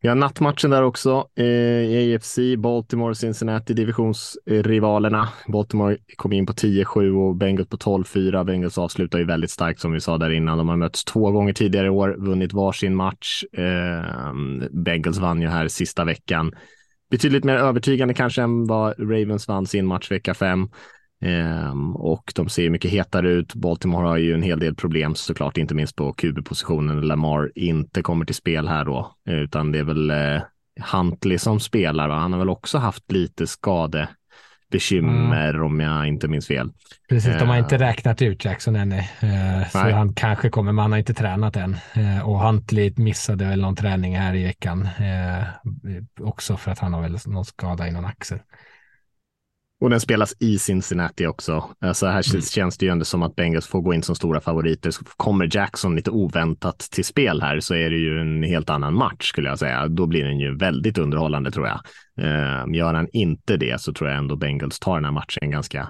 Ja, 0.00 0.14
nattmatchen 0.14 0.70
där 0.70 0.82
också 0.82 1.28
eh, 1.36 1.44
i 1.44 2.14
AFC, 2.14 2.38
Baltimore, 2.58 3.14
Cincinnati, 3.14 3.74
divisionsrivalerna. 3.74 5.28
Baltimore 5.48 5.96
kom 6.16 6.32
in 6.32 6.46
på 6.46 6.52
10-7 6.52 7.28
och 7.28 7.36
Bengals 7.36 7.68
på 7.68 7.76
12-4. 7.76 8.44
Bengals 8.44 8.78
avslutar 8.78 9.18
ju 9.18 9.24
väldigt 9.24 9.50
starkt 9.50 9.80
som 9.80 9.92
vi 9.92 10.00
sa 10.00 10.18
där 10.18 10.30
innan. 10.30 10.58
De 10.58 10.68
har 10.68 10.76
mötts 10.76 11.04
två 11.04 11.30
gånger 11.30 11.52
tidigare 11.52 11.86
i 11.86 11.90
år, 11.90 12.16
vunnit 12.18 12.52
varsin 12.52 12.94
match. 12.94 13.44
Eh, 13.52 14.32
Bengals 14.70 15.18
vann 15.18 15.42
ju 15.42 15.48
här 15.48 15.68
sista 15.68 16.04
veckan. 16.04 16.52
Betydligt 17.10 17.44
mer 17.44 17.56
övertygande 17.56 18.14
kanske 18.14 18.42
än 18.42 18.66
vad 18.66 18.94
Ravens 18.98 19.48
vann 19.48 19.66
sin 19.66 19.86
match 19.86 20.10
vecka 20.10 20.34
5. 20.34 20.68
Um, 21.24 21.96
och 21.96 22.32
de 22.34 22.48
ser 22.48 22.70
mycket 22.70 22.90
hetare 22.90 23.30
ut. 23.30 23.54
Baltimore 23.54 24.06
har 24.06 24.16
ju 24.16 24.34
en 24.34 24.42
hel 24.42 24.58
del 24.58 24.74
problem 24.74 25.14
såklart, 25.14 25.58
inte 25.58 25.74
minst 25.74 25.96
på 25.96 26.12
QB-positionen. 26.12 27.00
Lamar 27.00 27.50
inte 27.54 28.02
kommer 28.02 28.24
till 28.24 28.34
spel 28.34 28.68
här 28.68 28.84
då, 28.84 29.14
utan 29.28 29.72
det 29.72 29.78
är 29.78 29.84
väl 29.84 30.10
uh, 30.10 30.40
Huntley 30.92 31.38
som 31.38 31.60
spelar. 31.60 32.08
Va? 32.08 32.14
Han 32.14 32.32
har 32.32 32.38
väl 32.38 32.48
också 32.48 32.78
haft 32.78 33.12
lite 33.12 33.46
skadebekymmer 33.46 35.54
mm. 35.54 35.62
om 35.62 35.80
jag 35.80 36.08
inte 36.08 36.28
minns 36.28 36.46
fel. 36.46 36.70
Precis, 37.08 37.38
de 37.38 37.48
har 37.48 37.56
uh, 37.56 37.62
inte 37.62 37.78
räknat 37.78 38.22
ut 38.22 38.44
Jackson 38.44 38.76
än. 38.76 38.92
Uh, 38.92 39.68
så 39.70 39.78
han 39.78 40.14
kanske 40.14 40.50
kommer, 40.50 40.72
men 40.72 40.82
han 40.82 40.92
har 40.92 40.98
inte 40.98 41.14
tränat 41.14 41.56
än. 41.56 41.76
Och 42.24 42.40
Huntley 42.40 42.94
missade 42.96 43.44
väl 43.44 43.60
någon 43.60 43.76
träning 43.76 44.16
här 44.16 44.34
i 44.34 44.44
veckan. 44.44 44.88
också 46.20 46.56
för 46.56 46.70
att 46.70 46.78
han 46.78 46.94
har 46.94 47.02
väl 47.02 47.18
någon 47.26 47.44
skada 47.44 47.88
i 47.88 47.90
någon 47.90 48.04
axel. 48.04 48.38
Och 49.80 49.90
den 49.90 50.00
spelas 50.00 50.34
i 50.40 50.58
Cincinnati 50.58 51.26
också. 51.26 51.64
Så 51.94 52.06
här 52.06 52.30
mm. 52.30 52.42
känns 52.42 52.78
det 52.78 52.86
ju 52.86 52.92
ändå 52.92 53.04
som 53.04 53.22
att 53.22 53.36
Bengals 53.36 53.66
får 53.66 53.80
gå 53.80 53.94
in 53.94 54.02
som 54.02 54.14
stora 54.14 54.40
favoriter. 54.40 54.92
Kommer 55.16 55.56
Jackson 55.56 55.96
lite 55.96 56.10
oväntat 56.10 56.78
till 56.78 57.04
spel 57.04 57.42
här 57.42 57.60
så 57.60 57.74
är 57.74 57.90
det 57.90 57.96
ju 57.96 58.20
en 58.20 58.42
helt 58.42 58.70
annan 58.70 58.94
match 58.94 59.28
skulle 59.28 59.48
jag 59.48 59.58
säga. 59.58 59.88
Då 59.88 60.06
blir 60.06 60.24
den 60.24 60.38
ju 60.38 60.56
väldigt 60.56 60.98
underhållande 60.98 61.50
tror 61.50 61.66
jag. 61.66 61.80
Ehm, 62.20 62.74
gör 62.74 62.94
han 62.94 63.08
inte 63.12 63.56
det 63.56 63.80
så 63.80 63.92
tror 63.92 64.10
jag 64.10 64.18
ändå 64.18 64.36
Bengals 64.36 64.78
tar 64.78 64.94
den 64.94 65.04
här 65.04 65.12
matchen 65.12 65.50
ganska 65.50 65.88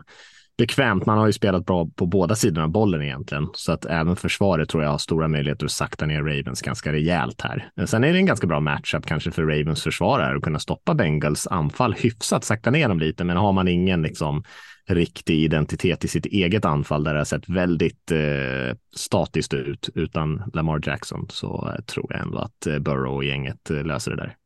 bekvämt. 0.58 1.06
Man 1.06 1.18
har 1.18 1.26
ju 1.26 1.32
spelat 1.32 1.66
bra 1.66 1.88
på 1.96 2.06
båda 2.06 2.34
sidorna 2.34 2.64
av 2.64 2.70
bollen 2.70 3.02
egentligen, 3.02 3.48
så 3.54 3.72
att 3.72 3.84
även 3.84 4.16
försvaret 4.16 4.68
tror 4.68 4.82
jag 4.82 4.90
har 4.90 4.98
stora 4.98 5.28
möjligheter 5.28 5.64
att 5.64 5.72
sakta 5.72 6.06
ner 6.06 6.22
Ravens 6.22 6.62
ganska 6.62 6.92
rejält 6.92 7.40
här. 7.40 7.70
Sen 7.86 8.04
är 8.04 8.12
det 8.12 8.18
en 8.18 8.26
ganska 8.26 8.46
bra 8.46 8.60
matchup 8.60 9.06
kanske 9.06 9.30
för 9.30 9.42
Ravens 9.42 9.82
försvarare 9.82 10.36
att 10.36 10.42
kunna 10.42 10.58
stoppa 10.58 10.94
Bengals 10.94 11.46
anfall 11.46 11.94
hyfsat, 11.94 12.44
sakta 12.44 12.70
ner 12.70 12.88
dem 12.88 12.98
lite, 12.98 13.24
men 13.24 13.36
har 13.36 13.52
man 13.52 13.68
ingen 13.68 14.02
liksom 14.02 14.42
riktig 14.88 15.38
identitet 15.38 16.04
i 16.04 16.08
sitt 16.08 16.26
eget 16.26 16.64
anfall 16.64 17.04
där 17.04 17.12
det 17.12 17.20
har 17.20 17.24
sett 17.24 17.48
väldigt 17.48 18.10
eh, 18.10 18.76
statiskt 18.96 19.54
ut 19.54 19.88
utan 19.94 20.42
Lamar 20.52 20.80
Jackson 20.86 21.26
så 21.30 21.72
eh, 21.76 21.84
tror 21.84 22.06
jag 22.10 22.20
ändå 22.20 22.38
att 22.38 22.66
eh, 22.66 22.78
Burrow 22.78 23.14
och 23.14 23.24
gänget 23.24 23.70
eh, 23.70 23.84
löser 23.84 24.10
det 24.10 24.16
där. 24.16 24.36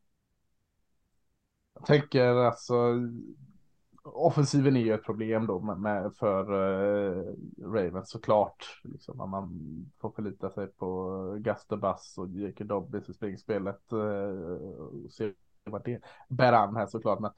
Jag 1.74 1.86
tänker 1.86 2.26
alltså 2.26 2.74
offensiven 4.04 4.76
är 4.76 4.80
ju 4.80 4.94
ett 4.94 5.04
problem 5.04 5.46
då 5.46 5.60
med, 5.60 5.78
med 5.78 6.14
för 6.14 6.52
uh, 6.52 7.34
Ravens 7.62 8.10
såklart. 8.10 8.80
Liksom, 8.84 9.30
man 9.30 9.60
får 10.00 10.10
förlita 10.10 10.50
sig 10.50 10.66
på 10.66 11.36
Gaster 11.40 11.76
Bass 11.76 12.14
och 12.18 12.28
J.K. 12.28 12.64
Dobbys 12.64 13.08
i 13.08 13.14
springspelet. 13.14 13.92
Uh, 13.92 14.58
se 15.10 15.32
vad 15.64 15.84
det 15.84 16.00
bär 16.28 16.52
an 16.52 16.76
här 16.76 16.86
såklart. 16.86 17.20
Men, 17.20 17.30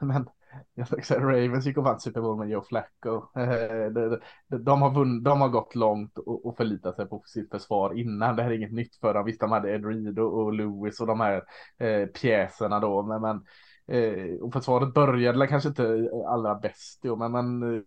men 0.08 0.28
jag 0.74 0.88
fick 0.88 1.04
säga 1.04 1.20
Ravens 1.20 1.66
gick 1.66 1.78
och 1.78 1.84
vann 1.84 2.00
Super 2.00 2.20
Bowl 2.20 2.38
med 2.38 2.48
Joe 2.48 2.62
Flacco. 2.62 3.22
Eh, 3.36 3.86
uh, 3.86 3.92
de, 3.92 4.20
de, 4.48 4.64
de, 4.64 4.82
har 4.82 4.90
vunn, 4.90 5.22
de 5.22 5.40
har 5.40 5.48
gått 5.48 5.74
långt 5.74 6.18
och, 6.18 6.46
och 6.46 6.56
förlitat 6.56 6.96
sig 6.96 7.06
på 7.06 7.22
sitt 7.26 7.50
försvar 7.50 7.98
innan. 7.98 8.36
Det 8.36 8.42
här 8.42 8.50
är 8.50 8.54
inget 8.56 8.72
nytt 8.72 8.96
för 8.96 9.14
dem. 9.14 9.24
Visst, 9.24 9.40
de 9.40 9.52
hade 9.52 9.74
Ed 9.74 9.86
Reed 9.86 10.18
och, 10.18 10.42
och 10.42 10.52
Lewis 10.52 11.00
och 11.00 11.06
de 11.06 11.20
här 11.20 11.42
uh, 11.82 12.06
pjäserna 12.06 12.80
då. 12.80 13.02
Men, 13.02 13.22
men 13.22 13.44
Eh, 13.88 14.40
och 14.40 14.52
försvaret 14.52 14.94
började 14.94 15.46
kanske 15.46 15.68
inte 15.68 16.10
allra 16.28 16.54
bäst, 16.54 17.00
jo, 17.02 17.16
men, 17.16 17.32
men 17.32 17.62
eh, 17.74 17.82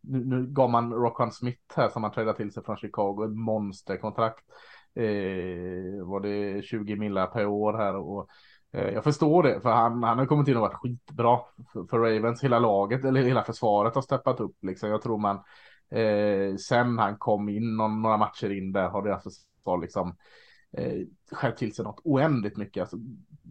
nu, 0.00 0.24
nu 0.24 0.46
gav 0.46 0.70
man 0.70 0.92
Rockon 0.92 1.32
Smith 1.32 1.76
här 1.76 1.88
som 1.88 2.02
man 2.02 2.12
trädde 2.12 2.34
till 2.34 2.52
sig 2.52 2.64
från 2.64 2.76
Chicago 2.76 3.24
ett 3.24 3.36
monsterkontrakt. 3.36 4.44
Eh, 4.94 6.04
var 6.04 6.20
det 6.20 6.62
20 6.64 6.96
millar 6.96 7.26
per 7.26 7.46
år 7.46 7.72
här 7.72 7.96
och 7.96 8.28
eh, 8.72 8.94
jag 8.94 9.04
förstår 9.04 9.42
det, 9.42 9.60
för 9.60 9.70
han, 9.70 10.02
han 10.02 10.18
har 10.18 10.26
kommit 10.26 10.48
in 10.48 10.56
och 10.56 10.62
varit 10.62 10.74
skitbra 10.74 11.38
för, 11.72 11.84
för 11.84 11.98
Ravens. 11.98 12.44
Hela 12.44 12.58
laget, 12.58 13.04
eller 13.04 13.22
hela 13.22 13.42
försvaret 13.44 13.94
har 13.94 14.02
steppat 14.02 14.40
upp 14.40 14.56
liksom. 14.62 14.88
Jag 14.90 15.02
tror 15.02 15.18
man 15.18 15.36
eh, 15.90 16.56
sen 16.56 16.98
han 16.98 17.16
kom 17.18 17.48
in 17.48 17.76
någon, 17.76 18.02
några 18.02 18.16
matcher 18.16 18.50
in 18.50 18.72
där 18.72 18.88
har 18.88 19.02
deras 19.02 19.26
alltså 19.26 19.30
försvar 19.56 19.78
liksom 19.78 20.16
eh, 20.78 21.06
skärpt 21.32 21.58
till 21.58 21.74
sig 21.74 21.84
något 21.84 22.00
oändligt 22.04 22.56
mycket. 22.56 22.80
Alltså, 22.80 22.96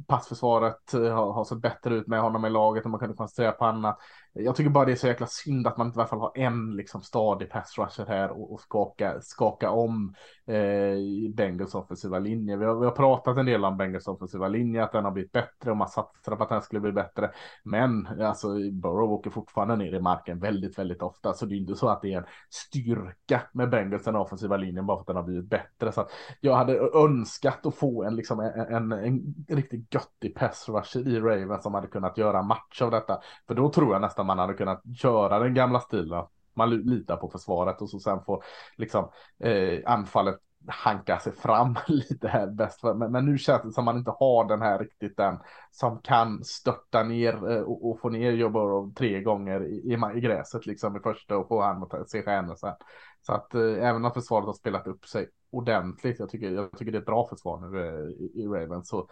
passförsvaret 0.08 0.94
eh, 0.94 1.16
har, 1.16 1.34
har 1.34 1.46
sett 1.46 1.62
bättre 1.62 1.96
ut 1.96 2.08
med 2.08 2.22
honom 2.22 2.46
i 2.46 2.50
laget 2.50 2.84
och 2.84 2.92
man 2.92 3.00
kunde 3.00 3.16
koncentrera 3.16 3.52
på 3.52 3.66
annat. 3.66 3.98
Jag 4.34 4.56
tycker 4.56 4.70
bara 4.70 4.86
det 4.86 4.92
är 4.92 4.96
så 4.96 5.08
jäkla 5.08 5.28
synd 5.28 5.68
att 5.68 5.78
man 5.78 5.88
inte 5.88 6.00
i 6.00 6.02
alla 6.02 6.08
fall 6.08 6.20
har 6.20 6.32
en 6.36 6.76
liksom 6.76 7.02
stadig 7.02 7.50
pass 7.50 7.78
rusher 7.78 8.06
här 8.06 8.32
och, 8.32 8.54
och 8.54 8.62
skaka, 8.62 9.22
skaka 9.22 9.72
om 9.72 10.14
eh, 10.48 11.34
Bengals 11.34 11.76
offensiva 11.76 12.20
linje. 12.20 12.58
Vi 12.58 12.66
har, 12.66 12.80
vi 12.80 12.86
har 12.86 12.92
pratat 12.92 13.38
en 13.38 13.46
del 13.46 13.66
om 13.66 13.78
Bengals 13.78 14.08
offensiva 14.08 14.48
linje, 14.48 14.84
att 14.84 14.92
den 14.92 15.04
har 15.04 15.12
blivit 15.12 15.32
bättre 15.32 15.72
och 15.72 15.78
man 15.78 15.88
satsar 15.88 16.36
på 16.36 16.44
att 16.44 16.50
den 16.50 16.62
skulle 16.62 16.82
bli 16.82 16.92
bättre. 16.92 17.32
Men 17.64 18.08
alltså 18.22 18.48
Burrow 18.72 19.12
åker 19.12 19.30
fortfarande 19.30 19.76
ner 19.76 19.94
i 19.94 20.02
marken 20.02 20.40
väldigt, 20.40 20.80
väldigt 20.80 21.02
ofta, 21.02 21.34
så 21.34 21.46
det 21.46 21.56
är 21.56 21.58
inte 21.58 21.76
så 21.76 21.90
att 21.90 22.02
det 22.02 22.14
är 22.14 22.18
en 22.18 22.26
styrka 22.50 23.42
med 23.54 23.70
Bengals 23.70 24.04
den 24.04 24.16
offensiva 24.16 24.58
linjen 24.58 24.86
bara 24.86 24.98
för 24.98 25.02
att 25.02 25.08
den 25.08 25.16
har 25.16 25.24
blivit 25.24 25.50
bättre. 25.50 25.92
Så 25.92 26.08
jag 26.42 26.56
hade 26.56 26.80
önskat 26.94 27.66
att 27.66 27.76
få 27.76 28.04
en, 28.04 28.16
liksom, 28.16 28.40
en, 28.40 28.92
en, 28.92 28.92
en 28.92 29.36
riktigt 29.48 29.94
göttig 29.94 30.36
pass 30.36 30.70
rusher 30.70 31.08
i 31.08 31.20
Raven 31.20 31.62
som 31.62 31.74
hade 31.74 31.88
kunnat 31.88 32.18
göra 32.18 32.42
match 32.42 32.82
av 32.82 32.92
detta. 32.92 33.20
För 33.48 33.56
då 33.56 33.70
tror 33.70 33.94
jag 33.94 34.02
nästan 34.02 34.21
nästan 34.22 34.28
man 34.28 34.40
hade 34.40 34.54
kunnat 34.54 34.82
köra 34.96 35.40
den 35.40 35.54
gamla 35.54 35.80
stilen. 35.80 36.26
Man 36.54 36.70
litar 36.70 37.18
på 37.18 37.30
försvaret 37.30 37.82
och 37.82 37.90
så 37.90 38.00
sen 38.00 38.24
får 38.26 38.44
liksom 38.78 39.10
eh, 39.40 39.80
anfallet 39.86 40.40
hanka 40.68 41.20
sig 41.20 41.34
fram 41.34 41.76
lite 41.88 42.28
här 42.28 42.48
bäst. 42.48 42.84
Men, 42.84 43.12
men, 43.12 43.26
nu 43.26 43.38
känns 43.38 43.62
det 43.64 43.72
som 43.72 43.86
man 43.86 43.98
inte 43.98 44.12
har 44.12 44.48
den 44.48 44.62
här 44.62 44.80
riktigt 44.80 45.18
den 45.18 45.40
som 45.72 46.02
kan 46.02 46.44
störta 46.44 47.04
ner 47.04 47.52
eh, 47.52 47.62
och, 47.62 47.90
och, 47.90 48.00
få 48.00 48.10
ner 48.10 48.32
Joe 48.32 48.92
tre 48.96 49.22
gånger 49.22 49.64
i, 49.64 49.76
i, 49.76 49.98
i, 50.16 50.22
gräset 50.22 50.66
liksom 50.66 50.98
i 50.98 51.00
första 51.00 51.38
och 51.38 51.48
få 51.48 51.62
han 51.62 51.84
att 51.84 52.10
se 52.10 52.24
stjärnor 52.24 52.56
sen. 52.56 52.76
Så 53.22 53.34
att 53.34 53.56
eh, 53.56 53.88
även 53.90 54.06
om 54.06 54.12
försvaret 54.12 54.46
har 54.46 54.54
spelat 54.54 54.88
upp 54.88 55.06
sig 55.06 55.30
ordentligt. 55.52 56.20
Jag 56.20 56.30
tycker, 56.30 56.52
jag 56.52 56.78
tycker 56.78 56.92
det 56.92 56.98
är 56.98 57.02
ett 57.02 57.06
bra 57.06 57.28
försvar 57.28 57.60
nu 57.60 57.80
eh, 57.80 58.10
i, 58.26 58.32
i 58.36 58.48
Ravens. 58.48 58.90
Så 58.90 59.08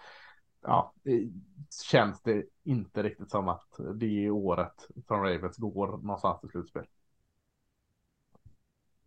ja, 0.61 0.93
det 1.03 1.29
känns 1.91 2.21
det 2.21 2.43
inte 2.63 3.03
riktigt 3.03 3.31
som 3.31 3.49
att 3.49 3.79
det 3.95 4.25
är 4.25 4.29
året 4.29 4.87
som 5.07 5.23
Ravens 5.23 5.57
går 5.57 5.87
någonstans 5.87 6.43
i 6.43 6.47
slutspel. 6.47 6.85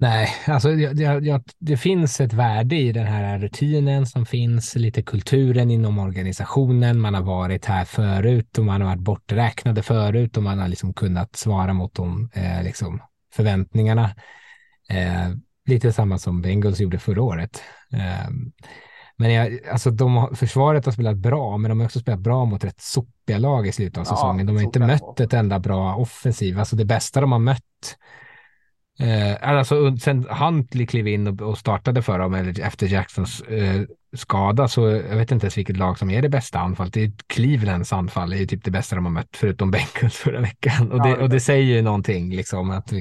Nej, 0.03 0.29
alltså 0.47 0.71
jag, 0.71 1.25
jag, 1.25 1.43
det 1.59 1.77
finns 1.77 2.21
ett 2.21 2.33
värde 2.33 2.77
i 2.77 2.93
den 2.93 3.07
här 3.07 3.39
rutinen 3.39 4.07
som 4.07 4.27
finns, 4.27 4.75
lite 4.75 5.03
kulturen 5.03 5.71
inom 5.71 5.99
organisationen. 5.99 7.01
Man 7.01 7.15
har 7.15 7.23
varit 7.23 7.65
här 7.65 7.85
förut 7.85 8.59
och 8.59 8.65
man 8.65 8.81
har 8.81 8.89
varit 8.89 9.03
borträknade 9.03 9.83
förut 9.83 10.37
och 10.37 10.43
man 10.43 10.59
har 10.59 10.69
liksom 10.69 10.95
kunnat 10.95 11.37
svara 11.37 11.73
mot 11.73 11.95
de 11.95 12.31
eh, 12.35 12.63
liksom 12.65 13.03
förväntningarna. 13.35 14.05
Eh, 14.89 15.31
lite 15.67 15.93
samma 15.93 16.19
som 16.19 16.43
Bengals 16.43 16.81
gjorde 16.81 16.99
förra 16.99 17.23
året. 17.23 17.63
Eh, 17.93 18.31
men 19.17 19.33
jag, 19.33 19.59
alltså 19.73 19.91
de, 19.91 20.37
försvaret 20.37 20.85
har 20.85 20.93
spelat 20.93 21.17
bra, 21.17 21.57
men 21.57 21.69
de 21.69 21.81
har 21.81 21.87
också 21.87 22.01
spelat 22.01 22.21
bra 22.21 22.45
mot 22.45 22.65
rätt 22.65 22.81
sopiga 22.81 23.39
lag 23.39 23.67
i 23.67 23.73
slutet 23.73 23.99
av 23.99 24.05
säsongen. 24.05 24.47
De 24.47 24.57
har 24.57 24.63
inte 24.63 24.81
mött 24.81 25.21
ett 25.21 25.33
enda 25.33 25.59
bra 25.59 25.97
offensiv. 25.97 26.59
Alltså 26.59 26.77
det 26.77 26.85
bästa 26.85 27.21
de 27.21 27.33
har 27.33 27.39
mött 27.39 27.97
Eh, 29.01 29.49
alltså 29.49 29.97
sen 29.97 30.27
Huntley 30.31 30.87
klev 30.87 31.09
in 31.09 31.27
och, 31.27 31.43
och 31.43 31.59
startade 31.59 32.03
för 32.03 32.19
dem 32.19 32.35
eller 32.35 32.61
efter 32.61 32.87
Jacksons 32.87 33.41
eh, 33.41 33.83
skada 34.17 34.69
så 34.69 34.89
jag 34.89 35.17
vet 35.17 35.33
inte 35.33 35.45
ens 35.45 35.59
vilket 35.59 35.77
lag 35.77 35.99
som 35.99 36.11
är 36.11 36.23
det 36.23 36.29
bästa 36.29 36.59
anfallet. 36.59 36.93
Det 36.93 37.05
är 37.05 37.13
Clevelands 37.27 37.93
anfall, 37.93 38.33
är 38.33 38.47
typ 38.47 38.65
det 38.65 38.71
bästa 38.71 38.97
de 38.97 39.05
har 39.05 39.13
mött 39.13 39.37
förutom 39.37 39.71
Bengals 39.71 40.17
förra 40.17 40.41
veckan. 40.41 40.93
Och 40.93 41.03
det, 41.03 41.17
och 41.17 41.29
det 41.29 41.41
säger 41.41 41.77
ju 41.77 41.83
någonting 41.83 42.35
liksom 42.35 42.71
att 42.71 42.93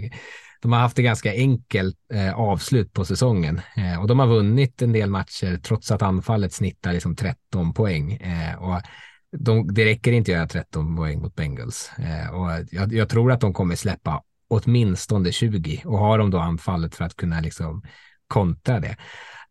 de 0.62 0.72
har 0.72 0.80
haft 0.80 1.00
ett 1.00 1.06
ganska 1.06 1.32
enkelt 1.32 1.96
eh, 2.14 2.34
avslut 2.34 2.94
på 2.94 3.06
säsongen 3.06 3.62
eh, 3.78 4.02
och 4.02 4.08
de 4.08 4.20
har 4.20 4.28
vunnit 4.28 4.82
en 4.82 4.94
del 4.94 5.10
matcher 5.10 5.60
trots 5.64 5.92
att 5.92 6.02
anfallet 6.02 6.54
snittar 6.54 6.94
liksom 6.94 7.16
13 7.16 7.74
poäng. 7.74 8.14
Eh, 8.14 8.56
och 8.56 8.82
de, 9.38 9.74
det 9.74 9.86
räcker 9.86 10.12
inte 10.12 10.32
att 10.32 10.36
göra 10.36 10.48
13 10.48 10.96
poäng 10.96 11.22
mot 11.22 11.36
Bengals 11.36 11.92
eh, 11.98 12.34
och 12.34 12.50
jag, 12.72 12.94
jag, 12.94 13.10
tror 13.10 13.32
att 13.32 13.42
de 13.42 13.54
kommer 13.54 13.76
släppa 13.76 14.24
åtminstone 14.48 15.32
20 15.32 15.82
och 15.86 15.98
har 15.98 16.18
de 16.18 16.30
då 16.30 16.40
anfallet 16.40 16.96
för 16.96 17.06
att 17.06 17.16
kunna 17.16 17.40
liksom 17.40 17.84
kontra 18.28 18.80
det. 18.80 18.96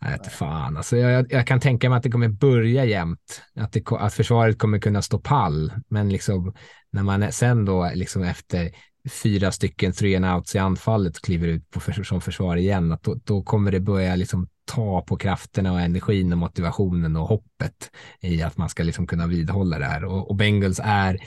Äh, 0.04 0.30
fan, 0.30 0.76
alltså 0.76 0.96
jag, 0.96 1.32
jag, 1.32 1.46
kan 1.46 1.60
tänka 1.60 1.88
mig 1.88 1.96
att 1.96 2.02
det 2.02 2.10
kommer 2.10 2.28
börja 2.28 2.84
jämnt, 2.84 3.42
att, 3.56 3.72
det, 3.72 3.92
att 3.92 4.14
försvaret 4.14 4.58
kommer 4.58 4.78
kunna 4.78 5.02
stå 5.02 5.18
pall, 5.18 5.72
men 5.88 6.08
liksom 6.08 6.54
när 6.92 7.02
man 7.02 7.32
sen 7.32 7.64
då 7.64 7.90
liksom 7.94 8.22
efter 8.22 8.70
fyra 9.08 9.52
stycken 9.52 9.92
three 9.92 10.16
and 10.16 10.26
outs 10.26 10.54
i 10.54 10.58
anfallet 10.58 11.20
kliver 11.20 11.48
ut 11.48 11.70
på 11.70 11.80
för, 11.80 12.02
som 12.02 12.20
försvar 12.20 12.56
igen, 12.56 12.92
att 12.92 13.02
då, 13.02 13.14
då, 13.24 13.42
kommer 13.42 13.72
det 13.72 13.80
börja 13.80 14.16
liksom 14.16 14.48
ta 14.64 15.00
på 15.00 15.16
krafterna 15.16 15.72
och 15.72 15.80
energin 15.80 16.32
och 16.32 16.38
motivationen 16.38 17.16
och 17.16 17.26
hoppet 17.26 17.90
i 18.20 18.42
att 18.42 18.56
man 18.56 18.68
ska 18.68 18.82
liksom 18.82 19.06
kunna 19.06 19.26
vidhålla 19.26 19.78
det 19.78 19.84
här. 19.84 20.04
Och, 20.04 20.30
och 20.30 20.36
Bengals 20.36 20.80
är 20.84 21.18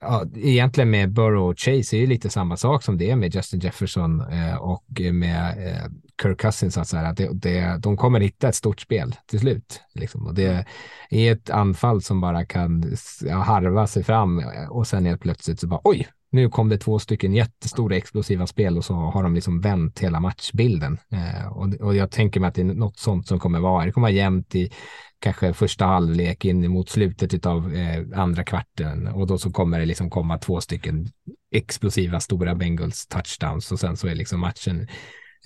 ja, 0.00 0.26
egentligen 0.34 0.90
med 0.90 1.12
Burrow 1.12 1.50
och 1.50 1.58
Chase 1.58 1.96
är 1.96 2.00
ju 2.00 2.06
lite 2.06 2.30
samma 2.30 2.56
sak 2.56 2.82
som 2.82 2.98
det 2.98 3.10
är 3.10 3.16
med 3.16 3.34
Justin 3.34 3.60
Jefferson 3.60 4.20
eh, 4.20 4.54
och 4.54 4.84
med 5.12 5.68
eh, 5.68 5.90
Kirk 6.22 6.40
Cousins. 6.40 6.78
Att 6.78 6.88
så 6.88 6.96
här, 6.96 7.04
att 7.04 7.16
det, 7.16 7.28
det, 7.32 7.78
de 7.78 7.96
kommer 7.96 8.20
hitta 8.20 8.48
ett 8.48 8.54
stort 8.54 8.80
spel 8.80 9.16
till 9.26 9.40
slut. 9.40 9.80
Liksom. 9.94 10.26
Och 10.26 10.34
det 10.34 10.64
är 11.10 11.32
ett 11.32 11.50
anfall 11.50 12.02
som 12.02 12.20
bara 12.20 12.46
kan 12.46 12.96
harva 13.44 13.86
sig 13.86 14.04
fram 14.04 14.42
och 14.70 14.86
sen 14.86 15.06
helt 15.06 15.20
plötsligt 15.20 15.60
så 15.60 15.66
bara 15.66 15.80
oj, 15.84 16.08
nu 16.32 16.48
kom 16.48 16.68
det 16.68 16.78
två 16.78 16.98
stycken 16.98 17.34
jättestora 17.34 17.96
explosiva 17.96 18.46
spel 18.46 18.76
och 18.76 18.84
så 18.84 18.94
har 18.94 19.22
de 19.22 19.34
liksom 19.34 19.60
vänt 19.60 19.98
hela 19.98 20.20
matchbilden. 20.20 20.98
Eh, 21.12 21.46
och, 21.52 21.74
och 21.74 21.96
jag 21.96 22.10
tänker 22.10 22.40
mig 22.40 22.48
att 22.48 22.54
det 22.54 22.60
är 22.60 22.64
något 22.64 22.98
sånt 22.98 23.26
som 23.26 23.38
kommer 23.38 23.60
vara. 23.60 23.84
Det 23.84 23.92
kommer 23.92 24.08
vara 24.08 24.16
jämnt 24.16 24.54
i 24.54 24.70
kanske 25.18 25.52
första 25.52 25.84
halvlek 25.84 26.44
in 26.44 26.70
mot 26.70 26.88
slutet 26.88 27.46
av 27.46 27.74
eh, 27.74 28.20
andra 28.20 28.44
kvarten 28.44 29.08
och 29.08 29.26
då 29.26 29.38
så 29.38 29.50
kommer 29.50 29.78
det 29.78 29.86
liksom 29.86 30.10
komma 30.10 30.38
två 30.38 30.60
stycken 30.60 31.08
explosiva 31.50 32.20
stora 32.20 32.54
Bengals 32.54 33.06
touchdowns 33.06 33.72
och 33.72 33.80
sen 33.80 33.96
så 33.96 34.08
är 34.08 34.14
liksom 34.14 34.40
matchen 34.40 34.88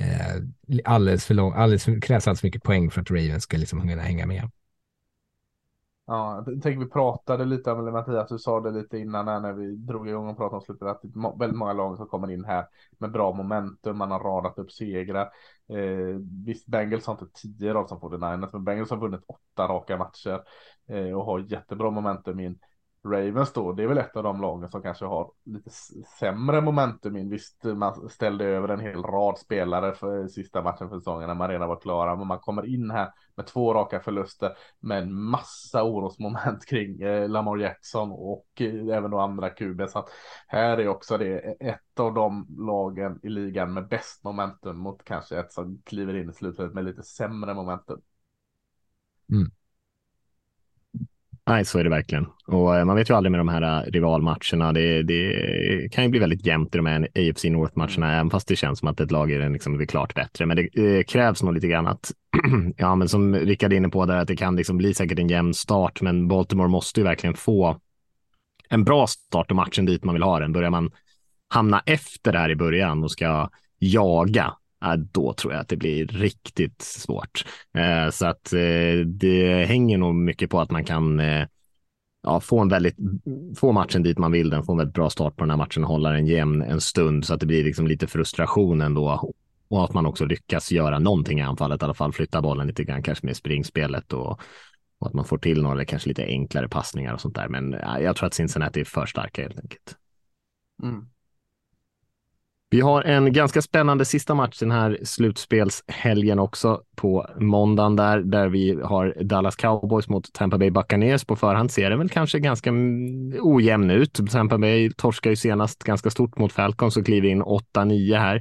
eh, 0.01 0.37
alldeles 0.85 1.25
för 1.25 1.35
lång, 1.35 1.53
alldeles 1.53 1.85
för, 1.85 2.01
krävs 2.01 2.27
alldeles 2.27 2.41
för 2.41 2.47
mycket 2.47 2.63
poäng 2.63 2.91
för 2.91 3.01
att 3.01 3.11
Ravens 3.11 3.43
ska 3.43 3.57
liksom 3.57 3.89
kunna 3.89 4.03
hänga 4.03 4.27
med. 4.27 4.51
Ja, 6.07 6.45
jag 6.47 6.63
tänker 6.63 6.79
vi 6.85 6.91
pratade 6.91 7.45
lite 7.45 7.73
om, 7.73 7.79
eller 7.81 7.93
Mattias, 7.93 8.29
du 8.29 8.39
sa 8.39 8.61
det 8.61 8.71
lite 8.71 8.99
innan 8.99 9.25
när 9.43 9.53
vi 9.53 9.77
drog 9.77 10.09
igång 10.09 10.29
och 10.29 10.37
pratade 10.37 10.57
om 10.57 10.61
slutet, 10.63 10.89
att 10.89 11.03
det 11.03 11.09
är 11.09 11.39
väldigt 11.39 11.59
många 11.59 11.73
lag 11.73 11.97
som 11.97 12.07
kommer 12.07 12.31
in 12.31 12.45
här 12.45 12.67
med 12.99 13.13
bra 13.13 13.33
momentum, 13.33 13.99
man 13.99 14.11
har 14.11 14.21
radat 14.21 14.59
upp 14.59 14.73
segrar. 14.73 15.31
Eh, 15.69 16.17
visst, 16.47 16.67
Bengals 16.67 17.07
har 17.07 17.13
inte 17.15 17.27
tio 17.43 17.75
rad 17.75 17.89
som 17.89 18.01
49ers, 18.01 18.49
men 18.53 18.65
Bengals 18.65 18.91
har 18.91 18.97
vunnit 18.97 19.21
åtta 19.27 19.69
raka 19.69 19.97
matcher 19.97 20.41
eh, 20.89 21.11
och 21.19 21.25
har 21.25 21.39
jättebra 21.39 21.91
momentum 21.91 22.41
in. 22.41 22.59
Ravens 23.05 23.53
då, 23.53 23.73
det 23.73 23.83
är 23.83 23.87
väl 23.87 23.99
ett 23.99 24.17
av 24.17 24.23
de 24.23 24.41
lagen 24.41 24.71
som 24.71 24.83
kanske 24.83 25.05
har 25.05 25.31
lite 25.45 25.71
sämre 26.21 26.61
momentum 26.61 27.17
in. 27.17 27.31
Visst, 27.31 27.65
man 27.65 28.09
ställde 28.09 28.45
över 28.45 28.69
en 28.69 28.81
hel 28.81 29.03
rad 29.03 29.39
spelare 29.39 29.95
för 29.95 30.29
sista 30.29 30.63
matchen 30.63 30.89
för 30.89 30.99
säsongen 30.99 31.29
när 31.29 31.35
man 31.35 31.49
redan 31.49 31.69
var 31.69 31.81
klara, 31.81 32.17
men 32.17 32.27
man 32.27 32.39
kommer 32.39 32.67
in 32.67 32.91
här 32.91 33.13
med 33.35 33.47
två 33.47 33.75
raka 33.75 34.01
förluster 34.01 34.57
med 34.81 35.03
en 35.03 35.15
massa 35.15 35.83
orosmoment 35.83 36.67
kring 36.69 37.03
eh, 37.03 37.29
Lamar 37.29 37.57
Jackson 37.57 38.13
och 38.13 38.47
eh, 38.61 38.97
även 38.97 39.11
då 39.11 39.19
andra 39.19 39.51
QB. 39.51 39.89
Så 39.89 39.99
att 39.99 40.09
här 40.47 40.79
är 40.79 40.89
också 40.89 41.19
det 41.19 41.39
ett 41.61 42.01
av 42.01 42.15
de 42.15 42.47
lagen 42.59 43.21
i 43.23 43.29
ligan 43.29 43.73
med 43.73 43.89
bäst 43.89 44.25
momentum 44.25 44.79
mot 44.79 45.05
kanske 45.05 45.39
ett 45.39 45.53
som 45.53 45.83
kliver 45.85 46.17
in 46.17 46.31
i 46.31 46.33
slutet 46.33 46.75
med 46.75 46.85
lite 46.85 47.03
sämre 47.03 47.55
momentum. 47.55 48.01
Mm. 49.33 49.51
Nej, 51.47 51.65
så 51.65 51.79
är 51.79 51.85
det 51.85 51.91
verkligen. 51.91 52.27
Och 52.47 52.77
eh, 52.77 52.85
man 52.85 52.97
vet 52.97 53.11
ju 53.11 53.15
aldrig 53.15 53.31
med 53.31 53.41
de 53.41 53.49
här 53.49 53.63
eh, 53.63 53.91
rivalmatcherna. 53.91 54.73
Det, 54.73 55.03
det 55.03 55.93
kan 55.93 56.05
ju 56.05 56.11
bli 56.11 56.21
väldigt 56.21 56.47
jämnt 56.47 56.75
i 56.75 56.79
de 56.79 56.87
här 56.87 57.09
AFC 57.15 57.45
North-matcherna, 57.45 58.15
även 58.15 58.31
fast 58.31 58.49
det 58.49 58.57
känns 58.57 58.79
som 58.79 58.89
att 58.89 59.01
ett 59.01 59.11
lag 59.11 59.33
är, 59.33 59.51
liksom, 59.51 59.81
är 59.81 59.87
klart 59.87 60.15
bättre. 60.15 60.47
Men 60.47 60.57
det, 60.57 60.69
det 60.73 61.05
krävs 61.05 61.43
nog 61.43 61.55
lite 61.55 61.69
grann 61.69 61.87
att, 61.87 62.13
ja, 62.77 62.95
men 62.95 63.09
som 63.09 63.35
Rickard 63.35 63.73
är 63.73 63.77
inne 63.77 63.89
på 63.89 64.07
där, 64.07 64.17
att 64.17 64.29
det 64.29 64.37
kan 64.37 64.57
liksom 64.57 64.77
bli 64.77 64.95
säkert 64.95 65.19
en 65.19 65.29
jämn 65.29 65.55
start, 65.55 66.01
men 66.01 66.29
Baltimore 66.29 66.69
måste 66.69 67.01
ju 67.01 67.05
verkligen 67.05 67.35
få 67.35 67.81
en 68.69 68.85
bra 68.85 69.07
start 69.07 69.51
och 69.51 69.57
matchen 69.57 69.85
dit 69.85 70.05
man 70.05 70.15
vill 70.15 70.23
ha 70.23 70.39
den. 70.39 70.53
Börjar 70.53 70.71
man 70.71 70.91
hamna 71.49 71.83
efter 71.87 72.33
det 72.33 72.39
här 72.39 72.51
i 72.51 72.57
början 72.57 73.05
och 73.05 73.11
ska 73.11 73.51
jaga, 73.79 74.55
då 74.97 75.33
tror 75.33 75.53
jag 75.53 75.61
att 75.61 75.69
det 75.69 75.77
blir 75.77 76.07
riktigt 76.07 76.83
svårt. 76.83 77.45
Eh, 77.75 78.11
så 78.11 78.27
att 78.27 78.53
eh, 78.53 79.07
det 79.07 79.65
hänger 79.65 79.99
nog 79.99 80.15
mycket 80.15 80.51
på 80.51 80.61
att 80.61 80.71
man 80.71 80.85
kan 80.85 81.21
eh, 81.21 81.47
ja, 82.23 82.41
få 82.41 82.59
en 82.59 82.69
väldigt, 82.69 82.97
få 83.57 83.73
matchen 83.73 84.03
dit 84.03 84.19
man 84.19 84.33
vill 84.33 84.51
den, 84.51 84.65
få 84.65 84.73
en 84.73 84.79
väldigt 84.79 84.95
bra 84.95 85.11
start 85.11 85.37
på 85.37 85.43
den 85.43 85.51
här 85.51 85.57
matchen 85.57 85.85
och 85.85 85.91
hålla 85.91 86.11
den 86.11 86.27
jämn 86.27 86.63
en 86.63 86.81
stund 86.81 87.25
så 87.25 87.35
att 87.35 87.41
det 87.41 87.47
blir 87.47 87.65
liksom 87.65 87.87
lite 87.87 88.07
frustration 88.07 88.81
ändå 88.81 89.33
och 89.69 89.85
att 89.85 89.95
man 89.95 90.07
också 90.07 90.25
lyckas 90.25 90.73
göra 90.73 90.99
någonting 90.99 91.39
i 91.39 91.43
anfallet, 91.43 91.83
i 91.83 91.85
alla 91.85 91.95
fall 91.95 92.13
flytta 92.13 92.43
bollen 92.43 92.67
lite 92.67 92.85
grann, 92.85 93.03
kanske 93.03 93.27
med 93.27 93.37
springspelet 93.37 94.13
och, 94.13 94.41
och 94.99 95.07
att 95.07 95.13
man 95.13 95.25
får 95.25 95.39
till 95.39 95.63
några 95.63 95.85
kanske 95.85 96.09
lite 96.09 96.25
enklare 96.25 96.69
passningar 96.69 97.15
och 97.15 97.21
sånt 97.21 97.35
där. 97.35 97.49
Men 97.49 97.73
ja, 97.73 98.01
jag 98.01 98.17
tror 98.17 98.27
att 98.27 98.35
Cincinnati 98.35 98.81
är 98.81 98.85
för 98.85 99.07
starka 99.07 99.43
helt 99.43 99.61
enkelt. 99.61 99.97
Mm. 100.83 101.07
Vi 102.75 102.81
har 102.81 103.03
en 103.03 103.33
ganska 103.33 103.63
spännande 103.63 104.05
sista 104.05 104.35
match 104.35 104.59
den 104.59 104.71
här 104.71 104.99
slutspelshelgen 105.03 106.39
också 106.39 106.81
på 106.97 107.27
måndagen 107.37 107.97
där, 107.97 108.19
där 108.21 108.49
vi 108.49 108.81
har 108.83 109.15
Dallas 109.21 109.57
Cowboys 109.57 110.09
mot 110.09 110.33
Tampa 110.33 110.59
Bay 110.59 110.71
Buccaneers. 110.71 111.25
På 111.25 111.37
förhand 111.37 111.71
ser 111.71 111.91
det 111.91 111.97
väl 111.97 112.09
kanske 112.09 112.39
ganska 112.39 112.71
mm, 112.71 113.35
ojämn 113.41 113.91
ut. 113.91 114.21
Tampa 114.31 114.59
Bay 114.59 114.91
torskar 114.91 115.31
ju 115.31 115.37
senast 115.37 115.85
ganska 115.85 116.11
stort 116.11 116.39
mot 116.39 116.53
Falcons 116.53 116.97
och 116.97 117.05
kliver 117.05 117.29
in 117.29 117.43
8-9 117.43 118.19
här 118.19 118.37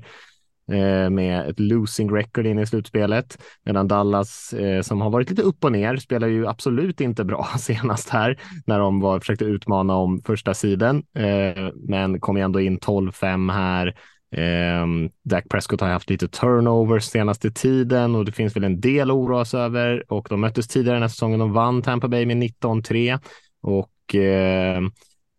eh, 0.71 1.09
med 1.09 1.49
ett 1.49 1.59
losing 1.59 2.15
record 2.15 2.45
in 2.45 2.59
i 2.59 2.65
slutspelet. 2.65 3.37
Medan 3.65 3.87
Dallas, 3.87 4.53
eh, 4.53 4.81
som 4.81 5.01
har 5.01 5.09
varit 5.09 5.29
lite 5.29 5.41
upp 5.41 5.63
och 5.63 5.71
ner, 5.71 5.97
spelar 5.97 6.27
ju 6.27 6.47
absolut 6.47 7.01
inte 7.01 7.23
bra 7.23 7.47
senast 7.57 8.09
här 8.09 8.39
när 8.65 8.79
de 8.79 8.99
var, 8.99 9.19
försökte 9.19 9.45
utmana 9.45 9.95
om 9.95 10.21
första 10.25 10.53
sidan. 10.53 11.03
Eh, 11.17 11.69
men 11.75 12.19
kom 12.19 12.37
ändå 12.37 12.61
in 12.61 12.79
12-5 12.79 13.53
här 13.53 13.95
Eh, 14.33 14.87
Dak 15.23 15.49
Prescott 15.49 15.81
har 15.81 15.89
haft 15.89 16.09
lite 16.09 16.27
turnovers 16.27 17.03
senaste 17.03 17.51
tiden 17.51 18.15
och 18.15 18.25
det 18.25 18.31
finns 18.31 18.55
väl 18.55 18.63
en 18.63 18.81
del 18.81 19.11
att 19.11 19.15
oroa 19.15 19.45
sig 19.45 19.59
över 19.59 20.11
och 20.11 20.27
de 20.29 20.41
möttes 20.41 20.67
tidigare 20.67 20.95
den 20.95 21.03
här 21.03 21.09
säsongen. 21.09 21.39
De 21.39 21.53
vann 21.53 21.81
Tampa 21.81 22.07
Bay 22.07 22.25
med 22.25 22.37
19-3 22.37 23.19
och 23.61 24.15
eh, 24.15 24.81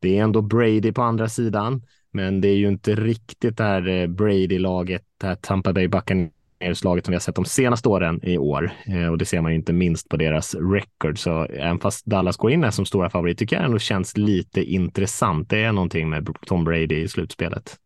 det 0.00 0.18
är 0.18 0.22
ändå 0.22 0.42
Brady 0.42 0.92
på 0.92 1.02
andra 1.02 1.28
sidan. 1.28 1.82
Men 2.10 2.40
det 2.40 2.48
är 2.48 2.56
ju 2.56 2.68
inte 2.68 2.94
riktigt 2.94 3.56
det 3.56 3.64
här 3.64 3.88
eh, 3.88 4.06
Brady-laget, 4.06 5.02
det 5.20 5.26
här 5.26 5.34
Tampa 5.34 5.72
Bay 5.72 5.88
Buccaneers-laget 5.88 7.04
som 7.04 7.12
vi 7.12 7.14
har 7.14 7.20
sett 7.20 7.34
de 7.34 7.44
senaste 7.44 7.88
åren 7.88 8.20
i 8.22 8.38
år. 8.38 8.72
Eh, 8.86 9.06
och 9.06 9.18
det 9.18 9.24
ser 9.24 9.40
man 9.40 9.52
ju 9.52 9.56
inte 9.56 9.72
minst 9.72 10.08
på 10.08 10.16
deras 10.16 10.54
record. 10.54 11.18
Så 11.18 11.44
även 11.44 11.78
fast 11.78 12.06
Dallas 12.06 12.36
går 12.36 12.50
in 12.50 12.64
här 12.64 12.70
som 12.70 12.86
stora 12.86 13.10
favorit 13.10 13.38
tycker 13.38 13.56
jag 13.56 13.64
ändå 13.64 13.78
känns 13.78 14.16
lite 14.16 14.62
intressant. 14.62 15.50
Det 15.50 15.62
är 15.62 15.72
någonting 15.72 16.10
med 16.10 16.28
Tom 16.46 16.64
Brady 16.64 16.94
i 16.94 17.08
slutspelet 17.08 17.78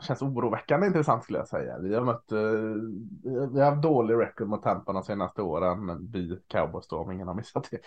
känns 0.00 0.22
oroväckande 0.22 0.86
intressant 0.86 1.24
skulle 1.24 1.38
jag 1.38 1.48
säga. 1.48 1.78
Vi 1.78 1.94
har 1.94 2.02
mött, 2.02 2.32
uh, 2.32 2.74
vi 3.52 3.60
har 3.60 3.70
haft 3.70 3.82
dålig 3.82 4.14
record 4.14 4.48
mot 4.48 4.62
Tampa 4.62 4.92
de 4.92 5.02
senaste 5.02 5.42
åren. 5.42 6.08
Vi 6.12 6.38
Cowboys 6.48 6.88
då, 6.88 6.96
om 6.96 7.12
ingen 7.12 7.28
har 7.28 7.34
missat 7.34 7.68
det. 7.70 7.80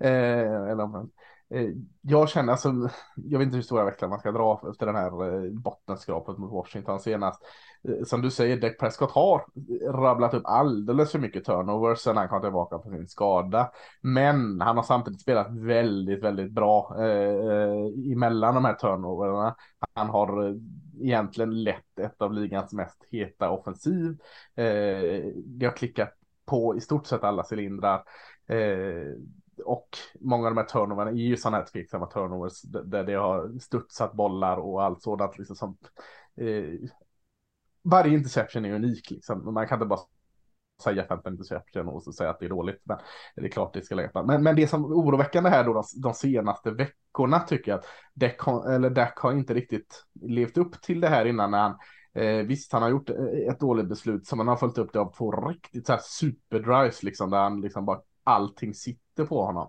Eh, 0.00 0.70
eller, 0.70 1.06
eh, 1.50 1.68
jag 2.00 2.28
känner, 2.28 2.52
alltså, 2.52 2.72
jag 3.14 3.38
vet 3.38 3.46
inte 3.46 3.56
hur 3.56 3.62
stora 3.62 3.84
växlar 3.84 4.08
man 4.08 4.18
ska 4.18 4.32
dra 4.32 4.60
efter 4.70 4.86
den 4.86 4.94
här 4.94 5.44
eh, 5.44 5.50
bottenskrapet 5.50 6.38
mot 6.38 6.52
Washington 6.52 7.00
senast. 7.00 7.42
Eh, 7.88 8.04
som 8.04 8.22
du 8.22 8.30
säger, 8.30 8.56
Dick 8.56 8.80
Prescott 8.80 9.10
har 9.10 9.44
rabblat 9.90 10.34
upp 10.34 10.46
alldeles 10.46 11.12
för 11.12 11.18
mycket 11.18 11.44
turnovers 11.44 11.98
sen 11.98 12.16
han 12.16 12.28
kom 12.28 12.40
tillbaka 12.40 12.78
på 12.78 12.90
sin 12.90 13.08
skada. 13.08 13.70
Men 14.00 14.60
han 14.60 14.76
har 14.76 14.84
samtidigt 14.84 15.20
spelat 15.20 15.50
väldigt, 15.50 16.22
väldigt 16.22 16.52
bra 16.52 16.96
eh, 16.98 18.12
emellan 18.12 18.54
de 18.54 18.64
här 18.64 18.74
turnoverna. 18.74 19.56
Han 19.94 20.10
har 20.10 20.58
egentligen 21.00 21.62
lett 21.62 21.98
ett 21.98 22.22
av 22.22 22.32
ligans 22.32 22.72
mest 22.72 23.04
heta 23.10 23.50
offensiv. 23.50 24.10
Eh, 24.54 25.24
det 25.44 25.66
har 25.66 25.76
klickat 25.76 26.14
på 26.44 26.76
i 26.76 26.80
stort 26.80 27.06
sett 27.06 27.24
alla 27.24 27.44
cylindrar. 27.52 28.04
Eh, 28.46 29.12
och 29.64 29.88
många 30.20 30.48
av 30.48 30.54
de 30.54 30.60
här 30.60 30.66
turnoverna 30.66 31.10
är 31.10 31.14
ju 31.14 31.36
sådana 31.36 31.56
här 31.56 31.64
tveksamma 31.64 32.06
turnovers 32.06 32.62
där 32.62 33.04
det 33.04 33.14
har 33.14 33.58
studsat 33.58 34.12
bollar 34.12 34.56
och 34.56 34.82
allt 34.82 35.02
sådant 35.02 35.38
liksom 35.38 35.56
som 35.56 35.76
eh, 36.36 36.88
varje 37.82 38.14
interception 38.14 38.64
är 38.64 38.74
unik 38.74 39.10
liksom. 39.10 39.54
Man 39.54 39.68
kan 39.68 39.76
inte 39.76 39.86
bara 39.86 40.00
säga 40.82 41.06
15 41.08 41.32
interception 41.32 41.88
och 41.88 42.02
så 42.02 42.12
säga 42.12 42.30
att 42.30 42.38
det 42.38 42.44
är 42.44 42.50
dåligt. 42.50 42.80
Men 42.84 42.98
det 43.36 43.44
är 43.44 43.48
klart 43.48 43.74
det 43.74 43.82
ska 43.82 43.94
lägga 43.94 44.22
men, 44.22 44.42
men 44.42 44.56
det 44.56 44.66
som 44.66 44.84
är 44.84 44.88
oroväckande 44.88 45.50
här 45.50 45.64
då 45.64 45.72
de, 45.72 45.84
de 46.02 46.14
senaste 46.14 46.70
veckorna 46.70 47.40
tycker 47.40 47.70
jag 47.70 47.78
att 47.78 47.86
Deck 48.14 48.40
har, 48.40 48.72
eller 48.72 48.90
Deck 48.90 49.16
har 49.16 49.32
inte 49.32 49.54
riktigt 49.54 50.04
levt 50.22 50.58
upp 50.58 50.82
till 50.82 51.00
det 51.00 51.08
här 51.08 51.24
innan 51.24 51.50
när 51.50 51.58
han 51.58 51.78
Eh, 52.14 52.46
visst, 52.46 52.72
han 52.72 52.82
har 52.82 52.90
gjort 52.90 53.10
eh, 53.10 53.48
ett 53.50 53.60
dåligt 53.60 53.88
beslut 53.88 54.26
som 54.26 54.38
han 54.38 54.48
har 54.48 54.56
följt 54.56 54.78
upp 54.78 54.92
det 54.92 55.00
av 55.00 55.12
två 55.16 55.30
riktigt 55.30 55.86
så 55.86 55.92
här 55.92 56.00
superdrives 56.02 57.02
liksom 57.02 57.30
där 57.30 57.38
han 57.38 57.60
liksom 57.60 57.84
bara 57.84 58.00
allting 58.24 58.74
sitter 58.74 59.24
på 59.24 59.44
honom. 59.44 59.68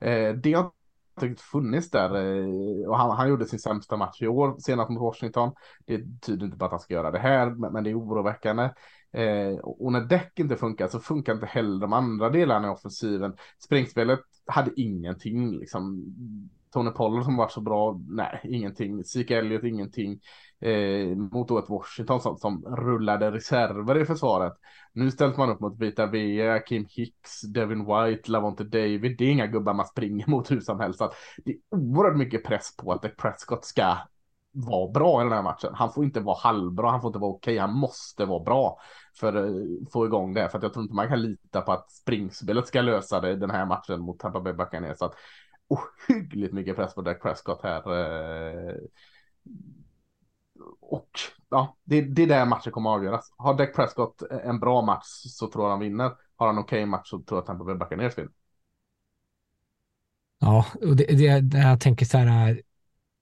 Eh, 0.00 0.32
det 0.32 0.52
har 0.52 0.64
inte 0.64 1.26
riktigt 1.26 1.40
funnits 1.40 1.90
där 1.90 2.14
eh, 2.14 2.88
och 2.88 2.98
han, 2.98 3.10
han, 3.10 3.28
gjorde 3.28 3.46
sin 3.46 3.58
sämsta 3.58 3.96
match 3.96 4.22
i 4.22 4.26
år 4.26 4.56
senast 4.58 4.90
mot 4.90 5.00
Washington. 5.00 5.52
Det 5.86 6.20
tyder 6.20 6.46
inte 6.46 6.58
på 6.58 6.64
att 6.64 6.70
han 6.70 6.80
ska 6.80 6.94
göra 6.94 7.10
det 7.10 7.18
här, 7.18 7.50
men, 7.50 7.72
men 7.72 7.84
det 7.84 7.90
är 7.90 7.98
oroväckande. 7.98 8.70
Eh, 9.16 9.58
och 9.58 9.92
när 9.92 10.00
däck 10.00 10.38
inte 10.38 10.56
funkar 10.56 10.88
så 10.88 11.00
funkar 11.00 11.32
inte 11.32 11.46
heller 11.46 11.80
de 11.80 11.92
andra 11.92 12.30
delarna 12.30 12.68
i 12.68 12.70
offensiven. 12.70 13.36
Springspelet 13.58 14.20
hade 14.46 14.80
ingenting 14.80 15.58
liksom. 15.58 16.14
Tony 16.72 16.90
Pollard 16.90 17.24
som 17.24 17.36
varit 17.36 17.52
så 17.52 17.60
bra, 17.60 18.00
nej, 18.08 18.40
ingenting. 18.44 19.04
Zeke 19.04 19.38
Elliot 19.38 19.64
ingenting 19.64 20.20
eh, 20.60 21.16
mot 21.16 21.48
då 21.48 21.58
ett 21.58 21.70
Washington 21.70 22.20
som, 22.20 22.38
som 22.38 22.64
rullade 22.64 23.30
reserver 23.30 23.98
i 23.98 24.04
försvaret. 24.04 24.52
Nu 24.92 25.10
ställs 25.10 25.36
man 25.36 25.50
upp 25.50 25.60
mot 25.60 25.80
Vita 25.80 26.06
Vea, 26.06 26.58
Kim 26.58 26.86
Hicks, 26.90 27.40
Devin 27.40 27.78
White, 27.78 28.30
Lavonte 28.30 28.64
David. 28.64 29.18
Det 29.18 29.24
är 29.24 29.30
inga 29.30 29.46
gubbar 29.46 29.74
man 29.74 29.86
springer 29.86 30.30
mot 30.30 30.50
hur 30.50 30.60
som 30.60 30.80
helst. 30.80 30.98
Så 30.98 31.12
det 31.44 31.50
är 31.50 31.58
oerhört 31.70 32.18
mycket 32.18 32.44
press 32.44 32.76
på 32.76 32.92
att 32.92 33.16
Prescott 33.16 33.64
ska 33.64 33.96
vara 34.56 34.90
bra 34.90 35.20
i 35.20 35.24
den 35.24 35.32
här 35.32 35.42
matchen. 35.42 35.74
Han 35.74 35.92
får 35.92 36.04
inte 36.04 36.20
vara 36.20 36.36
halvbra, 36.38 36.90
han 36.90 37.00
får 37.00 37.08
inte 37.08 37.18
vara 37.18 37.30
okej, 37.30 37.52
okay, 37.52 37.60
han 37.60 37.74
måste 37.74 38.24
vara 38.24 38.44
bra 38.44 38.80
för 39.20 39.34
att 39.34 39.92
få 39.92 40.06
igång 40.06 40.34
det. 40.34 40.48
För 40.48 40.58
att 40.58 40.62
jag 40.62 40.72
tror 40.72 40.82
inte 40.82 40.94
man 40.94 41.08
kan 41.08 41.22
lita 41.22 41.60
på 41.60 41.72
att 41.72 41.90
springspelet 41.90 42.66
ska 42.66 42.80
lösa 42.80 43.20
det 43.20 43.36
den 43.36 43.50
här 43.50 43.66
matchen 43.66 44.00
mot 44.00 44.18
Tampa 44.18 44.40
Bay 44.40 44.52
Buccaneers. 44.52 44.98
Så 44.98 45.04
att 45.04 45.14
ohyggligt 45.68 46.54
mycket 46.54 46.76
press 46.76 46.94
på 46.94 47.02
Dak 47.02 47.22
Prescott 47.22 47.62
här. 47.62 47.78
Eh. 47.78 48.76
Och 50.80 51.10
ja, 51.48 51.76
det, 51.84 52.00
det 52.00 52.22
är 52.22 52.26
där 52.26 52.46
matchen 52.46 52.72
kommer 52.72 52.90
att 52.90 52.96
avgöras. 52.96 53.34
Har 53.36 53.54
Dak 53.54 53.74
Prescott 53.74 54.22
en 54.22 54.60
bra 54.60 54.82
match 54.82 55.06
så 55.06 55.50
tror 55.50 55.64
jag 55.64 55.70
han 55.70 55.80
vinner. 55.80 56.12
Har 56.36 56.46
han 56.46 56.56
en 56.56 56.62
okej 56.62 56.78
okay 56.78 56.86
match 56.86 57.10
så 57.10 57.18
tror 57.18 57.36
jag 57.36 57.38
att 57.38 57.46
Tampa 57.46 57.64
Bay 57.64 57.74
Buccaneers 57.74 58.18
vinner. 58.18 58.32
Ja, 60.38 60.66
och 60.74 60.96
det, 60.96 61.04
det, 61.04 61.40
det 61.40 61.58
jag 61.58 61.80
tänker 61.80 62.06
så 62.06 62.18
här, 62.18 62.62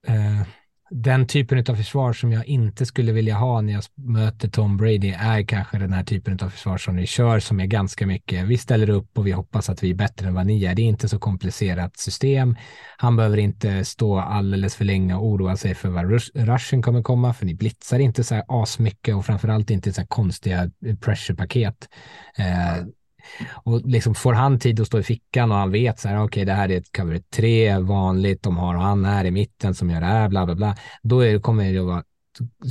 Äh 0.06 0.63
den 0.96 1.26
typen 1.26 1.64
av 1.68 1.74
försvar 1.74 2.12
som 2.12 2.32
jag 2.32 2.46
inte 2.46 2.86
skulle 2.86 3.12
vilja 3.12 3.34
ha 3.34 3.60
när 3.60 3.72
jag 3.72 3.82
möter 3.94 4.48
Tom 4.48 4.76
Brady 4.76 5.14
är 5.18 5.42
kanske 5.42 5.78
den 5.78 5.92
här 5.92 6.04
typen 6.04 6.38
av 6.42 6.50
försvar 6.50 6.78
som 6.78 6.96
ni 6.96 7.06
kör 7.06 7.40
som 7.40 7.60
är 7.60 7.66
ganska 7.66 8.06
mycket. 8.06 8.44
Vi 8.44 8.58
ställer 8.58 8.90
upp 8.90 9.18
och 9.18 9.26
vi 9.26 9.32
hoppas 9.32 9.70
att 9.70 9.82
vi 9.82 9.90
är 9.90 9.94
bättre 9.94 10.28
än 10.28 10.34
vad 10.34 10.46
ni 10.46 10.64
är. 10.64 10.74
Det 10.74 10.82
är 10.82 10.86
inte 10.86 11.08
så 11.08 11.18
komplicerat 11.18 11.96
system. 11.96 12.56
Han 12.96 13.16
behöver 13.16 13.36
inte 13.36 13.84
stå 13.84 14.18
alldeles 14.18 14.76
för 14.76 14.84
länge 14.84 15.14
och 15.14 15.26
oroa 15.26 15.56
sig 15.56 15.74
för 15.74 15.88
vad 15.88 16.10
rushen 16.34 16.82
kommer 16.82 17.02
komma, 17.02 17.34
för 17.34 17.46
ni 17.46 17.54
blitzar 17.54 17.98
inte 17.98 18.24
så 18.24 18.34
här 18.34 18.44
asmycket 18.48 19.14
och 19.14 19.26
framförallt 19.26 19.70
inte 19.70 19.92
så 19.92 20.00
här 20.00 20.08
konstiga 20.08 20.70
eh, 20.86 20.96
pressure-paket. 20.96 21.88
Eh, 22.36 22.86
och 23.52 23.80
liksom 23.84 24.14
får 24.14 24.32
han 24.32 24.58
tid 24.58 24.80
att 24.80 24.86
stå 24.86 24.98
i 24.98 25.02
fickan 25.02 25.52
och 25.52 25.58
han 25.58 25.70
vet 25.70 25.98
så 25.98 26.08
här, 26.08 26.16
okej, 26.16 26.24
okay, 26.24 26.44
det 26.44 26.52
här 26.52 26.68
är 26.68 26.76
ett 26.76 26.96
cover 26.96 27.20
3 27.30 27.78
vanligt, 27.78 28.42
de 28.42 28.56
har 28.56 28.74
han 28.74 29.04
här 29.04 29.24
i 29.24 29.30
mitten 29.30 29.74
som 29.74 29.90
gör 29.90 30.00
det 30.00 30.06
här, 30.06 30.28
bla 30.28 30.46
bla 30.46 30.54
bla. 30.54 30.76
Då 31.02 31.20
är, 31.20 31.38
kommer 31.38 31.72
det 31.72 31.78
att 31.78 31.86
vara 31.86 32.02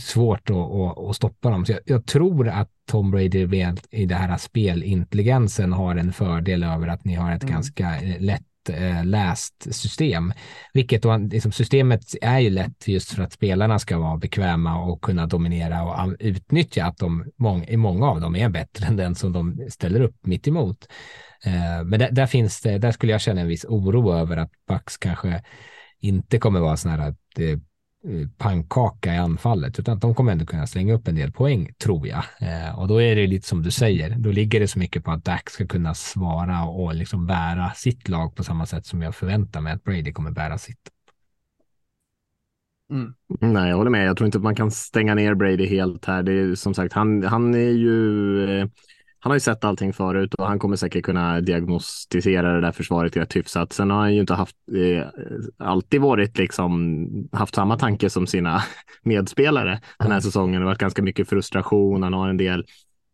svårt 0.01 0.49
att, 0.49 0.55
att, 0.55 0.97
att 0.97 1.15
stoppa 1.15 1.49
dem. 1.49 1.65
Så 1.65 1.71
jag, 1.71 1.81
jag, 1.85 2.05
tror 2.05 2.49
att 2.49 2.69
Tom 2.85 3.11
Brady 3.11 3.47
i 3.91 4.05
det 4.05 4.15
här 4.15 4.37
spelintelligensen 4.37 5.73
har 5.73 5.95
en 5.95 6.13
fördel 6.13 6.63
över 6.63 6.87
att 6.87 7.05
ni 7.05 7.15
har 7.15 7.31
ett 7.31 7.43
mm. 7.43 7.53
ganska 7.53 7.99
lätt 8.19 8.43
eh, 8.69 9.05
läst 9.05 9.75
system. 9.75 10.33
Vilket 10.73 11.03
då, 11.03 11.17
liksom, 11.17 11.51
systemet 11.51 12.15
är 12.21 12.39
ju 12.39 12.49
lätt 12.49 12.87
just 12.87 13.11
för 13.11 13.23
att 13.23 13.33
spelarna 13.33 13.79
ska 13.79 13.97
vara 13.97 14.17
bekväma 14.17 14.79
och 14.79 15.01
kunna 15.01 15.27
dominera 15.27 15.83
och 15.83 16.15
utnyttja 16.19 16.85
att 16.85 16.97
de, 16.97 17.25
mång, 17.37 17.63
i 17.63 17.77
många 17.77 18.07
av 18.07 18.21
dem 18.21 18.35
är 18.35 18.49
bättre 18.49 18.85
än 18.87 18.95
den 18.95 19.15
som 19.15 19.33
de 19.33 19.67
ställer 19.69 20.01
upp 20.01 20.25
mitt 20.25 20.47
emot. 20.47 20.87
Eh, 21.45 21.83
men 21.85 21.99
där, 21.99 22.11
där, 22.11 22.25
finns 22.25 22.61
det, 22.61 22.77
där 22.77 22.91
skulle 22.91 23.11
jag 23.11 23.21
känna 23.21 23.41
en 23.41 23.47
viss 23.47 23.65
oro 23.65 24.13
över 24.13 24.37
att 24.37 24.51
Bucks 24.67 24.97
kanske 24.97 25.43
inte 25.99 26.39
kommer 26.39 26.59
vara 26.59 26.77
sådana 26.77 27.03
här 27.03 27.15
Eh, 27.39 27.57
pannkaka 28.37 29.13
i 29.13 29.17
anfallet, 29.17 29.79
utan 29.79 29.95
att 29.95 30.01
de 30.01 30.15
kommer 30.15 30.31
ändå 30.31 30.45
kunna 30.45 30.67
slänga 30.67 30.93
upp 30.93 31.07
en 31.07 31.15
del 31.15 31.31
poäng, 31.31 31.73
tror 31.83 32.07
jag. 32.07 32.23
Eh, 32.39 32.79
och 32.79 32.87
då 32.87 33.01
är 33.01 33.15
det 33.15 33.27
lite 33.27 33.47
som 33.47 33.61
du 33.61 33.71
säger, 33.71 34.15
då 34.17 34.31
ligger 34.31 34.59
det 34.59 34.67
så 34.67 34.79
mycket 34.79 35.03
på 35.03 35.11
att 35.11 35.25
Dak 35.25 35.49
ska 35.49 35.67
kunna 35.67 35.93
svara 35.93 36.63
och 36.63 36.95
liksom 36.95 37.27
bära 37.27 37.71
sitt 37.75 38.09
lag 38.09 38.35
på 38.35 38.43
samma 38.43 38.65
sätt 38.65 38.85
som 38.85 39.01
jag 39.01 39.15
förväntar 39.15 39.61
mig 39.61 39.73
att 39.73 39.83
Brady 39.83 40.13
kommer 40.13 40.31
bära 40.31 40.57
sitt. 40.57 40.89
Mm. 42.91 43.13
Nej, 43.53 43.69
jag 43.69 43.77
håller 43.77 43.91
med. 43.91 44.07
Jag 44.07 44.17
tror 44.17 44.25
inte 44.25 44.37
att 44.37 44.43
man 44.43 44.55
kan 44.55 44.71
stänga 44.71 45.15
ner 45.15 45.35
Brady 45.35 45.65
helt 45.65 46.05
här. 46.05 46.23
Det 46.23 46.31
är 46.33 46.55
som 46.55 46.73
sagt, 46.73 46.93
han, 46.93 47.23
han 47.23 47.55
är 47.55 47.71
ju 47.71 48.59
eh, 48.59 48.67
han 49.23 49.31
har 49.31 49.35
ju 49.35 49.39
sett 49.39 49.63
allting 49.63 49.93
förut 49.93 50.33
och 50.33 50.47
han 50.47 50.59
kommer 50.59 50.75
säkert 50.75 51.03
kunna 51.03 51.41
diagnostisera 51.41 52.53
det 52.53 52.61
där 52.61 52.71
försvaret 52.71 53.17
rätt 53.17 53.35
hyfsat. 53.35 53.73
Sen 53.73 53.89
har 53.89 53.97
han 53.97 54.13
ju 54.13 54.19
inte 54.19 54.33
haft, 54.33 54.55
eh, 54.75 55.07
alltid 55.57 56.01
varit 56.01 56.37
liksom, 56.37 57.07
haft 57.31 57.55
samma 57.55 57.77
tanke 57.77 58.09
som 58.09 58.27
sina 58.27 58.63
medspelare 59.03 59.81
den 59.99 60.11
här 60.11 60.19
säsongen. 60.19 60.53
Det 60.53 60.65
har 60.65 60.71
varit 60.71 60.79
ganska 60.79 61.01
mycket 61.01 61.29
frustration. 61.29 62.03
Han 62.03 62.13
har 62.13 62.29
en 62.29 62.37
del, 62.37 62.65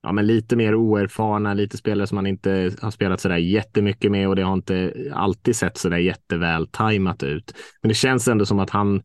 ja, 0.03 0.11
men 0.11 0.27
lite 0.27 0.55
mer 0.55 0.75
oerfarna, 0.75 1.53
lite 1.53 1.77
spelare 1.77 2.07
som 2.07 2.17
han 2.17 2.27
inte 2.27 2.71
har 2.81 2.91
spelat 2.91 3.21
sådär 3.21 3.37
jättemycket 3.37 4.11
med 4.11 4.27
och 4.27 4.35
det 4.35 4.43
har 4.43 4.53
inte 4.53 4.93
alltid 5.13 5.55
sett 5.55 5.77
sådär 5.77 5.97
jätteväl 5.97 6.67
tajmat 6.67 7.23
ut. 7.23 7.53
Men 7.81 7.89
det 7.89 7.95
känns 7.95 8.27
ändå 8.27 8.45
som 8.45 8.59
att 8.59 8.69
han 8.69 9.01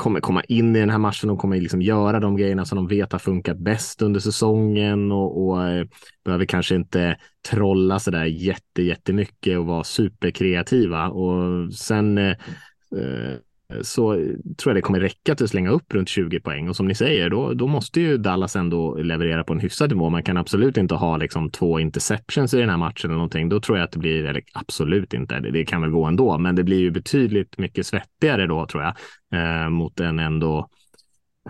kommer 0.00 0.20
komma 0.20 0.42
in 0.42 0.76
i 0.76 0.80
den 0.80 0.90
här 0.90 0.98
matchen 0.98 1.30
och 1.30 1.38
kommer 1.38 1.60
liksom 1.60 1.82
göra 1.82 2.20
de 2.20 2.36
grejerna 2.36 2.64
som 2.64 2.76
de 2.76 2.86
vet 2.86 3.12
har 3.12 3.18
funkat 3.18 3.58
bäst 3.58 4.02
under 4.02 4.20
säsongen 4.20 5.12
och, 5.12 5.46
och 5.46 5.68
eh, 5.68 5.86
behöver 6.24 6.44
kanske 6.44 6.74
inte 6.74 7.16
trolla 7.50 7.98
så 7.98 8.10
där 8.10 8.24
jätte, 8.24 8.82
jättemycket 8.82 9.58
och 9.58 9.66
vara 9.66 9.84
superkreativa. 9.84 11.08
Och 11.08 11.74
sen 11.74 12.18
eh, 12.18 12.30
eh 12.30 13.36
så 13.82 14.14
tror 14.58 14.70
jag 14.70 14.76
det 14.76 14.80
kommer 14.80 15.00
räcka 15.00 15.34
till 15.34 15.44
att 15.44 15.50
slänga 15.50 15.70
upp 15.70 15.94
runt 15.94 16.08
20 16.08 16.40
poäng. 16.40 16.68
Och 16.68 16.76
som 16.76 16.88
ni 16.88 16.94
säger, 16.94 17.30
då, 17.30 17.54
då 17.54 17.66
måste 17.66 18.00
ju 18.00 18.16
Dallas 18.16 18.56
ändå 18.56 18.94
leverera 18.94 19.44
på 19.44 19.52
en 19.52 19.60
hyfsad 19.60 19.90
nivå. 19.90 20.10
Man 20.10 20.22
kan 20.22 20.36
absolut 20.36 20.76
inte 20.76 20.94
ha 20.94 21.16
liksom 21.16 21.50
två 21.50 21.80
interceptions 21.80 22.54
i 22.54 22.60
den 22.60 22.70
här 22.70 22.76
matchen 22.76 23.10
eller 23.10 23.14
någonting. 23.14 23.48
Då 23.48 23.60
tror 23.60 23.78
jag 23.78 23.84
att 23.84 23.92
det 23.92 23.98
blir, 23.98 24.24
eller 24.24 24.42
absolut 24.52 25.14
inte, 25.14 25.40
det, 25.40 25.50
det 25.50 25.64
kan 25.64 25.80
väl 25.80 25.90
gå 25.90 26.04
ändå, 26.04 26.38
men 26.38 26.54
det 26.54 26.64
blir 26.64 26.80
ju 26.80 26.90
betydligt 26.90 27.58
mycket 27.58 27.86
svettigare 27.86 28.46
då 28.46 28.66
tror 28.66 28.82
jag 28.82 28.94
eh, 29.34 29.68
mot 29.68 30.00
en 30.00 30.18
ändå 30.18 30.68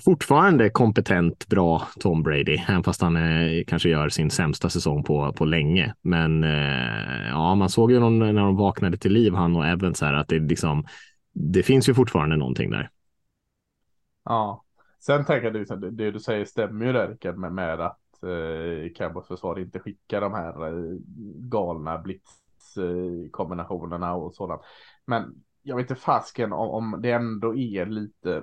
fortfarande 0.05 0.71
kompetent, 0.71 1.47
bra 1.47 1.89
Tom 2.01 2.23
Brady, 2.23 2.57
även 2.69 2.83
fast 2.83 3.03
han 3.03 3.17
eh, 3.17 3.65
kanske 3.67 3.89
gör 3.89 4.09
sin 4.09 4.31
sämsta 4.31 4.69
säsong 4.69 5.05
på, 5.05 5.33
på 5.33 5.45
länge. 5.45 5.95
Men 6.03 6.45
eh, 6.45 7.29
ja, 7.29 7.55
man 7.55 7.69
såg 7.69 7.93
ju 7.93 8.01
någon, 8.01 8.19
när 8.19 8.33
de 8.33 8.57
vaknade 8.57 8.97
till 8.97 9.13
liv, 9.13 9.35
han 9.35 9.57
och 9.57 9.67
Evans 9.67 10.01
här, 10.01 10.15
att 10.15 10.29
det 10.29 10.39
liksom 10.39 10.85
det 11.33 11.63
finns 11.63 11.89
ju 11.89 11.95
fortfarande 11.95 12.37
någonting 12.37 12.71
där. 12.71 12.91
Ja, 14.25 14.65
sen 14.99 15.25
tänker 15.25 15.55
jag 15.55 15.73
att 15.73 15.97
det 15.97 16.11
du 16.11 16.21
säger 16.21 16.45
stämmer 16.45 16.87
ju 16.87 16.93
där 16.93 17.33
med, 17.33 17.53
med 17.53 17.81
att 17.81 18.23
eh, 18.23 18.93
Cowboys 18.95 19.27
försvar 19.27 19.59
inte 19.59 19.81
skickar 19.81 20.21
de 20.21 20.35
här 20.35 20.67
eh, 20.67 20.73
galna 21.39 21.99
blitzkombinationerna 21.99 24.09
eh, 24.09 24.15
och 24.15 24.35
sådant. 24.35 24.63
Men 25.07 25.35
jag 25.63 25.77
vet 25.77 25.91
inte 25.91 26.03
fasken 26.03 26.53
om, 26.53 26.71
om 26.71 27.01
det 27.03 27.11
ändå 27.11 27.57
är 27.57 27.87
lite 27.87 28.43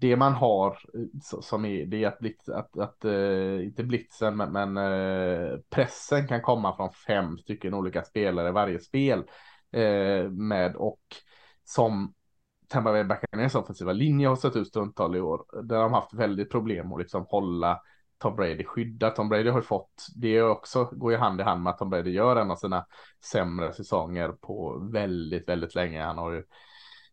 det 0.00 0.16
man 0.16 0.32
har 0.32 0.78
eh, 0.94 1.40
som 1.40 1.64
är 1.64 1.86
det 1.86 2.04
är 2.04 2.08
att, 2.08 2.18
blitz, 2.18 2.48
att, 2.48 2.78
att 2.78 3.04
uh, 3.04 3.64
inte 3.64 3.84
blitzen 3.84 4.36
men, 4.36 4.52
men 4.52 4.76
uh, 4.76 5.58
pressen 5.70 6.28
kan 6.28 6.42
komma 6.42 6.76
från 6.76 6.92
fem 6.92 7.38
stycken 7.38 7.74
olika 7.74 8.02
spelare 8.02 8.48
i 8.48 8.52
varje 8.52 8.78
spel 8.78 9.18
uh, 9.76 10.30
med 10.30 10.76
och 10.76 11.02
som 11.74 12.14
Tampa 12.68 12.92
Bay 12.92 13.04
Buccaneers 13.04 13.54
offensiva 13.54 13.92
linje 13.92 14.28
har 14.28 14.36
sett 14.36 14.56
ut 14.56 14.68
stundtal 14.68 15.16
i 15.16 15.20
år 15.20 15.44
där 15.62 15.82
de 15.82 15.92
haft 15.92 16.14
väldigt 16.14 16.50
problem 16.50 16.92
att 16.92 16.98
liksom 16.98 17.26
hålla 17.28 17.80
Tom 18.18 18.36
Brady 18.36 18.64
skyddad. 18.64 19.14
Tom 19.14 19.28
Brady 19.28 19.50
har 19.50 19.60
fått, 19.60 20.06
det 20.16 20.42
också 20.42 20.84
går 20.92 21.12
ju 21.12 21.18
hand 21.18 21.40
i 21.40 21.44
hand 21.44 21.62
med 21.62 21.70
att 21.70 21.78
Tom 21.78 21.90
Brady 21.90 22.10
gör 22.10 22.36
en 22.36 22.50
av 22.50 22.56
sina 22.56 22.86
sämre 23.24 23.72
säsonger 23.72 24.28
på 24.28 24.88
väldigt, 24.92 25.48
väldigt 25.48 25.74
länge. 25.74 26.02
Han 26.02 26.18
har 26.18 26.32
ju 26.32 26.44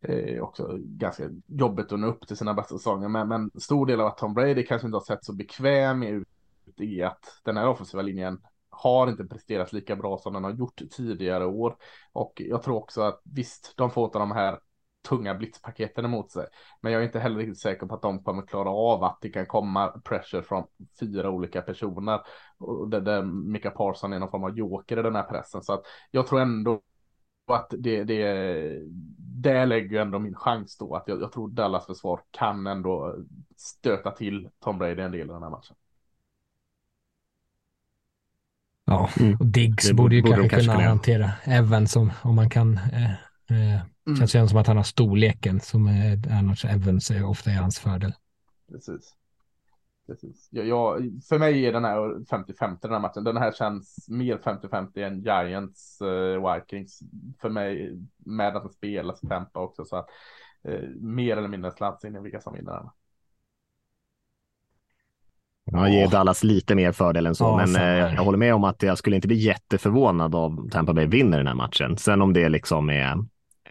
eh, 0.02 0.44
också 0.44 0.78
ganska 0.80 1.24
jobbigt 1.48 1.92
att 1.92 2.00
nå 2.00 2.08
upp 2.08 2.28
till 2.28 2.38
sina 2.38 2.54
bästa 2.54 2.78
säsonger. 2.78 3.08
Men, 3.10 3.28
men 3.28 3.52
stor 3.56 3.86
del 3.86 4.02
av 4.02 4.08
att 4.08 4.18
Tom 4.18 4.34
Brady 4.34 4.66
kanske 4.66 4.88
inte 4.88 4.96
har 4.96 5.06
sett 5.06 5.26
så 5.26 5.34
bekväm 5.34 6.04
ut 6.04 6.28
i 6.78 7.04
att 7.04 7.42
den 7.44 7.58
här 7.58 7.68
offensiva 7.68 8.02
linjen 8.02 8.42
har 8.84 9.10
inte 9.10 9.24
presterat 9.24 9.74
lika 9.74 9.96
bra 9.96 10.18
som 10.18 10.34
den 10.34 10.44
har 10.44 10.52
gjort 10.52 10.82
tidigare 10.92 11.46
år. 11.46 11.76
Och 12.12 12.34
jag 12.46 12.64
tror 12.64 12.76
också 12.76 13.02
att 13.02 13.22
visst, 13.24 13.74
de 13.78 13.92
får 13.92 14.06
inte 14.06 14.20
de 14.20 14.32
här 14.32 14.60
tunga 15.08 15.36
blitzpaketen 15.36 16.06
emot 16.06 16.32
sig. 16.32 16.48
Men 16.82 16.92
jag 16.92 17.02
är 17.02 17.06
inte 17.06 17.20
heller 17.20 17.38
riktigt 17.38 17.60
säker 17.60 17.86
på 17.86 17.96
att 17.96 18.02
de 18.02 18.24
kommer 18.24 18.48
klara 18.48 18.70
av 18.70 19.04
att 19.04 19.18
det 19.22 19.30
kan 19.30 19.46
komma 19.46 19.88
pressure 19.88 20.44
från 20.44 20.64
fyra 21.00 21.30
olika 21.30 21.62
personer. 21.62 22.22
Och 22.58 22.90
där, 22.90 23.02
där 23.02 23.24
Mika 23.24 23.72
Parson 23.72 24.14
är 24.14 24.20
någon 24.20 24.32
form 24.32 24.44
av 24.44 24.58
joker 24.58 25.00
i 25.00 25.04
den 25.04 25.16
här 25.16 25.24
pressen. 25.24 25.64
Så 25.64 25.74
att 25.74 25.82
jag 26.12 26.28
tror 26.28 26.42
ändå 26.42 26.82
att 27.48 27.74
det, 27.78 28.04
det, 28.04 28.80
det 29.42 29.66
lägger 29.66 30.02
ändå 30.02 30.20
min 30.20 30.36
chans 30.36 30.78
då. 30.78 30.96
Att 30.96 31.08
jag, 31.08 31.22
jag 31.22 31.32
tror 31.32 31.50
Dallas 31.50 31.86
försvar 31.86 32.22
kan 32.32 32.68
ändå 32.68 33.16
stöta 33.56 34.12
till 34.12 34.50
Tom 34.60 34.78
Brady 34.78 35.02
en 35.02 35.12
del 35.12 35.30
i 35.30 35.34
den 35.34 35.44
här 35.44 35.50
matchen. 35.50 35.76
Ja, 38.90 39.10
mm. 39.20 39.38
och 39.40 39.46
Diggs 39.46 39.92
borde 39.92 40.16
ju 40.16 40.22
kanske, 40.22 40.50
kanske 40.50 40.72
kunna 40.72 40.88
hantera 40.88 41.32
Evans 41.44 41.96
om, 41.96 42.12
om 42.22 42.36
man 42.36 42.50
kan 42.50 42.78
eh, 42.78 43.12
eh, 43.58 43.82
Mm. 44.10 44.28
Känns 44.28 44.50
som 44.50 44.60
att 44.60 44.68
han 44.68 44.78
har 44.78 44.84
storleken 44.84 45.60
som 45.60 45.88
är, 45.88 46.32
annars 46.32 46.66
Evans 46.66 47.12
är 47.12 47.26
ofta 47.26 47.50
i 47.50 47.54
hans 47.54 47.80
fördel. 47.80 48.14
Precis. 48.72 49.16
Precis. 50.08 50.48
Jag, 50.52 50.68
jag, 50.68 51.12
för 51.30 51.40
mig 51.40 51.66
är 51.66 51.74
den 51.74 51.86
här 51.86 51.98
50-50 52.00 52.78
den 52.82 52.92
här 52.92 53.00
matchen. 53.00 53.24
Den 53.24 53.38
här 53.38 53.52
känns 53.52 54.06
mer 54.10 54.38
50-50 54.38 55.00
än 55.00 55.22
Giants 55.22 56.02
uh, 56.02 56.54
Vikings. 56.54 57.00
För 57.42 57.50
mig 57.50 57.98
med 58.18 58.56
att 58.56 58.64
den 58.64 58.72
spelas 58.72 59.20
tempa 59.20 59.60
också. 59.60 59.86
Så 59.86 59.96
att, 59.96 60.08
uh, 60.70 60.90
mer 61.00 61.38
eller 61.38 61.48
mindre 61.48 61.72
slantsing 61.72 62.24
vilka 62.24 62.42
som 62.42 62.54
vinner 62.54 62.74
den. 62.74 62.90
Jag 65.72 65.90
ger 65.90 66.08
Dallas 66.08 66.44
lite 66.44 66.76
mer 66.76 66.92
fördel 66.92 67.26
än 67.26 67.36
så, 67.36 67.44
ja, 67.44 67.66
men 67.66 67.76
eh, 67.76 68.14
jag 68.16 68.24
håller 68.24 68.38
med 68.38 68.54
om 68.54 68.64
att 68.64 68.84
jag 68.84 68.98
skulle 68.98 69.16
inte 69.16 69.28
bli 69.28 69.38
jätteförvånad 69.38 70.36
om 70.36 70.70
Tampa 70.70 70.94
Bay 70.94 71.06
vinner 71.06 71.38
den 71.38 71.48
här 71.48 71.56
matchen. 71.56 71.98
Sen 71.98 72.22
om 72.22 72.34
det 72.34 72.50
liksom 72.50 72.90
är 72.90 73.18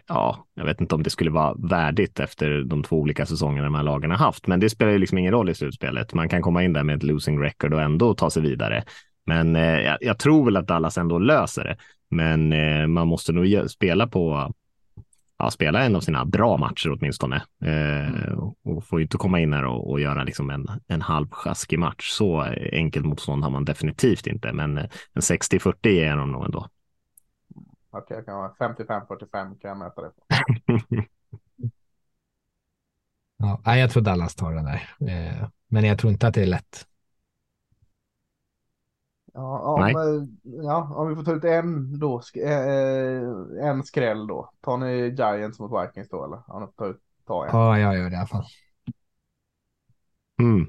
ja, 0.09 0.47
jag 0.55 0.65
vet 0.65 0.81
inte 0.81 0.95
om 0.95 1.03
det 1.03 1.09
skulle 1.09 1.31
vara 1.31 1.53
värdigt 1.53 2.19
efter 2.19 2.63
de 2.63 2.83
två 2.83 2.99
olika 2.99 3.25
säsongerna 3.25 3.63
de 3.63 3.75
här 3.75 3.83
lagen 3.83 4.11
har 4.11 4.17
haft, 4.17 4.47
men 4.47 4.59
det 4.59 4.69
spelar 4.69 4.91
ju 4.91 4.97
liksom 4.97 5.17
ingen 5.17 5.31
roll 5.31 5.49
i 5.49 5.55
slutspelet. 5.55 6.13
Man 6.13 6.29
kan 6.29 6.41
komma 6.41 6.63
in 6.63 6.73
där 6.73 6.83
med 6.83 6.95
ett 6.95 7.03
losing 7.03 7.41
record 7.41 7.73
och 7.73 7.81
ändå 7.81 8.13
ta 8.13 8.29
sig 8.29 8.41
vidare. 8.41 8.83
Men 9.25 9.55
eh, 9.55 9.79
jag, 9.79 9.97
jag, 10.01 10.19
tror 10.19 10.45
väl 10.45 10.57
att 10.57 10.67
Dallas 10.67 10.97
ändå 10.97 11.19
löser 11.19 11.63
det. 11.63 11.77
Men 12.09 12.53
eh, 12.53 12.87
man 12.87 13.07
måste 13.07 13.31
nog 13.31 13.69
spela 13.69 14.07
på 14.07 14.53
ja, 15.39 15.51
spela 15.51 15.83
en 15.83 15.95
av 15.95 15.99
sina 15.99 16.25
bra 16.25 16.57
matcher 16.57 16.91
åtminstone. 16.91 17.35
Eh, 17.65 18.37
och 18.63 18.85
får 18.85 18.99
ju 18.99 19.03
inte 19.03 19.17
komma 19.17 19.39
in 19.39 19.53
här 19.53 19.65
och, 19.65 19.91
och 19.91 19.99
göra 19.99 20.23
liksom 20.23 20.49
en, 20.49 20.67
en 20.87 21.01
halvsjaskig 21.01 21.79
match. 21.79 22.09
Så 22.09 22.41
enkelt 22.71 23.05
motstånd 23.05 23.43
har 23.43 23.51
man 23.51 23.65
definitivt 23.65 24.27
inte, 24.27 24.53
men 24.53 24.77
en 24.77 24.87
60-40 25.15 25.87
är 25.87 26.17
de 26.17 26.31
nog 26.31 26.45
ändå. 26.45 26.67
Okej, 27.91 28.17
okay, 28.17 28.25
kan 28.25 28.35
vara 28.35 28.51
55-45 28.59 29.29
kan 29.31 29.69
jag 29.69 29.77
möta 29.77 30.01
det 30.01 30.09
på. 30.09 30.23
ja, 33.63 33.77
jag 33.77 33.91
tror 33.91 34.03
Dallas 34.03 34.35
tar 34.35 34.53
den 34.53 34.65
där. 34.65 34.89
Eh, 35.07 35.49
men 35.67 35.83
jag 35.83 35.99
tror 35.99 36.11
inte 36.11 36.27
att 36.27 36.33
det 36.33 36.41
är 36.41 36.47
lätt. 36.47 36.85
Ja, 39.33 39.59
om, 39.59 40.27
ja, 40.43 40.93
om 40.95 41.09
vi 41.09 41.15
får 41.15 41.23
ta 41.23 41.33
ut 41.33 41.43
en 41.43 41.99
då, 41.99 42.21
eh, 42.35 43.67
en 43.69 43.83
skräll 43.83 44.27
då. 44.27 44.51
Tar 44.61 44.77
ni 44.77 45.15
Giants 45.17 45.59
mot 45.59 45.71
Vikings 45.83 46.09
då 46.09 46.25
eller? 46.25 46.39
Ja, 46.47 46.73
ta, 46.77 46.87
ut, 46.87 46.99
ta 47.27 47.45
en. 47.45 47.49
Ja, 47.53 47.79
jag 47.79 47.97
gör 47.97 48.09
det 48.09 48.15
i 48.15 48.17
alla 48.17 48.27
fall. 48.27 48.45
Mm. 50.41 50.67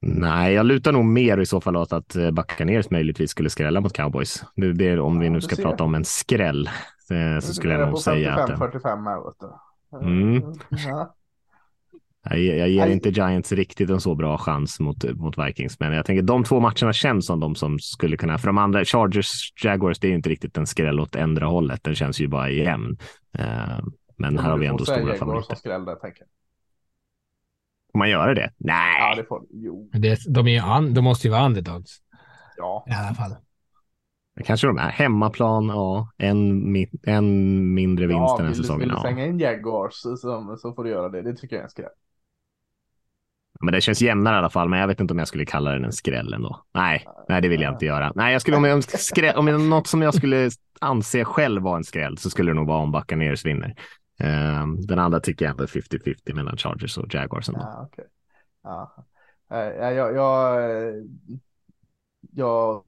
Nej, 0.00 0.54
jag 0.54 0.66
lutar 0.66 0.92
nog 0.92 1.04
mer 1.04 1.38
i 1.38 1.46
så 1.46 1.60
fall 1.60 1.76
åt 1.76 1.92
att 1.92 2.16
eh, 2.16 2.30
Buccaneers 2.30 2.90
möjligtvis 2.90 3.30
skulle 3.30 3.50
skrälla 3.50 3.80
mot 3.80 3.92
cowboys. 3.92 4.44
Det, 4.56 4.72
det, 4.72 5.00
om 5.00 5.18
vi 5.18 5.30
nu 5.30 5.40
ska 5.40 5.56
prata 5.56 5.84
om 5.84 5.94
en 5.94 6.04
skräll 6.04 6.66
eh, 7.10 7.40
så 7.40 7.54
skulle 7.54 7.74
jag 7.74 7.88
nog 7.88 7.98
säga 7.98 8.34
att... 8.34 8.58
45 8.58 9.06
här, 9.06 9.24
vet 9.24 9.34
du. 9.40 9.48
Mm. 10.06 10.52
Ja. 10.70 11.14
Jag, 12.24 12.38
jag 12.38 12.68
ger 12.68 12.86
inte 12.86 13.08
Giants 13.08 13.52
riktigt 13.52 13.90
en 13.90 14.00
så 14.00 14.14
bra 14.14 14.38
chans 14.38 14.80
mot, 14.80 15.04
mot 15.14 15.38
Vikings, 15.38 15.80
men 15.80 15.92
jag 15.92 16.06
tänker 16.06 16.22
de 16.22 16.44
två 16.44 16.60
matcherna 16.60 16.92
känns 16.92 17.26
som 17.26 17.40
de 17.40 17.54
som 17.54 17.78
skulle 17.78 18.16
kunna, 18.16 18.38
för 18.38 18.46
de 18.46 18.58
andra, 18.58 18.84
Chargers, 18.84 19.52
Jaguars, 19.64 19.98
det 19.98 20.08
är 20.08 20.12
inte 20.12 20.28
riktigt 20.28 20.56
en 20.56 20.66
skräll 20.66 21.00
åt 21.00 21.16
ändra 21.16 21.46
hållet, 21.46 21.84
den 21.84 21.94
känns 21.94 22.20
ju 22.20 22.28
bara 22.28 22.50
jämn. 22.50 22.98
Uh, 23.38 23.84
men 24.16 24.38
här 24.38 24.50
har 24.50 24.58
vi 24.58 24.66
ändå 24.66 24.84
stora 24.84 25.14
favoriter. 25.14 25.54
Skräll 25.54 25.84
där, 25.84 25.94
tänker. 25.94 26.26
Får 27.92 27.98
man 27.98 28.10
göra 28.10 28.34
det? 28.34 28.52
Nej. 28.56 28.96
Ja, 29.00 29.14
det 29.16 29.24
får 29.24 29.42
Jo. 29.50 29.90
Det, 29.92 30.18
de, 30.28 30.48
är 30.48 30.76
un, 30.78 30.94
de 30.94 31.04
måste 31.04 31.26
ju 31.26 31.32
vara 31.32 31.46
underdogs. 31.46 31.98
Ja. 32.56 32.86
I 32.88 32.92
alla 32.92 33.14
fall. 33.14 33.36
Kanske 34.44 34.66
de 34.66 34.78
är. 34.78 34.88
Hemmaplan, 34.88 35.68
ja. 35.68 36.12
En, 36.16 36.76
en 37.02 37.74
mindre 37.74 38.06
vinst 38.06 38.20
ja, 38.20 38.36
den 38.36 38.46
här 38.46 38.54
säsongen. 38.54 38.80
Vill 38.80 38.88
du 38.88 39.00
slänga 39.00 39.26
in 39.26 39.38
Jaguars 39.38 39.94
så, 39.94 40.16
så 40.16 40.72
får 40.76 40.84
du 40.84 40.90
göra 40.90 41.08
det. 41.08 41.22
Det 41.22 41.34
tycker 41.34 41.56
jag 41.56 41.60
är 41.60 41.64
en 41.64 41.70
skräll. 41.70 41.90
Men 43.62 43.72
det 43.72 43.80
känns 43.80 44.02
jämnare 44.02 44.34
i 44.34 44.38
alla 44.38 44.50
fall, 44.50 44.68
men 44.68 44.78
jag 44.78 44.86
vet 44.86 45.00
inte 45.00 45.14
om 45.14 45.18
jag 45.18 45.28
skulle 45.28 45.44
kalla 45.44 45.70
den 45.70 45.84
en 45.84 45.92
skräll 45.92 46.32
ändå. 46.32 46.64
Nej, 46.74 47.06
nej 47.28 47.42
det 47.42 47.48
vill 47.48 47.60
jag 47.60 47.74
inte 47.74 47.86
göra. 47.86 48.12
Nej, 48.14 48.32
jag 48.32 48.40
skulle, 48.40 48.56
om, 48.56 48.64
jag, 48.64 48.84
skräll, 48.84 49.36
om 49.36 49.48
jag, 49.48 49.60
något 49.60 49.86
som 49.86 50.02
jag 50.02 50.14
skulle 50.14 50.50
anse 50.80 51.24
själv 51.24 51.62
vara 51.62 51.76
en 51.76 51.84
skräll 51.84 52.18
så 52.18 52.30
skulle 52.30 52.50
det 52.50 52.54
nog 52.54 52.66
vara 52.66 52.82
om 52.82 52.92
Buccaneers 52.92 53.44
vinner. 53.44 53.74
Ehm, 54.18 54.86
den 54.86 54.98
andra 54.98 55.20
tycker 55.20 55.44
jag 55.44 55.50
ändå 55.50 55.62
är 55.62 55.66
50-50 55.66 56.34
mellan 56.34 56.56
Chargers 56.56 56.98
och 56.98 57.14
Jaguars. 57.14 57.48
Ändå. 57.48 57.60
Ja, 57.60 57.86
okay. 57.86 58.04
ja. 58.62 59.04
Jag, 59.92 60.14
jag, 60.14 60.62
jag 62.32 62.84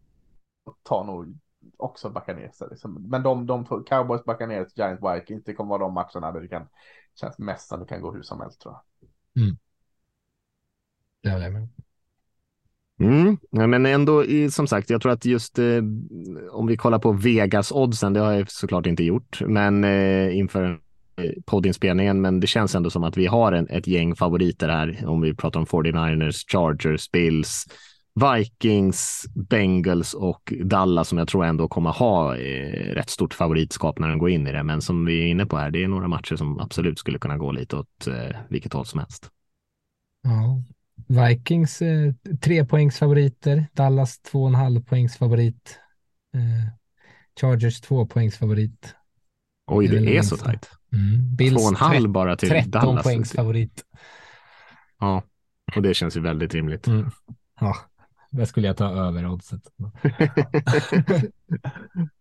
tar 0.82 1.04
nog 1.04 1.38
också 1.76 2.10
Buccaneers. 2.10 2.60
Liksom. 2.70 3.06
Men 3.10 3.22
de, 3.22 3.46
de 3.46 3.64
Cowboys, 3.64 4.24
Buccaneers, 4.24 4.68
Giants, 4.76 5.02
Vikings, 5.02 5.44
det 5.44 5.54
kommer 5.54 5.70
vara 5.70 5.82
de 5.82 5.94
matcherna 5.94 6.32
där 6.32 6.40
det 6.40 6.48
kan 6.48 6.68
känns 7.20 7.38
mest 7.38 7.68
som 7.68 7.80
det 7.80 7.86
kan 7.86 8.02
gå 8.02 8.12
hur 8.12 8.22
som 8.22 8.40
helst 8.40 8.60
tror 8.60 8.74
jag. 8.74 9.42
Mm. 9.42 9.56
Det 11.24 11.50
med. 11.50 11.68
Mm, 13.00 13.38
men 13.50 13.86
ändå 13.86 14.24
som 14.50 14.66
sagt, 14.66 14.90
jag 14.90 15.02
tror 15.02 15.12
att 15.12 15.24
just 15.24 15.58
eh, 15.58 15.82
om 16.50 16.66
vi 16.66 16.76
kollar 16.76 16.98
på 16.98 17.12
Vegas 17.12 17.72
oddsen, 17.72 18.12
det 18.12 18.20
har 18.20 18.32
jag 18.32 18.50
såklart 18.50 18.86
inte 18.86 19.04
gjort, 19.04 19.40
men 19.46 19.84
eh, 19.84 20.36
inför 20.36 20.80
poddinspelningen, 21.44 22.20
men 22.20 22.40
det 22.40 22.46
känns 22.46 22.74
ändå 22.74 22.90
som 22.90 23.04
att 23.04 23.16
vi 23.16 23.26
har 23.26 23.52
en, 23.52 23.68
ett 23.68 23.86
gäng 23.86 24.16
favoriter 24.16 24.68
här. 24.68 25.04
Om 25.06 25.20
vi 25.20 25.34
pratar 25.34 25.60
om 25.60 25.66
49ers, 25.66 26.52
Chargers, 26.52 27.10
Bills, 27.10 27.66
Vikings, 28.14 29.24
Bengals 29.34 30.14
och 30.14 30.52
Dallas 30.64 31.08
som 31.08 31.18
jag 31.18 31.28
tror 31.28 31.44
ändå 31.44 31.68
kommer 31.68 31.90
ha 31.90 32.36
eh, 32.36 32.94
rätt 32.94 33.10
stort 33.10 33.34
favoritskap 33.34 33.98
när 33.98 34.08
de 34.08 34.18
går 34.18 34.30
in 34.30 34.46
i 34.46 34.52
det. 34.52 34.62
Men 34.62 34.82
som 34.82 35.04
vi 35.04 35.22
är 35.22 35.26
inne 35.26 35.46
på 35.46 35.56
här, 35.56 35.70
det 35.70 35.84
är 35.84 35.88
några 35.88 36.08
matcher 36.08 36.36
som 36.36 36.60
absolut 36.60 36.98
skulle 36.98 37.18
kunna 37.18 37.36
gå 37.36 37.52
lite 37.52 37.76
åt 37.76 38.06
eh, 38.06 38.36
vilket 38.48 38.72
håll 38.72 38.86
som 38.86 39.00
helst. 39.00 39.30
Ja. 40.22 40.62
Vikings 41.08 41.82
eh, 41.82 42.12
tre 42.40 42.64
poängs 42.64 42.98
favoriter, 42.98 43.66
Dallas 43.72 44.18
två 44.18 44.42
och 44.42 44.48
en 44.48 44.54
halv 44.54 44.84
poängs 44.84 45.16
favorit, 45.16 45.78
eh, 46.34 46.74
Chargers 47.40 47.80
två 47.80 48.06
poängs 48.06 48.36
favorit. 48.36 48.94
Oj, 49.66 49.88
det, 49.88 50.00
det 50.00 50.16
är 50.16 50.22
så 50.22 50.36
tajt. 50.36 50.70
Mm. 50.92 51.36
Bills 51.36 51.54
Två 51.54 51.62
och 51.62 51.68
en 51.68 51.76
halv 51.76 52.10
bara 52.10 52.36
till 52.36 52.48
13 52.48 52.70
Dallas. 52.70 52.94
13 52.94 53.02
poängs 53.02 53.32
favorit. 53.32 53.84
Ja, 55.00 55.22
och 55.76 55.82
det 55.82 55.94
känns 55.94 56.16
ju 56.16 56.20
väldigt 56.20 56.54
rimligt. 56.54 56.86
Mm. 56.86 57.10
Ja, 57.60 57.76
det 58.30 58.46
skulle 58.46 58.66
jag 58.66 58.76
ta 58.76 58.88
över 58.88 59.26
oddset. 59.26 59.62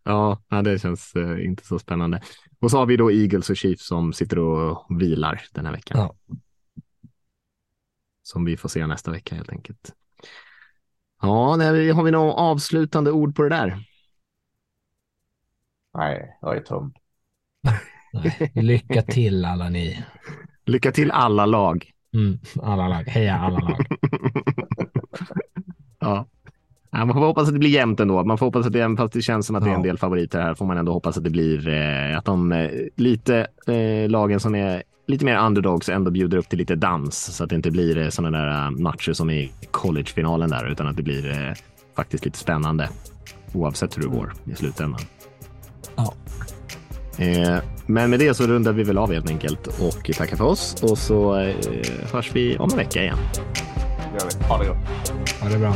ja, 0.03 0.41
det 0.63 0.81
känns 0.81 1.15
uh, 1.15 1.45
inte 1.45 1.65
så 1.65 1.79
spännande. 1.79 2.21
Och 2.59 2.71
så 2.71 2.77
har 2.77 2.85
vi 2.85 2.97
då 2.97 3.11
Eagles 3.11 3.49
och 3.49 3.57
Chiefs 3.57 3.87
som 3.87 4.13
sitter 4.13 4.39
och 4.39 5.01
vilar 5.01 5.41
den 5.51 5.65
här 5.65 5.73
veckan. 5.73 5.99
Ja. 5.99 6.15
Som 8.33 8.45
vi 8.45 8.57
får 8.57 8.69
se 8.69 8.87
nästa 8.87 9.11
vecka 9.11 9.35
helt 9.35 9.49
enkelt. 9.49 9.93
Ja, 11.21 11.57
har 11.93 12.03
vi 12.03 12.11
några 12.11 12.33
avslutande 12.33 13.11
ord 13.11 13.35
på 13.35 13.43
det 13.43 13.49
där? 13.49 13.83
Nej, 15.93 16.37
jag 16.41 16.57
är 16.57 16.61
tom. 16.61 16.93
Lycka 18.53 19.01
till 19.01 19.45
alla 19.45 19.69
ni. 19.69 20.03
Lycka 20.65 20.91
till 20.91 21.11
alla 21.11 21.45
lag. 21.45 21.91
Mm, 22.13 22.39
alla 22.61 22.87
lag. 22.87 23.03
Heja 23.03 23.35
alla 23.35 23.59
lag. 23.59 23.85
ja. 25.99 26.27
Ja, 26.91 27.05
man 27.05 27.13
får 27.13 27.25
hoppas 27.25 27.47
att 27.47 27.53
det 27.53 27.59
blir 27.59 27.69
jämnt 27.69 27.99
ändå. 27.99 28.23
Man 28.23 28.37
får 28.37 28.45
hoppas 28.45 28.65
att 28.65 28.73
det, 28.73 28.79
även 28.79 28.97
fast 28.97 29.13
det 29.13 29.21
känns 29.21 29.47
som 29.47 29.55
att 29.55 29.63
det 29.63 29.69
är 29.69 29.75
en 29.75 29.81
del 29.81 29.97
favoriter 29.97 30.41
här, 30.41 30.55
får 30.55 30.65
man 30.65 30.77
ändå 30.77 30.93
hoppas 30.93 31.17
att 31.17 31.23
det 31.23 31.29
blir 31.29 31.67
eh, 31.67 32.17
att 32.17 32.25
de 32.25 32.51
eh, 32.51 32.69
lite 32.95 33.47
eh, 33.67 34.09
lagen 34.09 34.39
som 34.39 34.55
är 34.55 34.83
lite 35.05 35.25
mer 35.25 35.37
underdogs 35.37 35.89
ändå 35.89 36.11
bjuder 36.11 36.37
upp 36.37 36.49
till 36.49 36.59
lite 36.59 36.75
dans 36.75 37.35
så 37.35 37.43
att 37.43 37.49
det 37.49 37.55
inte 37.55 37.71
blir 37.71 37.97
eh, 37.97 38.09
sådana 38.09 38.37
där 38.37 38.65
eh, 38.65 38.71
matcher 38.71 39.13
som 39.13 39.29
i 39.29 39.51
collegefinalen 39.71 40.49
där, 40.49 40.71
utan 40.71 40.87
att 40.87 40.95
det 40.95 41.03
blir 41.03 41.31
eh, 41.31 41.53
faktiskt 41.95 42.25
lite 42.25 42.37
spännande 42.37 42.89
oavsett 43.53 43.97
hur 43.97 44.01
det 44.01 44.09
går 44.09 44.33
i 44.45 44.55
slutändan. 44.55 45.01
Ja. 45.95 46.13
Eh, 47.17 47.57
men 47.85 48.09
med 48.09 48.19
det 48.19 48.33
så 48.33 48.47
rundar 48.47 48.73
vi 48.73 48.83
väl 48.83 48.97
av 48.97 49.13
helt 49.13 49.29
enkelt 49.29 49.67
och 49.67 50.11
tackar 50.17 50.37
för 50.37 50.45
oss 50.45 50.83
och 50.83 50.97
så 50.97 51.39
eh, 51.39 51.55
hörs 52.11 52.31
vi 52.33 52.57
om 52.57 52.71
en 52.71 52.77
vecka 52.77 53.03
igen. 53.03 53.17
Det 53.43 54.19
gör 54.19 54.29
vi. 54.39 54.45
Ha 54.45 54.57
det 54.57 54.67
gott. 54.67 55.13
Ha 55.41 55.49
det 55.49 55.57
bra. 55.57 55.73